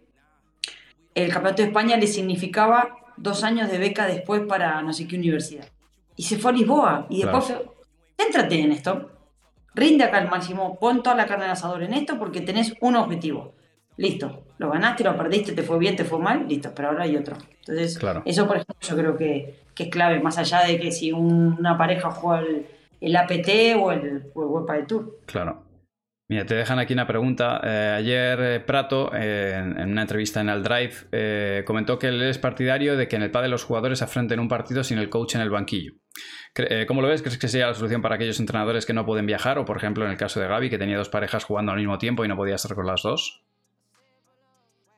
el 1.15 1.31
campeonato 1.31 1.61
de 1.61 1.69
España 1.69 1.99
le 1.99 2.07
significaba 2.07 2.97
dos 3.19 3.45
años 3.45 3.71
de 3.71 3.77
beca 3.77 4.07
después 4.07 4.41
para 4.49 4.81
no 4.81 4.95
sé 4.95 5.07
qué 5.07 5.17
universidad. 5.17 5.69
Y 6.17 6.23
se 6.23 6.39
fue 6.39 6.53
a 6.53 6.55
Lisboa. 6.55 7.07
Y 7.11 7.21
después, 7.21 7.53
céntrate 8.23 8.61
en 8.61 8.73
esto. 8.73 9.11
Rinde 9.75 10.05
acá 10.05 10.19
al 10.19 10.29
máximo, 10.29 10.79
pon 10.79 11.03
toda 11.03 11.17
la 11.17 11.27
carne 11.27 11.47
al 11.47 11.53
asador 11.53 11.83
en 11.83 11.95
esto 11.95 12.19
porque 12.19 12.41
tenés 12.43 12.75
un 12.81 12.97
objetivo. 12.97 13.55
listo, 13.97 14.45
lo 14.59 14.71
ganaste, 14.71 15.05
lo 15.05 15.17
perdiste, 15.17 15.53
te 15.53 15.63
fue 15.63 15.79
bien, 15.79 15.97
te 15.97 16.05
fue 16.05 16.19
mal, 16.19 16.47
listo, 16.49 16.73
pero 16.75 16.89
ahora 16.89 17.05
hay 17.05 17.17
otro. 17.17 17.37
Entonces, 17.61 17.99
eso 18.25 18.47
por 18.47 18.57
ejemplo 18.57 18.77
yo 18.81 18.97
creo 18.97 19.17
que, 19.17 19.63
es 19.77 19.89
clave, 19.89 20.21
más 20.21 20.39
allá 20.39 20.61
de 20.65 20.79
que 20.79 20.93
si 20.93 21.13
una 21.13 21.77
pareja 21.77 22.11
juega 22.11 22.45
el, 23.01 23.17
APT 23.17 23.49
o 23.79 23.93
el, 23.93 24.31
o 24.35 24.61
el 24.61 24.67
del 24.67 24.87
Tour. 24.87 25.19
Claro. 25.27 25.62
Mira, 26.33 26.47
te 26.47 26.55
dejan 26.55 26.79
aquí 26.79 26.95
una 26.95 27.07
pregunta. 27.07 27.61
Eh, 27.63 27.95
ayer 27.99 28.41
eh, 28.41 28.61
Prato, 28.61 29.15
en, 29.15 29.91
una 29.91 30.01
entrevista 30.01 30.41
en 30.41 30.49
el 30.49 30.63
Drive, 30.63 30.95
eh, 31.13 31.63
comentó 31.67 31.99
que 31.99 32.09
él 32.09 32.23
es 32.23 32.39
partidario 32.39 32.97
de 32.97 33.07
que 33.07 33.17
en 33.17 33.23
el 33.23 33.31
de 33.31 33.49
los 33.49 33.65
jugadores 33.65 34.01
afrenten 34.01 34.41
un 34.41 34.49
partido 34.49 34.83
sin 34.83 34.97
el 34.97 35.11
coach 35.11 35.35
en 35.35 35.43
el 35.43 35.51
banquillo. 35.51 35.93
¿Cómo 36.89 37.03
lo 37.03 37.09
ves? 37.09 37.21
¿Crees 37.21 37.37
que 37.37 37.49
sería 37.49 37.67
la 37.67 37.75
solución 37.75 38.01
para 38.01 38.15
aquellos 38.15 38.41
entrenadores 38.41 38.87
que 38.87 38.95
no 38.95 39.05
pueden 39.05 39.27
viajar? 39.27 39.59
O, 39.59 39.67
por 39.67 39.77
ejemplo, 39.77 40.07
en 40.07 40.11
el 40.11 40.17
caso 40.17 40.41
de 40.41 40.49
Gaby, 40.49 40.71
que 40.71 40.79
tenía 40.79 40.97
dos 40.97 41.11
parejas 41.11 41.45
jugando 41.45 41.71
al 41.73 41.77
mismo 41.77 41.99
tiempo 41.99 42.25
y 42.25 42.29
no 42.29 42.37
podía 42.37 42.55
estar 42.55 42.75
con 42.75 42.87
las 42.87 43.03
dos. 43.03 43.43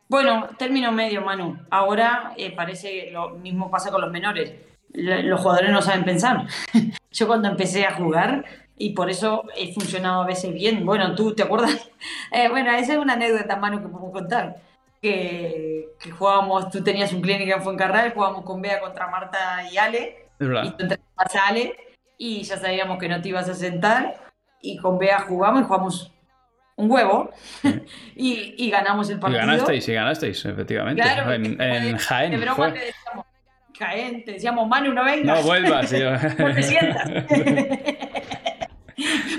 Bueno, 0.09 0.51
término 0.57 0.93
medio, 0.93 1.21
Manu. 1.21 1.59
Ahora 1.69 2.33
parece 2.55 3.07
que 3.07 3.11
lo 3.11 3.31
mismo 3.31 3.73
pasa 3.73 3.91
con 3.91 4.03
los 4.03 4.13
menores. 4.13 4.53
Los 4.93 5.41
jugadores 5.41 5.73
no 5.73 5.83
saben 5.83 6.05
pensar. 6.05 6.47
Yo 7.11 7.27
cuando 7.27 7.49
empecé 7.49 7.87
a 7.87 7.95
jugar, 7.95 8.45
y 8.77 8.91
por 8.91 9.09
eso 9.11 9.45
he 9.57 9.73
funcionado 9.73 10.23
a 10.23 10.27
veces 10.27 10.53
bien. 10.53 10.85
Bueno, 10.85 11.15
tú 11.15 11.35
te 11.35 11.43
acuerdas. 11.43 11.91
Eh, 12.33 12.49
bueno, 12.49 12.71
esa 12.73 12.95
es 12.95 12.99
una 12.99 13.13
anécdota, 13.13 13.57
mano, 13.57 13.81
que 13.81 13.89
puedo 13.89 14.11
contar. 14.11 14.57
Que, 15.01 15.91
que 16.01 16.11
jugábamos, 16.11 16.69
tú 16.69 16.83
tenías 16.83 17.13
un 17.13 17.23
clínica 17.23 17.55
en 17.55 17.63
Fuencarral, 17.63 18.13
jugábamos 18.13 18.45
con 18.45 18.61
Bea 18.61 18.81
contra 18.81 19.07
Marta 19.07 19.63
y 19.71 19.79
Ale. 19.79 20.27
Y 20.41 20.45
tú 20.45 20.83
entrenabas 20.83 21.37
a 21.37 21.49
Ale 21.49 21.77
y 22.19 22.43
ya 22.43 22.57
sabíamos 22.57 22.99
que 22.99 23.09
no 23.09 23.23
te 23.23 23.29
ibas 23.29 23.49
a 23.49 23.55
sentar. 23.55 24.17
Y 24.61 24.79
con 24.79 24.99
Bea 24.99 25.21
jugamos 25.21 25.63
y 25.63 25.65
jugamos 25.65 26.13
un 26.77 26.91
huevo 26.91 27.31
y, 28.17 28.55
y, 28.59 28.71
ganamos 28.71 29.09
el 29.11 29.21
partido. 29.21 29.43
Y 29.43 29.47
ganasteis, 29.47 29.89
y 29.89 29.95
ganasteis, 29.95 30.45
efectivamente. 30.45 31.03
Claro, 31.03 31.33
en, 31.33 31.61
en 31.61 31.97
Jaén. 31.97 32.33
De 32.33 32.39
broma 32.39 32.73
te 32.73 32.81
decíamos, 32.81 33.27
Jaén, 33.79 34.25
te 34.25 34.33
decíamos, 34.33 34.69
Manu, 34.69 34.93
no 34.93 35.05
vengas. 35.05 35.41
No 35.41 35.47
vuelvas. 35.47 35.93
no 36.39 36.55
te 36.55 36.63
sientas. 36.63 37.11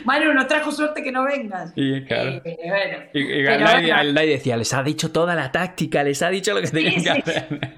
Manu, 0.04 0.34
nos 0.34 0.48
trajo 0.48 0.72
suerte 0.72 1.04
que 1.04 1.12
no 1.12 1.24
vengas. 1.24 1.72
Y 1.76 2.04
claro. 2.04 2.42
Eh, 2.44 3.10
y, 3.14 3.20
y, 3.20 4.28
decía, 4.28 4.58
les 4.58 4.74
ha 4.74 4.84
dicho 4.84 5.12
toda 5.12 5.36
la 5.36 5.52
táctica, 5.52 6.04
les 6.04 6.22
ha 6.22 6.30
dicho 6.30 6.54
lo 6.54 6.62
que 6.62 6.68
tenían 6.68 7.02
que 7.02 7.10
hacer. 7.10 7.78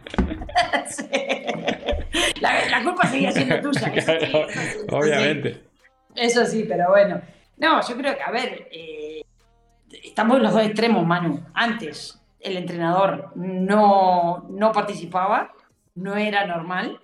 la, 2.41 2.83
culpa 2.83 3.07
seguía 3.07 3.31
siendo 3.31 3.61
tuya. 3.71 3.93
Obviamente. 4.91 5.63
Eso 6.15 6.45
sí, 6.45 6.65
pero 6.67 6.89
bueno. 6.89 7.21
No, 7.57 7.87
yo 7.87 7.95
creo 7.97 8.15
que, 8.15 8.23
a 8.23 8.31
ver, 8.31 8.67
eh, 8.71 9.21
estamos 10.03 10.37
en 10.37 10.43
los 10.43 10.53
dos 10.53 10.63
extremos, 10.63 11.05
Manu. 11.05 11.43
Antes, 11.53 12.19
el 12.39 12.57
entrenador 12.57 13.31
no, 13.35 14.47
no 14.49 14.71
participaba, 14.71 15.53
no 15.95 16.15
era 16.15 16.45
normal 16.45 16.99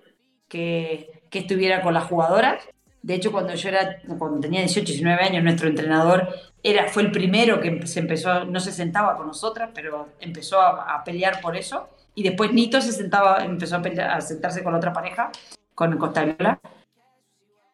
que, 0.48 1.22
que 1.30 1.40
estuviera 1.40 1.82
con 1.82 1.94
las 1.94 2.04
jugadoras 2.04 2.68
de 3.04 3.16
hecho, 3.16 3.30
cuando 3.30 3.54
yo 3.54 3.68
era, 3.68 3.98
cuando 4.18 4.40
tenía 4.40 4.60
18, 4.60 4.86
19 4.86 5.22
años, 5.22 5.44
nuestro 5.44 5.68
entrenador 5.68 6.26
era, 6.62 6.88
fue 6.88 7.02
el 7.02 7.10
primero 7.10 7.60
que 7.60 7.86
se 7.86 8.00
empezó, 8.00 8.46
no 8.46 8.60
se 8.60 8.72
sentaba 8.72 9.14
con 9.18 9.26
nosotras, 9.26 9.72
pero 9.74 10.08
empezó 10.20 10.58
a, 10.62 11.04
pelear 11.04 11.42
por 11.42 11.54
eso. 11.54 11.90
Y 12.14 12.22
después 12.22 12.54
Nito 12.54 12.80
se 12.80 12.92
sentaba, 12.92 13.44
empezó 13.44 13.76
a, 13.76 14.20
sentarse 14.22 14.64
con 14.64 14.72
la 14.72 14.78
otra 14.78 14.94
pareja, 14.94 15.30
con 15.74 15.98
Costa 15.98 16.24
Viola. 16.24 16.58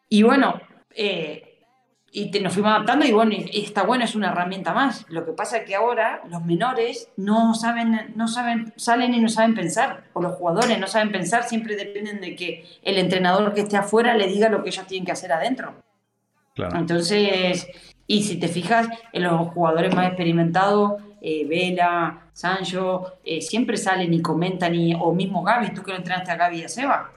Y 0.09 0.23
bueno, 0.23 0.59
eh, 0.93 1.50
y 2.13 2.29
nos 2.41 2.53
fuimos 2.53 2.71
adaptando 2.71 3.05
y 3.05 3.13
bueno, 3.13 3.31
y 3.33 3.63
está 3.63 3.83
bueno, 3.83 4.03
es 4.03 4.15
una 4.15 4.31
herramienta 4.31 4.73
más. 4.73 5.05
Lo 5.07 5.25
que 5.25 5.31
pasa 5.31 5.57
es 5.57 5.65
que 5.65 5.75
ahora 5.75 6.21
los 6.29 6.43
menores 6.43 7.09
no 7.15 7.53
saben, 7.53 8.13
no 8.15 8.27
saben, 8.27 8.73
salen 8.75 9.13
y 9.13 9.21
no 9.21 9.29
saben 9.29 9.55
pensar, 9.55 10.03
o 10.13 10.21
los 10.21 10.35
jugadores 10.35 10.77
no 10.77 10.87
saben 10.87 11.11
pensar, 11.11 11.43
siempre 11.43 11.77
dependen 11.77 12.19
de 12.19 12.35
que 12.35 12.65
el 12.83 12.97
entrenador 12.97 13.53
que 13.53 13.61
esté 13.61 13.77
afuera 13.77 14.13
le 14.15 14.27
diga 14.27 14.49
lo 14.49 14.61
que 14.61 14.69
ellos 14.69 14.85
tienen 14.87 15.05
que 15.05 15.13
hacer 15.13 15.31
adentro. 15.31 15.73
Claro. 16.53 16.77
Entonces, 16.77 17.67
y 18.07 18.23
si 18.23 18.37
te 18.37 18.49
fijas, 18.49 18.89
en 19.13 19.23
los 19.23 19.47
jugadores 19.53 19.95
más 19.95 20.07
experimentados, 20.07 21.01
eh, 21.21 21.45
Vela, 21.47 22.23
Sancho, 22.33 23.19
eh, 23.23 23.39
siempre 23.41 23.77
salen 23.77 24.13
y 24.13 24.21
comentan, 24.21 24.75
y, 24.75 24.93
o 24.93 25.13
mismo 25.13 25.43
Gaby, 25.43 25.73
tú 25.73 25.81
que 25.81 25.91
lo 25.91 25.97
entrenaste 25.97 26.29
a 26.31 26.35
Gaby 26.35 26.59
y 26.59 26.63
a 26.65 26.67
Seba. 26.67 27.11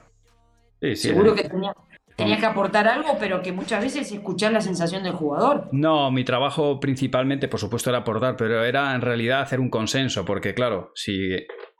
Sí, 0.79 0.95
sí, 0.95 1.09
Seguro 1.09 1.35
que 1.35 1.43
tenía, 1.43 1.75
Tenías 2.15 2.39
que 2.39 2.45
aportar 2.45 2.87
algo, 2.87 3.17
pero 3.19 3.41
que 3.41 3.51
muchas 3.51 3.83
veces 3.83 4.09
escuchar 4.11 4.53
la 4.53 4.61
sensación 4.61 5.03
del 5.03 5.13
jugador. 5.13 5.67
No, 5.71 6.11
mi 6.11 6.23
trabajo 6.23 6.79
principalmente, 6.79 7.47
por 7.47 7.59
supuesto, 7.59 7.89
era 7.89 7.99
aportar, 7.99 8.37
pero 8.37 8.63
era 8.63 8.95
en 8.95 9.01
realidad 9.01 9.41
hacer 9.41 9.59
un 9.59 9.69
consenso, 9.69 10.23
porque 10.23 10.53
claro, 10.53 10.91
si 10.95 11.31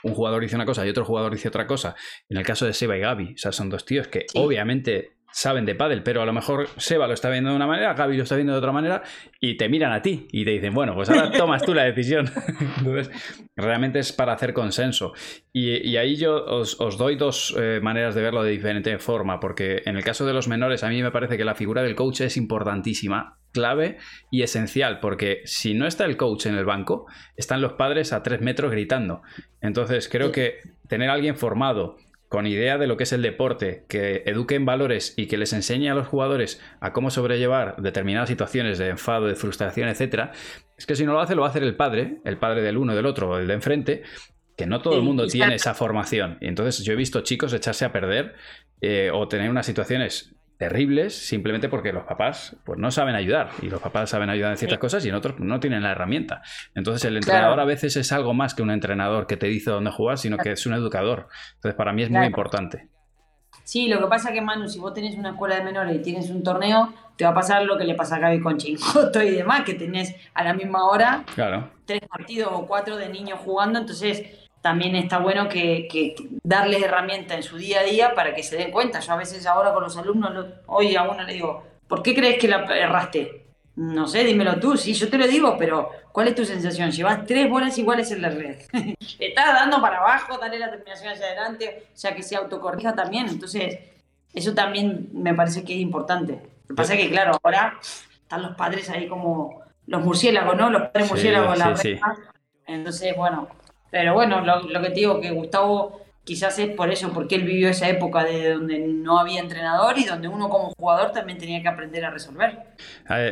un 0.04 0.14
jugador 0.14 0.42
dice 0.42 0.56
una 0.56 0.66
cosa 0.66 0.86
y 0.86 0.90
otro 0.90 1.06
jugador 1.06 1.32
dice 1.32 1.48
otra 1.48 1.66
cosa, 1.66 1.96
en 2.30 2.38
el 2.38 2.46
caso 2.46 2.66
de 2.66 2.74
Seba 2.74 2.98
y 2.98 3.00
Gaby, 3.00 3.34
o 3.34 3.38
sea, 3.38 3.52
son 3.52 3.70
dos 3.70 3.86
tíos 3.86 4.08
que 4.08 4.26
obviamente 4.36 5.15
saben 5.36 5.66
de 5.66 5.76
pádel, 5.76 6.02
pero 6.02 6.22
a 6.22 6.26
lo 6.26 6.32
mejor 6.32 6.70
Seba 6.78 7.08
lo 7.08 7.14
está 7.14 7.30
viendo 7.30 7.50
de 7.50 7.58
una 7.58 7.68
manera, 7.68 7.94
Gaby 7.94 8.16
lo 8.16 8.24
está 8.24 8.36
viendo 8.36 8.54
de 8.54 8.60
otra 8.60 8.72
manera 8.72 9.04
y 9.42 9.58
te 9.58 9.68
miran 9.68 9.92
a 9.92 10.02
ti 10.02 10.28
y 10.32 10.46
te 10.46 10.52
dicen, 10.52 10.74
bueno, 10.74 10.96
pues 10.96 11.10
ahora 11.10 11.30
tomas 11.30 11.62
tú 11.62 11.74
la 11.74 11.84
decisión. 11.84 12.32
Entonces, 12.78 13.12
realmente 13.54 14.00
es 14.00 14.14
para 14.14 14.32
hacer 14.32 14.54
consenso. 14.54 15.12
Y, 15.52 15.98
ahí 15.98 16.16
yo 16.16 16.42
os, 16.46 16.78
doy 16.98 17.18
dos 17.18 17.54
eh, 17.60 17.82
maneras 17.84 18.16
de 18.16 18.22
verlo 18.22 18.44
de 18.44 18.52
diferente 18.52 18.98
forma, 18.98 19.42
porque 19.42 19.82
en 19.86 19.98
el 19.98 20.06
caso 20.06 20.26
de 20.26 20.32
los 20.32 20.48
menores 20.48 20.86
a 20.86 20.90
mí 20.90 21.04
me 21.04 21.12
parece 21.12 21.36
que 21.36 21.44
la 21.44 21.54
figura 21.54 21.84
del 21.84 21.96
coach 21.96 22.22
es 22.22 22.38
importantísima, 22.38 23.38
clave 23.52 23.98
y 24.32 24.42
esencial, 24.42 25.02
porque 25.02 25.42
si 25.44 25.74
no 25.74 25.86
está 25.86 26.06
el 26.06 26.16
coach 26.16 26.46
en 26.46 26.56
el 26.56 26.64
banco, 26.64 27.08
están 27.36 27.60
los 27.60 27.74
padres 27.74 28.14
a 28.14 28.24
tres 28.24 28.40
metros 28.40 28.72
gritando. 28.72 29.22
Entonces, 29.60 30.08
creo 30.08 30.32
que 30.32 30.60
tener 30.88 31.10
a 31.10 31.14
alguien 31.14 31.36
formado, 31.36 31.98
con 32.36 32.48
idea 32.48 32.78
de 32.78 32.86
lo 32.86 32.98
que 32.98 33.04
es 33.04 33.14
el 33.14 33.22
deporte, 33.22 33.86
que 33.88 34.24
eduquen 34.26 34.66
valores 34.66 35.14
y 35.16 35.28
que 35.28 35.38
les 35.38 35.54
enseñe 35.54 35.90
a 35.90 35.94
los 35.94 36.06
jugadores 36.06 36.62
a 36.82 36.92
cómo 36.92 37.10
sobrellevar 37.10 37.78
determinadas 37.78 38.28
situaciones 38.28 38.78
de 38.78 38.90
enfado, 38.90 39.28
de 39.28 39.36
frustración, 39.36 39.88
etcétera, 39.88 40.34
es 40.78 40.86
que 40.86 40.98
si 40.98 41.06
no 41.06 41.14
lo 41.14 41.22
hace, 41.22 41.34
lo 41.34 41.44
va 41.44 41.48
a 41.48 41.52
hacer 41.52 41.64
el 41.64 41.78
padre, 41.78 42.18
el 42.26 42.38
padre 42.38 42.62
del 42.62 42.78
uno, 42.78 42.94
del 42.94 43.06
otro, 43.06 43.30
o 43.30 43.38
el 43.38 43.48
de 43.48 43.54
enfrente, 43.54 44.04
que 44.58 44.66
no 44.66 44.82
todo 44.82 44.98
el 44.98 45.02
mundo 45.02 45.28
tiene 45.28 45.56
esa 45.56 45.74
formación. 45.76 46.38
Y 46.42 46.48
entonces 46.48 46.84
yo 46.84 46.92
he 46.92 46.98
visto 46.98 47.22
chicos 47.22 47.54
echarse 47.54 47.86
a 47.86 47.94
perder 47.94 48.36
eh, 48.82 49.12
o 49.14 49.30
tener 49.30 49.50
unas 49.50 49.66
situaciones 49.66 50.35
terribles 50.58 51.14
simplemente 51.14 51.70
porque 51.70 51.92
los 51.92 52.06
papás 52.06 52.56
pues 52.66 52.80
no 52.80 52.92
saben 52.92 53.16
ayudar 53.16 53.50
y 53.62 53.68
los 53.68 53.82
papás 53.82 54.10
saben 54.10 54.30
ayudar 54.30 54.52
en 54.52 54.58
ciertas 54.58 54.80
cosas 54.80 55.06
y 55.06 55.10
en 55.10 55.16
otros 55.16 55.40
no 55.40 55.60
tienen 55.60 55.84
la 55.84 55.92
herramienta. 55.92 56.42
Entonces 56.74 57.04
el 57.06 57.18
entrenador 57.18 57.60
a 57.60 57.66
veces 57.66 57.96
es 57.98 58.12
algo 58.12 58.34
más 58.34 58.54
que 58.54 58.62
un 58.62 58.72
entrenador 58.72 59.28
que 59.28 59.38
te 59.38 59.48
dice 59.48 59.72
dónde 59.72 59.92
jugar, 59.92 60.18
sino 60.18 60.38
que 60.38 60.52
es 60.52 60.66
un 60.66 60.74
educador. 60.74 61.28
Entonces 61.56 61.76
para 61.76 61.94
mí 61.94 62.04
es 62.04 62.10
muy 62.10 62.26
importante. 62.26 62.90
Sí, 63.64 63.88
lo 63.88 64.00
que 64.00 64.08
pasa 64.08 64.32
que 64.32 64.42
Manu, 64.42 64.70
si 64.70 64.80
vos 64.80 64.94
tenés 64.94 65.16
una 65.16 65.32
escuela 65.32 65.56
de 65.56 65.64
menores 65.64 65.96
y 65.96 66.00
tienes 66.00 66.30
un 66.30 66.44
torneo, 66.44 66.94
te 67.16 67.26
va 67.26 67.32
a 67.32 67.34
pasar 67.34 67.64
lo 67.64 67.78
que 67.78 67.84
le 67.84 67.96
pasa 67.96 68.18
a 68.18 68.20
Gaby 68.20 68.40
con 68.40 68.58
Chingoto 68.58 69.24
y 69.24 69.32
demás, 69.32 69.64
que 69.64 69.74
tenés 69.74 70.16
a 70.34 70.44
la 70.44 70.54
misma 70.54 70.86
hora 70.86 71.24
claro. 71.34 71.72
tres 71.86 72.02
partidos 72.08 72.50
o 72.54 72.68
cuatro 72.68 72.96
de 72.98 73.10
niños 73.10 73.40
jugando, 73.40 73.80
entonces 73.80 74.45
también 74.66 74.96
está 74.96 75.20
bueno 75.20 75.48
que, 75.48 76.16
darles 76.42 76.82
herramientas 76.82 77.38
en 77.38 77.44
su 77.44 77.56
día 77.56 77.82
a 77.82 77.84
día 77.84 78.16
para 78.16 78.34
que 78.34 78.42
se 78.42 78.58
den 78.58 78.72
cuenta. 78.72 79.00
Yo 79.00 79.14
a 79.14 79.16
veces 79.16 79.46
ahora 79.46 79.72
con 79.72 79.84
los 79.84 79.96
alumnos, 79.96 80.34
hoy 80.66 80.96
a 80.96 81.04
uno 81.04 81.22
le 81.22 81.34
digo, 81.34 81.64
¿por 81.88 82.02
qué 82.02 82.16
crees 82.16 82.40
que 82.40 82.48
la 82.48 82.66
erraste? 82.76 83.46
No 83.76 84.08
sé, 84.08 84.24
dímelo 84.24 84.60
tú, 84.60 84.76
sí, 84.76 84.96
yo 84.96 85.08
te 85.08 85.20
lo 85.20 85.28
digo, 85.28 85.56
pero 85.60 85.92
¿cuál 86.12 86.30
es 86.30 86.36
tu 86.36 86.46
sensación? 86.46 86.90
Llevas 86.90 87.28
tres 87.28 87.48
bolas 87.48 87.78
iguales 87.78 88.10
en 88.10 88.24
la 88.24 88.30
red. 88.30 88.58
estás 89.20 89.54
dando 89.54 89.80
para 89.80 90.00
abajo, 90.00 90.40
dale 90.40 90.58
la 90.58 90.72
terminación 90.72 91.14
hacia 91.14 91.28
adelante, 91.28 91.84
o 91.94 91.96
sea 91.96 92.16
que 92.16 92.24
se 92.24 92.36
autocorrija 92.36 92.96
también. 92.96 93.30
Entonces, 93.30 93.78
eso 94.34 94.56
también 94.56 95.10
me 95.14 95.36
parece 95.36 95.64
que 95.64 95.76
es 95.76 95.80
importante. 95.80 96.42
Lo 96.64 96.70
que 96.70 96.74
pasa 96.74 96.96
es 96.96 97.02
que, 97.02 97.12
claro, 97.12 97.38
ahora 97.44 97.78
están 98.20 98.42
los 98.42 98.56
padres 98.56 98.90
ahí 98.90 99.08
como 99.08 99.62
los 99.86 100.04
murciélagos, 100.04 100.58
¿no? 100.58 100.72
Los 100.72 100.88
padres 100.88 101.08
murciélagos, 101.08 101.56
la 101.56 101.78
sí, 101.78 102.00
Entonces, 102.66 103.16
bueno, 103.16 103.48
pero 103.96 104.14
bueno, 104.14 104.42
lo, 104.42 104.82
que 104.82 104.90
te 104.90 104.96
digo, 104.96 105.22
que 105.22 105.32
Gustavo 105.32 106.02
quizás 106.26 106.60
es 106.60 106.68
por 106.76 106.92
eso, 106.92 107.14
porque 107.14 107.36
él 107.36 107.44
vivió 107.44 107.70
esa 107.70 107.88
época 107.88 108.26
de 108.26 108.52
donde 108.52 108.78
no 108.78 109.18
había 109.18 109.40
entrenador 109.40 109.98
y 109.98 110.04
donde 110.04 110.28
uno 110.28 110.50
como 110.50 110.74
jugador 110.78 111.14
también 111.14 111.38
tenía 111.38 111.62
que 111.62 111.70
aprender 111.70 112.04
a 112.04 112.12
resolver. 112.12 112.58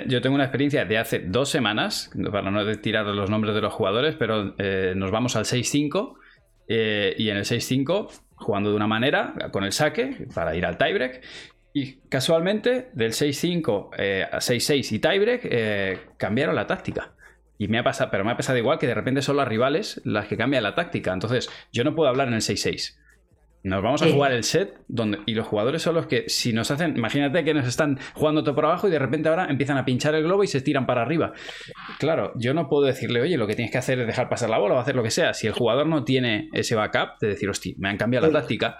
yo 0.08 0.22
tengo 0.22 0.36
una 0.36 0.46
experiencia 0.46 0.86
de 0.86 0.98
hace 0.98 1.20
dos 1.20 1.50
semanas, 1.50 2.10
para 2.32 2.50
no 2.50 2.66
tirar 2.78 3.06
los 3.08 3.30
nombres 3.30 3.56
de 3.56 3.60
los 3.60 3.74
jugadores, 3.74 4.16
pero 4.18 4.56
eh, 4.58 4.94
nos 4.96 5.12
vamos 5.12 5.36
al 5.36 5.44
6-5 5.44 6.14
eh, 6.70 7.14
y 7.18 7.30
en 7.30 7.36
el 7.36 7.44
6-5 7.44 8.08
jugando 8.36 8.70
de 8.70 8.78
una 8.78 8.88
manera 8.88 9.34
con 9.52 9.66
el 9.66 9.74
saque 9.74 10.28
para 10.34 10.56
ir 10.56 10.66
al 10.66 10.78
tiebreak. 10.78 11.26
Y 11.74 11.96
casualmente 12.08 12.88
del 12.94 13.12
6-5 13.12 13.90
eh, 13.98 14.26
a 14.32 14.38
6-6 14.38 14.94
y 14.94 15.00
tiebreak 15.00 16.16
cambiaron 16.18 16.56
la 16.56 16.68
táctica. 16.68 17.12
Y 17.58 17.68
me 17.68 17.80
ha 17.80 17.84
pasado, 17.84 18.10
pero 18.12 18.26
me 18.26 18.32
ha 18.32 18.38
pasado 18.38 18.58
igual 18.58 18.80
que 18.80 18.88
de 18.88 18.96
repente 18.96 19.22
son 19.22 19.38
las 19.38 19.48
rivales 19.48 20.02
las 20.04 20.28
que 20.28 20.38
cambian 20.38 20.64
la 20.64 20.76
táctica. 20.76 21.14
Entonces, 21.14 21.50
yo 21.72 21.84
no 21.84 21.96
puedo 21.96 22.10
hablar 22.10 22.28
en 22.28 22.34
el 22.34 22.42
6-6. 22.42 22.98
Nos 23.64 23.82
vamos 23.82 24.02
a 24.02 24.10
jugar 24.10 24.34
el 24.34 24.44
set 24.44 24.78
donde, 24.90 25.20
y 25.26 25.36
los 25.36 25.48
jugadores 25.48 25.82
son 25.82 25.96
los 25.96 26.06
que, 26.06 26.26
si 26.28 26.52
nos 26.52 26.70
hacen, 26.70 26.98
imagínate 26.98 27.46
que 27.46 27.54
nos 27.54 27.66
están 27.66 27.98
jugando 28.14 28.44
todo 28.44 28.56
por 28.56 28.66
abajo 28.66 28.90
y 28.90 28.92
de 28.92 29.00
repente 29.00 29.30
ahora 29.30 29.48
empiezan 29.50 29.78
a 29.78 29.86
pinchar 29.86 30.16
el 30.16 30.24
globo 30.24 30.44
y 30.44 30.48
se 30.48 30.60
tiran 30.60 30.86
para 30.86 31.02
arriba. 31.02 31.32
Claro, 31.98 32.34
yo 32.36 32.54
no 32.54 32.68
puedo 32.68 32.84
decirle, 32.84 33.22
oye, 33.22 33.38
lo 33.38 33.48
que 33.48 33.56
tienes 33.56 33.72
que 33.72 33.78
hacer 33.78 34.02
es 34.02 34.08
dejar 34.08 34.28
pasar 34.28 34.50
la 34.50 34.58
bola 34.58 34.76
o 34.76 34.80
hacer 34.80 34.98
lo 34.98 35.04
que 35.04 35.12
sea. 35.12 35.34
Si 35.34 35.48
el 35.48 35.54
jugador 35.54 35.88
no 35.88 36.04
tiene 36.04 36.50
ese 36.52 36.76
backup 36.76 37.20
de 37.22 37.30
decir, 37.30 37.50
hostia, 37.50 37.74
me 37.78 37.88
han 37.88 37.96
cambiado 37.96 38.28
la 38.28 38.42
táctica 38.42 38.76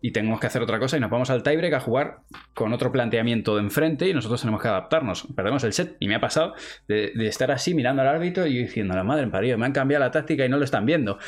y 0.00 0.12
tenemos 0.12 0.40
que 0.40 0.46
hacer 0.46 0.62
otra 0.62 0.78
cosa 0.78 0.96
y 0.96 1.00
nos 1.00 1.10
vamos 1.10 1.30
al 1.30 1.42
tiebreak 1.42 1.74
a 1.74 1.80
jugar 1.80 2.18
con 2.54 2.72
otro 2.72 2.92
planteamiento 2.92 3.56
de 3.56 3.62
enfrente 3.62 4.08
y 4.08 4.14
nosotros 4.14 4.40
tenemos 4.40 4.62
que 4.62 4.68
adaptarnos. 4.68 5.26
Perdemos 5.34 5.64
el 5.64 5.72
set 5.72 5.96
y 6.00 6.08
me 6.08 6.14
ha 6.14 6.20
pasado 6.20 6.54
de, 6.86 7.12
estar 7.26 7.50
así 7.50 7.74
mirando 7.74 8.02
al 8.02 8.08
árbitro 8.08 8.46
y 8.46 8.58
diciendo, 8.58 8.94
la 8.94 9.04
madre 9.04 9.24
en 9.24 9.30
parido, 9.30 9.58
me 9.58 9.66
han 9.66 9.72
cambiado 9.72 10.04
la 10.04 10.10
táctica 10.10 10.44
y 10.44 10.48
no 10.48 10.58
lo 10.58 10.64
están 10.64 10.86
viendo 10.86 11.18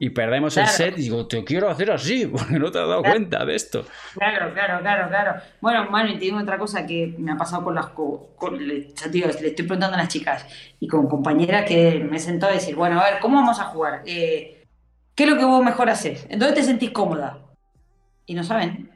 y 0.00 0.10
perdemos 0.10 0.56
el 0.56 0.66
set 0.68 0.96
y 0.96 1.02
digo, 1.02 1.26
te 1.26 1.42
quiero 1.42 1.68
hacer 1.68 1.90
así, 1.90 2.26
porque 2.32 2.58
no 2.58 2.70
te 2.70 2.78
has 2.78 2.86
dado 2.86 3.02
cuenta 3.02 3.44
de 3.44 3.56
esto. 3.56 3.84
Claro, 4.14 4.52
claro, 4.54 4.80
claro, 4.80 5.08
claro. 5.08 5.40
Bueno, 5.60 5.90
Manu, 5.90 6.10
y 6.10 6.14
te 6.14 6.20
digo 6.20 6.38
otra 6.38 6.56
cosa 6.56 6.86
que 6.86 7.14
me 7.18 7.32
ha 7.32 7.36
pasado 7.36 7.64
con 7.64 7.74
las... 7.74 7.86
Con, 7.88 8.58
ya 8.58 9.08
le 9.08 9.30
estoy 9.30 9.52
preguntando 9.52 9.96
a 9.96 9.98
las 9.98 10.08
chicas 10.08 10.46
y 10.78 10.86
con 10.86 11.08
compañeras 11.08 11.64
que 11.66 12.06
me 12.08 12.20
sentó 12.20 12.46
a 12.46 12.52
decir, 12.52 12.76
bueno, 12.76 13.00
a 13.00 13.10
ver, 13.10 13.18
¿cómo 13.20 13.36
vamos 13.40 13.58
a 13.58 13.64
jugar? 13.64 14.02
Eh, 14.06 14.64
¿Qué 15.16 15.24
es 15.24 15.30
lo 15.30 15.36
que 15.36 15.44
vos 15.44 15.64
mejor 15.64 15.90
haces? 15.90 16.26
¿En 16.30 16.38
dónde 16.38 16.54
te 16.54 16.62
sentís 16.62 16.90
cómoda? 16.90 17.47
Y 18.28 18.34
no 18.34 18.44
saben. 18.44 18.90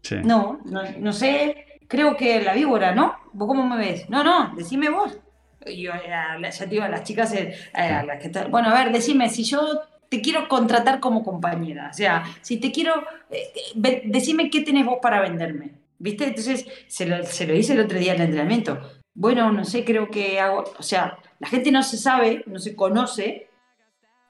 Sí. 0.00 0.16
No, 0.24 0.60
no, 0.64 1.12
sé, 1.12 1.80
creo 1.88 2.16
que 2.16 2.40
la 2.40 2.54
víbora, 2.54 2.94
¿no? 2.94 3.16
¿Vos 3.32 3.48
cómo 3.48 3.66
me 3.66 3.76
ves? 3.76 4.08
No, 4.08 4.22
no, 4.24 4.54
decime 4.54 4.88
vos. 4.88 5.18
Yo, 5.66 5.92
ya 6.06 6.38
te 6.58 6.66
digo, 6.66 6.84
a 6.84 6.88
las 6.88 7.02
chicas, 7.02 7.34
eh, 7.34 7.54
a 7.74 8.04
las 8.04 8.22
que 8.22 8.30
bueno, 8.48 8.68
a 8.70 8.84
ver, 8.84 8.92
decime, 8.92 9.28
si 9.28 9.42
yo 9.42 9.82
te 10.08 10.22
quiero 10.22 10.46
contratar 10.46 11.00
como 11.00 11.24
compañera. 11.24 11.88
O 11.90 11.92
sea, 11.92 12.24
si 12.40 12.58
te 12.58 12.70
quiero, 12.70 13.02
eh, 13.30 14.02
decime 14.04 14.48
qué 14.48 14.60
tenés 14.60 14.86
vos 14.86 14.98
para 15.02 15.20
venderme. 15.20 15.72
¿Viste? 15.98 16.24
Entonces, 16.24 16.66
se 16.86 17.06
lo, 17.06 17.24
se 17.24 17.46
lo 17.46 17.54
hice 17.54 17.72
el 17.72 17.80
otro 17.80 17.98
día 17.98 18.14
en 18.14 18.20
el 18.20 18.26
entrenamiento. 18.26 18.80
Bueno, 19.12 19.50
no 19.50 19.64
sé, 19.64 19.84
creo 19.84 20.08
que 20.08 20.38
hago, 20.38 20.64
o 20.78 20.82
sea, 20.84 21.18
la 21.40 21.48
gente 21.48 21.72
no 21.72 21.82
se 21.82 21.96
sabe, 21.96 22.44
no 22.46 22.60
se 22.60 22.76
conoce 22.76 23.48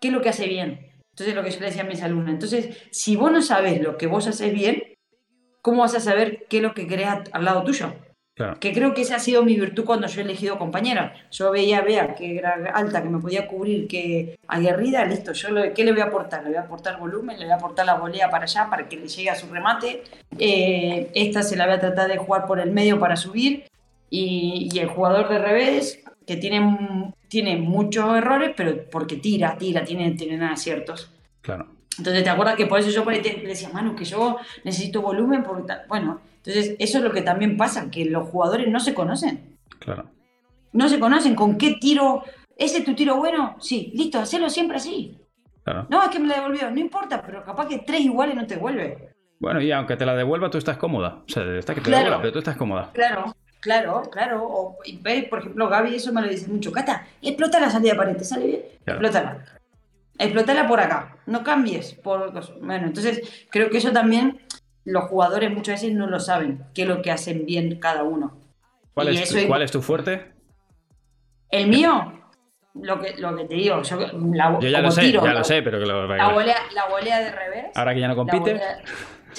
qué 0.00 0.08
es 0.08 0.14
lo 0.14 0.22
que 0.22 0.30
hace 0.30 0.46
bien. 0.46 0.85
Entonces, 1.16 1.34
lo 1.34 1.42
que 1.42 1.50
yo 1.50 1.60
le 1.60 1.66
decía 1.66 1.80
a 1.80 1.86
mis 1.86 2.02
alumnos. 2.02 2.28
Entonces, 2.28 2.76
si 2.90 3.16
vos 3.16 3.32
no 3.32 3.40
sabes 3.40 3.80
lo 3.80 3.96
que 3.96 4.06
vos 4.06 4.26
haces 4.26 4.52
bien, 4.52 4.82
¿cómo 5.62 5.80
vas 5.80 5.94
a 5.94 6.00
saber 6.00 6.44
qué 6.50 6.58
es 6.58 6.62
lo 6.62 6.74
que 6.74 6.86
querés 6.86 7.08
al 7.32 7.42
lado 7.42 7.64
tuyo? 7.64 7.94
Que 8.60 8.74
creo 8.74 8.92
que 8.92 9.00
esa 9.00 9.16
ha 9.16 9.18
sido 9.18 9.42
mi 9.42 9.56
virtud 9.56 9.86
cuando 9.86 10.08
yo 10.08 10.20
he 10.20 10.24
elegido 10.24 10.58
compañera. 10.58 11.14
Yo 11.30 11.50
veía, 11.50 11.80
vea, 11.80 12.14
que 12.14 12.36
era 12.36 12.52
alta, 12.74 13.02
que 13.02 13.08
me 13.08 13.18
podía 13.18 13.48
cubrir, 13.48 13.88
que 13.88 14.38
aguerrida, 14.46 15.06
listo, 15.06 15.32
yo 15.32 15.48
¿qué 15.74 15.84
le 15.84 15.92
voy 15.92 16.02
a 16.02 16.04
aportar? 16.04 16.42
Le 16.42 16.50
voy 16.50 16.58
a 16.58 16.60
aportar 16.60 16.98
volumen, 16.98 17.38
le 17.38 17.46
voy 17.46 17.52
a 17.54 17.56
aportar 17.56 17.86
la 17.86 17.94
volea 17.94 18.28
para 18.28 18.44
allá 18.44 18.68
para 18.68 18.86
que 18.86 18.96
le 18.96 19.08
llegue 19.08 19.30
a 19.30 19.36
su 19.36 19.48
remate. 19.48 20.02
Eh, 20.38 21.10
esta 21.14 21.42
se 21.42 21.56
la 21.56 21.64
voy 21.64 21.76
a 21.76 21.80
tratar 21.80 22.08
de 22.08 22.18
jugar 22.18 22.46
por 22.46 22.60
el 22.60 22.72
medio 22.72 23.00
para 23.00 23.16
subir. 23.16 23.64
Y, 24.10 24.68
el 24.78 24.88
jugador 24.88 25.30
de 25.30 25.38
revés, 25.38 26.04
que 26.26 26.36
tiene, 26.36 27.14
tiene 27.28 27.56
muchos 27.56 28.16
errores, 28.16 28.52
pero 28.56 28.88
porque 28.90 29.16
tira, 29.16 29.56
tira, 29.56 29.84
tiene, 29.84 30.10
tiene 30.12 30.44
aciertos. 30.44 31.10
Claro. 31.40 31.68
Entonces, 31.98 32.24
¿te 32.24 32.30
acuerdas 32.30 32.56
que 32.56 32.66
por 32.66 32.78
eso 32.78 32.90
yo 32.90 33.08
le 33.10 33.20
decía, 33.20 33.70
Manu, 33.72 33.94
que 33.94 34.04
yo 34.04 34.38
necesito 34.64 35.00
volumen? 35.00 35.42
Porque 35.42 35.72
bueno, 35.88 36.20
entonces, 36.38 36.76
eso 36.78 36.98
es 36.98 37.04
lo 37.04 37.12
que 37.12 37.22
también 37.22 37.56
pasa, 37.56 37.90
que 37.90 38.04
los 38.04 38.28
jugadores 38.28 38.68
no 38.68 38.80
se 38.80 38.94
conocen. 38.94 39.56
Claro. 39.78 40.10
No 40.72 40.88
se 40.88 40.98
conocen 40.98 41.34
con 41.34 41.56
qué 41.56 41.76
tiro. 41.80 42.22
¿Ese 42.56 42.78
es 42.78 42.84
tu 42.84 42.94
tiro 42.94 43.16
bueno? 43.16 43.56
Sí, 43.60 43.92
listo, 43.94 44.18
hacelo 44.18 44.50
siempre 44.50 44.76
así. 44.76 45.16
Claro. 45.64 45.86
No, 45.88 46.02
es 46.02 46.08
que 46.10 46.18
me 46.18 46.28
la 46.28 46.36
devolvió. 46.36 46.70
No 46.70 46.80
importa, 46.80 47.22
pero 47.22 47.42
capaz 47.44 47.66
que 47.66 47.78
tres 47.78 48.00
iguales 48.00 48.36
no 48.36 48.46
te 48.46 48.54
devuelve. 48.54 49.14
Bueno, 49.38 49.60
y 49.60 49.72
aunque 49.72 49.96
te 49.96 50.06
la 50.06 50.14
devuelva, 50.14 50.50
tú 50.50 50.58
estás 50.58 50.76
cómoda. 50.76 51.22
O 51.26 51.28
sea, 51.28 51.44
está 51.56 51.74
que 51.74 51.80
te 51.80 51.90
la 51.90 51.98
devuelva, 51.98 52.20
pero 52.20 52.32
tú 52.32 52.38
estás 52.38 52.56
cómoda. 52.56 52.90
Claro, 52.92 53.34
claro, 53.60 54.02
claro. 54.10 54.44
O, 54.44 54.78
por 55.30 55.38
ejemplo, 55.38 55.68
Gaby, 55.68 55.96
eso 55.96 56.12
me 56.12 56.22
lo 56.22 56.28
dice 56.28 56.48
mucho. 56.48 56.72
Cata, 56.72 57.06
explota 57.22 57.60
la 57.60 57.70
salida 57.70 57.92
de 57.92 57.98
pared, 57.98 58.16
¿te 58.16 58.24
sale 58.24 58.46
bien? 58.46 58.62
Explótala. 58.86 59.44
Explótala 60.18 60.66
por 60.66 60.80
acá. 60.80 61.16
No 61.26 61.42
cambies. 61.44 61.94
Por... 61.94 62.32
Bueno, 62.60 62.86
entonces 62.86 63.46
creo 63.50 63.70
que 63.70 63.78
eso 63.78 63.92
también 63.92 64.40
los 64.86 65.04
jugadores 65.04 65.52
muchas 65.52 65.82
veces 65.82 65.94
no 65.94 66.06
lo 66.06 66.20
saben, 66.20 66.64
qué 66.72 66.82
es 66.82 66.88
lo 66.88 67.02
que 67.02 67.10
hacen 67.10 67.44
bien 67.44 67.78
cada 67.78 68.04
uno. 68.04 68.38
¿Cuál, 68.94 69.08
es, 69.08 69.28
tu, 69.28 69.46
¿cuál 69.46 69.62
es 69.62 69.70
tu 69.70 69.82
fuerte? 69.82 70.32
El 71.50 71.66
mío, 71.66 72.22
lo 72.74 73.00
que, 73.00 73.14
lo 73.18 73.36
que 73.36 73.44
te 73.44 73.54
digo, 73.56 73.82
yo, 73.82 73.98
ya 74.60 74.80
lo 74.80 74.90
sé, 74.90 75.12
ya 75.12 75.34
lo 75.34 75.44
sé, 75.44 75.62
pero 75.62 75.78
que 75.78 75.86
lo... 75.86 76.06
La 76.06 76.32
volea, 76.32 76.56
la 76.72 76.86
volea 76.86 77.20
de 77.20 77.32
revés. 77.32 77.66
Ahora 77.74 77.94
que 77.94 78.00
ya 78.00 78.08
no 78.08 78.16
compite. 78.16 78.60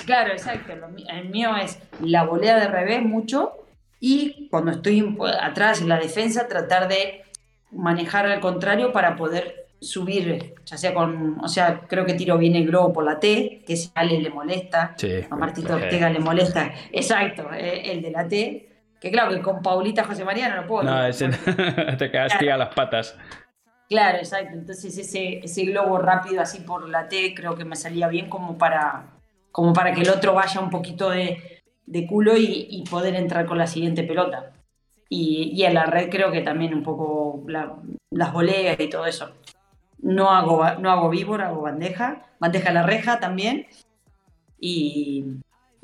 claro, 0.05 0.31
exacto. 0.31 0.73
El 1.07 1.29
mío 1.29 1.55
es 1.55 1.79
la 2.01 2.23
volea 2.23 2.59
de 2.59 2.67
revés 2.67 3.01
mucho 3.01 3.66
y 3.99 4.47
cuando 4.49 4.71
estoy 4.71 5.17
atrás 5.41 5.81
en 5.81 5.89
la 5.89 5.97
defensa 5.97 6.47
tratar 6.47 6.87
de 6.87 7.23
manejar 7.71 8.25
al 8.25 8.39
contrario 8.39 8.91
para 8.91 9.15
poder 9.15 9.67
subir, 9.79 10.55
ya 10.65 10.77
sea 10.77 10.93
con, 10.93 11.39
o 11.39 11.47
sea, 11.47 11.81
creo 11.87 12.05
que 12.05 12.13
tiro 12.13 12.37
bien 12.37 12.55
el 12.55 12.65
globo 12.65 12.93
por 12.93 13.03
la 13.03 13.19
T, 13.19 13.63
que 13.65 13.75
si 13.75 13.91
a 13.93 14.01
Ale 14.01 14.19
le 14.19 14.29
molesta, 14.29 14.95
a 15.29 15.35
Martito 15.35 15.75
Ortega 15.75 16.09
le 16.09 16.19
molesta, 16.19 16.71
exacto, 16.91 17.49
eh, 17.53 17.91
el 17.91 18.01
de 18.01 18.11
la 18.11 18.27
T, 18.27 18.69
que 18.99 19.11
claro 19.11 19.31
que 19.31 19.41
con 19.41 19.61
Paulita 19.61 20.03
José 20.03 20.23
María 20.23 20.49
no 20.49 20.61
lo 20.61 20.67
puedo. 20.67 20.83
No, 20.83 21.05
ese, 21.05 21.29
te 21.97 22.11
castiga 22.11 22.57
las 22.57 22.73
patas. 22.73 23.15
Claro, 23.89 24.17
exacto, 24.17 24.53
entonces 24.53 24.97
ese, 24.97 25.39
ese 25.43 25.65
globo 25.65 25.99
rápido 25.99 26.41
así 26.41 26.61
por 26.61 26.89
la 26.89 27.07
T 27.07 27.33
creo 27.35 27.55
que 27.55 27.63
me 27.63 27.75
salía 27.75 28.07
bien 28.07 28.29
como 28.29 28.57
para, 28.57 29.05
como 29.51 29.73
para 29.73 29.93
que 29.93 30.01
el 30.01 30.09
otro 30.09 30.33
vaya 30.33 30.59
un 30.59 30.69
poquito 30.69 31.09
de, 31.09 31.56
de 31.87 32.05
culo 32.05 32.37
y, 32.37 32.67
y 32.69 32.83
poder 32.83 33.15
entrar 33.15 33.45
con 33.47 33.57
la 33.57 33.65
siguiente 33.65 34.03
pelota. 34.03 34.51
Y, 35.09 35.51
y, 35.55 35.63
en 35.63 35.73
la 35.73 35.85
red 35.85 36.09
creo 36.09 36.31
que 36.31 36.41
también 36.41 36.73
un 36.73 36.83
poco 36.83 37.43
las 38.11 38.33
voleas 38.33 38.79
y 38.79 38.89
todo 38.89 39.05
eso. 39.05 39.31
No 39.99 40.29
hago, 40.29 40.63
no 40.79 40.91
hago 40.91 41.09
víbora, 41.09 41.47
hago 41.47 41.61
bandeja, 41.61 42.25
bandeja 42.39 42.69
a 42.69 42.73
la 42.73 42.83
reja 42.83 43.19
también. 43.19 43.67
Y, 44.59 45.23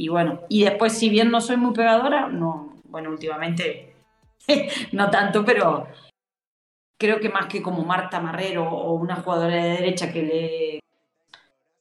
bueno, 0.10 0.42
y 0.50 0.66
después, 0.66 0.94
si 0.94 1.10
bien 1.10 1.32
no 1.32 1.40
soy 1.40 1.58
muy 1.58 1.74
pegadora, 1.74 2.28
no, 2.28 2.76
bueno, 2.86 3.10
últimamente 3.10 3.96
no 4.92 5.10
tanto, 5.10 5.46
pero 5.46 5.88
creo 7.00 7.20
que 7.20 7.30
más 7.30 7.46
que 7.48 7.62
como 7.62 7.84
Marta 7.86 8.20
Marrero 8.20 8.70
o 8.70 8.94
una 8.94 9.16
jugadora 9.16 9.56
de 9.56 9.70
derecha 9.70 10.12
que 10.12 10.22
le, 10.22 10.80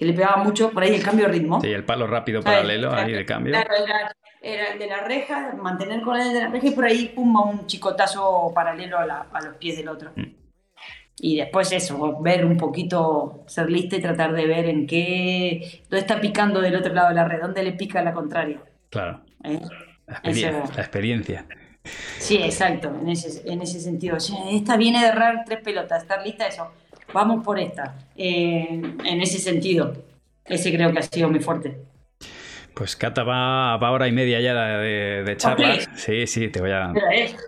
que 0.03 0.09
le 0.09 0.15
pegaba 0.15 0.43
mucho, 0.43 0.71
por 0.71 0.83
ahí 0.83 0.95
el 0.95 1.03
cambio 1.03 1.27
de 1.27 1.33
ritmo. 1.33 1.61
Sí, 1.61 1.69
el 1.69 1.85
palo 1.85 2.09
rápido 2.09 2.43
paralelo 2.43 2.93
ahí 2.93 3.13
de 3.13 3.25
cambio. 3.25 3.53
Claro, 3.53 3.71
era, 4.43 4.73
el 4.73 4.79
de 4.79 4.87
la 4.89 5.05
reja, 5.05 5.55
mantener 5.55 6.03
con 6.03 6.21
el 6.21 6.33
de 6.33 6.41
la 6.41 6.49
reja 6.49 6.67
y 6.67 6.71
por 6.73 6.85
ahí 6.85 7.13
pum, 7.15 7.37
un 7.37 7.67
chicotazo 7.67 8.53
paralelo 8.53 8.99
a, 8.99 9.41
los 9.45 9.55
pies 9.57 9.77
del 9.77 9.89
otro. 9.89 10.11
Mm. 10.17 10.35
Y 11.19 11.37
después 11.37 11.71
eso, 11.71 12.21
ver 12.21 12.45
un 12.45 12.57
poquito, 12.57 13.45
ser 13.47 13.71
lista 13.71 13.95
y 13.95 14.01
tratar 14.01 14.33
de 14.33 14.45
ver 14.45 14.69
en 14.69 14.89
qué, 14.89 15.83
dónde 15.83 16.01
está 16.01 16.21
picando 16.21 16.61
del 16.61 16.75
otro 16.75 16.93
lado 16.93 17.11
de 17.11 17.15
la 17.15 17.25
red, 17.25 17.41
dónde 17.41 17.63
le 17.63 17.73
pica 17.73 18.03
la 18.03 18.13
contraria. 18.13 18.61
Claro. 18.91 19.21
¿Eh? 19.45 19.61
La, 20.07 20.17
experiencia, 20.17 21.47
Sí, 22.19 22.37
exacto, 22.37 22.93
en 23.01 23.09
ese, 23.09 23.51
en 23.51 23.63
ese 23.63 23.81
sentido. 23.81 24.17
esta 24.17 24.77
viene 24.77 25.01
de 25.01 25.09
errar 25.09 25.45
tres 25.47 25.61
pelotas, 25.63 26.03
estar 26.03 26.25
lista, 26.25 26.47
eso. 26.47 26.73
Vamos 27.13 27.45
por 27.45 27.59
esta. 27.59 27.95
Eh, 28.17 28.83
en 29.05 29.21
ese 29.21 29.39
sentido, 29.39 29.93
ese 30.45 30.73
creo 30.73 30.93
que 30.93 30.99
ha 30.99 31.03
sido 31.03 31.29
muy 31.29 31.41
fuerte. 31.41 31.77
Pues 32.75 32.97
Cata 32.97 33.23
va, 33.23 33.75
a 33.75 33.91
hora 33.91 34.09
y 34.09 34.13
media 34.13 34.41
ya 34.41 34.55
de, 34.79 35.23
de 35.25 35.37
charla. 35.37 35.79
Sí, 35.95 36.27
sí, 36.27 36.49
te 36.49 36.61
voy 36.61 36.71
a, 36.71 36.93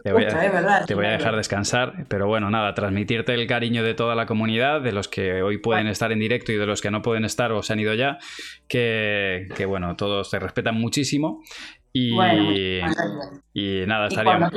te 0.02 0.12
voy 0.12 1.06
a, 1.06 1.10
dejar 1.10 1.36
descansar. 1.36 2.04
Pero 2.08 2.26
bueno, 2.26 2.50
nada, 2.50 2.74
transmitirte 2.74 3.32
el 3.32 3.46
cariño 3.46 3.82
de 3.82 3.94
toda 3.94 4.14
la 4.14 4.26
comunidad, 4.26 4.82
de 4.82 4.92
los 4.92 5.08
que 5.08 5.42
hoy 5.42 5.58
pueden 5.58 5.86
estar 5.86 6.12
en 6.12 6.18
directo 6.18 6.52
y 6.52 6.56
de 6.56 6.66
los 6.66 6.82
que 6.82 6.90
no 6.90 7.00
pueden 7.00 7.24
estar 7.24 7.52
o 7.52 7.62
se 7.62 7.72
han 7.72 7.80
ido 7.80 7.94
ya, 7.94 8.18
que, 8.68 9.64
bueno, 9.66 9.96
todos 9.96 10.30
te 10.30 10.38
respetan 10.38 10.78
muchísimo. 10.78 11.42
Y, 11.90 12.12
y 13.54 13.86
nada, 13.86 14.08
estaríamos. 14.08 14.50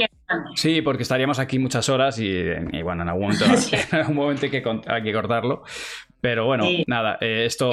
Sí, 0.55 0.81
porque 0.81 1.03
estaríamos 1.03 1.39
aquí 1.39 1.57
muchas 1.59 1.87
horas 1.89 2.19
y, 2.19 2.43
bueno, 2.83 3.03
en 3.03 3.09
algún 3.09 3.27
momento, 3.39 3.45
en 3.91 3.99
algún 3.99 4.15
momento 4.15 4.45
hay, 4.45 4.51
que, 4.51 4.81
hay 4.87 5.03
que 5.03 5.13
cortarlo. 5.13 5.63
Pero 6.19 6.45
bueno, 6.45 6.65
nada, 6.87 7.17
eh, 7.21 7.45
esto... 7.45 7.71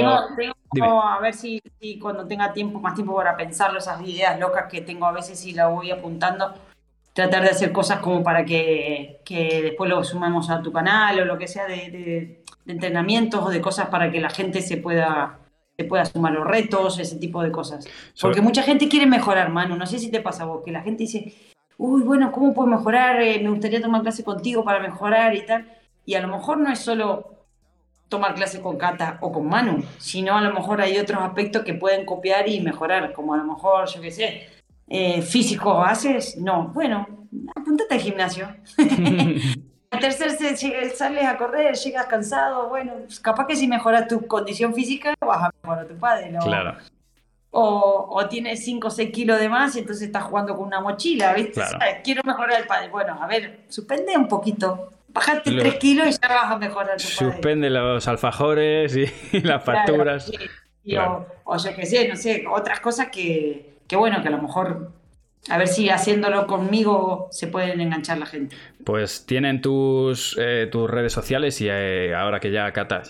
Tengo, 0.72 1.02
a 1.02 1.20
ver 1.20 1.34
si, 1.34 1.60
cuando 2.00 2.26
tenga 2.26 2.52
tiempo, 2.52 2.80
más 2.80 2.94
tiempo 2.94 3.14
para 3.14 3.36
pensarlo, 3.36 3.78
esas 3.78 4.00
ideas 4.02 4.38
locas 4.38 4.66
que 4.70 4.80
tengo 4.80 5.06
a 5.06 5.12
veces 5.12 5.44
y 5.46 5.52
las 5.52 5.70
voy 5.70 5.90
apuntando, 5.90 6.52
tratar 7.12 7.42
de 7.42 7.50
hacer 7.50 7.72
cosas 7.72 8.00
como 8.00 8.22
para 8.22 8.44
que, 8.44 9.20
que 9.24 9.62
después 9.62 9.88
lo 9.88 10.02
sumamos 10.02 10.50
a 10.50 10.60
tu 10.60 10.72
canal 10.72 11.20
o 11.20 11.24
lo 11.24 11.38
que 11.38 11.46
sea 11.46 11.66
de, 11.66 11.90
de, 11.90 12.44
entrenamientos 12.66 13.42
o 13.44 13.50
de 13.50 13.60
cosas 13.60 13.88
para 13.88 14.10
que 14.10 14.20
la 14.20 14.30
gente 14.30 14.62
se 14.62 14.78
pueda 14.78 15.38
se 15.76 15.84
pueda 15.84 16.04
sumar 16.04 16.32
los 16.32 16.46
retos, 16.46 17.00
ese 17.00 17.16
tipo 17.16 17.42
de 17.42 17.50
cosas. 17.50 17.84
Porque 18.20 18.40
mucha 18.40 18.62
gente 18.62 18.88
quiere 18.88 19.06
mejorar, 19.06 19.50
mano. 19.50 19.74
No 19.74 19.86
sé 19.86 19.98
si 19.98 20.08
te 20.08 20.20
pasa 20.20 20.44
a 20.44 20.46
vos, 20.46 20.62
que 20.64 20.70
la 20.70 20.82
gente 20.82 21.02
dice, 21.02 21.34
uy, 21.78 22.02
bueno, 22.02 22.32
¿cómo 22.32 22.54
puedo 22.54 22.68
mejorar? 22.68 23.20
Eh, 23.20 23.40
me 23.42 23.50
gustaría 23.50 23.80
tomar 23.80 24.02
clase 24.02 24.24
contigo 24.24 24.64
para 24.64 24.80
mejorar 24.80 25.34
y 25.34 25.44
tal. 25.44 25.66
Y 26.04 26.14
a 26.14 26.20
lo 26.20 26.28
mejor 26.28 26.58
no 26.58 26.70
es 26.70 26.78
solo 26.78 27.34
tomar 28.08 28.34
clase 28.34 28.60
con 28.60 28.76
Cata 28.76 29.18
o 29.20 29.32
con 29.32 29.48
Manu, 29.48 29.82
sino 29.98 30.36
a 30.36 30.40
lo 30.40 30.52
mejor 30.52 30.80
hay 30.80 30.98
otros 30.98 31.20
aspectos 31.22 31.64
que 31.64 31.74
pueden 31.74 32.04
copiar 32.04 32.48
y 32.48 32.60
mejorar, 32.60 33.12
como 33.12 33.34
a 33.34 33.36
lo 33.36 33.44
mejor, 33.44 33.88
yo 33.88 34.00
qué 34.00 34.10
sé, 34.10 34.46
eh, 34.88 35.22
físico 35.22 35.82
haces, 35.82 36.36
no, 36.36 36.68
bueno, 36.68 37.06
apúntate 37.56 37.94
al 37.94 38.00
gimnasio. 38.00 38.48
al 39.90 40.00
tercer 40.00 40.30
sales 40.94 41.24
a 41.24 41.36
correr, 41.36 41.74
llegas 41.74 42.06
cansado, 42.06 42.68
bueno, 42.68 42.92
capaz 43.22 43.46
que 43.46 43.56
si 43.56 43.66
mejoras 43.66 44.06
tu 44.06 44.26
condición 44.26 44.74
física 44.74 45.14
vas 45.20 45.44
a 45.44 45.50
mejorar 45.62 45.88
tu 45.88 45.96
padre. 45.96 46.30
¿no? 46.30 46.40
Claro. 46.40 46.76
O, 47.56 48.08
o, 48.10 48.28
tienes 48.28 48.64
5 48.64 48.88
o 48.88 48.90
6 48.90 49.10
kilos 49.10 49.38
de 49.38 49.48
más 49.48 49.76
y 49.76 49.80
entonces 49.80 50.06
estás 50.06 50.24
jugando 50.24 50.56
con 50.56 50.66
una 50.66 50.80
mochila, 50.80 51.32
¿viste? 51.34 51.62
Quiero 52.02 52.22
mejorar 52.24 52.60
el 52.60 52.66
padre. 52.66 52.88
Bueno, 52.88 53.16
a 53.20 53.26
ver, 53.28 53.60
suspende 53.68 54.16
un 54.16 54.26
poquito. 54.26 54.90
Bajate 55.08 55.52
3 55.52 55.74
kilos 55.76 56.08
y 56.08 56.12
ya 56.12 56.28
vas 56.28 56.50
a 56.50 56.58
mejorar 56.58 56.96
tu 56.96 57.04
padre. 57.04 57.32
Suspende 57.32 57.70
los 57.70 58.08
alfajores 58.08 58.96
y, 58.96 59.06
las 59.42 59.62
facturas. 59.62 60.32
o, 60.98 61.26
o, 61.44 61.56
yo 61.56 61.76
qué 61.76 61.86
sé, 61.86 62.08
no 62.08 62.16
sé, 62.16 62.44
otras 62.50 62.80
cosas 62.80 63.08
que, 63.10 63.78
que 63.86 63.94
bueno, 63.94 64.20
que 64.20 64.28
a 64.28 64.32
lo 64.32 64.42
mejor 64.42 64.90
a 65.50 65.58
ver 65.58 65.68
si 65.68 65.90
haciéndolo 65.90 66.46
conmigo 66.46 67.28
se 67.30 67.48
pueden 67.48 67.80
enganchar 67.80 68.18
la 68.18 68.26
gente. 68.26 68.56
Pues 68.84 69.26
tienen 69.26 69.60
tus, 69.60 70.36
eh, 70.40 70.68
tus 70.70 70.88
redes 70.88 71.12
sociales 71.12 71.60
y 71.60 71.68
eh, 71.70 72.14
ahora 72.14 72.40
que 72.40 72.50
ya 72.50 72.72
Cata, 72.72 73.02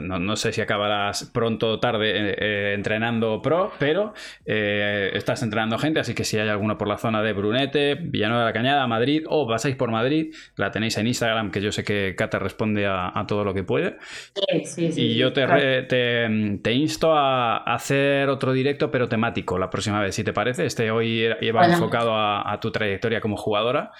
no, 0.00 0.36
sé 0.36 0.52
si 0.52 0.60
acabarás 0.60 1.30
pronto 1.32 1.72
o 1.72 1.80
tarde 1.80 2.34
eh, 2.38 2.74
entrenando 2.74 3.40
pro, 3.42 3.72
pero 3.78 4.14
estás 4.44 5.42
entrenando 5.42 5.78
gente, 5.78 6.00
así 6.00 6.14
que 6.14 6.24
si 6.24 6.38
hay 6.38 6.48
alguno 6.48 6.78
por 6.78 6.88
la 6.88 6.98
zona 6.98 7.22
de 7.22 7.32
Brunete, 7.32 7.94
Villanueva 7.94 8.44
de 8.44 8.50
la 8.50 8.52
Cañada, 8.52 8.86
Madrid 8.86 9.24
o 9.28 9.46
pasáis 9.46 9.76
por 9.76 9.90
Madrid, 9.90 10.34
la 10.56 10.70
tenéis 10.70 10.96
en 10.98 11.06
Instagram, 11.06 11.50
que 11.50 11.60
yo 11.60 11.72
sé 11.72 11.84
que 11.84 12.14
Cata 12.16 12.38
responde 12.38 12.86
a, 12.86 13.24
todo 13.26 13.44
lo 13.44 13.54
que 13.54 13.64
puede. 13.64 13.96
Sí, 14.34 14.64
sí, 14.64 14.92
sí, 14.92 15.02
y 15.02 15.16
yo 15.16 15.32
te, 15.32 15.46
te, 15.82 16.72
insto 16.72 17.14
a 17.14 17.56
hacer 17.58 18.28
otro 18.28 18.52
directo, 18.52 18.90
pero 18.90 19.08
temático 19.08 19.58
la 19.58 19.70
próxima 19.70 20.00
vez, 20.00 20.14
si 20.14 20.24
te 20.24 20.32
parece. 20.32 20.66
Este 20.66 20.90
hoy 20.90 21.28
iba 21.40 21.66
enfocado 21.66 22.14
a, 22.14 22.52
a 22.52 22.60
tu 22.60 22.70
trayectoria 22.70 23.20
como 23.20 23.36
jugadora 23.36 23.92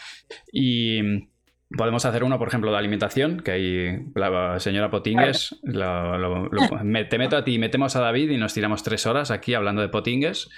y 0.52 1.28
podemos 1.76 2.04
hacer 2.04 2.24
uno, 2.24 2.38
por 2.38 2.48
ejemplo, 2.48 2.70
de 2.70 2.78
alimentación, 2.78 3.40
que 3.40 3.50
ahí 3.50 3.98
la 4.14 4.58
señora 4.58 4.90
Potingues, 4.90 5.60
te 5.64 7.18
meto 7.18 7.36
a 7.36 7.44
ti, 7.44 7.58
metemos 7.58 7.96
a 7.96 8.00
David 8.00 8.30
y 8.30 8.38
nos 8.38 8.54
tiramos 8.54 8.82
tres 8.82 9.06
horas 9.06 9.30
aquí 9.30 9.54
hablando 9.54 9.82
de 9.82 9.88
Potingues. 9.88 10.48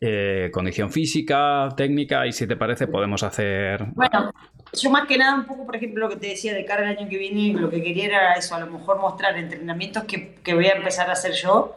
Eh, 0.00 0.50
condición 0.52 0.90
física, 0.90 1.68
técnica, 1.76 2.26
y 2.26 2.32
si 2.32 2.46
te 2.46 2.56
parece 2.56 2.88
podemos 2.88 3.22
hacer... 3.22 3.86
Bueno, 3.94 4.32
yo 4.72 4.90
más 4.90 5.06
que 5.06 5.16
nada 5.16 5.34
un 5.34 5.46
poco, 5.46 5.64
por 5.64 5.76
ejemplo, 5.76 6.00
lo 6.00 6.10
que 6.10 6.16
te 6.16 6.26
decía 6.26 6.52
de 6.52 6.64
cara 6.64 6.82
al 6.82 6.98
año 6.98 7.08
que 7.08 7.16
viene, 7.16 7.58
lo 7.58 7.70
que 7.70 7.82
quería 7.82 8.06
era 8.06 8.34
eso, 8.34 8.54
a 8.54 8.60
lo 8.60 8.66
mejor 8.66 9.00
mostrar 9.00 9.38
entrenamientos 9.38 10.04
que, 10.04 10.34
que 10.42 10.54
voy 10.54 10.66
a 10.66 10.74
empezar 10.74 11.08
a 11.08 11.12
hacer 11.12 11.32
yo, 11.32 11.76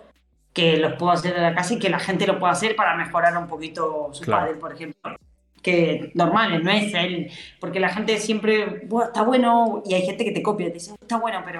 que 0.51 0.77
los 0.77 0.93
puedo 0.93 1.11
hacer 1.11 1.37
en 1.37 1.43
la 1.43 1.55
casa 1.55 1.75
y 1.75 1.79
que 1.79 1.89
la 1.89 1.99
gente 1.99 2.27
lo 2.27 2.39
pueda 2.39 2.51
hacer 2.51 2.75
para 2.75 2.97
mejorar 2.97 3.37
un 3.37 3.47
poquito 3.47 4.09
su 4.11 4.25
padre, 4.25 4.55
por 4.55 4.73
ejemplo 4.73 5.17
que 5.61 6.11
normales, 6.13 6.63
no 6.63 6.71
es 6.71 6.93
él, 6.93 7.31
porque 7.59 7.79
la 7.79 7.89
gente 7.89 8.17
siempre, 8.17 8.83
está 9.05 9.23
bueno, 9.23 9.83
y 9.85 9.93
hay 9.93 10.03
gente 10.03 10.23
que 10.23 10.31
te 10.31 10.41
copia, 10.41 10.67
te 10.67 10.73
dice, 10.73 10.93
está 10.99 11.17
bueno, 11.17 11.41
pero, 11.45 11.59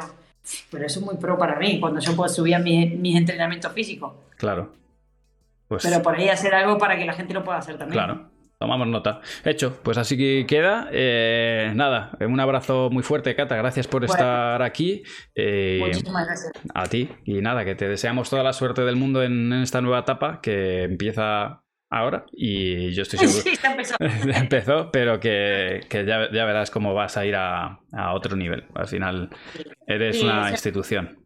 pero 0.71 0.85
eso 0.85 0.99
es 0.99 1.05
muy 1.05 1.17
pro 1.17 1.37
para 1.37 1.57
mí, 1.57 1.79
cuando 1.79 1.99
yo 1.99 2.15
puedo 2.15 2.29
subir 2.29 2.55
a 2.55 2.59
mis, 2.59 3.15
entrenamientos 3.15 3.71
físicos. 3.73 4.13
Claro. 4.37 4.73
Pues... 5.67 5.83
Pero 5.83 6.01
por 6.01 6.15
ahí 6.15 6.29
hacer 6.29 6.53
algo 6.55 6.77
para 6.77 6.97
que 6.97 7.05
la 7.05 7.13
gente 7.13 7.33
lo 7.33 7.43
pueda 7.43 7.57
hacer 7.57 7.77
también. 7.77 8.03
Claro. 8.03 8.29
Tomamos 8.59 8.87
nota. 8.87 9.21
Hecho, 9.45 9.77
pues 9.83 9.99
así 9.99 10.17
que 10.17 10.45
queda. 10.47 10.89
Eh, 10.91 11.71
nada, 11.75 12.17
un 12.21 12.39
abrazo 12.39 12.89
muy 12.91 13.03
fuerte, 13.03 13.35
Cata. 13.35 13.55
Gracias 13.55 13.87
por 13.87 14.03
estar 14.03 14.63
aquí. 14.63 15.03
Eh, 15.35 15.77
Muchísimas 15.79 16.25
gracias. 16.25 16.51
A 16.73 16.87
ti. 16.87 17.07
Y 17.23 17.41
nada, 17.41 17.65
que 17.65 17.75
te 17.75 17.87
deseamos 17.87 18.31
toda 18.31 18.41
la 18.41 18.53
suerte 18.53 18.81
del 18.81 18.95
mundo 18.95 19.21
en 19.21 19.53
esta 19.53 19.79
nueva 19.81 19.99
etapa 19.99 20.41
que 20.41 20.85
empieza 20.85 21.61
ahora 21.89 22.25
y 22.31 22.91
yo 22.93 23.03
estoy 23.03 23.19
seguro. 23.27 23.41
Sí, 23.41 23.57
empezó. 23.63 23.95
empezó, 24.39 24.91
pero 24.91 25.19
que, 25.19 25.81
ya, 25.91 26.45
verás 26.45 26.71
cómo 26.71 26.93
vas 26.93 27.17
a 27.17 27.25
ir 27.25 27.35
a, 27.35 27.79
otro 28.13 28.35
nivel. 28.35 28.65
Al 28.75 28.87
final 28.87 29.29
eres 29.85 30.21
una 30.21 30.49
institución. 30.51 31.19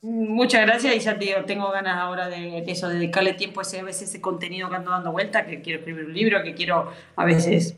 Muchas 0.00 0.64
gracias 0.64 0.94
y 0.94 1.00
ya 1.00 1.18
tío, 1.18 1.44
tengo 1.44 1.72
ganas 1.72 1.98
ahora 1.98 2.28
de, 2.28 2.62
eso, 2.68 2.88
de 2.88 2.94
dedicarle 2.94 3.32
tiempo 3.32 3.60
a 3.60 3.62
ese, 3.62 3.82
veces 3.82 4.08
ese 4.08 4.20
contenido 4.20 4.68
que 4.70 4.76
ando 4.76 4.92
dando 4.92 5.10
vuelta, 5.10 5.44
que 5.44 5.60
quiero 5.60 5.80
escribir 5.80 6.04
un 6.04 6.14
libro, 6.14 6.42
que 6.44 6.54
quiero 6.54 6.92
a 7.16 7.24
veces 7.24 7.76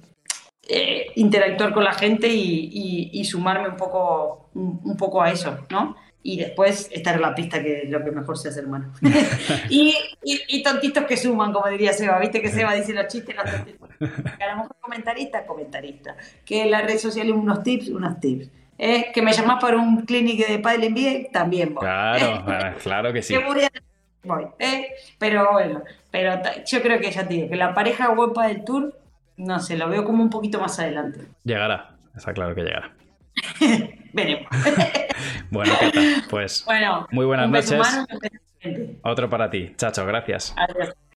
eh, 0.69 1.07
interactuar 1.17 1.73
con 1.73 1.83
la 1.83 1.95
gente 1.95 2.29
y, 2.29 3.25
sumarme 3.25 3.71
un 3.71 3.77
poco, 3.77 4.51
un 4.55 4.97
poco 4.99 5.23
a 5.23 5.31
eso, 5.31 5.67
¿no? 5.71 5.97
Y 6.23 6.39
después 6.39 6.89
estar 6.93 7.15
en 7.15 7.23
la 7.23 7.35
pista, 7.35 7.63
que 7.63 7.83
es 7.83 7.91
lo 7.91 8.05
que 8.05 8.11
mejor 8.11 8.37
se 8.37 8.49
hace, 8.49 8.61
hermano. 8.61 8.93
y, 9.71 9.95
y, 10.23 10.63
tontitos 10.63 11.05
que 11.05 11.17
suman, 11.17 11.53
como 11.53 11.69
diría 11.69 11.93
Seba, 11.93 12.19
viste 12.19 12.43
que 12.43 12.49
Seba 12.49 12.75
dice 12.75 12.93
los 12.93 13.07
chistes, 13.07 13.35
los 13.35 13.45
tontitos. 13.45 13.89
Que 13.99 14.45
a 14.45 14.55
lo 14.55 14.63
mejor 14.63 14.77
comentarista, 14.81 15.47
comentarista. 15.47 16.17
Que 16.45 16.63
en 16.63 16.71
las 16.71 16.85
redes 16.85 17.03
sociales 17.03 17.35
unos 17.35 17.63
tips, 17.63 17.89
unos 17.89 18.21
tips. 18.21 18.51
Eh, 18.83 19.11
que 19.13 19.21
me 19.21 19.33
llamas 19.33 19.61
para 19.61 19.77
un 19.77 20.07
clínico 20.07 20.51
de 20.51 20.59
padre 20.59 20.87
envíe, 20.87 21.29
también 21.31 21.75
voy. 21.75 21.83
Claro, 21.83 22.45
claro 22.83 23.13
que 23.13 23.21
sí. 23.21 23.35
voy, 24.23 24.47
eh, 24.59 24.89
pero 25.19 25.53
bueno, 25.53 25.83
pero 26.11 26.41
yo 26.67 26.81
creo 26.81 26.99
que 26.99 27.11
ya 27.11 27.29
te 27.29 27.35
digo, 27.35 27.49
que 27.51 27.57
la 27.57 27.75
pareja 27.75 28.09
guapa 28.09 28.47
del 28.47 28.65
tour, 28.65 28.99
no 29.37 29.61
sé, 29.61 29.77
lo 29.77 29.89
veo 29.91 30.05
como 30.05 30.23
un 30.23 30.31
poquito 30.31 30.59
más 30.61 30.79
adelante. 30.79 31.27
Llegará, 31.45 31.91
está 32.17 32.33
claro 32.33 32.55
que 32.55 32.63
llegará. 32.63 32.91
Veremos. 34.13 34.47
bueno, 35.51 35.73
pues 36.29 36.67
muy 37.11 37.27
buenas 37.27 37.49
noches. 37.49 38.07
Otro 39.03 39.31
para 39.31 39.51
ti. 39.51 39.73
Chacho, 39.77 40.05
gracias. 40.07 40.55
Adiós. 40.57 40.95